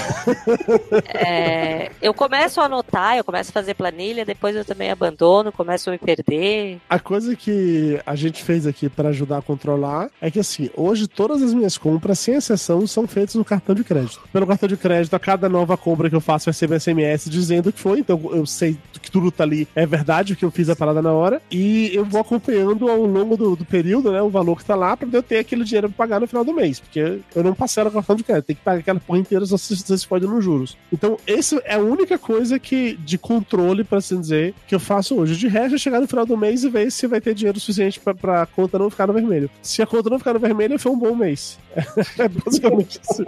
É, 1.07 1.91
eu 2.03 2.13
começo 2.13 2.61
a 2.61 2.65
anotar, 2.65 3.17
eu 3.17 3.25
começo 3.25 3.51
a 3.51 3.53
fazer 3.53 3.75
planilha, 3.75 4.25
depois 4.25 4.55
eu 4.55 4.65
também 4.65 4.91
abandono, 4.91 5.53
começo 5.53 5.89
a 5.89 5.93
me 5.93 5.99
perder. 5.99 6.79
A 6.89 6.99
coisa 6.99 7.37
que 7.37 8.01
a 8.05 8.15
gente 8.15 8.43
fez 8.43 8.67
aqui 8.67 8.89
para 8.89 9.11
ajudar 9.11 9.39
a 9.39 9.43
controlar 9.43 10.11
é 10.21 10.31
que 10.31 10.39
assim, 10.39 10.71
hoje 10.77 11.07
todas 11.07 11.43
as 11.43 11.55
minhas 11.55 11.79
compras, 11.79 12.19
sem 12.19 12.35
exceção, 12.35 12.87
são 12.87 13.07
feitas 13.07 13.35
no 13.35 13.45
cartão 13.45 13.75
de 13.75 13.85
crédito. 13.85 14.21
Pelo 14.33 14.47
cartão 14.47 14.69
de 14.69 14.77
crédito, 14.77 15.15
a 15.15 15.19
cada 15.19 15.49
nova 15.49 15.77
compra 15.77 16.09
que 16.09 16.17
eu 16.17 16.21
faço, 16.21 16.49
eu 16.49 16.53
recebo 16.53 16.75
um 16.75 16.81
SMS 16.81 17.31
dizendo 17.31 17.73
que 17.73 17.81
foi, 17.81 18.01
então 18.01 18.21
eu 18.33 18.47
sei 18.47 18.77
tudo 19.15 19.31
tá 19.31 19.45
ali 19.45 19.69
é 19.77 19.87
verdade, 19.87 20.35
que 20.35 20.45
eu 20.45 20.51
fiz 20.51 20.69
a 20.69 20.75
parada 20.75 21.01
na 21.01 21.13
hora, 21.13 21.41
e 21.49 21.95
eu 21.95 22.05
vou 22.05 22.21
acompanhando 22.21 22.89
ao 22.91 23.05
longo 23.05 23.37
do, 23.37 23.55
do 23.55 23.65
período, 23.65 24.11
né, 24.11 24.21
o 24.21 24.29
valor 24.29 24.59
que 24.59 24.65
tá 24.65 24.75
lá, 24.75 24.97
pra 24.97 25.09
eu 25.13 25.23
ter 25.23 25.39
aquele 25.39 25.63
dinheiro 25.63 25.89
pra 25.89 26.05
pagar 26.05 26.21
no 26.21 26.27
final 26.27 26.45
do 26.45 26.53
mês, 26.53 26.81
porque 26.81 27.21
eu 27.33 27.45
não 27.45 27.55
parcelo 27.55 27.91
o 27.91 27.93
cartão 27.93 28.17
de 28.17 28.25
crédito, 28.25 28.47
tem 28.47 28.57
que 28.57 28.63
pagar 28.63 28.81
aquela 28.81 28.99
porra 28.99 29.21
inteira 29.21 29.47
só 29.47 29.57
se 29.57 29.77
você 29.77 30.05
pode 30.05 30.27
nos 30.27 30.45
juros. 30.45 30.77
Então, 30.93 31.17
essa 31.29 31.63
é 31.65 31.77
a 31.77 31.79
única 31.79 32.19
coisa 32.19 32.59
que 32.59 32.97
de 33.05 33.17
controle, 33.17 33.85
pra 33.85 33.99
assim 33.99 34.21
dizer, 34.21 34.53
que 34.67 34.75
eu 34.75 34.81
faço 34.81 35.15
hoje. 35.15 35.37
De 35.37 35.47
resto, 35.47 35.77
é 35.77 35.79
chegar 35.79 36.01
no 36.01 36.09
final 36.09 36.27
do 36.27 36.37
mês 36.37 36.65
e 36.65 36.69
ver 36.69 36.91
se 36.91 37.07
vai 37.07 37.21
ter 37.21 37.35
dinheiro 37.35 37.61
suficiente 37.61 38.01
pra, 38.01 38.15
pra 38.15 38.47
conta 38.47 38.81
não 38.81 38.91
ficar 38.91 39.07
no 39.07 39.13
vermelho. 39.13 39.49
Se 39.63 39.81
a 39.81 39.87
conta 39.87 40.11
não 40.11 40.19
ficar 40.19 40.35
no 40.35 40.41
vermelho, 40.41 40.77
foi 40.77 40.91
um 40.91 40.99
bom 40.99 41.15
mês. 41.15 41.57
É 42.19 42.29
basicamente 42.29 43.01
assim. 43.09 43.25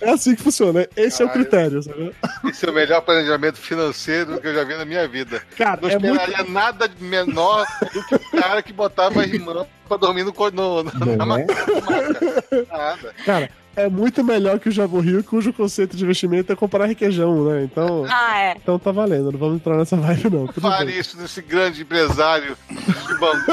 É 0.00 0.10
assim 0.10 0.34
que 0.34 0.42
funciona. 0.42 0.86
Esse 0.96 1.22
é 1.22 1.26
o 1.26 1.28
critério, 1.28 1.82
sabe? 1.82 2.14
Esse 2.48 2.66
é 2.66 2.70
o 2.70 2.74
melhor 2.74 3.00
planejamento 3.02 3.56
financeiro 3.58 4.40
que 4.40 4.46
eu 4.46 4.54
já 4.54 4.64
vi 4.64 4.76
na 4.76 4.84
minha 4.84 5.06
vida. 5.08 5.42
Cara, 5.56 5.80
não 5.82 5.88
é 5.90 5.98
muito- 5.98 6.06
esperaria 6.20 6.44
nada 6.52 6.90
menor 7.00 7.66
do 7.92 8.06
que 8.06 8.14
o 8.14 8.30
cara 8.40 8.62
que 8.62 8.72
botava 8.72 9.20
a 9.22 9.24
irmã 9.24 9.66
pra 9.88 9.96
dormir 9.96 10.22
no, 10.24 10.32
no, 10.32 10.82
no, 10.84 11.16
na 11.16 11.26
Não 11.26 11.36
é? 11.36 11.46
maca. 11.46 11.54
Nada. 12.70 13.14
Cara, 13.24 13.50
é 13.78 13.88
muito 13.88 14.22
melhor 14.24 14.58
que 14.58 14.68
o 14.68 14.72
Jabo 14.72 15.00
Rio, 15.00 15.22
cujo 15.24 15.52
conceito 15.52 15.96
de 15.96 16.04
investimento 16.04 16.52
é 16.52 16.56
comprar 16.56 16.86
requeijão, 16.86 17.44
né? 17.44 17.64
Então. 17.64 18.04
Ah, 18.08 18.40
é. 18.40 18.52
Então 18.56 18.78
tá 18.78 18.90
valendo, 18.92 19.30
não 19.32 19.38
vamos 19.38 19.56
entrar 19.56 19.76
nessa 19.76 19.96
vibe, 19.96 20.30
não. 20.30 20.46
Tudo 20.46 20.60
Fale 20.60 20.86
bem. 20.92 21.00
isso 21.00 21.16
desse 21.16 21.40
grande 21.42 21.82
empresário 21.82 22.56
de 22.70 23.18
Bangu, 23.18 23.44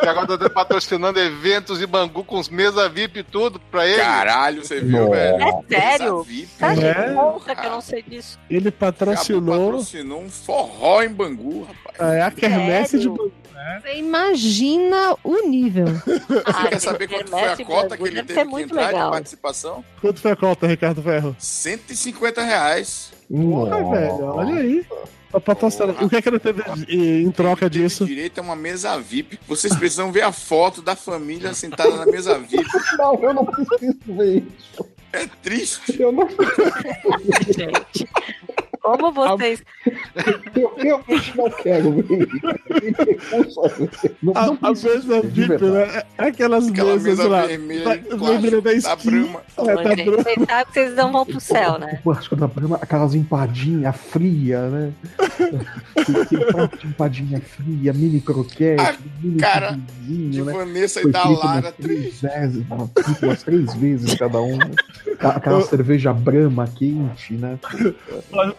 que 0.00 0.06
agora 0.08 0.38
tá 0.38 0.50
patrocinando 0.50 1.18
eventos 1.18 1.80
em 1.80 1.86
Bangu 1.86 2.24
com 2.24 2.38
os 2.38 2.48
mesa 2.48 2.88
VIP 2.88 3.20
e 3.20 3.22
tudo 3.22 3.60
pra 3.70 3.86
ele. 3.86 4.02
Caralho, 4.02 4.64
você 4.64 4.80
viu, 4.80 5.10
velho? 5.10 5.42
É 5.42 5.80
sério? 5.80 6.26
Tá 6.58 6.74
de 6.74 6.84
É. 6.84 7.12
conta 7.14 7.54
que 7.56 7.66
eu 7.66 7.70
não 7.70 7.80
sei 7.80 8.02
disso. 8.02 8.38
Ele 8.50 8.70
patrocinou 8.70 9.66
Patrocinou 9.72 10.22
um 10.22 10.28
forró 10.30 11.02
em 11.02 11.08
Bangu, 11.08 11.64
rapaz. 11.64 12.14
é, 12.16 12.22
a 12.22 12.30
quermesse 12.30 12.96
de 12.98 13.04
Sério? 13.04 13.32
Bangu. 13.58 13.82
Você 13.82 13.94
imagina 13.96 15.16
o 15.24 15.48
nível. 15.48 15.86
Você 16.06 16.68
quer 16.68 16.80
saber 16.80 17.08
quanto 17.08 17.30
foi 17.30 17.48
a 17.48 17.64
cota 17.64 17.96
que 17.96 18.02
ele 18.04 18.22
teve 18.22 18.34
ser 18.34 18.46
que 18.46 18.62
entrar 18.62 18.86
legal. 18.86 19.04
de 19.06 19.10
participação? 19.10 19.84
Quanto 20.00 20.20
foi 20.20 20.30
a 20.30 20.36
cota, 20.36 20.66
Ricardo 20.66 21.02
Ferro? 21.02 21.36
150 21.38 22.42
reais. 22.42 23.12
Porra, 23.28 23.90
velho, 23.90 24.24
olha 24.24 24.54
aí. 24.54 24.86
O 25.30 26.08
que 26.08 26.16
é 26.16 26.22
que 26.22 26.28
ele 26.28 26.38
teve 26.38 26.62
em 26.88 27.30
troca 27.30 27.68
disso? 27.68 28.06
Direito 28.06 28.38
a 28.38 28.42
uma 28.42 28.56
mesa 28.56 28.98
VIP. 28.98 29.38
Vocês 29.46 29.76
precisam 29.76 30.10
ver 30.10 30.22
a 30.22 30.32
foto 30.32 30.80
da 30.80 30.96
família 30.96 31.52
sentada 31.52 31.96
na 31.96 32.06
mesa 32.06 32.38
VIP. 32.38 32.64
Não, 32.96 33.14
eu 33.22 33.34
não 33.34 33.44
preciso 33.44 33.98
ver 34.06 34.38
isso. 34.38 34.86
É 35.12 35.26
triste. 35.42 36.00
Eu 36.00 36.12
não, 36.12 36.28
Gente, 36.28 38.08
como 38.96 39.12
vocês. 39.12 39.62
eu 40.56 40.72
realmente 40.76 41.36
não 41.36 41.50
quero 41.50 41.92
ver 41.92 42.28
A, 44.34 44.68
a 44.68 44.70
mesa 44.70 45.20
VIP, 45.22 45.64
né? 45.64 46.02
É 46.18 46.24
aquelas 46.28 46.68
Aquela 46.68 46.96
mesas, 46.96 47.18
lá. 47.26 47.46
vermelha 47.46 47.82
plástico, 47.82 48.16
vermelha 48.26 48.60
da 48.60 48.70
da 48.70 48.76
esquina. 48.76 49.22
Brahma. 49.22 49.40
É, 49.58 49.64
da 49.64 49.82
Vocês 49.82 50.06
Brahma. 50.06 50.22
sabem 50.46 50.64
que 50.66 50.72
vocês 50.72 50.94
não 50.96 51.12
vão 51.12 51.26
pro 51.26 51.40
céu, 51.40 51.78
né? 51.78 52.00
Plástico 52.02 52.36
da 52.36 52.46
Brahma, 52.46 52.78
aquelas 52.80 53.14
empadinhas 53.14 53.96
frias, 53.96 54.72
né? 54.72 54.92
prato 56.52 56.78
de 56.78 56.86
empadinha 56.86 57.40
fria, 57.40 57.92
mini 57.92 58.20
croquete, 58.20 58.80
A 58.82 58.94
mini 59.22 59.38
cara 59.38 59.78
de 60.02 60.42
né? 60.42 60.52
Vanessa 60.52 61.00
e 61.02 61.10
da 61.10 61.28
Lara, 61.28 61.72
três 61.72 62.20
vezes, 62.20 62.64
umas, 62.70 62.90
frito 63.04 63.26
umas 63.26 63.42
três 63.42 63.74
vezes 63.74 64.14
cada 64.14 64.40
um. 64.40 64.58
Aquela- 65.20 65.62
cerveja 65.62 66.12
Brahma 66.12 66.66
quente, 66.68 67.34
né? 67.34 67.58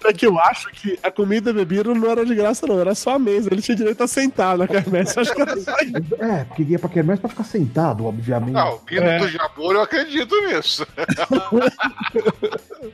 É 0.05 0.13
que 0.19 0.25
eu 0.25 0.37
acho 0.37 0.69
que 0.71 0.99
a 1.01 1.09
comida 1.09 1.49
e 1.49 1.51
a 1.51 1.53
bebida 1.55 1.93
não 1.93 2.09
era 2.11 2.25
de 2.25 2.35
graça, 2.35 2.67
não. 2.67 2.77
Era 2.77 2.93
só 2.93 3.15
a 3.15 3.19
mesa. 3.19 3.47
Ele 3.51 3.61
tinha 3.61 3.77
direito 3.77 4.03
a 4.03 4.07
sentar 4.07 4.57
na 4.57 4.67
quermesse. 4.67 5.17
Acho 5.17 5.33
que 5.33 5.41
era 5.41 5.55
só 5.57 5.75
isso. 5.79 6.15
É, 6.19 6.43
porque 6.43 6.63
ia 6.63 6.77
pra 6.77 6.89
quermesse 6.89 7.21
pra 7.21 7.29
ficar 7.29 7.45
sentado, 7.45 8.05
obviamente. 8.05 8.51
Não, 8.51 8.79
vindo 8.85 9.03
É. 9.03 9.19
do 9.19 9.29
Jabor, 9.29 9.75
eu 9.75 9.81
acredito 9.81 10.35
nisso. 10.47 10.85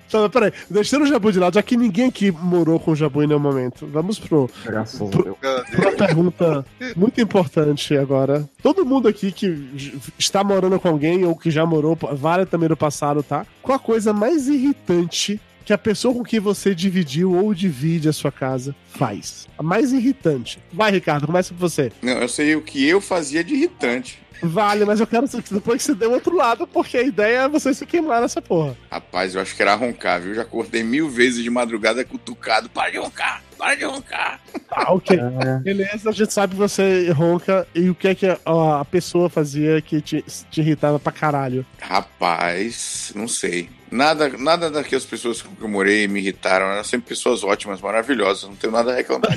Então, 0.07 0.29
peraí, 0.29 0.51
deixando 0.69 1.03
o 1.03 1.05
Jabu 1.07 1.31
de 1.31 1.39
lado, 1.39 1.55
já 1.55 1.63
que 1.63 1.77
ninguém 1.77 2.07
aqui 2.07 2.31
morou 2.31 2.79
com 2.79 2.91
o 2.91 2.95
Jabu 2.95 3.21
em 3.23 3.27
nenhum 3.27 3.39
momento, 3.39 3.85
vamos 3.87 4.17
pro, 4.17 4.49
Graças 4.63 4.97
pro, 5.09 5.35
pra 5.35 5.91
pergunta 6.07 6.65
muito 6.95 7.19
importante 7.21 7.95
agora. 7.97 8.47
Todo 8.63 8.85
mundo 8.85 9.07
aqui 9.07 9.31
que 9.31 10.01
está 10.17 10.43
morando 10.43 10.79
com 10.79 10.87
alguém 10.87 11.23
ou 11.25 11.35
que 11.35 11.51
já 11.51 11.65
morou, 11.65 11.97
vale 12.13 12.45
também 12.45 12.69
no 12.69 12.77
passado, 12.77 13.21
tá? 13.21 13.45
Qual 13.61 13.75
a 13.75 13.79
coisa 13.79 14.11
mais 14.13 14.47
irritante 14.47 15.39
que 15.65 15.73
a 15.73 15.77
pessoa 15.77 16.13
com 16.13 16.23
quem 16.23 16.39
você 16.39 16.75
dividiu 16.75 17.33
ou 17.33 17.53
divide 17.53 18.07
a 18.07 18.13
sua 18.13 18.31
casa 18.31 18.75
faz? 18.87 19.47
A 19.57 19.63
mais 19.63 19.91
irritante. 19.91 20.59
Vai, 20.71 20.91
Ricardo, 20.91 21.25
começa 21.25 21.53
com 21.53 21.59
você. 21.59 21.91
Não, 22.03 22.13
eu 22.13 22.29
sei 22.29 22.55
o 22.55 22.61
que 22.61 22.87
eu 22.87 23.01
fazia 23.01 23.43
de 23.43 23.55
irritante. 23.55 24.23
Vale, 24.41 24.85
mas 24.85 24.99
eu 24.99 25.07
quero 25.07 25.27
que 25.27 25.53
depois 25.53 25.77
que 25.77 25.83
você 25.83 25.95
dê 25.95 26.05
o 26.05 26.11
outro 26.11 26.35
lado, 26.35 26.67
porque 26.67 26.97
a 26.97 27.01
ideia 27.01 27.39
é 27.39 27.47
você 27.47 27.73
se 27.73 27.85
queimar 27.85 28.21
nessa 28.21 28.41
porra. 28.41 28.77
Rapaz, 28.91 29.33
eu 29.33 29.41
acho 29.41 29.55
que 29.55 29.61
era 29.61 29.73
roncar, 29.75 30.21
viu? 30.21 30.35
Já 30.35 30.43
acordei 30.43 30.83
mil 30.83 31.09
vezes 31.09 31.43
de 31.43 31.49
madrugada 31.49 32.03
cutucado. 32.03 32.69
Para 32.69 32.91
de 32.91 32.97
roncar! 32.97 33.41
Para 33.57 33.75
de 33.75 33.85
roncar! 33.85 34.39
Ah, 34.69 34.93
ok. 34.93 35.17
É, 35.25 35.59
Beleza, 35.59 36.09
a 36.09 36.13
gente 36.13 36.33
sabe 36.33 36.53
que 36.53 36.59
você 36.59 37.09
ronca 37.11 37.67
e 37.73 37.89
o 37.89 37.95
que 37.95 38.07
é 38.07 38.15
que 38.15 38.25
a, 38.27 38.37
a 38.81 38.85
pessoa 38.85 39.29
fazia 39.29 39.81
que 39.81 40.01
te, 40.01 40.23
te 40.51 40.61
irritava 40.61 40.99
pra 40.99 41.11
caralho. 41.11 41.65
Rapaz, 41.79 43.11
não 43.15 43.27
sei. 43.27 43.69
Nada, 43.95 44.29
nada 44.37 44.69
daquelas 44.69 45.05
pessoas 45.05 45.41
com 45.41 45.55
que 45.55 45.63
eu 45.63 45.69
morei 45.69 46.05
me 46.05 46.19
irritaram. 46.19 46.65
Eram 46.65 46.83
sempre 46.83 47.07
pessoas 47.07 47.45
ótimas, 47.45 47.79
maravilhosas. 47.79 48.43
Não 48.43 48.55
tenho 48.55 48.73
nada 48.73 48.91
a 48.91 48.95
reclamar. 48.95 49.31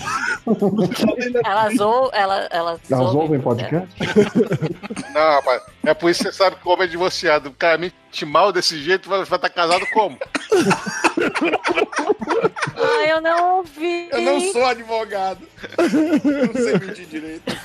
Elas 1.45 1.79
ou 1.79 2.11
ela, 2.13 2.49
elas, 2.51 2.81
Elas 2.91 3.15
ouvem 3.15 3.21
ouvem 3.21 3.41
podcast? 3.41 3.89
Não, 5.15 5.31
rapaz. 5.37 5.63
É 5.85 5.95
por 5.95 6.11
isso 6.11 6.25
que 6.25 6.33
você 6.33 6.37
sabe 6.37 6.57
que 6.57 6.69
o 6.69 6.73
homem 6.73 6.87
é 6.87 6.91
divorciado. 6.91 7.51
O 7.51 7.55
cara 7.55 7.79
mente 7.79 8.27
mal 8.27 8.53
desse 8.53 8.83
jeito, 8.83 9.09
vai 9.09 9.23
estar 9.23 9.49
casado 9.49 9.87
como? 9.93 10.19
Ah, 12.77 13.07
eu 13.09 13.21
não 13.21 13.59
ouvi. 13.59 14.09
Eu 14.11 14.23
não 14.23 14.41
sou 14.53 14.67
advogado. 14.67 15.47
Eu 15.79 16.47
não 16.47 16.55
sei 16.55 16.79
mentir 16.79 17.07
direito. 17.07 17.57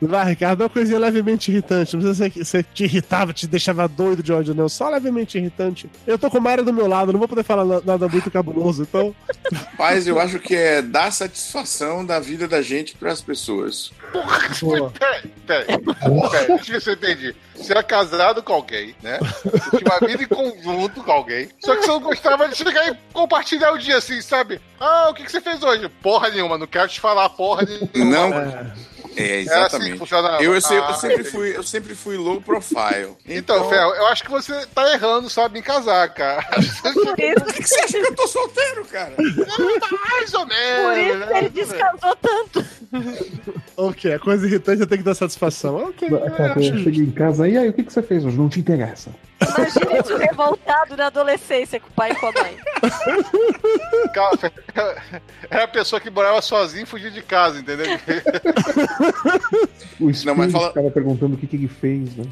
Vai, 0.00 0.26
Ricardo, 0.30 0.62
é 0.62 0.64
uma 0.64 0.70
coisinha 0.70 0.98
levemente 0.98 1.50
irritante. 1.50 1.94
Não 1.96 2.02
precisa 2.02 2.24
ser 2.24 2.30
que 2.30 2.44
você 2.44 2.62
te 2.62 2.84
irritava, 2.84 3.32
te 3.32 3.46
deixava 3.46 3.88
doido 3.88 4.22
de 4.22 4.32
ódio, 4.32 4.54
não. 4.54 4.68
Só 4.68 4.88
levemente 4.90 5.38
irritante. 5.38 5.88
Eu 6.06 6.18
tô 6.18 6.30
com 6.30 6.38
o 6.38 6.42
Mário 6.42 6.64
do 6.64 6.72
meu 6.72 6.86
lado, 6.86 7.12
não 7.12 7.18
vou 7.18 7.28
poder 7.28 7.42
falar 7.42 7.64
na- 7.64 7.80
nada 7.80 8.06
muito 8.08 8.30
cabuloso, 8.30 8.82
então. 8.82 9.14
Mas 9.78 10.06
eu 10.06 10.20
acho 10.20 10.38
que 10.38 10.54
é 10.54 10.82
dar 10.82 11.10
satisfação 11.10 12.04
da 12.04 12.20
vida 12.20 12.46
da 12.46 12.60
gente 12.60 12.94
pras 12.96 13.20
pessoas. 13.22 13.92
Boa. 14.60 14.90
Peraí, 14.90 15.22
peraí. 15.46 15.66
Peraí, 15.66 16.46
deixa 16.48 16.52
eu 16.52 16.66
ver 16.74 16.80
se 16.82 16.90
eu 16.90 16.94
entendi. 16.94 17.34
Você 17.56 17.72
era 17.72 17.82
casado 17.82 18.42
com 18.42 18.52
alguém, 18.52 18.94
né? 19.02 19.18
Você 19.44 19.78
tinha 19.78 19.90
uma 19.98 20.06
vida 20.06 20.22
em 20.22 20.26
conjunto 20.26 21.02
com 21.02 21.10
alguém. 21.12 21.48
Só 21.64 21.74
que 21.76 21.82
você 21.82 21.88
não 21.88 22.00
gostava 22.00 22.48
de 22.48 22.56
chegar 22.56 22.88
e 22.88 22.96
compartilhar 23.12 23.72
o 23.72 23.78
dia 23.78 23.96
assim, 23.96 24.20
sabe? 24.20 24.60
Ah, 24.78 25.08
o 25.10 25.14
que, 25.14 25.24
que 25.24 25.30
você 25.32 25.40
fez 25.40 25.62
hoje? 25.62 25.88
Porra 26.02 26.28
nenhuma, 26.30 26.58
não 26.58 26.66
quero 26.66 26.88
te 26.88 27.00
falar 27.00 27.28
porra 27.30 27.62
nenhuma. 27.64 27.88
Não. 28.28 28.34
É, 28.34 28.72
É 29.16 29.40
assim 29.40 29.50
exatamente. 29.50 29.92
que 29.92 29.98
funcionava. 29.98 30.42
eu, 30.42 30.54
eu 30.54 30.60
sempre, 30.60 30.90
eu 30.90 30.94
sempre 30.94 31.24
fui, 31.24 31.56
eu 31.56 31.62
sempre 31.62 31.94
fui 31.94 32.16
low 32.16 32.40
profile. 32.40 33.14
Então, 33.26 33.68
Fel, 33.68 33.94
eu 33.94 34.06
acho 34.06 34.22
que 34.22 34.30
você 34.30 34.66
tá 34.66 34.92
errando, 34.92 35.28
sabe, 35.28 35.58
em 35.58 35.62
casar, 35.62 36.08
cara. 36.12 36.44
Por 36.82 37.16
que 37.16 37.34
você 37.34 37.80
acha 37.80 38.00
que 38.00 38.06
eu 38.06 38.14
tô 38.14 38.26
solteiro, 38.26 38.84
cara? 38.86 39.14
Mais 39.16 40.34
ou 40.34 40.46
menos. 40.46 40.84
Por 40.84 40.98
isso 40.98 41.18
né? 41.18 41.26
que 41.26 41.38
ele 41.38 41.48
descasou 41.50 42.16
tanto. 42.16 42.64
Ok, 43.76 44.12
a 44.12 44.20
coisa 44.20 44.46
irritante 44.46 44.82
é 44.82 44.86
ter 44.86 44.98
que 44.98 45.02
dar 45.02 45.14
satisfação. 45.14 45.88
Ok, 45.88 46.08
eu 46.08 46.30
Cara, 46.30 46.60
eu 46.62 46.78
cheguei 46.78 47.02
em 47.02 47.10
casa 47.10 47.48
e 47.48 47.58
aí, 47.58 47.68
o 47.68 47.72
que, 47.72 47.82
que 47.82 47.92
você 47.92 48.02
fez 48.02 48.24
hoje? 48.24 48.36
Não 48.36 48.48
te 48.48 48.60
interessa. 48.60 49.10
Imagina 49.40 50.00
isso 50.00 50.16
revoltado 50.18 50.96
na 50.96 51.06
adolescência 51.06 51.78
com 51.80 51.88
o 51.88 51.92
pai 51.92 52.12
e 52.12 52.14
com 52.14 52.26
a 52.26 52.32
mãe. 52.32 52.56
Cara, 54.12 55.02
Era 55.50 55.64
a 55.64 55.68
pessoa 55.68 56.00
que 56.00 56.10
morava 56.10 56.40
sozinha 56.40 56.82
e 56.82 56.86
fugia 56.86 57.10
de 57.10 57.22
casa, 57.22 57.58
entendeu? 57.58 57.86
O 60.00 60.10
Não, 60.24 60.34
mas 60.34 60.52
fala- 60.52 60.68
ficava 60.68 60.90
perguntando 60.90 61.34
o 61.34 61.38
que, 61.38 61.46
que 61.46 61.56
ele 61.56 61.68
fez, 61.68 62.14
né? 62.16 62.24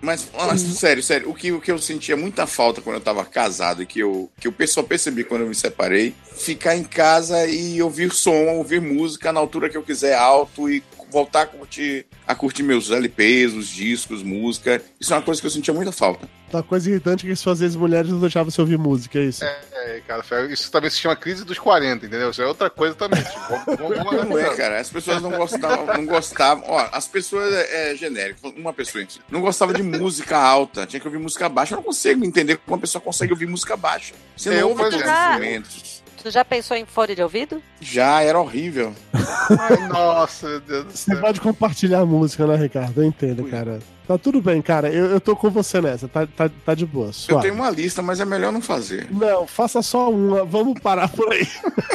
Mas, 0.00 0.28
mas, 0.34 0.60
sério, 0.60 1.02
sério, 1.02 1.30
o 1.30 1.34
que, 1.34 1.52
o 1.52 1.60
que 1.60 1.70
eu 1.70 1.78
sentia 1.78 2.16
muita 2.16 2.46
falta 2.46 2.80
quando 2.80 2.96
eu 2.96 3.00
tava 3.02 3.24
casado 3.24 3.82
e 3.82 3.86
que 3.86 4.00
eu, 4.00 4.30
que 4.38 4.48
eu 4.48 4.54
só 4.66 4.82
percebi 4.82 5.24
quando 5.24 5.42
eu 5.42 5.48
me 5.48 5.54
separei, 5.54 6.14
ficar 6.36 6.76
em 6.76 6.84
casa 6.84 7.46
e 7.46 7.80
ouvir 7.82 8.12
som, 8.12 8.46
ouvir 8.56 8.80
música 8.80 9.32
na 9.32 9.40
altura 9.40 9.68
que 9.68 9.76
eu 9.76 9.82
quiser, 9.82 10.14
alto 10.16 10.68
e 10.70 10.80
voltar 11.10 11.42
a 11.42 11.46
curtir, 11.46 12.06
a 12.26 12.34
curtir 12.34 12.62
meus 12.62 12.90
LPs, 12.90 13.54
os 13.54 13.68
discos, 13.68 14.22
música. 14.22 14.82
Isso 15.00 15.12
é 15.12 15.16
uma 15.16 15.22
coisa 15.22 15.40
que 15.40 15.46
eu 15.46 15.50
sentia 15.50 15.74
muita 15.74 15.92
falta. 15.92 16.28
Uma 16.52 16.62
coisa 16.62 16.88
irritante 16.90 17.26
é 17.26 17.30
que 17.30 17.36
suas 17.36 17.60
ex-mulheres 17.60 18.10
não 18.10 18.20
deixavam 18.20 18.50
você 18.50 18.60
ouvir 18.60 18.78
música, 18.78 19.18
é 19.18 19.24
isso? 19.24 19.44
É, 19.44 20.00
cara, 20.06 20.22
Fel, 20.22 20.50
isso 20.50 20.70
também 20.70 20.88
se 20.88 20.96
chama 20.96 21.14
crise 21.14 21.44
dos 21.44 21.58
40, 21.58 22.06
entendeu? 22.06 22.30
Isso 22.30 22.40
é 22.40 22.46
outra 22.46 22.70
coisa 22.70 22.94
também. 22.94 23.22
Tipo, 23.22 23.48
vamos, 23.48 23.78
vamos, 23.78 23.96
vamos 24.16 24.28
Não 24.28 24.38
é, 24.38 24.56
cara. 24.56 24.80
As 24.80 24.88
pessoas 24.88 25.20
não 25.22 25.30
gostavam, 25.30 25.86
não 25.86 26.06
gostavam. 26.06 26.64
Ó, 26.66 26.88
as 26.90 27.06
pessoas 27.06 27.52
é, 27.52 27.92
é 27.92 27.96
genérico. 27.96 28.48
Uma 28.56 28.72
pessoa 28.72 29.02
em 29.02 29.08
si, 29.08 29.20
não 29.30 29.40
gostava 29.40 29.74
de 29.74 29.82
música 29.82 30.38
alta. 30.38 30.86
Tinha 30.86 31.00
que 31.00 31.06
ouvir 31.06 31.18
música 31.18 31.48
baixa. 31.48 31.74
Eu 31.74 31.76
não 31.76 31.82
consigo 31.82 32.24
entender 32.24 32.56
como 32.56 32.76
uma 32.76 32.80
pessoa 32.80 33.02
consegue 33.02 33.32
ouvir 33.32 33.46
música 33.46 33.76
baixa. 33.76 34.14
Você 34.36 34.50
não 34.50 34.56
Eu, 34.56 34.68
ouve 34.70 34.82
todos 34.82 34.96
os 34.96 35.06
instrumentos. 35.06 36.02
Tu 36.22 36.30
já 36.30 36.44
pensou 36.44 36.76
em 36.76 36.84
fone 36.84 37.14
de 37.14 37.22
ouvido? 37.22 37.62
Já 37.80 38.22
era 38.22 38.38
horrível. 38.38 38.92
Ai, 39.14 39.88
nossa, 39.88 40.48
meu 40.48 40.60
Deus 40.60 40.84
do 40.84 40.90
Você 40.92 41.12
céu. 41.12 41.20
pode 41.20 41.40
compartilhar 41.40 42.00
a 42.00 42.06
música, 42.06 42.46
né, 42.46 42.56
Ricardo? 42.56 43.00
Eu 43.02 43.06
entendo, 43.06 43.44
cara. 43.44 43.78
Tá 44.06 44.16
tudo 44.18 44.40
bem, 44.40 44.60
cara. 44.62 44.88
Eu, 44.90 45.06
eu 45.06 45.20
tô 45.20 45.36
com 45.36 45.50
você 45.50 45.80
nessa. 45.80 46.08
Tá, 46.08 46.26
tá, 46.26 46.50
tá 46.64 46.74
de 46.74 46.86
boa. 46.86 47.08
Eu 47.08 47.12
Suave. 47.12 47.42
tenho 47.42 47.54
uma 47.54 47.70
lista, 47.70 48.02
mas 48.02 48.20
é 48.20 48.24
melhor 48.24 48.50
não 48.52 48.60
fazer. 48.60 49.06
Não, 49.10 49.46
faça 49.46 49.82
só 49.82 50.10
uma. 50.10 50.44
Vamos 50.44 50.80
parar 50.80 51.08
por 51.08 51.30
aí. 51.32 51.46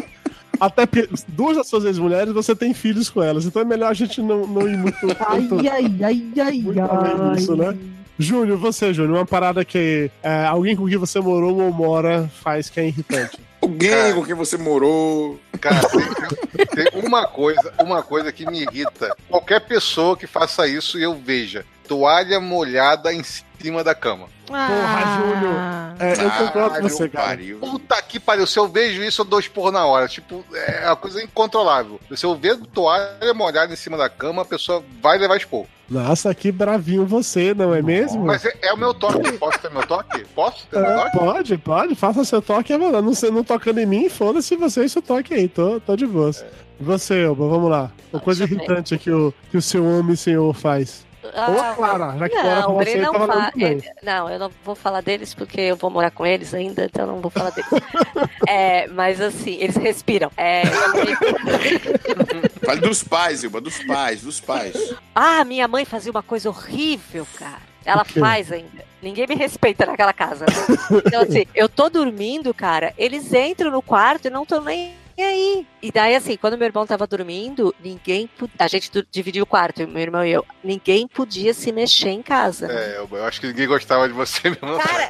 Até 0.59 0.85
porque 0.85 1.09
duas 1.27 1.57
das 1.57 1.67
suas 1.67 1.83
ex-mulheres 1.83 2.31
você 2.33 2.55
tem 2.55 2.73
filhos 2.73 3.09
com 3.09 3.21
elas, 3.21 3.45
então 3.45 3.61
é 3.61 3.65
melhor 3.65 3.89
a 3.89 3.93
gente 3.93 4.21
não, 4.21 4.47
não 4.47 4.69
ir 4.69 4.77
muito, 4.77 4.97
Ai, 5.27 5.39
muito, 5.41 5.67
ai, 5.69 5.95
ai, 6.01 6.31
ai, 6.39 6.61
muito 6.61 6.79
além 6.79 7.33
disso, 7.33 7.55
né? 7.55 7.77
Júnior, 8.17 8.57
você, 8.59 8.93
Júnior, 8.93 9.17
uma 9.17 9.25
parada 9.25 9.65
que 9.65 10.09
é, 10.21 10.45
alguém 10.45 10.75
com 10.75 10.87
quem 10.87 10.97
você 10.97 11.19
morou 11.19 11.59
ou 11.59 11.73
mora 11.73 12.29
faz 12.41 12.69
que 12.69 12.79
é 12.79 12.87
irritante. 12.87 13.39
Alguém 13.63 13.91
Cara. 13.91 14.13
com 14.13 14.25
quem 14.25 14.35
você 14.35 14.57
morou. 14.57 15.39
Cara, 15.61 15.87
tem, 15.87 16.65
tem 16.65 17.01
uma 17.01 17.25
coisa, 17.25 17.73
uma 17.79 18.03
coisa 18.03 18.29
que 18.29 18.45
me 18.45 18.63
irrita. 18.63 19.15
Qualquer 19.29 19.61
pessoa 19.61 20.17
que 20.17 20.27
faça 20.27 20.67
isso 20.67 20.99
e 20.99 21.03
eu 21.03 21.15
veja 21.15 21.65
toalha 21.93 22.39
molhada 22.39 23.13
em 23.13 23.21
cima 23.59 23.83
da 23.83 23.93
cama. 23.93 24.27
Porra, 24.47 25.17
Júnior. 25.17 25.55
É, 25.99 26.13
eu 26.25 26.31
concordo 26.47 26.75
com 26.81 26.89
você, 26.89 27.07
cara. 27.07 27.27
pariu. 27.27 27.59
Puta 27.59 28.01
que 28.01 28.19
pariu. 28.19 28.47
Se 28.47 28.57
eu 28.59 28.67
vejo 28.67 29.03
isso, 29.03 29.21
eu 29.21 29.25
dou 29.25 29.39
expor 29.39 29.71
na 29.71 29.85
hora. 29.85 30.07
Tipo, 30.07 30.43
é 30.53 30.85
uma 30.87 30.95
coisa 30.95 31.23
incontrolável. 31.23 31.99
Se 32.15 32.25
eu 32.25 32.35
ver 32.35 32.57
toalha 32.73 33.33
molhada 33.33 33.71
em 33.71 33.75
cima 33.75 33.95
da 33.95 34.09
cama, 34.09 34.41
a 34.41 34.45
pessoa 34.45 34.83
vai 35.01 35.17
levar 35.17 35.37
expor. 35.37 35.65
Nossa, 35.89 36.33
que 36.33 36.51
bravinho 36.51 37.05
você, 37.05 37.53
não 37.53 37.73
é 37.75 37.81
mesmo? 37.81 38.25
Mas 38.25 38.43
é, 38.43 38.53
é 38.63 38.73
o 38.73 38.77
meu 38.77 38.93
toque. 38.93 39.31
Posso 39.33 39.59
ter 39.59 39.69
meu 39.71 39.85
toque? 39.85 40.25
Posso 40.33 40.65
ter 40.67 40.79
meu 40.79 40.89
É, 40.89 40.95
toque? 41.03 41.17
pode, 41.19 41.57
pode, 41.59 41.95
faça 41.95 42.25
seu 42.25 42.41
toque, 42.41 42.75
mano. 42.75 43.01
Não, 43.01 43.31
não 43.31 43.43
tocando 43.43 43.79
em 43.79 43.85
mim, 43.85 44.09
foda-se 44.09 44.55
você 44.55 44.85
e 44.85 44.89
seu 44.89 45.01
toque 45.01 45.33
aí, 45.33 45.47
tô, 45.47 45.79
tô 45.79 45.95
de 45.95 46.07
boa. 46.07 46.31
E 46.79 46.83
Você, 46.83 47.23
Elba, 47.23 47.47
vamos 47.47 47.69
lá. 47.69 47.91
Uma 48.11 48.19
coisa 48.19 48.43
eu 48.43 48.47
ver. 48.47 48.55
irritante 48.55 48.97
que 48.97 49.11
o, 49.11 49.33
que 49.51 49.57
o 49.57 49.61
seu 49.61 49.85
homem 49.85 50.15
senhor 50.15 50.53
faz. 50.55 51.05
Ou 51.23 51.61
a 51.61 51.73
Clara, 51.75 52.17
já 52.17 52.29
que 52.29 52.35
Clara 52.35 52.63
com 52.63 52.71
Ah, 52.71 52.75
não, 52.75 52.85
você 52.85 52.97
não 52.97 53.11
tava 53.11 53.27
fa- 53.27 53.33
falando 53.33 53.51
também. 53.51 53.71
ele- 53.71 53.83
não, 54.03 54.29
eu 54.29 54.39
não 54.39 54.51
vou 54.63 54.75
falar 54.75 55.01
deles 55.01 55.33
porque 55.33 55.61
eu 55.61 55.75
vou 55.75 55.89
morar 55.89 56.11
com 56.11 56.25
eles 56.25 56.53
ainda, 56.53 56.85
então 56.85 57.05
eu 57.05 57.11
não 57.13 57.21
vou 57.21 57.31
falar 57.31 57.49
deles. 57.51 57.69
É, 58.47 58.87
mas 58.87 59.21
assim, 59.21 59.55
eles 59.59 59.75
respiram. 59.77 60.29
É, 60.35 60.63
Fale 62.65 62.81
dos 62.81 63.03
pais, 63.03 63.43
Ilba, 63.43 63.61
dos 63.61 63.79
pais, 63.83 64.21
dos 64.21 64.39
pais. 64.39 64.73
ah, 65.15 65.43
minha 65.43 65.67
mãe 65.67 65.85
fazia 65.85 66.11
uma 66.11 66.23
coisa 66.23 66.49
horrível, 66.49 67.25
cara. 67.37 67.61
Ela 67.85 68.05
faz 68.05 68.51
ainda. 68.51 68.83
Ninguém 69.01 69.27
me 69.27 69.35
respeita 69.35 69.85
naquela 69.85 70.13
casa. 70.13 70.45
né? 70.45 71.01
Então, 71.05 71.21
assim, 71.23 71.45
eu 71.53 71.67
tô 71.67 71.89
dormindo, 71.89 72.53
cara, 72.53 72.93
eles 72.97 73.33
entram 73.33 73.69
no 73.71 73.81
quarto 73.81 74.27
e 74.27 74.29
não 74.29 74.43
estão 74.43 74.61
nem 74.63 74.93
aí. 75.21 75.67
E 75.81 75.91
daí, 75.91 76.15
assim, 76.15 76.37
quando 76.37 76.57
meu 76.57 76.65
irmão 76.67 76.85
tava 76.85 77.05
dormindo, 77.05 77.73
ninguém. 77.83 78.29
A 78.57 78.67
gente 78.67 78.89
dividiu 79.11 79.43
o 79.43 79.47
quarto, 79.47 79.87
meu 79.87 80.01
irmão 80.01 80.25
e 80.25 80.31
eu. 80.31 80.45
Ninguém 80.63 81.07
podia 81.07 81.53
se 81.53 81.71
mexer 81.71 82.09
em 82.09 82.21
casa. 82.21 82.71
É, 82.71 82.97
eu, 82.97 83.07
eu 83.11 83.25
acho 83.25 83.39
que 83.39 83.47
ninguém 83.47 83.67
gostava 83.67 84.07
de 84.07 84.13
você 84.13 84.49
mesmo. 84.49 84.79
Cara, 84.79 85.09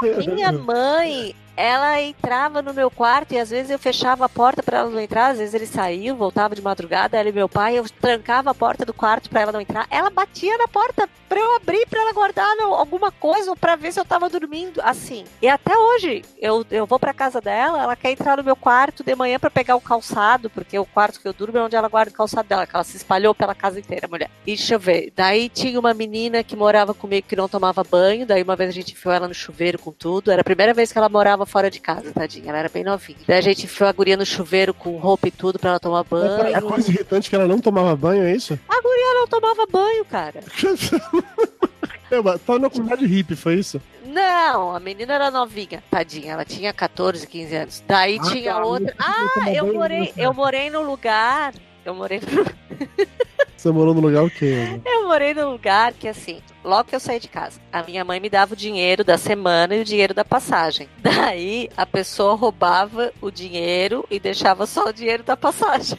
a 0.00 0.30
minha 0.30 0.52
mãe, 0.52 1.34
ela 1.60 2.00
entrava 2.00 2.62
no 2.62 2.72
meu 2.72 2.90
quarto 2.90 3.32
e 3.32 3.38
às 3.38 3.50
vezes 3.50 3.70
eu 3.70 3.78
fechava 3.78 4.24
a 4.24 4.28
porta 4.28 4.62
pra 4.62 4.78
ela 4.78 4.90
não 4.90 4.98
entrar, 4.98 5.28
às 5.28 5.38
vezes 5.38 5.52
ele 5.52 5.66
saiu, 5.66 6.16
voltava 6.16 6.54
de 6.54 6.62
madrugada, 6.62 7.18
ela 7.18 7.28
e 7.28 7.32
meu 7.32 7.48
pai, 7.48 7.78
eu 7.78 7.84
trancava 8.00 8.50
a 8.50 8.54
porta 8.54 8.86
do 8.86 8.94
quarto 8.94 9.28
pra 9.28 9.42
ela 9.42 9.52
não 9.52 9.60
entrar. 9.60 9.86
Ela 9.90 10.08
batia 10.08 10.56
na 10.56 10.66
porta 10.66 11.08
pra 11.28 11.38
eu 11.38 11.56
abrir, 11.56 11.86
pra 11.86 12.00
ela 12.00 12.12
guardar 12.12 12.56
alguma 12.60 13.12
coisa 13.12 13.50
ou 13.50 13.56
pra 13.56 13.76
ver 13.76 13.92
se 13.92 14.00
eu 14.00 14.04
tava 14.04 14.28
dormindo, 14.28 14.80
assim. 14.82 15.24
E 15.40 15.48
até 15.48 15.76
hoje, 15.76 16.24
eu, 16.38 16.64
eu 16.70 16.86
vou 16.86 16.98
pra 16.98 17.12
casa 17.12 17.40
dela, 17.40 17.82
ela 17.82 17.94
quer 17.94 18.10
entrar 18.10 18.38
no 18.38 18.42
meu 18.42 18.56
quarto 18.56 19.04
de 19.04 19.14
manhã 19.14 19.38
pra 19.38 19.50
pegar 19.50 19.76
o 19.76 19.80
calçado, 19.80 20.48
porque 20.50 20.78
o 20.78 20.86
quarto 20.86 21.20
que 21.20 21.28
eu 21.28 21.32
durmo 21.32 21.58
é 21.58 21.62
onde 21.62 21.76
ela 21.76 21.88
guarda 21.88 22.10
o 22.10 22.14
calçado 22.14 22.48
dela, 22.48 22.66
que 22.66 22.74
ela 22.74 22.84
se 22.84 22.96
espalhou 22.96 23.34
pela 23.34 23.54
casa 23.54 23.78
inteira, 23.78 24.08
mulher. 24.08 24.30
E 24.46 24.56
deixa 24.56 24.74
eu 24.74 24.80
ver, 24.80 25.12
daí 25.14 25.48
tinha 25.48 25.78
uma 25.78 25.92
menina 25.92 26.42
que 26.42 26.56
morava 26.56 26.94
comigo 26.94 27.28
que 27.28 27.36
não 27.36 27.48
tomava 27.48 27.84
banho, 27.84 28.26
daí 28.26 28.42
uma 28.42 28.56
vez 28.56 28.70
a 28.70 28.72
gente 28.72 28.92
enfiou 28.92 29.14
ela 29.14 29.28
no 29.28 29.34
chuveiro 29.34 29.78
com 29.78 29.92
tudo, 29.92 30.32
era 30.32 30.40
a 30.40 30.44
primeira 30.44 30.74
vez 30.74 30.90
que 30.90 30.98
ela 30.98 31.08
morava 31.08 31.46
fora 31.50 31.70
de 31.70 31.80
casa, 31.80 32.12
tadinha, 32.12 32.48
ela 32.48 32.58
era 32.58 32.68
bem 32.68 32.84
novinha. 32.84 33.18
Daí 33.26 33.38
a 33.38 33.42
gente 33.42 33.64
enfiou 33.64 33.88
a 33.88 33.92
guria 33.92 34.16
no 34.16 34.24
chuveiro 34.24 34.72
com 34.72 34.96
roupa 34.96 35.28
e 35.28 35.30
tudo 35.30 35.58
pra 35.58 35.70
ela 35.70 35.80
tomar 35.80 36.04
banho. 36.04 36.56
A 36.56 36.62
coisa 36.62 36.90
irritante 36.90 37.26
é 37.26 37.30
que 37.30 37.34
ela 37.36 37.46
não 37.46 37.58
tomava 37.60 37.94
banho, 37.96 38.22
é 38.22 38.34
isso? 38.34 38.58
A 38.68 38.80
guria 38.80 39.14
não 39.14 39.26
tomava 39.26 39.66
banho, 39.66 40.04
cara. 40.04 40.40
Elba, 42.10 42.38
tá 42.38 42.58
na 42.58 42.68
comunidade 42.68 43.06
hippie, 43.06 43.36
foi 43.36 43.54
isso? 43.56 43.80
Não, 44.04 44.74
a 44.74 44.80
menina 44.80 45.14
era 45.14 45.30
novinha, 45.30 45.82
tadinha, 45.90 46.32
ela 46.32 46.44
tinha 46.44 46.72
14, 46.72 47.26
15 47.26 47.54
anos. 47.56 47.84
Daí 47.86 48.18
Ah, 48.20 48.30
tinha 48.30 48.54
tá, 48.54 48.64
outra. 48.64 48.94
Ah, 48.98 49.52
eu 49.54 49.72
morei, 49.72 50.00
né? 50.00 50.12
eu 50.16 50.34
morei 50.34 50.70
num 50.70 50.82
lugar. 50.82 51.54
Eu 51.84 51.94
morei 51.94 52.20
Você 53.60 53.70
morou 53.70 53.92
no 53.92 54.00
lugar 54.00 54.24
o 54.24 54.30
quê? 54.30 54.80
Eu 54.86 55.06
morei 55.06 55.34
num 55.34 55.50
lugar 55.50 55.92
que, 55.92 56.08
assim, 56.08 56.40
logo 56.64 56.84
que 56.88 56.96
eu 56.96 57.00
saí 57.00 57.20
de 57.20 57.28
casa, 57.28 57.60
a 57.70 57.82
minha 57.82 58.02
mãe 58.02 58.18
me 58.18 58.30
dava 58.30 58.54
o 58.54 58.56
dinheiro 58.56 59.04
da 59.04 59.18
semana 59.18 59.76
e 59.76 59.82
o 59.82 59.84
dinheiro 59.84 60.14
da 60.14 60.24
passagem. 60.24 60.88
Daí 60.98 61.68
a 61.76 61.84
pessoa 61.84 62.34
roubava 62.34 63.12
o 63.20 63.30
dinheiro 63.30 64.02
e 64.10 64.18
deixava 64.18 64.64
só 64.64 64.88
o 64.88 64.92
dinheiro 64.94 65.22
da 65.22 65.36
passagem. 65.36 65.98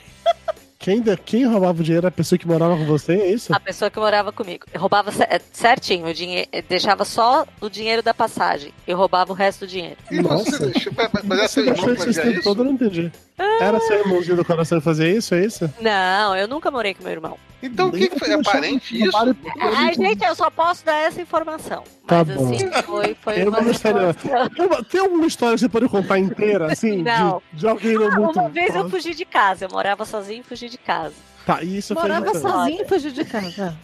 Quem, 0.80 0.99
de- 0.99 1.16
quem 1.18 1.45
roubava 1.45 1.80
o 1.80 1.84
dinheiro 1.84 2.07
era 2.07 2.12
a 2.12 2.18
pessoa 2.18 2.39
que 2.39 2.47
morava 2.47 2.76
com 2.76 2.86
você, 2.86 3.14
é 3.14 3.28
isso? 3.32 3.53
A 3.53 3.59
pessoa 3.59 3.91
que 3.91 3.99
morava 3.99 4.32
comigo. 4.32 4.66
Roubava 4.76 5.12
ce- 5.12 5.28
certinho 5.53 6.07
o 6.07 6.14
dinheiro, 6.16 6.49
deixava 6.68 7.05
só 7.05 7.45
o 7.62 7.70
dinheiro 7.70 8.01
da 8.01 8.16
passagem 8.16 8.74
e 8.88 8.91
roubava 8.91 9.32
o 9.32 9.36
resto 9.36 9.59
do 9.59 9.68
dinheiro. 9.68 9.97
E 10.09 10.16
você 10.20 10.49
Nossa. 10.51 10.66
deixou, 10.66 10.91
mas 11.24 11.39
é 11.39 11.47
Você 11.47 11.47
seu 11.47 11.66
irmão 11.68 11.86
que 11.86 11.95
fazia 12.05 12.24
tempo 12.24 12.34
isso? 12.39 12.43
todo, 12.43 12.62
eu 12.62 12.66
não 12.66 12.72
entendi. 12.72 13.12
Era 13.59 13.80
seu 13.82 13.99
irmãozinho 13.99 14.38
do 14.38 14.43
coração 14.45 14.80
que 14.80 14.84
fazia 14.84 15.07
isso, 15.07 15.36
é 15.36 15.45
isso? 15.45 15.72
Não, 15.80 16.36
eu 16.36 16.47
nunca 16.47 16.72
morei 16.72 16.95
com 16.95 17.03
meu 17.03 17.12
irmão. 17.12 17.38
Então 17.64 17.89
o 17.89 17.91
que, 17.91 18.07
que 18.09 18.20
foi? 18.20 18.32
É 18.32 18.41
parente 18.43 19.03
isso? 19.03 19.18
Ai, 19.59 19.93
gente, 19.93 20.24
eu 20.24 20.36
só 20.36 20.49
posso 20.49 20.84
dar 20.86 20.95
essa 21.01 21.22
informação. 21.22 21.84
Tá 22.07 22.24
Mas 22.26 22.36
bom. 22.38 22.53
assim, 22.53 22.72
foi, 22.84 23.16
foi 23.22 23.41
Eu 23.41 23.49
uma 23.49 23.62
não 23.62 23.74
situação. 23.74 24.32
Elba, 24.57 24.84
Tem 24.84 25.01
alguma 25.01 25.26
história 25.28 25.55
que 25.55 25.62
você 25.62 25.70
pode 25.70 25.88
contar 25.88 26.18
inteira, 26.20 26.72
assim? 26.72 27.03
Não. 27.03 27.41
De, 27.53 27.59
de 27.59 27.68
alguém 27.68 27.93
não 27.93 28.07
Ah, 28.12 28.16
muito. 28.20 28.39
uma 28.39 28.49
vez 28.49 28.74
eu 28.76 28.89
fugi 28.89 29.14
de 29.14 29.26
casa, 29.26 29.66
eu 29.66 29.70
morava 29.70 30.03
sozinho 30.05 30.41
e 30.41 30.43
fugi 30.43 30.70
de 30.70 30.78
casa. 30.78 31.14
Tá, 31.45 31.64
e 31.64 31.78
isso 31.78 31.93
foi 31.95 32.03
Morava 32.03 32.34
sozinho 32.38 32.84
e 32.84 32.88
fugiu 32.88 33.12
de 33.12 33.26
casa. 33.26 33.76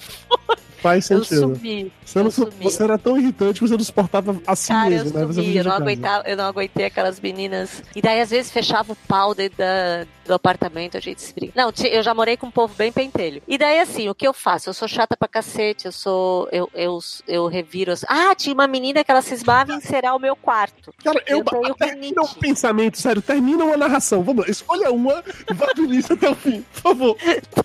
Faz 0.79 1.09
Eu 1.09 1.23
sentido. 1.23 1.55
sumi. 1.55 1.91
Você, 2.05 2.19
não, 2.19 2.25
eu 2.27 2.31
su- 2.31 2.41
sumi. 2.51 2.63
você 2.63 2.83
era 2.83 2.97
tão 2.99 3.17
irritante 3.17 3.59
que 3.59 3.67
você 3.67 3.75
não 3.75 3.83
suportava 3.83 4.39
assim 4.45 4.73
Cara, 4.73 4.89
mesmo, 4.91 5.09
eu 5.09 5.13
né? 5.21 5.25
Você 5.25 5.41
sumi, 5.41 5.57
eu 5.57 5.63
não, 5.63 5.71
aguentava, 5.71 6.27
eu 6.29 6.37
não 6.37 6.45
aguentei 6.45 6.85
aquelas 6.85 7.19
meninas. 7.19 7.81
E 7.95 8.01
daí, 8.01 8.21
às 8.21 8.29
vezes, 8.29 8.51
fechava 8.51 8.93
o 8.93 8.95
pau 9.07 9.33
dentro 9.33 9.57
da- 9.57 10.05
do 10.27 10.33
apartamento, 10.33 10.97
a 10.97 10.99
gente 10.99 11.21
se 11.21 11.33
briga. 11.33 11.53
Não, 11.55 11.71
eu 11.89 12.03
já 12.03 12.13
morei 12.13 12.37
com 12.37 12.47
um 12.47 12.51
povo 12.51 12.73
bem 12.75 12.91
pentelho. 12.91 13.41
E 13.47 13.57
daí, 13.57 13.79
assim, 13.79 14.09
o 14.09 14.15
que 14.15 14.27
eu 14.27 14.33
faço? 14.33 14.69
Eu 14.69 14.73
sou 14.73 14.87
chata 14.87 15.15
pra 15.17 15.27
cacete, 15.27 15.85
eu 15.85 15.91
sou. 15.91 16.47
Eu, 16.51 16.69
eu, 16.73 16.99
eu 17.27 17.47
reviro. 17.47 17.91
as- 17.91 18.05
Ah, 18.07 18.35
tinha 18.35 18.53
uma 18.53 18.67
menina 18.67 19.03
que 19.03 19.09
ela 19.11 19.21
cismava 19.21 19.73
em 19.73 19.77
encerar 19.77 20.15
o 20.15 20.19
meu 20.19 20.35
quarto. 20.35 20.93
Cara, 21.03 21.21
eu, 21.25 21.43
tenho 21.43 21.73
termina 21.75 22.21
um 22.21 22.27
pensamento, 22.27 22.97
sério, 22.99 23.21
termina 23.21 23.63
uma 23.63 23.77
narração. 23.77 24.21
Vamos 24.23 24.45
lá, 24.45 24.51
escolha 24.51 24.91
uma 24.91 25.23
e 25.49 25.53
vá 25.53 25.67
do 25.75 25.83
início 25.85 26.13
até 26.13 26.29
o 26.29 26.35
fim, 26.35 26.61
por 26.73 26.81
favor. 26.81 27.17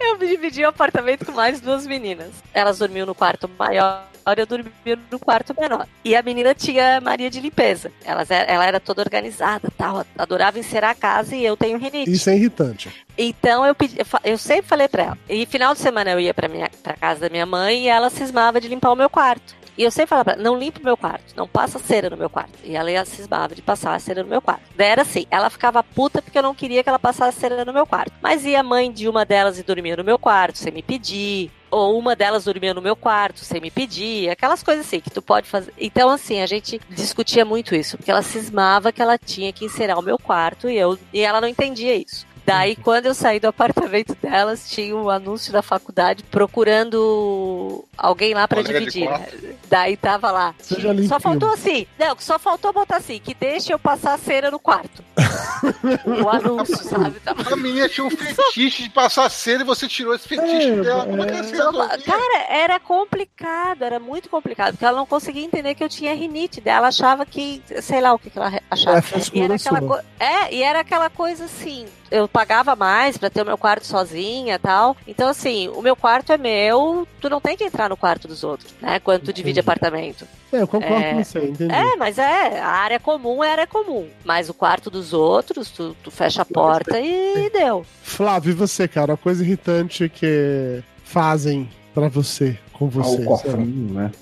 Eu 0.00 0.16
dividi 0.18 0.62
o 0.62 0.68
apartamento 0.68 1.24
com 1.26 1.32
mais 1.32 1.60
duas 1.60 1.86
meninas. 1.86 2.30
Elas 2.54 2.78
dormiam 2.78 3.06
no 3.06 3.14
quarto 3.14 3.50
maior, 3.58 4.04
eu 4.36 4.46
dormia 4.46 4.98
no 5.10 5.18
quarto 5.18 5.54
menor. 5.58 5.86
E 6.04 6.14
a 6.14 6.22
menina 6.22 6.54
tinha 6.54 7.00
Maria 7.00 7.28
de 7.30 7.40
limpeza. 7.40 7.90
Elas, 8.04 8.30
era- 8.30 8.50
ela 8.50 8.64
era 8.64 8.78
toda 8.80 9.02
organizada, 9.02 9.68
tal, 9.76 10.04
adorava 10.16 10.58
encerar 10.58 10.90
a 10.90 10.94
casa 10.94 11.34
e 11.34 11.44
eu 11.44 11.56
tenho 11.56 11.78
rinite. 11.98 12.12
Isso 12.12 12.30
é 12.30 12.36
irritante. 12.36 12.90
Então 13.18 13.64
eu, 13.64 13.74
pedi, 13.74 13.96
eu, 14.24 14.38
sempre 14.38 14.66
falei 14.66 14.88
pra 14.88 15.02
ela. 15.04 15.18
E 15.28 15.46
final 15.46 15.74
de 15.74 15.80
semana 15.80 16.10
eu 16.10 16.20
ia 16.20 16.34
pra, 16.34 16.48
minha, 16.48 16.70
pra 16.82 16.94
casa 16.94 17.20
da 17.20 17.28
minha 17.30 17.46
mãe 17.46 17.84
e 17.84 17.88
ela 17.88 18.10
cismava 18.10 18.60
de 18.60 18.68
limpar 18.68 18.92
o 18.92 18.96
meu 18.96 19.08
quarto. 19.08 19.54
E 19.78 19.82
eu 19.82 19.90
sempre 19.90 20.08
falava 20.08 20.24
pra 20.24 20.32
ela, 20.34 20.42
não 20.42 20.58
limpa 20.58 20.80
o 20.80 20.84
meu 20.84 20.96
quarto, 20.96 21.34
não 21.36 21.46
passa 21.46 21.78
cera 21.78 22.08
no 22.08 22.16
meu 22.16 22.30
quarto. 22.30 22.58
E 22.64 22.74
ela 22.74 22.90
ia 22.90 23.04
cismava 23.04 23.54
de 23.54 23.60
passar 23.60 23.94
a 23.94 23.98
cera 23.98 24.22
no 24.22 24.28
meu 24.28 24.40
quarto. 24.40 24.62
Daí 24.74 24.88
era 24.88 25.02
assim, 25.02 25.26
ela 25.30 25.50
ficava 25.50 25.82
puta 25.82 26.22
porque 26.22 26.38
eu 26.38 26.42
não 26.42 26.54
queria 26.54 26.82
que 26.82 26.88
ela 26.88 26.98
passasse 26.98 27.38
cera 27.38 27.64
no 27.64 27.74
meu 27.74 27.86
quarto. 27.86 28.12
Mas 28.22 28.44
ia 28.44 28.60
a 28.60 28.62
mãe 28.62 28.90
de 28.90 29.06
uma 29.06 29.24
delas 29.24 29.58
e 29.58 29.62
dormia 29.62 29.96
no 29.96 30.04
meu 30.04 30.18
quarto, 30.18 30.58
sem 30.58 30.72
me 30.72 30.82
pedir. 30.82 31.50
Ou 31.76 31.98
uma 31.98 32.16
delas 32.16 32.44
dormia 32.44 32.72
no 32.72 32.80
meu 32.80 32.96
quarto, 32.96 33.40
sem 33.40 33.60
me 33.60 33.70
pedir. 33.70 34.30
Aquelas 34.30 34.62
coisas 34.62 34.86
assim 34.86 34.98
que 34.98 35.10
tu 35.10 35.20
pode 35.20 35.46
fazer. 35.46 35.74
Então, 35.78 36.08
assim, 36.08 36.40
a 36.40 36.46
gente 36.46 36.80
discutia 36.88 37.44
muito 37.44 37.74
isso. 37.74 37.98
Porque 37.98 38.10
ela 38.10 38.22
cismava 38.22 38.90
que 38.90 39.02
ela 39.02 39.18
tinha 39.18 39.52
que 39.52 39.66
encerar 39.66 39.98
o 39.98 40.02
meu 40.02 40.18
quarto 40.18 40.70
e, 40.70 40.76
eu, 40.76 40.98
e 41.12 41.20
ela 41.20 41.38
não 41.38 41.46
entendia 41.46 41.94
isso. 41.94 42.25
Daí, 42.46 42.76
quando 42.76 43.06
eu 43.06 43.14
saí 43.14 43.40
do 43.40 43.48
apartamento 43.48 44.14
delas, 44.22 44.70
tinha 44.70 44.94
um 44.96 45.10
anúncio 45.10 45.52
da 45.52 45.62
faculdade 45.62 46.22
procurando 46.22 47.84
alguém 47.98 48.34
lá 48.34 48.46
de 48.46 48.62
dividir. 48.62 49.10
né? 49.10 49.26
Daí 49.68 49.96
tava 49.96 50.30
lá. 50.30 50.54
Seja 50.60 50.88
limpinho. 50.90 51.08
Só 51.08 51.18
faltou 51.18 51.52
assim. 51.52 51.86
Não, 51.98 52.16
só 52.18 52.38
faltou 52.38 52.72
botar 52.72 52.96
assim, 52.98 53.18
que 53.18 53.34
deixe 53.34 53.72
eu 53.72 53.78
passar 53.78 54.14
a 54.14 54.18
cera 54.18 54.50
no 54.50 54.58
quarto. 54.60 55.02
o 56.24 56.28
anúncio, 56.28 56.76
sabe? 56.76 57.18
Tava- 57.20 57.52
A 57.52 57.56
menina 57.56 57.88
tinha 57.88 58.06
um 58.06 58.10
fetiche 58.10 58.84
de 58.84 58.90
passar 58.90 59.28
cera 59.30 59.62
e 59.62 59.64
você 59.66 59.88
tirou 59.88 60.14
esse 60.14 60.28
fetiche 60.28 60.70
É, 60.70 60.76
dela. 60.82 61.04
Como 61.04 61.22
é 61.22 61.26
que 61.26 61.32
é. 61.32 61.36
resolvia? 61.42 61.98
Cara, 62.04 62.46
era 62.48 62.78
complicado, 62.80 63.82
era 63.82 63.98
muito 63.98 64.28
complicado, 64.28 64.72
porque 64.74 64.84
ela 64.84 64.96
não 64.96 65.06
conseguia 65.06 65.42
entender 65.44 65.74
que 65.74 65.82
eu 65.82 65.88
tinha 65.88 66.14
rinite. 66.14 66.60
Daí 66.60 66.74
ela 66.74 66.88
achava 66.88 67.26
que, 67.26 67.62
sei 67.82 68.00
lá 68.00 68.12
o 68.14 68.18
que, 68.18 68.30
que 68.30 68.38
ela 68.38 68.52
achava. 68.70 68.98
É, 68.98 69.02
e 69.32 69.40
era 69.40 69.54
aquela 69.54 69.80
co- 69.80 70.00
é, 70.20 70.54
e 70.54 70.62
era 70.62 70.80
aquela 70.80 71.10
coisa 71.10 71.44
assim. 71.46 71.86
Eu 72.10 72.28
pagava 72.28 72.76
mais 72.76 73.16
pra 73.18 73.28
ter 73.30 73.42
o 73.42 73.46
meu 73.46 73.58
quarto 73.58 73.86
sozinha 73.86 74.54
e 74.54 74.58
tal. 74.58 74.96
Então, 75.06 75.28
assim, 75.28 75.68
o 75.68 75.82
meu 75.82 75.96
quarto 75.96 76.32
é 76.32 76.38
meu, 76.38 77.06
tu 77.20 77.28
não 77.28 77.40
tem 77.40 77.56
que 77.56 77.64
entrar 77.64 77.88
no 77.88 77.96
quarto 77.96 78.28
dos 78.28 78.44
outros, 78.44 78.72
né? 78.80 79.00
Quando 79.00 79.22
tu 79.24 79.32
divide 79.32 79.60
apartamento. 79.60 80.26
É, 80.52 80.62
eu 80.62 80.68
concordo 80.68 80.94
É. 81.02 81.14
com 81.14 81.24
você, 81.24 81.38
entendi. 81.40 81.74
É, 81.74 81.96
mas 81.96 82.18
é, 82.18 82.60
a 82.60 82.68
área 82.68 83.00
comum 83.00 83.42
é 83.42 83.50
área 83.50 83.66
comum. 83.66 84.06
Mas 84.24 84.48
o 84.48 84.54
quarto 84.54 84.90
dos 84.90 85.12
outros, 85.12 85.70
tu, 85.70 85.96
tu 86.02 86.10
fecha 86.10 86.42
a 86.42 86.44
porta 86.44 86.98
e 87.00 87.50
deu. 87.50 87.84
Flávio, 88.02 88.50
e 88.50 88.54
você, 88.54 88.86
cara? 88.86 89.12
Uma 89.12 89.16
coisa 89.18 89.42
irritante 89.44 90.08
que 90.08 90.82
fazem 91.04 91.68
pra 91.94 92.08
você, 92.08 92.58
com 92.72 92.86
Ah, 92.86 92.90
você. 92.90 93.22
o 93.22 93.24
cofrinho, 93.24 93.94
né? 93.94 94.12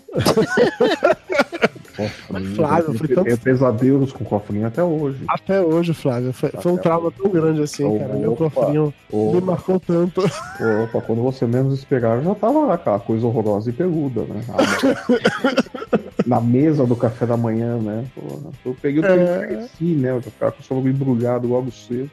Cofrinho. 1.97 2.55
Flávio, 2.57 2.87
eu 2.89 2.95
foi 2.95 3.09
tenho 3.09 3.25
tão- 3.25 3.37
pesadelos 3.37 4.13
com 4.13 4.25
cofrinho 4.25 4.67
até 4.67 4.83
hoje. 4.83 5.19
Até 5.29 5.61
hoje, 5.61 5.95
Flávio. 5.95 6.33
Foi, 6.33 6.51
foi 6.51 6.73
um 6.73 6.77
trauma 6.77 7.11
tão 7.13 7.31
grande 7.31 7.63
assim, 7.63 7.99
cara. 7.99 8.15
Meu 8.15 8.33
Opa. 8.33 8.51
cofrinho 8.51 8.93
Opa. 9.13 9.35
me 9.37 9.41
marcou 9.41 9.79
tanto. 9.81 10.21
Opa, 10.23 11.01
quando 11.07 11.23
você 11.23 11.47
menos 11.47 11.75
esperar, 11.79 12.21
já 12.23 12.35
tava 12.35 12.67
lá 12.67 12.75
aquela 12.75 12.99
coisa 12.99 13.25
horrorosa 13.27 13.71
e 13.71 13.73
peluda, 13.73 14.23
né? 14.23 14.41
Ah, 14.49 15.65
Na 16.27 16.41
mesa 16.41 16.87
do 16.87 16.97
café 16.97 17.27
da 17.27 17.37
manhã, 17.37 17.77
né? 17.77 18.05
Porra, 18.15 18.51
eu 18.65 18.75
peguei 18.81 19.01
o 19.03 19.05
É. 19.05 19.53
é. 19.53 19.69
né? 19.85 20.11
Eu 20.11 20.23
ficava 20.23 20.53
com 20.53 20.59
o 20.59 20.63
estômago 20.63 20.89
embrulhado 20.89 21.47
logo 21.47 21.71
cedo. 21.71 22.11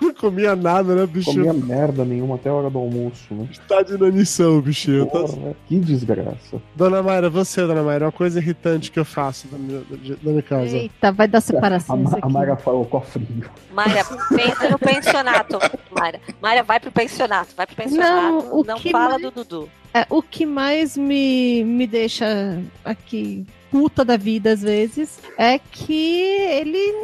Não 0.00 0.14
comia 0.18 0.56
nada, 0.56 0.94
né, 0.94 1.06
bicho? 1.06 1.30
Comia 1.32 1.52
merda 1.52 2.04
nenhuma 2.06 2.36
até 2.36 2.48
a 2.48 2.54
hora 2.54 2.70
do 2.70 2.78
almoço, 2.78 3.32
né? 3.34 3.46
Tá 3.68 3.82
de 3.82 3.94
inanição, 3.94 4.60
bichinho. 4.62 5.04
Tá- 5.06 5.20
Porra, 5.20 5.54
que 5.68 5.78
desgraça. 5.78 6.56
Dona 6.74 6.91
Mayra, 7.00 7.30
você, 7.30 7.64
Dona 7.64 7.82
Mayra, 7.84 8.06
uma 8.06 8.12
coisa 8.12 8.40
irritante 8.40 8.90
que 8.90 8.98
eu 8.98 9.04
faço 9.04 9.46
na 9.52 9.56
minha, 9.58 9.82
na 10.20 10.30
minha 10.32 10.42
casa. 10.42 10.76
Eita, 10.76 11.12
vai 11.12 11.28
dar 11.28 11.38
A, 11.38 11.40
separação 11.40 12.04
a 12.12 12.18
aqui. 12.18 12.32
Mayra 12.32 12.56
falou 12.56 12.84
cofrinho. 12.84 13.48
Mayra, 13.72 14.04
pensa 14.34 14.68
no 14.68 14.78
pensionato. 14.78 15.58
Mayra, 15.96 16.20
Mayra 16.40 16.62
vai 16.64 16.80
pro 16.80 16.90
pensionato, 16.90 17.54
vai 17.56 17.66
pro 17.66 17.76
pensionato. 17.76 18.46
Não, 18.48 18.62
Não, 18.64 18.78
fala 18.80 19.10
mais- 19.10 19.22
do 19.22 19.30
Dudu. 19.30 19.68
É, 19.94 20.06
o 20.10 20.22
que 20.22 20.44
mais 20.44 20.96
me, 20.96 21.62
me 21.64 21.86
deixa 21.86 22.58
aqui 22.84 23.46
puta 23.70 24.04
da 24.04 24.16
vida 24.16 24.50
às 24.52 24.62
vezes 24.62 25.18
é 25.38 25.58
que 25.58 26.22
ele 26.50 26.94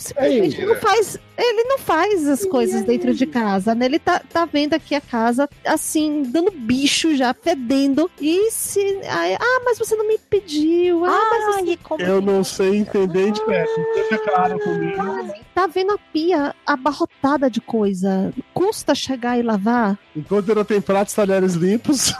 simplesmente 0.00 0.60
Ei, 0.60 0.66
não 0.66 0.74
é. 0.74 0.76
faz. 0.76 1.18
Ele 1.36 1.64
não 1.64 1.78
faz 1.78 2.26
as 2.26 2.44
coisas 2.44 2.82
dentro 2.82 3.14
de 3.14 3.26
casa, 3.26 3.74
né? 3.74 3.86
Ele 3.86 3.98
tá, 3.98 4.20
tá 4.20 4.44
vendo 4.44 4.74
aqui 4.74 4.94
a 4.94 5.00
casa 5.00 5.48
assim, 5.64 6.22
dando 6.22 6.50
bicho 6.50 7.14
já, 7.16 7.32
fedendo. 7.32 8.10
E 8.20 8.50
se. 8.50 8.80
aí, 9.08 9.34
ah, 9.34 9.60
mas 9.64 9.78
você 9.78 9.94
não 9.94 10.06
me 10.06 10.18
pediu. 10.18 11.04
Ah, 11.04 11.20
mas 11.30 11.78
você. 11.78 12.02
Eu 12.02 12.20
não 12.20 12.42
sei 12.42 12.78
entender 12.78 13.30
de 13.30 13.44
perto. 13.44 13.80
Deixa 13.94 14.18
claro 14.18 14.58
comigo. 14.58 15.34
Tá 15.54 15.66
vendo 15.66 15.92
a 15.92 15.98
pia 16.12 16.54
abarrotada 16.66 17.50
de 17.50 17.60
coisa. 17.60 18.32
Custa 18.54 18.94
chegar 18.94 19.38
e 19.38 19.42
lavar? 19.42 19.98
Enquanto 20.14 20.54
não 20.54 20.64
tem 20.64 20.80
pratos, 20.80 21.14
talheres 21.14 21.54
limpos, 21.54 22.12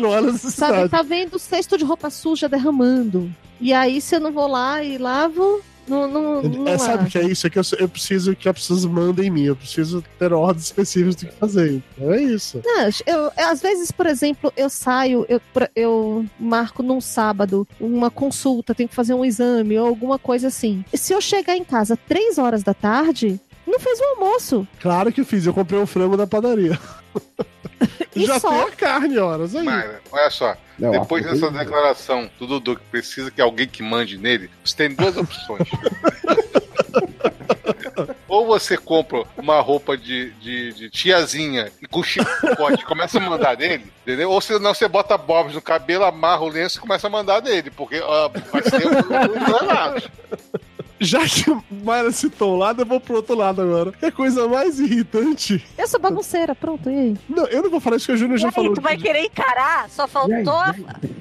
não 0.00 0.10
olho 0.10 0.30
a 0.30 0.38
Sabe, 0.38 0.88
tá 0.88 1.02
vendo 1.02 1.34
o 1.34 1.38
cesto 1.38 1.76
de 1.76 1.84
roupa 1.84 2.10
suja 2.10 2.48
derramando. 2.48 3.30
E 3.60 3.72
aí, 3.72 4.00
se 4.00 4.14
eu 4.16 4.20
não 4.20 4.32
vou 4.32 4.46
lá 4.46 4.82
e 4.82 4.98
lavo, 4.98 5.62
não, 5.86 6.08
não, 6.08 6.42
não 6.42 6.68
É, 6.68 6.78
sabe 6.78 7.04
o 7.06 7.10
que 7.10 7.18
é 7.18 7.24
isso? 7.24 7.46
É 7.46 7.50
que 7.50 7.58
eu, 7.58 7.62
eu 7.78 7.88
preciso 7.88 8.34
que 8.34 8.48
as 8.48 8.54
pessoas 8.56 8.84
mandem 8.84 9.26
em 9.26 9.30
mim. 9.30 9.44
Eu 9.44 9.56
preciso 9.56 10.02
ter 10.18 10.32
ordens 10.32 10.66
específicas 10.66 11.14
do 11.16 11.26
que 11.26 11.34
fazer. 11.34 11.82
Então 11.96 12.12
é 12.12 12.22
isso. 12.22 12.60
Não, 12.64 12.82
eu, 12.84 12.92
eu- 13.06 13.32
às 13.48 13.60
vezes, 13.60 13.90
por 13.90 14.06
exemplo, 14.06 14.52
eu 14.56 14.68
saio, 14.68 15.24
eu, 15.28 15.40
eu 15.74 16.26
marco 16.38 16.82
num 16.82 17.00
sábado 17.00 17.66
uma 17.80 18.10
consulta, 18.10 18.74
tenho 18.74 18.88
que 18.88 18.94
fazer 18.94 19.14
um 19.14 19.24
exame 19.24 19.78
ou 19.78 19.86
alguma 19.86 20.18
coisa 20.18 20.48
assim. 20.48 20.84
E 20.92 20.98
se 20.98 21.12
eu 21.12 21.20
chegar 21.20 21.56
em 21.56 21.64
casa 21.64 21.96
três 21.96 22.38
horas 22.38 22.62
da 22.62 22.74
tarde, 22.74 23.40
não 23.66 23.78
fez 23.80 23.98
o 24.00 24.04
almoço. 24.04 24.66
Claro 24.80 25.12
que 25.12 25.20
eu 25.20 25.24
fiz. 25.26 25.46
Eu 25.46 25.54
comprei 25.54 25.78
um 25.80 25.86
frango 25.86 26.16
da 26.16 26.26
padaria. 26.26 26.78
E 28.14 28.24
Já 28.24 28.40
só? 28.40 28.48
tem 28.48 28.60
a 28.62 28.70
carne, 28.70 29.18
horas 29.18 29.54
aí. 29.54 29.62
Mayra, 29.64 30.00
olha 30.10 30.30
só. 30.30 30.56
Não, 30.78 30.90
Depois 30.90 31.24
dessa 31.24 31.50
declaração 31.50 32.30
do 32.38 32.46
Dudu 32.46 32.76
que 32.76 32.84
precisa 32.90 33.30
que 33.30 33.40
alguém 33.40 33.66
que 33.66 33.82
mande 33.82 34.18
nele, 34.18 34.50
você 34.64 34.76
tem 34.76 34.94
duas 34.94 35.16
opções. 35.18 35.68
Ou 38.28 38.46
você 38.46 38.76
compra 38.76 39.24
uma 39.38 39.60
roupa 39.60 39.96
de, 39.96 40.30
de, 40.32 40.72
de 40.74 40.90
tiazinha 40.90 41.72
e 41.80 41.86
com 41.86 42.02
chicote 42.02 42.84
começa 42.84 43.18
a 43.18 43.20
mandar 43.20 43.56
nele, 43.56 43.86
entendeu? 44.02 44.30
Ou 44.30 44.40
senão 44.40 44.74
você 44.74 44.86
bota 44.86 45.16
bobs 45.16 45.54
no 45.54 45.62
cabelo, 45.62 46.04
amarra 46.04 46.42
o 46.42 46.48
lenço 46.48 46.76
e 46.76 46.80
começa 46.80 47.06
a 47.06 47.10
mandar 47.10 47.40
nele, 47.40 47.70
porque 47.70 47.98
ó, 48.00 48.28
vai 48.28 48.62
ser 48.62 48.86
um 48.86 48.98
engranado. 49.42 50.10
Já 51.00 51.20
que 51.26 51.50
o 51.50 51.62
Mayra 51.84 52.10
citou 52.10 52.54
um 52.54 52.58
lado, 52.58 52.82
eu 52.82 52.86
vou 52.86 53.00
pro 53.00 53.16
outro 53.16 53.34
lado 53.34 53.60
agora. 53.62 53.92
Que 53.92 54.06
a 54.06 54.12
coisa 54.12 54.48
mais 54.48 54.78
irritante. 54.80 55.64
Eu 55.76 55.86
sou 55.86 56.00
bagunceira, 56.00 56.54
pronto, 56.54 56.90
e 56.90 56.98
aí? 56.98 57.16
Não, 57.28 57.46
eu 57.46 57.62
não 57.62 57.70
vou 57.70 57.80
falar 57.80 57.96
isso 57.96 58.06
que 58.06 58.12
o 58.12 58.16
Júnior 58.16 58.38
já 58.38 58.48
aí, 58.48 58.54
falou. 58.54 58.74
tu 58.74 58.80
vai 58.80 58.96
querer 58.96 59.24
encarar? 59.24 59.88
Só 59.90 60.06
faltou. 60.08 60.62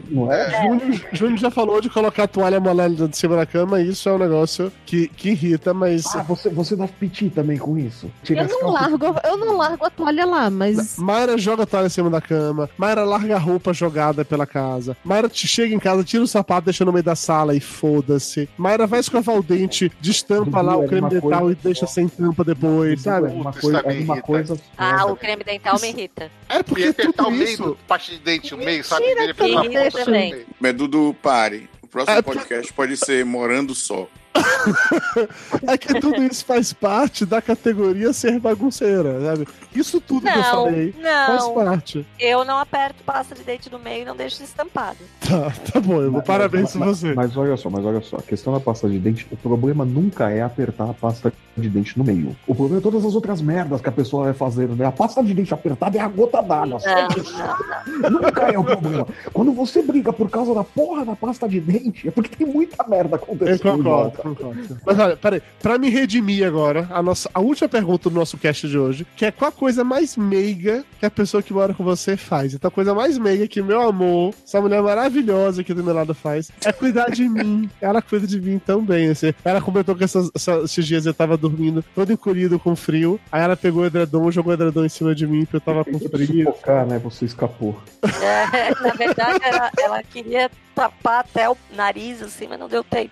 Não 0.09 0.31
é? 0.31 0.61
Júnior, 0.63 1.01
Júnior 1.11 1.37
já 1.39 1.51
falou 1.51 1.81
de 1.81 1.89
colocar 1.89 2.23
a 2.23 2.27
toalha 2.27 2.59
molhada 2.59 3.07
de 3.07 3.17
cima 3.17 3.35
da 3.35 3.45
cama, 3.45 3.81
e 3.81 3.89
isso 3.89 4.07
é 4.07 4.13
um 4.13 4.17
negócio 4.17 4.71
que, 4.85 5.07
que 5.09 5.29
irrita, 5.29 5.73
mas. 5.73 6.05
Ah, 6.15 6.23
você, 6.23 6.49
você 6.49 6.75
dá 6.75 6.87
piti 6.87 7.29
também 7.29 7.57
com 7.57 7.77
isso? 7.77 8.09
Tira 8.23 8.43
Eu 8.43 8.47
não 8.47 8.71
largo, 8.71 9.05
eu 9.23 9.37
não 9.37 9.57
largo 9.57 9.85
a 9.85 9.89
toalha 9.89 10.25
lá, 10.25 10.49
mas. 10.49 10.97
Mayra 10.97 11.37
joga 11.37 11.63
a 11.63 11.65
toalha 11.65 11.87
em 11.87 11.89
cima 11.89 12.09
da 12.09 12.21
cama, 12.21 12.69
Mayra 12.77 13.03
larga 13.03 13.35
a 13.35 13.39
roupa 13.39 13.73
jogada 13.73 14.23
pela 14.23 14.45
casa, 14.45 14.95
Mayra 15.03 15.27
te 15.27 15.47
chega 15.47 15.73
em 15.73 15.79
casa, 15.79 16.03
tira 16.03 16.23
o 16.23 16.27
sapato, 16.27 16.65
deixa 16.65 16.85
no 16.85 16.93
meio 16.93 17.03
da 17.03 17.15
sala 17.15 17.55
e 17.55 17.59
foda-se. 17.59 18.47
Mayra 18.57 18.87
vai 18.87 18.99
escovar 18.99 19.35
o 19.35 19.43
dente, 19.43 19.64
destampa 19.99 20.61
Dudu, 20.61 20.65
lá 20.65 20.77
o 20.77 20.87
creme 20.87 21.09
dental 21.09 21.39
coisa 21.41 21.51
e 21.51 21.55
deixa 21.63 21.87
sem 21.87 22.07
tampa 22.07 22.43
depois, 22.43 23.01
sabe? 23.01 23.27
É 23.27 23.31
uma 23.31 23.51
Puta, 23.51 23.61
coisa, 23.61 23.77
isso 23.77 23.83
tá 23.83 23.89
é 23.89 23.93
me 23.93 24.03
uma 24.03 24.13
irrita. 24.15 24.27
coisa 24.27 24.61
Ah, 24.77 25.05
o 25.05 25.15
creme 25.15 25.43
dental 25.43 25.79
me 25.81 25.87
irrita. 25.89 26.31
É 26.49 26.63
porque 26.63 26.83
apertar 26.83 27.23
o 27.23 27.25
tudo 27.25 27.31
meio 27.37 27.49
isso. 27.49 27.63
do 27.63 27.75
parte 27.87 28.11
de 28.11 28.19
dente, 28.19 28.53
o 28.53 28.57
meio, 28.57 28.83
sabe? 28.83 29.05
Tira 29.05 29.23
Ele 29.23 29.31
apertar 29.31 29.57
a 29.57 29.61
aqui, 29.61 29.69
ponta 29.69 30.05
também. 30.05 30.45
Mas 30.59 30.73
Dudu, 30.73 31.15
pare. 31.21 31.69
O 31.81 31.87
próximo 31.87 32.17
É, 32.17 32.21
podcast 32.21 32.73
pode 32.73 32.97
ser 32.97 33.25
Morando 33.25 33.73
Só. 33.75 34.07
É 35.67 35.77
que 35.77 35.99
tudo 35.99 36.23
isso 36.23 36.45
faz 36.45 36.73
parte 36.73 37.25
da 37.25 37.41
categoria 37.41 38.11
ser 38.13 38.39
bagunceira, 38.39 39.21
sabe? 39.21 39.47
Isso 39.73 39.99
tudo 40.01 40.23
que 40.23 40.37
eu 40.37 40.41
Não, 40.41 40.65
falei 40.65 40.93
faz 41.27 41.43
não. 41.43 41.53
parte. 41.53 42.05
Eu 42.19 42.45
não 42.45 42.57
aperto 42.59 43.03
pasta 43.03 43.35
de 43.35 43.43
dente 43.43 43.71
no 43.71 43.79
meio 43.79 44.01
e 44.03 44.05
não 44.05 44.15
deixo 44.15 44.43
estampado. 44.43 44.97
Tá, 45.21 45.51
tá 45.71 45.79
bom, 45.79 46.01
eu 46.01 46.11
vou 46.11 46.21
parabéns 46.21 46.71
pra 46.71 46.85
mas, 46.85 46.99
você. 46.99 47.13
Mas 47.13 47.35
olha 47.37 47.57
só, 47.57 47.69
mas 47.69 47.85
olha 47.85 48.01
só, 48.01 48.17
a 48.17 48.21
questão 48.21 48.53
da 48.53 48.59
pasta 48.59 48.89
de 48.89 48.99
dente, 48.99 49.27
o 49.31 49.37
problema 49.37 49.85
nunca 49.85 50.29
é 50.29 50.41
apertar 50.41 50.89
a 50.89 50.93
pasta 50.93 51.31
de 51.57 51.69
dente 51.69 51.97
no 51.97 52.03
meio. 52.03 52.35
O 52.47 52.53
problema 52.53 52.79
é 52.79 52.83
todas 52.83 53.05
as 53.05 53.15
outras 53.15 53.41
merdas 53.41 53.81
que 53.81 53.89
a 53.89 53.91
pessoa 53.91 54.25
vai 54.25 54.33
fazendo, 54.33 54.75
né? 54.75 54.85
A 54.85 54.91
pasta 54.91 55.23
de 55.23 55.33
dente 55.33 55.53
apertada 55.53 55.97
é 55.97 56.01
a 56.01 56.07
gota 56.07 56.41
d'água. 56.41 56.77
isso. 57.17 57.33
Nunca 58.11 58.41
é 58.51 58.57
o 58.57 58.63
problema. 58.63 59.07
Quando 59.33 59.51
você 59.53 59.81
briga 59.81 60.11
por 60.11 60.29
causa 60.29 60.53
da 60.53 60.63
porra 60.63 61.05
da 61.05 61.15
pasta 61.15 61.47
de 61.47 61.59
dente, 61.59 62.07
é 62.07 62.11
porque 62.11 62.35
tem 62.35 62.47
muita 62.47 62.85
merda 62.87 63.15
Eu 63.17 63.23
acontecendo. 63.23 63.55
em 63.79 63.83
concordo, 63.83 64.17
concordo. 64.21 64.77
Mas 64.85 64.99
olha, 64.99 65.15
peraí, 65.17 65.41
pra 65.61 65.77
me 65.77 65.89
redimir 65.89 66.45
agora, 66.45 66.87
a, 66.91 67.01
nossa, 67.01 67.29
a 67.33 67.39
última 67.39 67.69
pergunta 67.69 68.09
do 68.09 68.15
nosso 68.15 68.37
cast 68.37 68.67
de 68.67 68.77
hoje, 68.77 69.05
que 69.15 69.25
é 69.25 69.31
qual 69.31 69.49
a 69.49 69.51
coisa 69.51 69.83
mais 69.83 70.17
meiga 70.17 70.83
que 70.99 71.05
a 71.05 71.11
pessoa 71.11 71.41
que 71.41 71.53
mora 71.53 71.73
com 71.73 71.83
você 71.83 72.17
faz? 72.17 72.53
Então 72.53 72.67
a 72.67 72.71
coisa 72.71 72.93
mais 72.93 73.17
meiga 73.17 73.47
que 73.47 73.61
meu 73.61 73.81
amor, 73.81 74.33
essa 74.45 74.59
mulher 74.61 74.81
maravilhosa 74.81 75.61
aqui 75.61 75.73
do 75.73 75.83
meu 75.83 75.93
lado 75.93 76.13
faz, 76.13 76.51
é 76.63 76.71
cuidar 76.71 77.09
de 77.09 77.27
mim. 77.27 77.69
Ela 77.81 78.01
cuida 78.01 78.27
de 78.27 78.39
mim 78.41 78.59
tão 78.63 78.83
bem, 78.83 79.09
assim. 79.09 79.33
Ela 79.43 79.61
comentou 79.61 79.95
que 79.95 80.03
essas- 80.03 80.29
essa- 80.35 80.59
esses 80.63 80.85
dias 80.85 81.05
eu 81.05 81.13
tava 81.13 81.37
dormindo 81.49 81.83
todo 81.93 82.11
encolhido 82.11 82.57
com 82.57 82.75
frio, 82.75 83.19
aí 83.31 83.41
ela 83.41 83.55
pegou 83.55 83.83
o 83.83 83.85
edredom, 83.85 84.31
jogou 84.31 84.51
o 84.51 84.53
edredom 84.55 84.85
em 84.85 84.89
cima 84.89 85.13
de 85.13 85.27
mim, 85.27 85.45
porque 85.45 85.57
eu 85.57 85.61
tava 85.61 85.85
com 85.85 85.99
frio. 85.99 86.45
Focar, 86.45 86.85
né? 86.85 86.99
Você 86.99 87.25
escapou. 87.25 87.79
É, 88.03 88.83
na 88.83 88.93
verdade, 88.93 89.39
ela, 89.43 89.71
ela 89.79 90.03
queria 90.03 90.49
tapar 90.75 91.21
até 91.21 91.49
o 91.49 91.55
nariz, 91.73 92.21
assim, 92.21 92.47
mas 92.47 92.59
não 92.59 92.67
deu 92.67 92.83
tempo. 92.83 93.11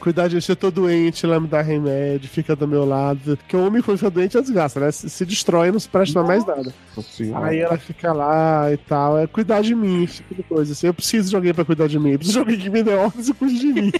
Cuidar 0.00 0.28
de 0.28 0.40
se 0.40 0.52
eu 0.52 0.56
tô 0.56 0.70
doente, 0.70 1.24
ela 1.24 1.40
me 1.40 1.48
dá 1.48 1.60
remédio, 1.62 2.28
fica 2.28 2.54
do 2.54 2.68
meu 2.68 2.84
lado. 2.84 3.36
Porque 3.36 3.56
o 3.56 3.66
homem 3.66 3.82
quando 3.82 3.98
fica 3.98 4.10
doente 4.10 4.36
é 4.36 4.40
desgasta, 4.40 4.80
né? 4.80 4.90
Se, 4.90 5.08
se 5.08 5.24
destrói, 5.24 5.70
não 5.70 5.80
se 5.80 5.88
presta 5.88 6.22
mais 6.22 6.44
nada. 6.46 6.72
Aí 7.42 7.58
ela 7.58 7.78
fica 7.78 8.12
lá 8.12 8.70
e 8.72 8.76
tal. 8.76 9.18
É 9.18 9.26
cuidar 9.26 9.62
de 9.62 9.74
mim, 9.74 10.04
esse 10.04 10.16
tipo 10.16 10.34
de 10.34 10.42
coisa. 10.42 10.72
Assim, 10.72 10.86
eu 10.86 10.94
preciso 10.94 11.30
de 11.30 11.36
alguém 11.36 11.54
pra 11.54 11.64
cuidar 11.64 11.88
de 11.88 11.98
mim. 11.98 12.12
Eu 12.12 12.18
preciso 12.18 12.38
de 12.38 12.40
alguém 12.40 12.58
que 12.58 12.70
me 12.70 12.82
dê 12.82 12.94
ordens 12.94 13.28
e 13.28 13.34
cuide 13.34 13.58
de 13.58 13.66
mim. 13.72 13.92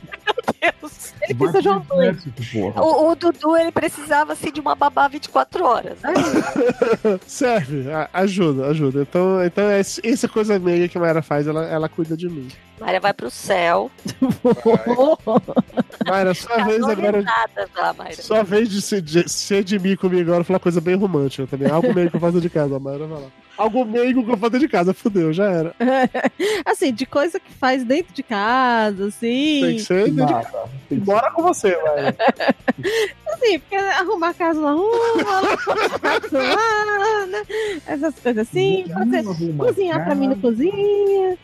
Ele 1.22 1.35
precisa 1.35 1.62
de 1.62 1.68
uma 1.68 1.85
mãe. 1.90 2.16
Porra. 2.52 2.82
O, 2.82 3.10
o 3.10 3.14
Dudu, 3.14 3.56
ele 3.56 3.70
precisava, 3.70 4.32
assim, 4.32 4.51
de 4.51 4.60
uma 4.60 4.74
babá 4.74 5.09
24 5.09 5.64
horas. 5.64 5.98
né? 6.01 6.12
Serve, 7.27 7.85
ajuda, 8.12 8.66
ajuda. 8.66 9.02
Então, 9.02 9.44
então 9.44 9.64
é, 9.64 9.81
essa 9.81 10.28
coisa 10.28 10.59
meia 10.59 10.89
que 10.89 10.98
a 10.98 11.01
Mayra 11.01 11.22
faz, 11.22 11.47
ela, 11.47 11.64
ela 11.66 11.89
cuida 11.89 12.16
de 12.16 12.28
mim. 12.28 12.48
Maria 12.81 12.98
vai 12.98 13.12
pro 13.12 13.31
céu. 13.31 13.90
Mayra, 16.09 16.32
sua 16.32 16.57
Tá 16.57 16.65
vez 16.65 16.82
agora. 16.82 17.23
Já, 17.23 17.93
Mayra. 17.93 18.23
Sua 18.23 18.43
vez 18.43 18.70
de 18.70 18.81
ser 19.28 19.62
de, 19.62 19.78
mim 19.78 19.94
comigo 19.97 20.31
agora, 20.31 20.44
falar 20.44 20.59
coisa 20.59 20.81
bem 20.81 20.94
romântica 20.94 21.47
também. 21.47 21.70
Algo 21.70 21.93
meio 21.94 22.11
que 22.11 22.16
eu 22.16 22.20
faço 22.20 22.40
de 22.40 22.48
casa, 22.48 22.77
a 22.77 22.81
Mayra 22.81 23.07
vai 23.07 23.20
lá. 23.20 23.28
Algo 23.59 23.85
meio 23.85 24.24
que 24.24 24.31
eu 24.31 24.39
faço 24.39 24.59
de 24.59 24.69
casa, 24.69 24.94
fudeu, 24.94 25.31
já 25.35 25.44
era. 25.44 25.74
assim, 26.65 26.94
de 26.94 27.05
coisa 27.05 27.39
que 27.39 27.52
faz 27.52 27.85
dentro 27.85 28.15
de 28.15 28.23
casa, 28.23 29.09
assim. 29.09 29.61
Tem 29.62 29.77
que 29.77 29.82
ser 29.82 30.11
dentro 30.11 30.35
de 30.35 30.43
casa. 30.43 30.69
Bora 30.90 31.31
com 31.32 31.43
você, 31.43 31.77
Mayra. 31.82 32.16
Assim, 33.43 33.59
porque 33.59 33.75
arrumar 33.77 34.29
a 34.29 34.35
casa 34.35 34.61
na 34.61 34.73
rua, 34.73 34.91
lá, 36.33 37.27
né? 37.27 37.43
essas 37.87 38.15
coisas 38.17 38.47
assim, 38.49 38.85
fazer, 38.93 39.25
cozinhar 39.57 40.05
pra 40.05 40.15
mim 40.15 40.29
na 40.29 40.37
cozinha. 40.37 41.39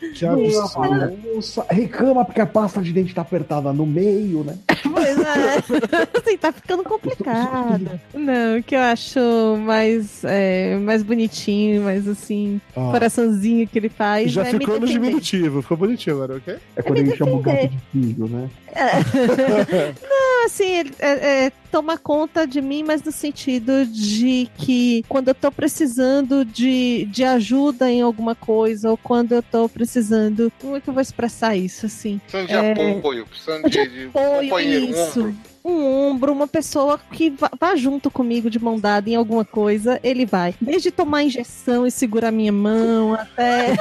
Louça, 1.33 1.65
reclama 1.69 2.23
porque 2.25 2.41
a 2.41 2.45
pasta 2.45 2.81
de 2.81 2.93
dente 2.93 3.13
tá 3.15 3.21
apertada 3.21 3.73
no 3.73 3.85
meio, 3.85 4.43
né? 4.43 4.57
Pois 4.83 5.17
é, 5.19 5.57
assim, 6.17 6.37
tá 6.37 6.51
ficando 6.51 6.83
complicado. 6.83 7.99
Não, 8.13 8.59
o 8.59 8.63
que 8.63 8.75
eu 8.75 8.79
acho 8.81 9.19
mais, 9.59 10.23
é, 10.23 10.75
mais 10.77 11.01
bonitinho, 11.03 11.83
mais 11.83 12.07
assim, 12.07 12.61
Ah. 12.75 12.89
coraçãozinho 12.91 13.67
que 13.67 13.79
ele 13.79 13.89
faz. 13.89 14.31
Já 14.31 14.43
é 14.43 14.45
ficou 14.51 14.75
no 14.75 14.81
defender. 14.81 14.93
diminutivo, 15.01 15.61
ficou 15.61 15.77
bonitinho 15.77 16.15
agora, 16.17 16.35
ok? 16.37 16.55
É 16.75 16.81
quando 16.81 16.99
ele 16.99 17.15
chama 17.15 17.31
o 17.33 17.39
gato 17.39 17.67
de 17.69 17.79
filho, 17.91 18.27
né? 18.27 18.49
Não, 20.07 20.45
assim, 20.45 20.65
ele 20.79 20.91
é, 20.99 21.45
é, 21.45 21.51
toma 21.87 21.97
conta 21.97 22.45
de 22.45 22.61
mim, 22.61 22.83
mas 22.83 23.01
no 23.01 23.11
sentido 23.13 23.85
de 23.85 24.49
que 24.57 25.05
quando 25.07 25.29
eu 25.29 25.35
tô 25.35 25.49
precisando 25.49 26.43
de, 26.43 27.05
de 27.05 27.23
ajuda 27.23 27.89
em 27.89 28.01
alguma 28.01 28.35
coisa, 28.35 28.91
ou 28.91 28.97
quando 28.97 29.31
eu 29.31 29.41
tô 29.41 29.69
precisando. 29.69 30.51
Como 30.59 30.75
é 30.75 30.81
que 30.81 30.89
eu 30.89 30.93
vou 30.93 31.01
expressar 31.01 31.55
isso, 31.55 31.85
assim? 31.85 32.19
Precisando 32.19 32.47
de 32.47 32.53
É, 32.55 32.97
apoio, 32.97 33.25
precisando 33.25 33.69
de, 33.69 33.87
de 33.87 34.05
apoio, 34.07 34.49
companheiro, 34.49 34.85
um 34.85 34.89
isso. 34.89 35.19
ombro. 35.21 35.35
Um 35.63 35.85
ombro, 35.85 36.31
uma 36.31 36.47
pessoa 36.47 36.97
que 37.11 37.29
vá, 37.29 37.51
vá 37.59 37.75
junto 37.75 38.09
comigo 38.09 38.49
de 38.49 38.57
mão 38.57 38.79
dada 38.79 39.09
em 39.09 39.15
alguma 39.15 39.43
coisa, 39.43 39.99
ele 40.01 40.25
vai. 40.25 40.55
Desde 40.61 40.91
tomar 40.91 41.23
injeção 41.23 41.85
e 41.85 41.91
segurar 41.91 42.31
minha 42.31 42.53
mão, 42.53 43.13
até 43.13 43.75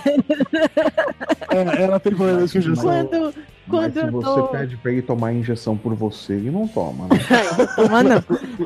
É, 1.50 1.82
ela 1.82 2.00
tem 2.00 2.12
problema 2.14 2.48
com 2.48 2.58
injeção. 2.58 2.82
quando, 2.82 3.34
Mas 3.68 3.92
quando 3.94 4.06
se 4.06 4.10
você 4.12 4.40
tô. 4.42 4.48
pede 4.48 4.76
pra 4.76 4.92
ele 4.92 5.02
tomar 5.02 5.32
injeção 5.32 5.76
por 5.76 5.94
você, 5.94 6.34
ele 6.34 6.50
não 6.50 6.68
toma, 6.68 7.08
né? 7.08 7.18
Toma 7.76 8.02
não. 8.02 8.22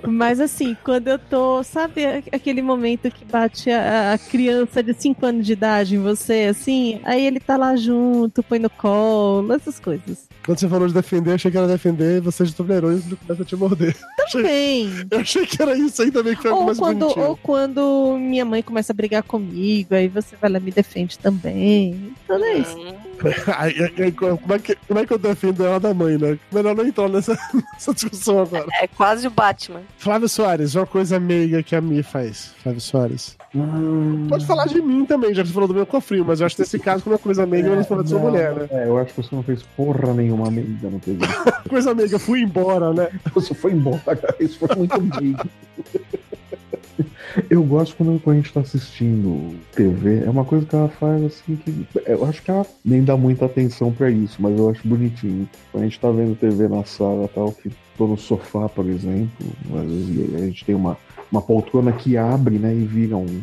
Mas 0.06 0.40
assim, 0.40 0.76
quando 0.84 1.08
eu 1.08 1.18
tô, 1.18 1.62
sabe 1.62 2.04
a- 2.04 2.22
aquele 2.32 2.60
momento 2.62 3.10
que 3.10 3.24
bate 3.24 3.70
a, 3.70 4.12
a 4.14 4.18
criança 4.18 4.82
de 4.82 4.92
5 4.94 5.24
anos 5.26 5.46
de 5.46 5.52
idade 5.54 5.96
em 5.96 5.98
você, 6.00 6.46
assim, 6.50 7.00
aí 7.04 7.24
ele 7.26 7.40
tá 7.40 7.56
lá 7.56 7.74
junto, 7.76 8.42
põe 8.42 8.58
no 8.58 8.68
colo, 8.70 9.52
essas 9.52 9.78
coisas. 9.80 10.28
Quando 10.44 10.58
você 10.58 10.68
falou 10.68 10.88
de 10.88 10.94
defender, 10.94 11.30
eu 11.30 11.34
achei 11.34 11.50
que 11.50 11.56
era 11.58 11.66
defender 11.68 12.16
e 12.16 12.20
você 12.20 12.44
tolerou 12.46 12.92
e 12.92 12.96
ele 12.96 13.16
começa 13.16 13.42
a 13.42 13.46
te 13.46 13.56
morder. 13.56 13.94
Também. 14.32 14.88
Eu 15.10 15.20
achei 15.20 15.44
que 15.46 15.60
era 15.60 15.76
isso 15.76 16.00
aí 16.02 16.10
também 16.10 16.34
que 16.34 16.42
foi 16.42 16.50
Ou 16.50 16.64
mais 16.64 16.78
quando, 16.78 16.98
bonitinho. 17.00 17.26
ou 17.26 17.36
quando 17.36 18.16
minha 18.18 18.44
mãe 18.44 18.62
começa 18.62 18.92
a 18.92 18.96
brigar 18.96 19.22
comigo, 19.22 19.94
aí 19.94 20.08
você 20.08 20.36
vai 20.40 20.50
lá 20.50 20.58
e 20.58 20.62
me 20.62 20.70
defende 20.70 21.18
também. 21.18 22.12
Tudo 22.26 22.44
isso. 22.46 22.76
Aí, 22.78 22.84
aí, 22.86 22.88
aí, 22.88 23.09
como, 24.42 24.54
é 24.54 24.58
que, 24.58 24.76
como 24.86 25.00
é 25.00 25.06
que 25.06 25.12
eu 25.12 25.18
defendo 25.18 25.64
ela 25.64 25.78
da 25.78 25.92
mãe, 25.92 26.16
né? 26.16 26.38
Melhor 26.52 26.74
não 26.74 26.86
entrar 26.86 27.08
nessa, 27.08 27.38
nessa 27.74 27.94
discussão 27.94 28.42
agora. 28.42 28.66
É 28.80 28.86
quase 28.86 29.26
o 29.26 29.30
Batman. 29.30 29.82
Flávio 29.98 30.28
Soares, 30.28 30.74
uma 30.74 30.86
coisa 30.86 31.20
meiga 31.20 31.62
que 31.62 31.76
a 31.76 31.80
Mi 31.80 32.02
faz. 32.02 32.52
Flávio 32.62 32.80
Soares. 32.80 33.36
Pode 34.28 34.46
falar 34.46 34.66
de 34.66 34.80
mim 34.80 35.04
também, 35.04 35.34
já 35.34 35.42
que 35.42 35.48
você 35.48 35.54
falou 35.54 35.68
do 35.68 35.74
meu 35.74 35.84
cofrinho, 35.84 36.24
mas 36.24 36.40
eu 36.40 36.46
acho 36.46 36.54
que 36.54 36.62
nesse 36.62 36.78
caso, 36.78 37.02
como 37.02 37.16
é 37.16 37.18
coisa 37.18 37.44
meiga, 37.44 37.68
eu 37.68 37.76
não 37.76 37.84
falar 37.84 38.02
de 38.02 38.10
sua 38.10 38.20
Não, 38.20 38.30
mulher, 38.30 38.54
né? 38.54 38.68
É, 38.70 38.86
eu 38.86 38.96
acho 38.96 39.12
que 39.12 39.22
você 39.22 39.34
não 39.34 39.42
fez 39.42 39.62
porra 39.76 40.14
nenhuma 40.14 40.46
amiga 40.46 40.88
no 40.88 41.00
TV. 41.00 41.26
Coisa 41.68 41.94
meiga, 41.94 42.18
fui 42.18 42.42
embora, 42.42 42.92
né? 42.92 43.08
Você 43.34 43.52
foi 43.52 43.72
embora, 43.72 43.98
cara. 44.16 44.36
Isso 44.38 44.58
foi 44.58 44.76
muito 44.76 44.94
amigo. 44.94 45.42
Eu 47.48 47.62
gosto 47.62 47.96
quando, 47.96 48.20
a 48.26 48.34
gente 48.34 48.52
tá 48.52 48.60
assistindo 48.60 49.54
TV, 49.72 50.24
é 50.24 50.30
uma 50.30 50.44
coisa 50.44 50.66
que 50.66 50.74
ela 50.74 50.88
faz 50.88 51.22
assim 51.24 51.56
que. 51.56 51.86
Eu 52.06 52.24
acho 52.24 52.42
que 52.42 52.50
ela 52.50 52.66
nem 52.84 53.02
dá 53.02 53.16
muita 53.16 53.46
atenção 53.46 53.92
pra 53.92 54.10
isso, 54.10 54.40
mas 54.40 54.58
eu 54.58 54.68
acho 54.70 54.86
bonitinho. 54.86 55.48
Quando 55.70 55.84
a 55.84 55.86
gente 55.86 56.00
tá 56.00 56.10
vendo 56.10 56.36
TV 56.36 56.68
na 56.68 56.84
sala 56.84 57.28
tal, 57.28 57.52
que 57.52 57.70
tô 57.96 58.06
no 58.06 58.16
sofá, 58.16 58.68
por 58.68 58.86
exemplo, 58.86 59.46
às 59.74 59.86
vezes 59.86 60.34
a 60.34 60.38
gente 60.38 60.64
tem 60.64 60.74
uma, 60.74 60.96
uma 61.30 61.40
poltrona 61.42 61.92
que 61.92 62.16
abre, 62.16 62.58
né, 62.58 62.74
e 62.74 62.84
vira 62.84 63.16
um- 63.16 63.42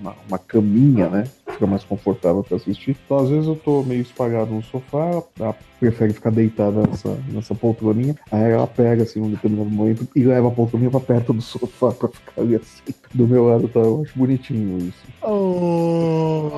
uma, 0.00 0.14
uma 0.28 0.38
caminha, 0.38 1.08
né? 1.08 1.24
Fica 1.50 1.66
mais 1.66 1.84
confortável 1.84 2.42
pra 2.42 2.56
assistir. 2.56 2.96
Então, 3.04 3.18
às 3.18 3.28
vezes 3.28 3.46
eu 3.46 3.56
tô 3.56 3.82
meio 3.82 4.02
espalhado 4.02 4.52
no 4.52 4.62
sofá, 4.62 5.22
ela 5.38 5.54
prefere 5.80 6.12
ficar 6.12 6.30
deitada 6.30 6.82
nessa, 6.86 7.16
nessa 7.28 7.54
poltroninha, 7.54 8.16
aí 8.30 8.50
ela 8.52 8.66
pega 8.66 9.02
assim 9.04 9.20
um 9.20 9.30
determinado 9.30 9.70
momento 9.70 10.06
e 10.16 10.22
leva 10.24 10.48
a 10.48 10.50
poltroninha 10.50 10.90
pra 10.90 11.00
perto 11.00 11.32
do 11.32 11.42
sofá 11.42 11.92
pra 11.92 12.08
ficar 12.08 12.40
ali 12.42 12.56
assim. 12.56 12.82
Do 13.12 13.28
meu 13.28 13.46
lado, 13.46 13.68
tá? 13.68 13.80
Eu 13.80 14.02
acho 14.02 14.18
bonitinho 14.18 14.78
isso. 14.78 15.04
Oh, 15.22 16.50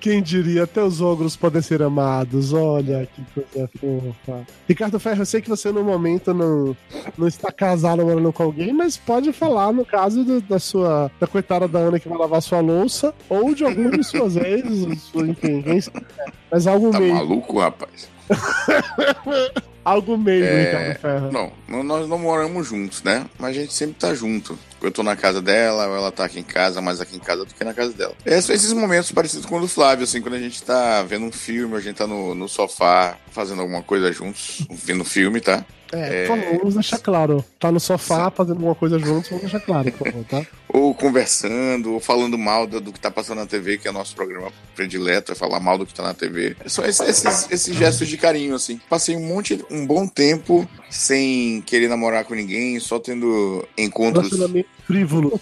quem 0.00 0.22
diria, 0.22 0.64
até 0.64 0.82
os 0.82 1.00
ogros 1.00 1.36
podem 1.36 1.62
ser 1.62 1.82
amados. 1.82 2.52
Olha 2.52 3.08
que 3.14 3.22
coisa 3.34 3.68
fofa. 3.80 4.46
Ricardo 4.68 5.00
Ferro, 5.00 5.22
eu 5.22 5.26
sei 5.26 5.40
que 5.40 5.48
você 5.48 5.72
no 5.72 5.82
momento 5.82 6.34
não, 6.34 6.76
não 7.16 7.26
está 7.26 7.50
casado 7.50 8.04
morando 8.04 8.32
com 8.32 8.42
alguém, 8.42 8.72
mas 8.72 8.96
pode 8.96 9.17
falar 9.32 9.72
no 9.72 9.84
caso 9.84 10.24
do- 10.24 10.40
da 10.40 10.58
sua 10.58 11.10
da 11.20 11.26
coitada 11.26 11.66
da 11.68 11.78
Ana 11.80 11.98
que 12.00 12.08
vai 12.08 12.18
lavar 12.18 12.40
sua 12.42 12.60
louça 12.60 13.14
ou 13.28 13.54
de 13.54 13.64
algum 13.64 13.90
de 13.90 14.02
suas 14.04 14.36
ex, 14.40 14.64
sua- 15.02 15.26
enfim, 15.28 15.62
quem 15.62 15.80
sabe. 15.80 16.06
Mas 16.50 16.66
algo 16.66 16.90
Tá 16.90 17.00
meio. 17.00 17.14
maluco, 17.14 17.58
rapaz? 17.58 18.08
algo 19.84 20.18
meio, 20.18 20.44
É, 20.44 20.64
Ricardo 20.64 21.00
Ferro. 21.00 21.32
Não, 21.66 21.82
nós 21.82 22.08
não 22.08 22.18
moramos 22.18 22.66
juntos, 22.66 23.02
né? 23.02 23.24
Mas 23.38 23.50
a 23.56 23.60
gente 23.60 23.72
sempre 23.72 23.94
tá 23.94 24.14
junto. 24.14 24.58
eu 24.82 24.90
tô 24.90 25.02
na 25.02 25.16
casa 25.16 25.40
dela, 25.40 25.86
ou 25.88 25.96
ela 25.96 26.12
tá 26.12 26.24
aqui 26.24 26.38
em 26.38 26.44
casa, 26.44 26.80
mais 26.80 27.00
aqui 27.00 27.16
em 27.16 27.20
casa 27.20 27.44
do 27.44 27.52
que 27.54 27.64
na 27.64 27.74
casa 27.74 27.92
dela. 27.92 28.14
É, 28.24 28.40
são 28.40 28.54
esses 28.54 28.72
momentos 28.72 29.10
parecidos 29.10 29.46
com 29.46 29.56
o 29.56 29.60
do 29.60 29.68
Flávio, 29.68 30.04
assim, 30.04 30.20
quando 30.20 30.34
a 30.34 30.38
gente 30.38 30.62
tá 30.62 31.02
vendo 31.02 31.24
um 31.26 31.32
filme, 31.32 31.74
a 31.76 31.80
gente 31.80 31.96
tá 31.96 32.06
no, 32.06 32.34
no 32.34 32.48
sofá 32.48 33.16
fazendo 33.32 33.60
alguma 33.62 33.82
coisa 33.82 34.12
juntos, 34.12 34.66
vendo 34.70 35.04
filme, 35.04 35.40
tá? 35.40 35.64
É, 35.92 36.26
por 36.26 36.36
favor, 36.38 36.58
vamos 36.58 36.74
deixar 36.74 36.98
claro. 36.98 37.44
Tá 37.58 37.72
no 37.72 37.80
sofá 37.80 38.30
fazendo 38.30 38.56
alguma 38.56 38.74
coisa 38.74 38.98
juntos, 38.98 39.28
vamos 39.30 39.42
deixar 39.42 39.60
claro, 39.60 39.90
por 39.92 40.06
favor, 40.06 40.24
tá? 40.24 40.46
Ou 40.70 40.94
conversando, 40.94 41.94
ou 41.94 41.98
falando 42.00 42.36
mal 42.36 42.66
do, 42.66 42.78
do 42.78 42.92
que 42.92 43.00
tá 43.00 43.10
passando 43.10 43.38
na 43.38 43.46
TV, 43.46 43.78
que 43.78 43.88
é 43.88 43.90
nosso 43.92 44.14
programa 44.14 44.52
predileto, 44.76 45.32
é 45.32 45.34
falar 45.34 45.58
mal 45.60 45.78
do 45.78 45.86
que 45.86 45.94
tá 45.94 46.02
na 46.02 46.12
TV. 46.12 46.54
São 46.66 46.84
esses, 46.84 47.00
esses, 47.08 47.50
esses 47.50 47.74
gestos 47.74 48.06
de 48.06 48.18
carinho, 48.18 48.54
assim. 48.54 48.78
Passei 48.88 49.16
um 49.16 49.26
monte, 49.26 49.64
um 49.70 49.86
bom 49.86 50.06
tempo 50.06 50.68
sem 50.90 51.62
querer 51.62 51.88
namorar 51.88 52.24
com 52.26 52.34
ninguém, 52.34 52.78
só 52.80 52.98
tendo 52.98 53.66
encontros. 53.78 54.26
Relacionamento 54.30 54.68
frívolo. 54.86 55.40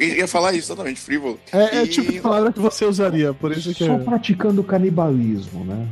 Ia 0.00 0.26
falar 0.26 0.52
isso, 0.54 0.72
exatamente, 0.72 1.00
frívolo. 1.00 1.38
É, 1.52 1.76
é 1.78 1.82
E- 1.84 1.88
tipo 1.88 2.10
de 2.10 2.20
palavra 2.20 2.52
que 2.52 2.58
você 2.58 2.84
usaria, 2.84 3.32
por 3.32 3.52
isso 3.52 3.72
que 3.72 3.84
Só 3.86 3.94
é. 3.94 3.98
praticando 3.98 4.62
canibalismo, 4.64 5.64
né? 5.64 5.86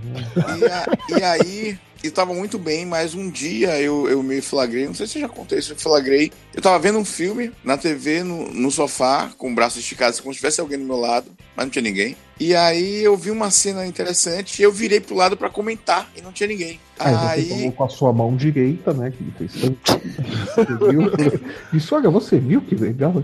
E, 0.58 0.64
a- 0.64 1.18
e 1.20 1.22
aí, 1.22 1.78
eu 2.06 2.12
tava 2.12 2.32
muito 2.34 2.58
bem, 2.58 2.84
mas 2.86 3.14
um 3.14 3.30
dia 3.30 3.80
eu, 3.80 4.08
eu 4.08 4.22
me 4.22 4.40
flagrei, 4.40 4.86
não 4.86 4.94
sei 4.94 5.06
se 5.06 5.20
já 5.20 5.28
contei 5.28 5.58
isso, 5.58 5.72
eu 5.72 5.76
flagrei. 5.76 6.32
Eu 6.54 6.62
tava 6.62 6.78
vendo 6.78 6.98
um 6.98 7.04
filme 7.04 7.52
na 7.62 7.76
TV, 7.76 8.22
no, 8.22 8.48
no 8.52 8.70
sofá, 8.70 9.30
com 9.36 9.50
o 9.50 9.54
braço 9.54 9.78
esticado, 9.78 10.20
como 10.22 10.32
se 10.32 10.38
tivesse 10.38 10.60
alguém 10.60 10.78
do 10.78 10.84
meu 10.84 10.96
lado, 10.96 11.30
mas 11.54 11.66
não 11.66 11.70
tinha 11.70 11.82
ninguém. 11.82 12.16
E 12.38 12.54
aí 12.54 13.02
eu 13.02 13.16
vi 13.16 13.30
uma 13.30 13.50
cena 13.50 13.86
interessante 13.86 14.60
e 14.60 14.62
eu 14.62 14.70
virei 14.70 15.00
pro 15.00 15.14
lado 15.14 15.36
pra 15.36 15.48
comentar 15.48 16.10
e 16.14 16.20
não 16.20 16.32
tinha 16.32 16.46
ninguém. 16.46 16.78
Aí 16.98 17.14
você 17.14 17.26
Aí, 17.26 17.48
falou 17.48 17.72
com 17.72 17.84
a 17.84 17.88
sua 17.88 18.12
mão 18.12 18.36
direita, 18.36 18.92
né? 18.92 19.10
Que 19.10 19.30
fez. 19.38 19.52
Você? 19.54 21.40
Isso, 21.72 21.94
olha, 21.94 22.10
você 22.10 22.38
viu 22.38 22.60
que 22.60 22.74
legal 22.74 23.14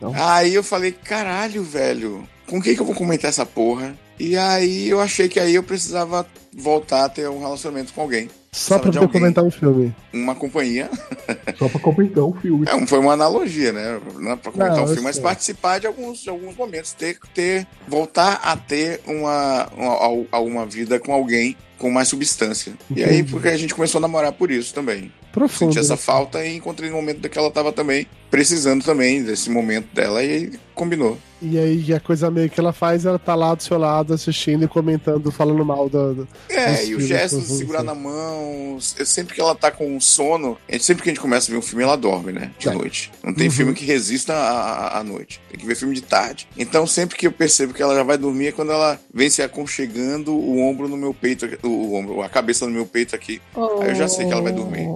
Não. 0.00 0.12
aí 0.14 0.54
eu 0.54 0.62
falei, 0.62 0.92
caralho, 0.92 1.62
velho, 1.62 2.28
com 2.50 2.60
quem 2.60 2.74
que 2.74 2.82
eu 2.82 2.86
vou 2.86 2.94
comentar 2.94 3.28
essa 3.28 3.46
porra? 3.46 3.94
E 4.18 4.36
aí 4.36 4.88
eu 4.88 5.00
achei 5.00 5.28
que 5.28 5.38
aí 5.38 5.54
eu 5.54 5.62
precisava 5.62 6.26
voltar 6.52 7.04
a 7.04 7.08
ter 7.08 7.28
um 7.30 7.38
relacionamento 7.38 7.92
com 7.94 8.02
alguém. 8.02 8.28
Só 8.52 8.80
pra 8.80 8.90
poder 8.90 9.08
comentar 9.08 9.44
um 9.44 9.50
filme. 9.50 9.94
Uma 10.12 10.34
companhia. 10.34 10.90
Só 11.56 11.68
pra 11.68 11.78
comentar 11.78 12.24
o 12.24 12.34
filme. 12.34 12.66
É, 12.68 12.86
foi 12.86 12.98
uma 12.98 13.12
analogia, 13.12 13.72
né? 13.72 14.00
Não 14.16 14.32
é 14.32 14.36
pra 14.36 14.50
comentar 14.50 14.76
Não, 14.76 14.82
o 14.82 14.88
eu 14.88 14.88
filme, 14.88 15.04
mas 15.04 15.14
sei. 15.14 15.22
participar 15.22 15.78
de 15.78 15.86
alguns, 15.86 16.18
de 16.18 16.28
alguns 16.28 16.56
momentos. 16.56 16.92
Ter, 16.92 17.16
ter, 17.32 17.66
voltar 17.86 18.40
a 18.42 18.56
ter 18.56 19.00
uma, 19.06 19.68
uma, 19.76 20.26
alguma 20.32 20.66
vida 20.66 20.98
com 20.98 21.14
alguém 21.14 21.56
com 21.78 21.90
mais 21.90 22.08
substância. 22.08 22.74
E 22.94 23.02
aí, 23.04 23.20
Entendi. 23.20 23.30
porque 23.30 23.48
a 23.48 23.56
gente 23.56 23.74
começou 23.74 24.00
a 24.00 24.02
namorar 24.02 24.32
por 24.32 24.50
isso 24.50 24.74
também. 24.74 25.10
Profundo. 25.32 25.72
Senti 25.72 25.78
essa 25.84 25.94
né? 25.94 25.96
falta 25.96 26.44
e 26.44 26.56
encontrei 26.56 26.90
no 26.90 26.96
momento 26.96 27.28
que 27.28 27.38
ela 27.38 27.50
tava 27.50 27.72
também 27.72 28.06
precisando 28.30 28.84
também 28.84 29.22
desse 29.24 29.50
momento 29.50 29.92
dela 29.92 30.22
e 30.22 30.52
combinou. 30.74 31.18
E 31.42 31.58
aí 31.58 31.92
a 31.94 31.98
coisa 31.98 32.30
meio 32.30 32.48
que 32.50 32.60
ela 32.60 32.72
faz, 32.72 33.04
ela 33.06 33.18
tá 33.18 33.34
lá 33.34 33.54
do 33.54 33.62
seu 33.62 33.78
lado 33.78 34.12
assistindo 34.14 34.64
e 34.64 34.68
comentando, 34.68 35.32
falando 35.32 35.64
mal 35.64 35.88
do. 35.88 36.14
do 36.14 36.28
É, 36.48 36.84
e 36.84 36.94
o 36.94 37.00
gesto 37.00 37.40
de 37.40 37.46
segurar 37.46 37.82
na 37.82 37.94
mão, 37.94 38.76
eu- 38.98 39.06
sempre 39.06 39.34
que 39.34 39.40
ela 39.40 39.54
tá 39.54 39.70
com 39.70 39.98
sono, 40.00 40.56
sempre 40.78 41.02
que 41.02 41.08
a 41.08 41.12
gente 41.12 41.20
começa 41.20 41.50
a 41.50 41.52
ver 41.52 41.58
um 41.58 41.62
filme, 41.62 41.82
ela 41.82 41.96
dorme, 41.96 42.30
né? 42.32 42.52
De 42.58 42.68
É. 42.68 42.72
noite. 42.72 43.10
Não 43.24 43.32
tem 43.34 43.46
Uhum. 43.46 43.52
filme 43.52 43.74
que 43.74 43.84
resista 43.86 44.34
à, 44.34 44.98
à- 44.98 45.04
noite. 45.04 45.40
Tem 45.50 45.58
que 45.58 45.66
ver 45.66 45.74
filme 45.74 45.94
de 45.94 46.02
tarde. 46.02 46.46
Então, 46.58 46.86
sempre 46.86 47.16
que 47.16 47.26
eu 47.26 47.32
percebo 47.32 47.72
que 47.72 47.82
ela 47.82 47.94
já 47.94 48.02
vai 48.02 48.18
dormir, 48.18 48.48
é 48.48 48.52
quando 48.52 48.70
ela 48.72 49.00
vem 49.12 49.30
se 49.30 49.42
aconchegando 49.42 50.32
o 50.34 50.60
ombro 50.60 50.88
no 50.88 50.96
meu 50.96 51.14
peito, 51.14 51.48
o, 51.62 51.68
o 51.68 51.94
ombro, 51.94 52.22
a 52.22 52.28
cabeça 52.28 52.66
no 52.66 52.72
meu 52.72 52.84
peito 52.86 53.16
aqui. 53.16 53.40
Aí 53.80 53.88
eu 53.88 53.94
já 53.94 54.06
sei 54.08 54.26
que 54.26 54.32
ela 54.32 54.42
vai 54.42 54.52
dormir. 54.52 54.86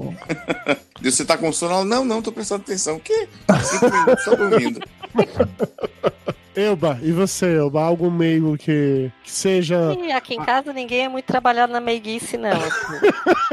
Você 1.03 1.25
tá 1.25 1.37
com 1.37 1.53
sono, 1.53 1.85
não, 1.85 2.05
não, 2.05 2.23
tô 2.23 2.33
prestando 2.33 2.63
atenção. 2.63 2.97
O 2.97 3.01
quê? 3.01 3.29
Cinco 3.63 3.91
minutos, 3.91 4.25
dormindo. 4.25 4.81
Elba, 6.57 6.99
e 7.03 7.11
você, 7.13 7.57
Elba? 7.57 7.83
Algum 7.83 8.11
meio 8.11 8.57
que, 8.57 9.11
que 9.23 9.31
seja. 9.31 9.97
E 10.01 10.13
aqui 10.13 10.35
em 10.35 10.45
casa 10.45 10.73
ninguém 10.73 11.05
é 11.05 11.09
muito 11.09 11.25
trabalhado 11.25 11.73
na 11.73 11.81
meiguice, 11.81 12.37
não. 12.37 12.51
assim. 12.53 13.01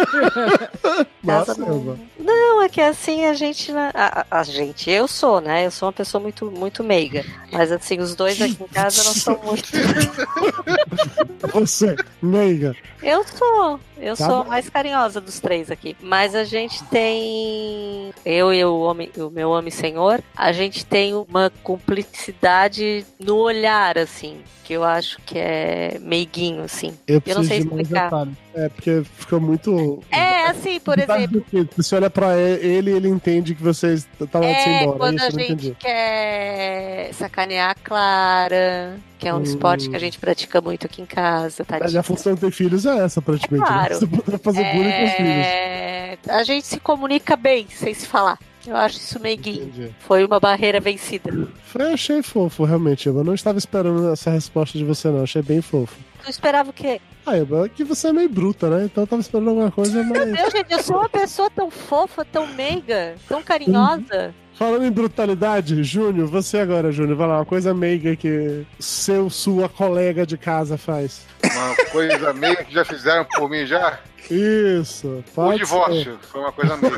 Nossa, 1.23 1.55
Casa 1.55 1.65
Elba. 1.69 1.97
Não, 2.19 2.61
é 2.61 2.69
que 2.69 2.81
assim 2.81 3.25
a 3.25 3.33
gente. 3.33 3.71
A, 3.93 4.25
a- 4.29 4.43
gente, 4.43 4.89
eu 4.89 5.07
sou, 5.07 5.39
né? 5.41 5.65
Eu 5.65 5.71
sou 5.71 5.87
uma 5.87 5.93
pessoa 5.93 6.21
muito, 6.21 6.49
muito 6.51 6.83
meiga. 6.83 7.23
Mas 7.51 7.71
assim, 7.71 7.99
os 7.99 8.15
dois 8.15 8.41
aqui 8.41 8.57
em 8.61 8.67
casa 8.67 9.03
não 9.03 9.13
são 9.13 9.39
muito. 9.43 9.69
Você, 11.53 11.95
meiga. 12.21 12.75
Eu 13.01 13.23
sou. 13.23 13.79
Eu 13.97 14.15
Tá 14.15 14.25
sou 14.25 14.41
a 14.41 14.43
mais 14.45 14.67
carinhosa 14.69 15.21
dos 15.21 15.39
três 15.39 15.69
aqui. 15.69 15.95
Mas 16.01 16.33
a 16.35 16.43
gente 16.43 16.83
tem. 16.85 18.11
Eu 18.25 18.53
e 18.53 18.63
o, 18.65 18.79
homem, 18.79 19.11
o 19.17 19.29
meu 19.29 19.49
homem 19.51 19.69
senhor, 19.71 20.21
a 20.35 20.51
gente 20.51 20.85
tem 20.85 21.13
uma 21.13 21.51
cumplicidade 21.63 22.90
no 23.19 23.37
olhar, 23.37 23.97
assim. 23.97 24.39
Que 24.63 24.73
eu 24.73 24.83
acho 24.85 25.17
que 25.25 25.37
é 25.37 25.97
meiguinho, 25.99 26.63
assim. 26.63 26.93
Eu 27.07 27.15
não 27.15 27.21
preciso 27.21 27.43
sei 27.47 27.57
explicar. 27.59 28.27
É, 28.55 28.69
porque 28.69 29.03
fica 29.17 29.39
muito. 29.39 30.01
É, 30.09 30.45
assim, 30.47 30.79
por 30.79 30.97
exemplo. 30.97 31.43
Você 31.75 31.95
olha 31.95 32.09
pra 32.09 32.37
ele 32.37 32.91
ele 32.91 33.07
entende 33.09 33.53
que 33.55 33.61
você 33.63 34.01
tá 34.31 34.39
lá 34.39 34.45
de 34.45 34.51
ir 34.51 34.69
É, 34.69 34.83
embora. 34.83 34.97
quando 34.97 35.17
Isso 35.17 35.25
a 35.25 35.29
eu 35.29 35.33
não 35.33 35.39
gente 35.39 35.75
quer 35.79 37.13
sacanear 37.13 37.71
a 37.71 37.75
Clara, 37.75 38.97
que 39.19 39.27
é 39.27 39.33
um 39.33 39.39
Hum. 39.39 39.43
esporte 39.43 39.89
que 39.89 39.95
a 39.95 39.99
gente 39.99 40.17
pratica 40.19 40.61
muito 40.61 40.85
aqui 40.85 41.01
em 41.01 41.05
casa, 41.05 41.65
tá? 41.65 41.77
Mas 41.79 41.95
a 41.95 42.03
função 42.03 42.33
de 42.35 42.41
ter 42.41 42.51
filhos 42.51 42.85
é 42.85 42.97
essa, 43.03 43.21
praticamente. 43.21 43.69
né? 43.69 43.75
claro. 43.77 43.95
Você 43.99 44.07
poder 44.07 44.37
fazer 44.39 44.63
bullying 44.73 44.91
com 44.91 45.03
os 45.05 45.11
filhos. 45.13 45.45
É, 45.45 46.17
A 46.29 46.43
gente 46.43 46.65
se 46.67 46.79
comunica 46.79 47.35
bem, 47.35 47.67
sem 47.69 47.93
se 47.93 48.07
falar. 48.07 48.37
Eu 48.65 48.75
acho 48.75 48.97
isso 48.97 49.19
meiguinho. 49.19 49.63
Entendi. 49.63 49.91
Foi 49.99 50.23
uma 50.23 50.39
barreira 50.39 50.79
vencida. 50.79 51.31
Eu 51.31 51.93
achei 51.93 52.21
fofo, 52.21 52.63
realmente. 52.63 53.07
Eu 53.07 53.23
não 53.23 53.33
estava 53.33 53.57
esperando 53.57 54.09
essa 54.11 54.29
resposta 54.31 54.77
de 54.77 54.83
você, 54.83 55.09
não. 55.09 55.23
Achei 55.23 55.41
bem 55.41 55.61
fofo. 55.61 55.97
Tu 56.23 56.29
esperava 56.29 56.69
o 56.69 56.73
quê? 56.73 57.01
Ah, 57.25 57.37
Eba, 57.37 57.65
é 57.65 57.69
que 57.69 57.83
você 57.83 58.07
é 58.09 58.13
meio 58.13 58.29
bruta, 58.29 58.69
né? 58.69 58.85
Então 58.85 59.03
eu 59.03 59.07
tava 59.07 59.21
esperando 59.21 59.49
alguma 59.49 59.71
coisa, 59.71 60.03
Meu 60.03 60.25
mas. 60.25 60.33
Deus, 60.37 60.53
gente, 60.53 60.71
eu 60.71 60.83
sou 60.83 60.97
uma 60.97 61.09
pessoa 61.09 61.49
tão 61.49 61.69
fofa, 61.69 62.23
tão 62.25 62.47
meiga, 62.47 63.15
tão 63.27 63.41
carinhosa. 63.43 64.33
Falando 64.61 64.85
em 64.85 64.91
brutalidade, 64.91 65.83
Júnior, 65.83 66.27
você 66.27 66.59
agora, 66.59 66.91
Júnior, 66.91 67.17
vai 67.17 67.27
lá, 67.27 67.37
uma 67.39 67.45
coisa 67.45 67.73
meiga 67.73 68.15
que 68.15 68.63
seu, 68.79 69.27
sua 69.27 69.67
colega 69.67 70.23
de 70.23 70.37
casa 70.37 70.77
faz. 70.77 71.21
Uma 71.43 71.75
coisa 71.89 72.31
meio 72.31 72.55
que 72.57 72.71
já 72.71 72.85
fizeram 72.85 73.25
por 73.25 73.49
mim 73.49 73.65
já. 73.65 73.97
Isso, 74.29 75.23
O 75.35 75.53
divórcio. 75.53 76.19
Foi 76.31 76.41
uma 76.41 76.51
coisa 76.51 76.77
meio 76.77 76.95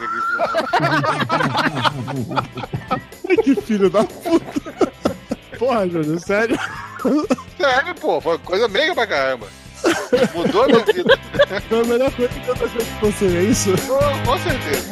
Ai, 3.30 3.38
que 3.38 3.56
filho 3.56 3.90
da 3.90 4.03
puta. 4.03 4.84
Porra, 5.57 5.88
Júnior, 5.88 6.19
sério? 6.19 6.60
Sério, 7.57 7.95
pô, 7.95 8.19
foi 8.19 8.38
coisa 8.40 8.68
meiga 8.68 8.94
pra 8.94 9.07
caramba. 9.07 9.48
Mudou 10.35 10.64
a 10.64 10.68
minha 10.68 10.84
vida. 10.84 11.18
Foi 11.69 11.80
a 11.80 11.84
melhor 11.85 12.11
coisa 12.11 12.34
que 12.34 12.52
aconteceu 12.52 12.85
com 12.99 13.10
você, 13.10 13.26
é 13.26 13.44
isso? 13.44 13.72
Com, 13.88 13.99
com 14.26 14.38
certeza. 14.38 14.91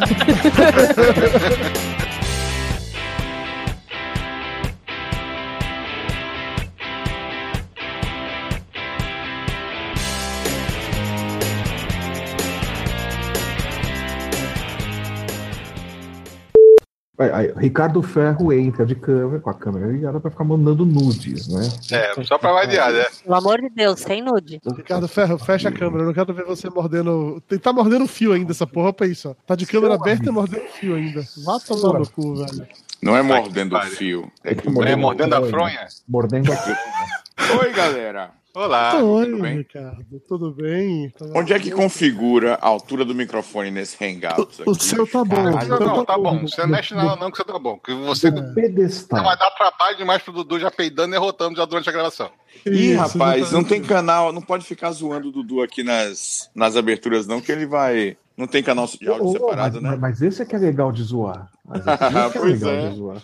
Aí, 17.21 17.29
aí, 17.31 17.53
Ricardo 17.55 18.01
Ferro 18.01 18.51
entra 18.51 18.83
de 18.83 18.95
câmera, 18.95 19.39
com 19.39 19.49
a 19.51 19.53
câmera 19.53 19.91
ligada 19.91 20.19
pra 20.19 20.31
ficar 20.31 20.43
mandando 20.43 20.83
nudes, 20.83 21.47
né? 21.47 21.69
É, 21.91 22.23
só 22.23 22.37
pra 22.39 22.51
variar, 22.51 22.91
né? 22.91 23.05
Pelo 23.23 23.35
amor 23.35 23.61
de 23.61 23.69
Deus, 23.69 23.99
sem 23.99 24.23
nude. 24.23 24.59
Ricardo 24.75 25.07
Ferro, 25.07 25.37
fecha 25.37 25.69
a 25.69 25.71
câmera. 25.71 26.01
Eu 26.01 26.07
não 26.07 26.13
quero 26.13 26.33
ver 26.33 26.45
você 26.45 26.67
mordendo. 26.67 27.39
Tá 27.61 27.71
mordendo 27.71 28.07
fio 28.07 28.33
ainda, 28.33 28.51
essa 28.51 28.65
porra, 28.65 28.91
pra 28.91 29.05
isso, 29.05 29.29
ó. 29.29 29.35
Tá 29.45 29.55
de 29.55 29.67
câmera 29.67 29.93
aberta 29.93 30.29
e 30.29 30.31
mordendo 30.31 30.65
fio 30.79 30.95
ainda. 30.95 31.23
Vá 31.45 31.59
tomar 31.59 31.99
no 31.99 32.09
cu, 32.09 32.37
velho. 32.37 32.67
Não 33.03 33.15
é 33.15 33.21
mordendo 33.21 33.77
o 33.77 33.81
fio. 33.81 34.31
É 34.43 34.55
que 34.55 34.67
É 34.67 34.95
mordendo 34.95 35.35
a 35.35 35.45
fronha? 35.47 35.87
Mordendo 36.07 36.51
aqui. 36.51 36.71
Oi, 37.61 37.71
galera. 37.73 38.40
Olá. 38.53 39.01
Oi, 39.01 39.25
tudo 39.27 39.41
bem? 39.41 39.57
Ricardo. 39.59 40.19
Tudo 40.27 40.51
bem? 40.51 41.13
Onde 41.33 41.53
é 41.53 41.59
que 41.59 41.71
configura 41.71 42.55
a 42.55 42.67
altura 42.67 43.05
do 43.05 43.15
microfone 43.15 43.71
nesse 43.71 44.03
Hangout? 44.03 44.63
O 44.65 44.75
seu 44.75 45.07
tá 45.07 45.23
bom. 45.23 45.41
Não, 45.41 45.57
o 45.57 45.61
seu 45.61 45.79
não, 45.79 46.05
tá 46.05 46.17
bom. 46.17 46.41
Você 46.41 46.61
não 46.61 46.67
mexe 46.67 46.93
nela 46.93 47.15
não, 47.15 47.31
que 47.31 47.37
você 47.37 47.45
tá 47.45 47.57
bom. 47.57 47.79
Que 47.79 47.93
você 47.93 48.29
não 48.29 48.53
Pedestal. 48.53 49.23
vai 49.23 49.37
dar 49.37 49.51
trabalho 49.51 49.95
demais 49.95 50.21
pro 50.21 50.33
Dudu 50.33 50.59
já 50.59 50.69
peidando 50.69 51.15
e 51.15 51.17
rotando 51.17 51.55
já 51.55 51.63
durante 51.63 51.87
a 51.87 51.93
gravação. 51.93 52.29
Ih, 52.65 52.91
Isso, 52.91 52.97
rapaz, 52.97 53.53
não 53.53 53.63
tem 53.63 53.81
canal, 53.81 54.33
não 54.33 54.41
pode 54.41 54.65
ficar 54.65 54.91
zoando 54.91 55.29
o 55.29 55.31
Dudu 55.31 55.61
aqui 55.61 55.81
nas, 55.81 56.51
nas 56.53 56.75
aberturas, 56.75 57.25
não, 57.25 57.39
que 57.39 57.53
ele 57.53 57.65
vai. 57.65 58.17
Não 58.35 58.47
tem 58.47 58.61
canal 58.61 58.85
de 58.85 59.07
áudio 59.07 59.27
ô, 59.27 59.31
separado, 59.31 59.81
mas, 59.81 59.91
né? 59.91 59.97
mas 59.97 60.21
esse 60.21 60.41
é 60.41 60.45
que 60.45 60.55
é 60.55 60.59
legal 60.59 60.91
de 60.91 61.03
zoar. 61.03 61.49
Mas 61.65 61.81
esse 61.87 61.89
é 61.89 62.29
que 62.29 62.37
é 62.37 62.41
legal 62.41 62.71
é. 62.71 62.89
de 62.89 62.95
zoar. 62.97 63.21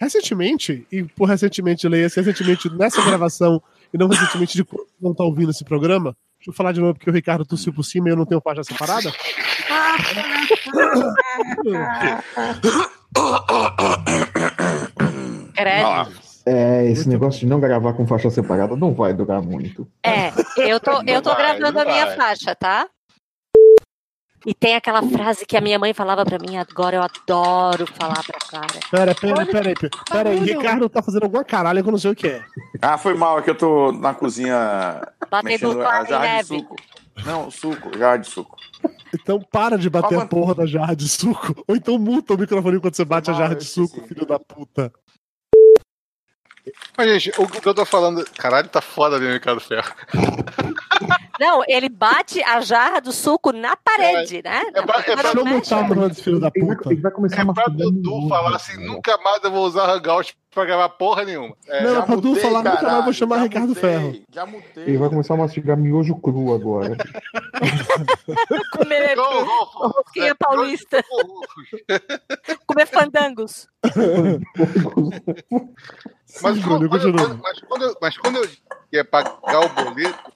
Recentemente, 0.00 0.86
e 0.90 1.04
por 1.04 1.26
recentemente, 1.26 1.86
leia-se 1.86 2.20
recentemente 2.20 2.70
nessa 2.70 3.00
gravação 3.04 3.62
e 3.92 3.98
não 3.98 4.08
recentemente 4.08 4.54
de 4.54 4.64
quando 4.64 4.86
não 5.00 5.14
tá 5.14 5.24
ouvindo 5.24 5.50
esse 5.50 5.64
programa, 5.64 6.16
deixa 6.38 6.50
eu 6.50 6.54
falar 6.54 6.72
de 6.72 6.80
novo 6.80 6.94
porque 6.94 7.10
o 7.10 7.12
Ricardo 7.12 7.44
tossiu 7.44 7.72
por 7.72 7.84
cima 7.84 8.08
e 8.08 8.12
eu 8.12 8.16
não 8.16 8.26
tenho 8.26 8.40
página 8.40 8.64
separada. 8.64 9.12
Credo. 15.54 16.12
É, 16.44 16.90
esse 16.90 17.08
negócio 17.08 17.40
de 17.40 17.46
não 17.46 17.60
gravar 17.60 17.92
com 17.92 18.06
faixa 18.06 18.28
separada 18.28 18.74
não 18.74 18.92
vai 18.92 19.14
durar 19.14 19.40
muito. 19.40 19.86
É, 20.02 20.32
eu 20.56 20.80
tô, 20.80 21.02
eu 21.06 21.22
tô 21.22 21.30
vai, 21.34 21.58
gravando 21.58 21.80
a 21.80 21.84
minha 21.84 22.16
faixa, 22.16 22.54
tá? 22.54 22.88
E 24.44 24.52
tem 24.52 24.74
aquela 24.74 25.02
frase 25.02 25.46
que 25.46 25.56
a 25.56 25.60
minha 25.60 25.78
mãe 25.78 25.94
falava 25.94 26.24
pra 26.24 26.38
mim, 26.38 26.56
agora 26.56 26.96
eu 26.96 27.02
adoro 27.02 27.86
falar 27.86 28.22
pra 28.24 28.38
cara. 28.50 28.80
Pera, 28.90 29.14
pera, 29.14 29.46
pera 29.46 29.68
aí, 29.68 29.74
pera 30.10 30.30
aí. 30.30 30.38
Ricardo 30.40 30.88
tá 30.88 31.02
fazendo 31.02 31.24
alguma 31.24 31.44
caralho 31.44 31.82
que 31.82 31.88
eu 31.88 31.92
não 31.92 31.98
sei 31.98 32.10
o 32.10 32.14
que 32.14 32.26
é. 32.26 32.44
Ah, 32.80 32.98
foi 32.98 33.14
mal, 33.14 33.38
é 33.38 33.42
que 33.42 33.50
eu 33.50 33.54
tô 33.54 33.92
na 33.92 34.14
cozinha 34.14 35.00
Batendo 35.30 35.80
a 35.80 36.04
jarra 36.04 36.04
de 36.04 36.28
neve. 36.28 36.58
suco. 36.58 36.76
Não, 37.24 37.50
suco, 37.50 37.98
jarra 37.98 38.16
de 38.16 38.26
suco. 38.26 38.56
Então 39.14 39.40
para 39.40 39.78
de 39.78 39.88
bater 39.88 40.18
a 40.18 40.26
porra 40.26 40.54
da 40.54 40.66
jarra 40.66 40.96
de 40.96 41.08
suco. 41.08 41.62
Ou 41.68 41.76
então 41.76 41.98
multa 41.98 42.34
o 42.34 42.38
microfone 42.38 42.80
quando 42.80 42.94
você 42.94 43.04
bate 43.04 43.30
a 43.30 43.34
jarra 43.34 43.54
de 43.54 43.64
suco, 43.64 44.00
filho 44.08 44.26
da 44.26 44.38
puta. 44.38 44.92
Mas, 46.96 47.22
gente, 47.22 47.40
o 47.40 47.46
que 47.46 47.66
eu 47.66 47.74
tô 47.74 47.84
falando. 47.84 48.24
Caralho, 48.36 48.68
tá 48.68 48.80
foda 48.80 49.18
mesmo, 49.18 49.34
Ricardo 49.34 49.60
Ferro. 49.60 49.92
Não, 51.42 51.64
ele 51.66 51.88
bate 51.88 52.40
a 52.44 52.60
jarra 52.60 53.00
do 53.00 53.10
suco 53.10 53.50
na 53.50 53.74
parede, 53.76 54.40
né? 54.44 54.62
É 54.72 54.82
pra, 54.82 55.00
é 55.00 55.02
pra, 55.02 55.14
Deixa 55.16 55.38
eu 55.38 55.44
multar 55.44 55.90
o 55.90 56.14
filho 56.14 56.38
da 56.38 56.52
puta. 56.52 56.92
Ele 56.92 57.00
vai 57.00 57.10
começar 57.10 57.42
é 57.42 57.52
pra 57.52 57.64
Dudu 57.64 58.28
falar 58.28 58.54
assim: 58.54 58.76
nunca 58.86 59.18
mais 59.18 59.42
eu 59.42 59.50
vou 59.50 59.66
usar 59.66 59.90
Hangout 59.90 60.36
pra 60.54 60.64
gravar 60.64 60.88
porra 60.90 61.24
nenhuma. 61.24 61.56
É, 61.66 61.82
não, 61.82 61.98
é 61.98 62.02
pra 62.02 62.14
mutei, 62.14 62.36
falar, 62.36 62.58
nunca 62.58 62.68
mais 62.70 62.80
caralho, 62.80 63.02
vou 63.02 63.12
chamar 63.12 63.42
Ricardo 63.42 63.68
mutei. 63.70 63.82
Ferro. 63.82 64.22
Já 64.30 64.46
mutei. 64.46 64.84
Ele 64.84 64.98
vai 64.98 65.08
começar 65.08 65.34
a 65.34 65.36
mastigar 65.38 65.76
miojo 65.76 66.14
cru 66.20 66.54
agora. 66.54 66.96
Comer 68.70 69.16
rosquinha 69.18 70.36
paulista. 70.36 71.04
Comer 72.68 72.86
fandangos. 72.86 73.66
Mas, 76.40 76.64
quando- 76.64 76.88
mas, 76.88 77.60
quando 77.68 77.82
eu, 77.84 77.96
mas 78.00 78.16
quando 78.16 78.36
eu 78.36 78.48
ia 78.90 79.04
pagar 79.04 79.60
o 79.60 79.68
boleto, 79.68 80.31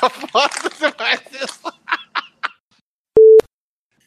tá 0.00 0.10
foda, 0.10 0.50
você 0.70 0.92
faz 0.92 1.20
isso. 1.32 1.72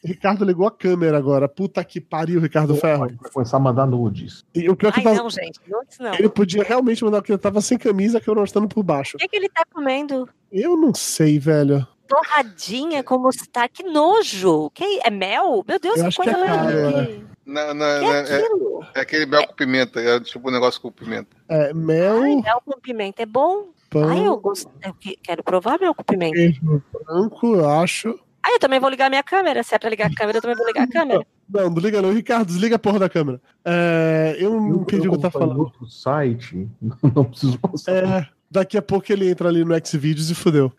Ricardo 0.04 0.44
ligou 0.44 0.66
a 0.66 0.70
câmera 0.70 1.16
agora. 1.16 1.48
Puta 1.48 1.84
que 1.84 2.00
pariu, 2.00 2.40
Ricardo 2.40 2.74
Ferro. 2.74 3.06
Vai 3.20 3.30
começar 3.30 3.56
a 3.56 3.60
mandar 3.60 3.86
nudes. 3.86 4.44
E 4.52 4.68
o 4.68 4.74
pior 4.74 4.88
é 4.88 4.92
que 4.92 4.98
Ai, 4.98 5.04
tava- 5.04 5.16
não, 5.16 5.30
gente. 5.30 5.60
Nudes 5.68 5.98
não. 6.00 6.12
ele 6.14 6.28
podia 6.28 6.64
realmente 6.64 7.04
mandar 7.04 7.18
porque 7.18 7.30
ele 7.32 7.38
tava 7.38 7.60
sem 7.60 7.78
camisa, 7.78 8.20
que 8.20 8.28
eu 8.28 8.34
não 8.34 8.42
estando 8.42 8.66
por 8.66 8.82
baixo. 8.82 9.16
O 9.16 9.20
que, 9.20 9.28
que 9.28 9.36
ele 9.36 9.48
tá 9.48 9.62
comendo? 9.72 10.28
Eu 10.50 10.76
não 10.76 10.92
sei, 10.92 11.38
velho. 11.38 11.86
Torradinha 12.08 13.04
com 13.04 13.16
mostarda. 13.16 13.68
Que 13.72 13.84
nojo. 13.84 14.70
Que 14.74 15.00
é 15.04 15.10
mel? 15.10 15.64
Meu 15.66 15.78
Deus, 15.78 15.98
Eu 15.98 16.04
que 16.06 16.10
que 16.10 16.16
coisa 16.16 16.32
é. 16.32 17.20
Não, 17.46 17.74
não, 17.74 18.00
Que 18.00 18.06
não, 18.06 18.12
aquilo? 18.20 18.84
é, 18.94 18.98
é 18.98 19.02
aquele 19.02 19.26
mel 19.26 19.46
com 19.46 19.54
pimenta, 19.54 20.00
é 20.00 20.20
tipo 20.20 20.48
um 20.48 20.52
negócio 20.52 20.80
com 20.80 20.90
pimenta. 20.90 21.36
É, 21.48 21.72
mel, 21.72 22.22
Ai, 22.22 22.36
mel 22.36 22.62
com 22.64 22.80
pimenta 22.80 23.22
é 23.22 23.26
bom. 23.26 23.68
Pão, 23.92 24.08
Ai, 24.08 24.26
eu, 24.26 24.36
gosto, 24.38 24.70
eu 24.84 24.94
que- 24.94 25.16
quero 25.22 25.42
provar 25.42 25.78
mel 25.78 25.94
com 25.94 26.02
pimenta. 26.02 26.34
queijo 26.34 26.82
branco, 27.06 27.54
eu 27.56 27.68
acho. 27.68 28.18
Ah, 28.44 28.50
eu 28.52 28.58
também 28.58 28.80
vou 28.80 28.90
ligar 28.90 29.08
minha 29.08 29.22
câmera. 29.22 29.62
Se 29.62 29.74
é 29.74 29.78
pra 29.78 29.88
ligar 29.90 30.10
a 30.10 30.14
câmera, 30.14 30.38
eu 30.38 30.42
também 30.42 30.56
vou 30.56 30.66
ligar 30.66 30.84
a 30.84 30.88
câmera. 30.88 31.24
Não, 31.52 31.68
não 31.68 31.82
liga 31.82 32.00
não. 32.00 32.10
Ricardo, 32.14 32.46
desliga 32.46 32.76
a 32.76 32.78
porra 32.78 32.98
da 32.98 33.10
câmera. 33.10 33.38
É, 33.62 34.36
eu 34.38 34.58
não 34.58 34.80
entendi 34.80 35.06
o 35.06 35.10
que 35.10 35.16
eu 35.18 35.20
tava 35.20 35.32
falando. 35.38 35.58
outro 35.60 35.86
site, 35.86 36.66
não 37.14 37.24
preciso 37.26 37.58
passar. 37.58 37.92
É, 37.92 38.26
daqui 38.50 38.78
a 38.78 38.80
pouco 38.80 39.12
ele 39.12 39.28
entra 39.28 39.50
ali 39.50 39.62
no 39.62 39.74
Xvideos 39.86 40.30
e 40.30 40.34
fudeu. 40.34 40.72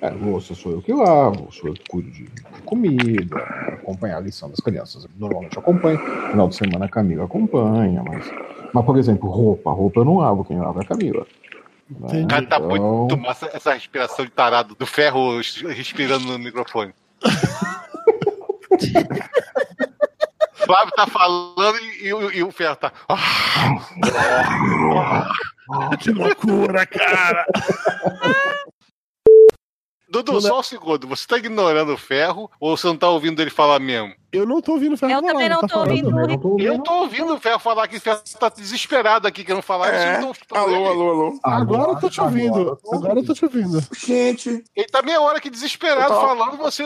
É, 0.00 0.10
louça 0.10 0.54
sou 0.54 0.72
eu 0.72 0.82
que 0.82 0.92
lavo, 0.92 1.50
sou 1.50 1.70
eu 1.70 1.74
que 1.74 1.82
cuido 1.88 2.10
de 2.12 2.28
comida, 2.64 3.36
acompanhar 3.72 4.18
a 4.18 4.20
lição 4.20 4.48
das 4.50 4.60
crianças. 4.60 5.04
Normalmente 5.18 5.56
eu 5.56 5.62
acompanho. 5.62 5.98
Final 6.30 6.48
de 6.48 6.54
semana 6.56 6.84
a 6.84 6.88
Camila 6.88 7.24
acompanha, 7.24 8.04
mas. 8.04 8.30
Mas, 8.72 8.84
por 8.84 8.96
exemplo, 8.98 9.28
roupa. 9.30 9.72
Roupa 9.72 9.98
eu 10.00 10.04
não 10.04 10.18
lavo, 10.18 10.44
quem 10.44 10.58
lava 10.60 10.80
é 10.80 10.84
a 10.84 10.86
Camila. 10.86 11.26
Né? 11.88 12.26
Cara, 12.28 12.46
tá 12.46 12.56
Então, 12.56 12.68
muito 12.68 13.16
massa 13.18 13.50
essa 13.52 13.74
respiração 13.74 14.24
de 14.24 14.30
tarado 14.30 14.74
do 14.74 14.86
ferro 14.86 15.38
respirando 15.74 16.26
no 16.26 16.38
microfone. 16.38 16.94
Flávio 20.54 20.92
tá 20.94 21.06
falando 21.06 21.78
e, 21.78 22.06
e- 22.06 22.38
e 22.38 22.42
o 22.42 22.50
ferro 22.50 22.76
tá. 22.76 22.92
Que 26.00 26.10
loucura, 26.10 26.86
cara! 26.86 27.46
Dudu, 30.08 30.40
só 30.40 30.60
um 30.60 30.62
segundo. 30.62 31.08
Você 31.08 31.26
tá 31.26 31.36
ignorando 31.38 31.92
o 31.92 31.98
ferro 31.98 32.50
ou 32.60 32.76
você 32.76 32.86
não 32.86 32.96
tá 32.96 33.08
ouvindo 33.08 33.42
ele 33.42 33.50
falar 33.50 33.80
mesmo? 33.80 34.14
Eu 34.34 34.46
não 34.46 34.60
tô 34.60 34.72
ouvindo 34.72 34.94
o 34.94 34.96
Ferro 34.96 35.12
Eu 35.12 35.20
falar, 35.20 35.32
também 35.32 35.48
não 35.48 35.60
tá 35.60 35.68
tô 35.68 35.78
ouvindo 35.80 36.08
o 36.08 36.38
tô 36.38 36.58
Eu 36.60 36.78
tô 36.82 36.92
ouvindo 36.94 37.34
o 37.34 37.40
ferro 37.40 37.58
falar 37.58 37.88
que 37.88 37.96
o 37.96 38.00
ferro 38.00 38.20
tá 38.38 38.48
desesperado 38.48 39.26
aqui 39.28 39.44
querendo 39.44 39.62
falar. 39.62 39.88
É. 39.94 40.18
Não- 40.20 40.32
Alô, 40.52 40.86
alô, 40.86 41.10
alô. 41.10 41.38
Agora 41.42 41.92
eu 41.92 41.96
tô 42.00 42.10
te 42.10 42.20
ouvindo. 42.20 42.78
Agora 42.92 43.18
eu 43.20 43.24
tô 43.24 43.34
te 43.34 43.44
ouvindo. 43.44 43.80
Gente, 43.96 44.64
Ele 44.74 44.86
tá 44.88 45.02
meia 45.02 45.20
hora 45.20 45.38
aqui 45.38 45.48
desesperado 45.50 46.12
Eu 46.12 46.20
tô- 46.20 46.26
falando. 46.26 46.56
Você. 46.58 46.84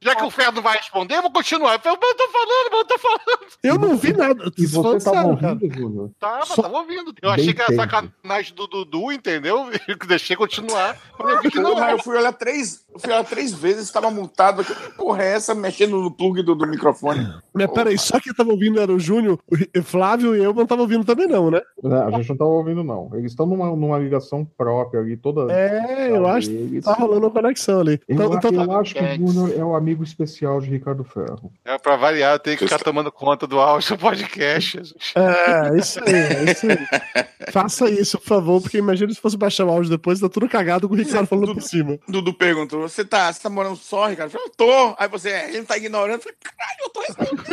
Já 0.00 0.14
que 0.14 0.24
o 0.24 0.30
ferro 0.30 0.52
não 0.52 0.62
vai 0.62 0.76
responder, 0.76 1.16
eu 1.16 1.22
vou 1.22 1.32
continuar. 1.32 1.74
Eu 1.74 1.80
falei, 1.80 1.98
mas 2.00 2.10
eu 2.10 2.16
tô 2.16 2.28
falando, 2.28 2.70
mas 2.70 2.78
eu 2.80 2.86
tô 2.86 2.98
falando. 2.98 3.46
Eu 3.62 3.78
não 3.78 3.96
vi 3.96 4.12
nada. 4.12 4.52
E 4.56 4.68
Tô 4.68 4.82
você 4.82 5.04
tava 5.10 5.28
ouvindo, 5.28 5.74
Júnior? 5.74 6.10
Tava, 6.18 6.46
Só- 6.46 6.62
tava 6.62 6.78
ouvindo. 6.78 7.14
Eu 7.22 7.30
Bem 7.32 7.40
achei 7.42 7.54
que 7.54 7.60
era 7.62 7.74
sacanagem 7.74 8.54
do 8.54 8.66
Dudu, 8.66 9.12
entendeu? 9.12 9.68
Eu 9.88 9.96
deixei 10.08 10.36
continuar. 10.36 10.96
Eu 11.18 11.40
vi 11.42 11.50
que 11.50 11.56
Pô, 11.60 11.62
não 11.62 11.74
mas 11.74 11.82
era. 11.82 11.92
eu 11.92 11.98
fui 12.02 12.16
olhar 12.16 12.32
três, 12.32 12.84
eu 12.92 13.00
fui 13.00 13.10
olhar 13.12 13.24
três 13.24 13.52
vezes, 13.52 13.84
estava 13.84 14.10
multado. 14.10 14.64
Que 14.64 14.74
porra 14.96 15.22
é 15.22 15.32
essa 15.32 15.54
mexendo 15.54 15.98
no 16.00 16.05
plug 16.10 16.42
do, 16.42 16.54
do 16.54 16.66
microfone? 16.66 17.42
Mas 17.56 17.70
peraí, 17.72 17.98
só 17.98 18.20
quem 18.20 18.32
tava 18.34 18.50
ouvindo 18.50 18.80
era 18.80 18.92
o 18.92 18.98
Júnior, 18.98 19.38
o 19.50 19.82
Flávio 19.82 20.36
e 20.36 20.42
eu 20.42 20.52
não 20.54 20.66
tava 20.66 20.82
ouvindo 20.82 21.04
também, 21.04 21.26
não, 21.26 21.50
né? 21.50 21.60
Não, 21.82 22.06
a 22.08 22.10
gente 22.12 22.28
não 22.30 22.36
tava 22.36 22.50
ouvindo, 22.50 22.84
não. 22.84 23.10
Eles 23.14 23.32
estão 23.32 23.46
numa, 23.46 23.66
numa 23.74 23.98
ligação 23.98 24.44
própria 24.44 25.00
ali, 25.00 25.16
toda. 25.16 25.52
É, 25.52 26.10
eu 26.10 26.26
acho 26.26 26.48
que 26.48 26.80
tá 26.82 26.92
rolando 26.94 27.26
uma 27.26 27.30
conexão 27.30 27.80
ali. 27.80 28.00
Eu, 28.08 28.14
Então, 28.14 28.34
então 28.34 28.50
eu 28.52 28.66
tá- 28.68 28.78
acho 28.80 28.94
que 28.94 29.00
o 29.22 29.26
Júnior 29.32 29.52
é 29.58 29.64
o 29.64 29.74
amigo 29.74 30.02
especial 30.04 30.60
de 30.60 30.68
Ricardo 30.70 31.04
Ferro. 31.04 31.52
É 31.64 31.78
pra 31.78 31.96
variar, 31.96 32.34
eu 32.34 32.38
tenho 32.38 32.56
que 32.58 32.64
ficar 32.64 32.78
tomando 32.82 33.10
conta 33.10 33.46
do 33.46 33.58
áudio 33.58 33.96
do 33.96 33.98
podcast. 34.00 34.76
Jesus. 34.78 35.12
É, 35.14 35.76
isso 35.78 36.00
aí, 36.04 36.12
é 36.14 36.52
isso 36.52 36.66
aí. 36.66 37.26
Faça 37.52 37.88
isso, 37.90 38.18
por 38.18 38.26
favor, 38.26 38.60
porque 38.60 38.78
imagina 38.78 39.12
se 39.12 39.20
fosse 39.20 39.36
baixar 39.36 39.64
o 39.64 39.70
áudio 39.70 39.90
depois, 39.90 40.20
tá 40.20 40.28
tudo 40.28 40.48
cagado 40.48 40.88
com 40.88 40.94
o 40.94 40.96
Ricardo 40.98 41.26
falando 41.26 41.54
por 41.54 41.62
cima. 41.62 41.98
Dudu 42.08 42.34
perguntou: 42.34 42.82
Você 42.82 43.04
tá, 43.04 43.32
você 43.32 43.40
tá 43.42 43.48
morando 43.50 43.76
só, 43.76 44.06
Ricardo? 44.06 44.28
Eu 44.28 44.38
falei, 44.40 44.46
eu 44.48 44.52
tô. 44.56 44.94
Aí 44.98 45.08
você, 45.08 45.30
é, 45.30 45.54
ele 45.54 45.64
tá 45.64 45.76
ignorando. 45.76 46.16
Eu 46.16 46.20
falei, 46.20 46.36
caralho, 46.42 46.78
eu 46.80 46.90
tô 46.90 47.00
respondendo. 47.00 47.45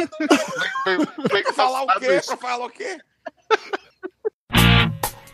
Falar 1.56 1.84
o 1.84 1.99
quê? 1.99 2.22
Pra 2.26 2.38
falar 2.38 2.65
o 2.65 2.70
quê? 2.70 2.98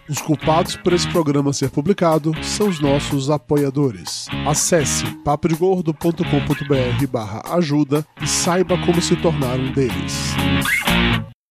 Os 0.09 0.19
culpados 0.21 0.75
por 0.75 0.91
esse 0.91 1.07
programa 1.09 1.53
ser 1.53 1.69
publicado 1.69 2.31
são 2.43 2.67
os 2.67 2.79
nossos 2.79 3.29
apoiadores. 3.29 4.27
Acesse 4.47 5.05
papodegordo.com.br 5.23 7.07
barra 7.11 7.43
ajuda 7.55 8.03
e 8.19 8.27
saiba 8.27 8.75
como 8.85 8.99
se 8.99 9.15
tornar 9.15 9.59
um 9.59 9.71
deles. 9.71 10.33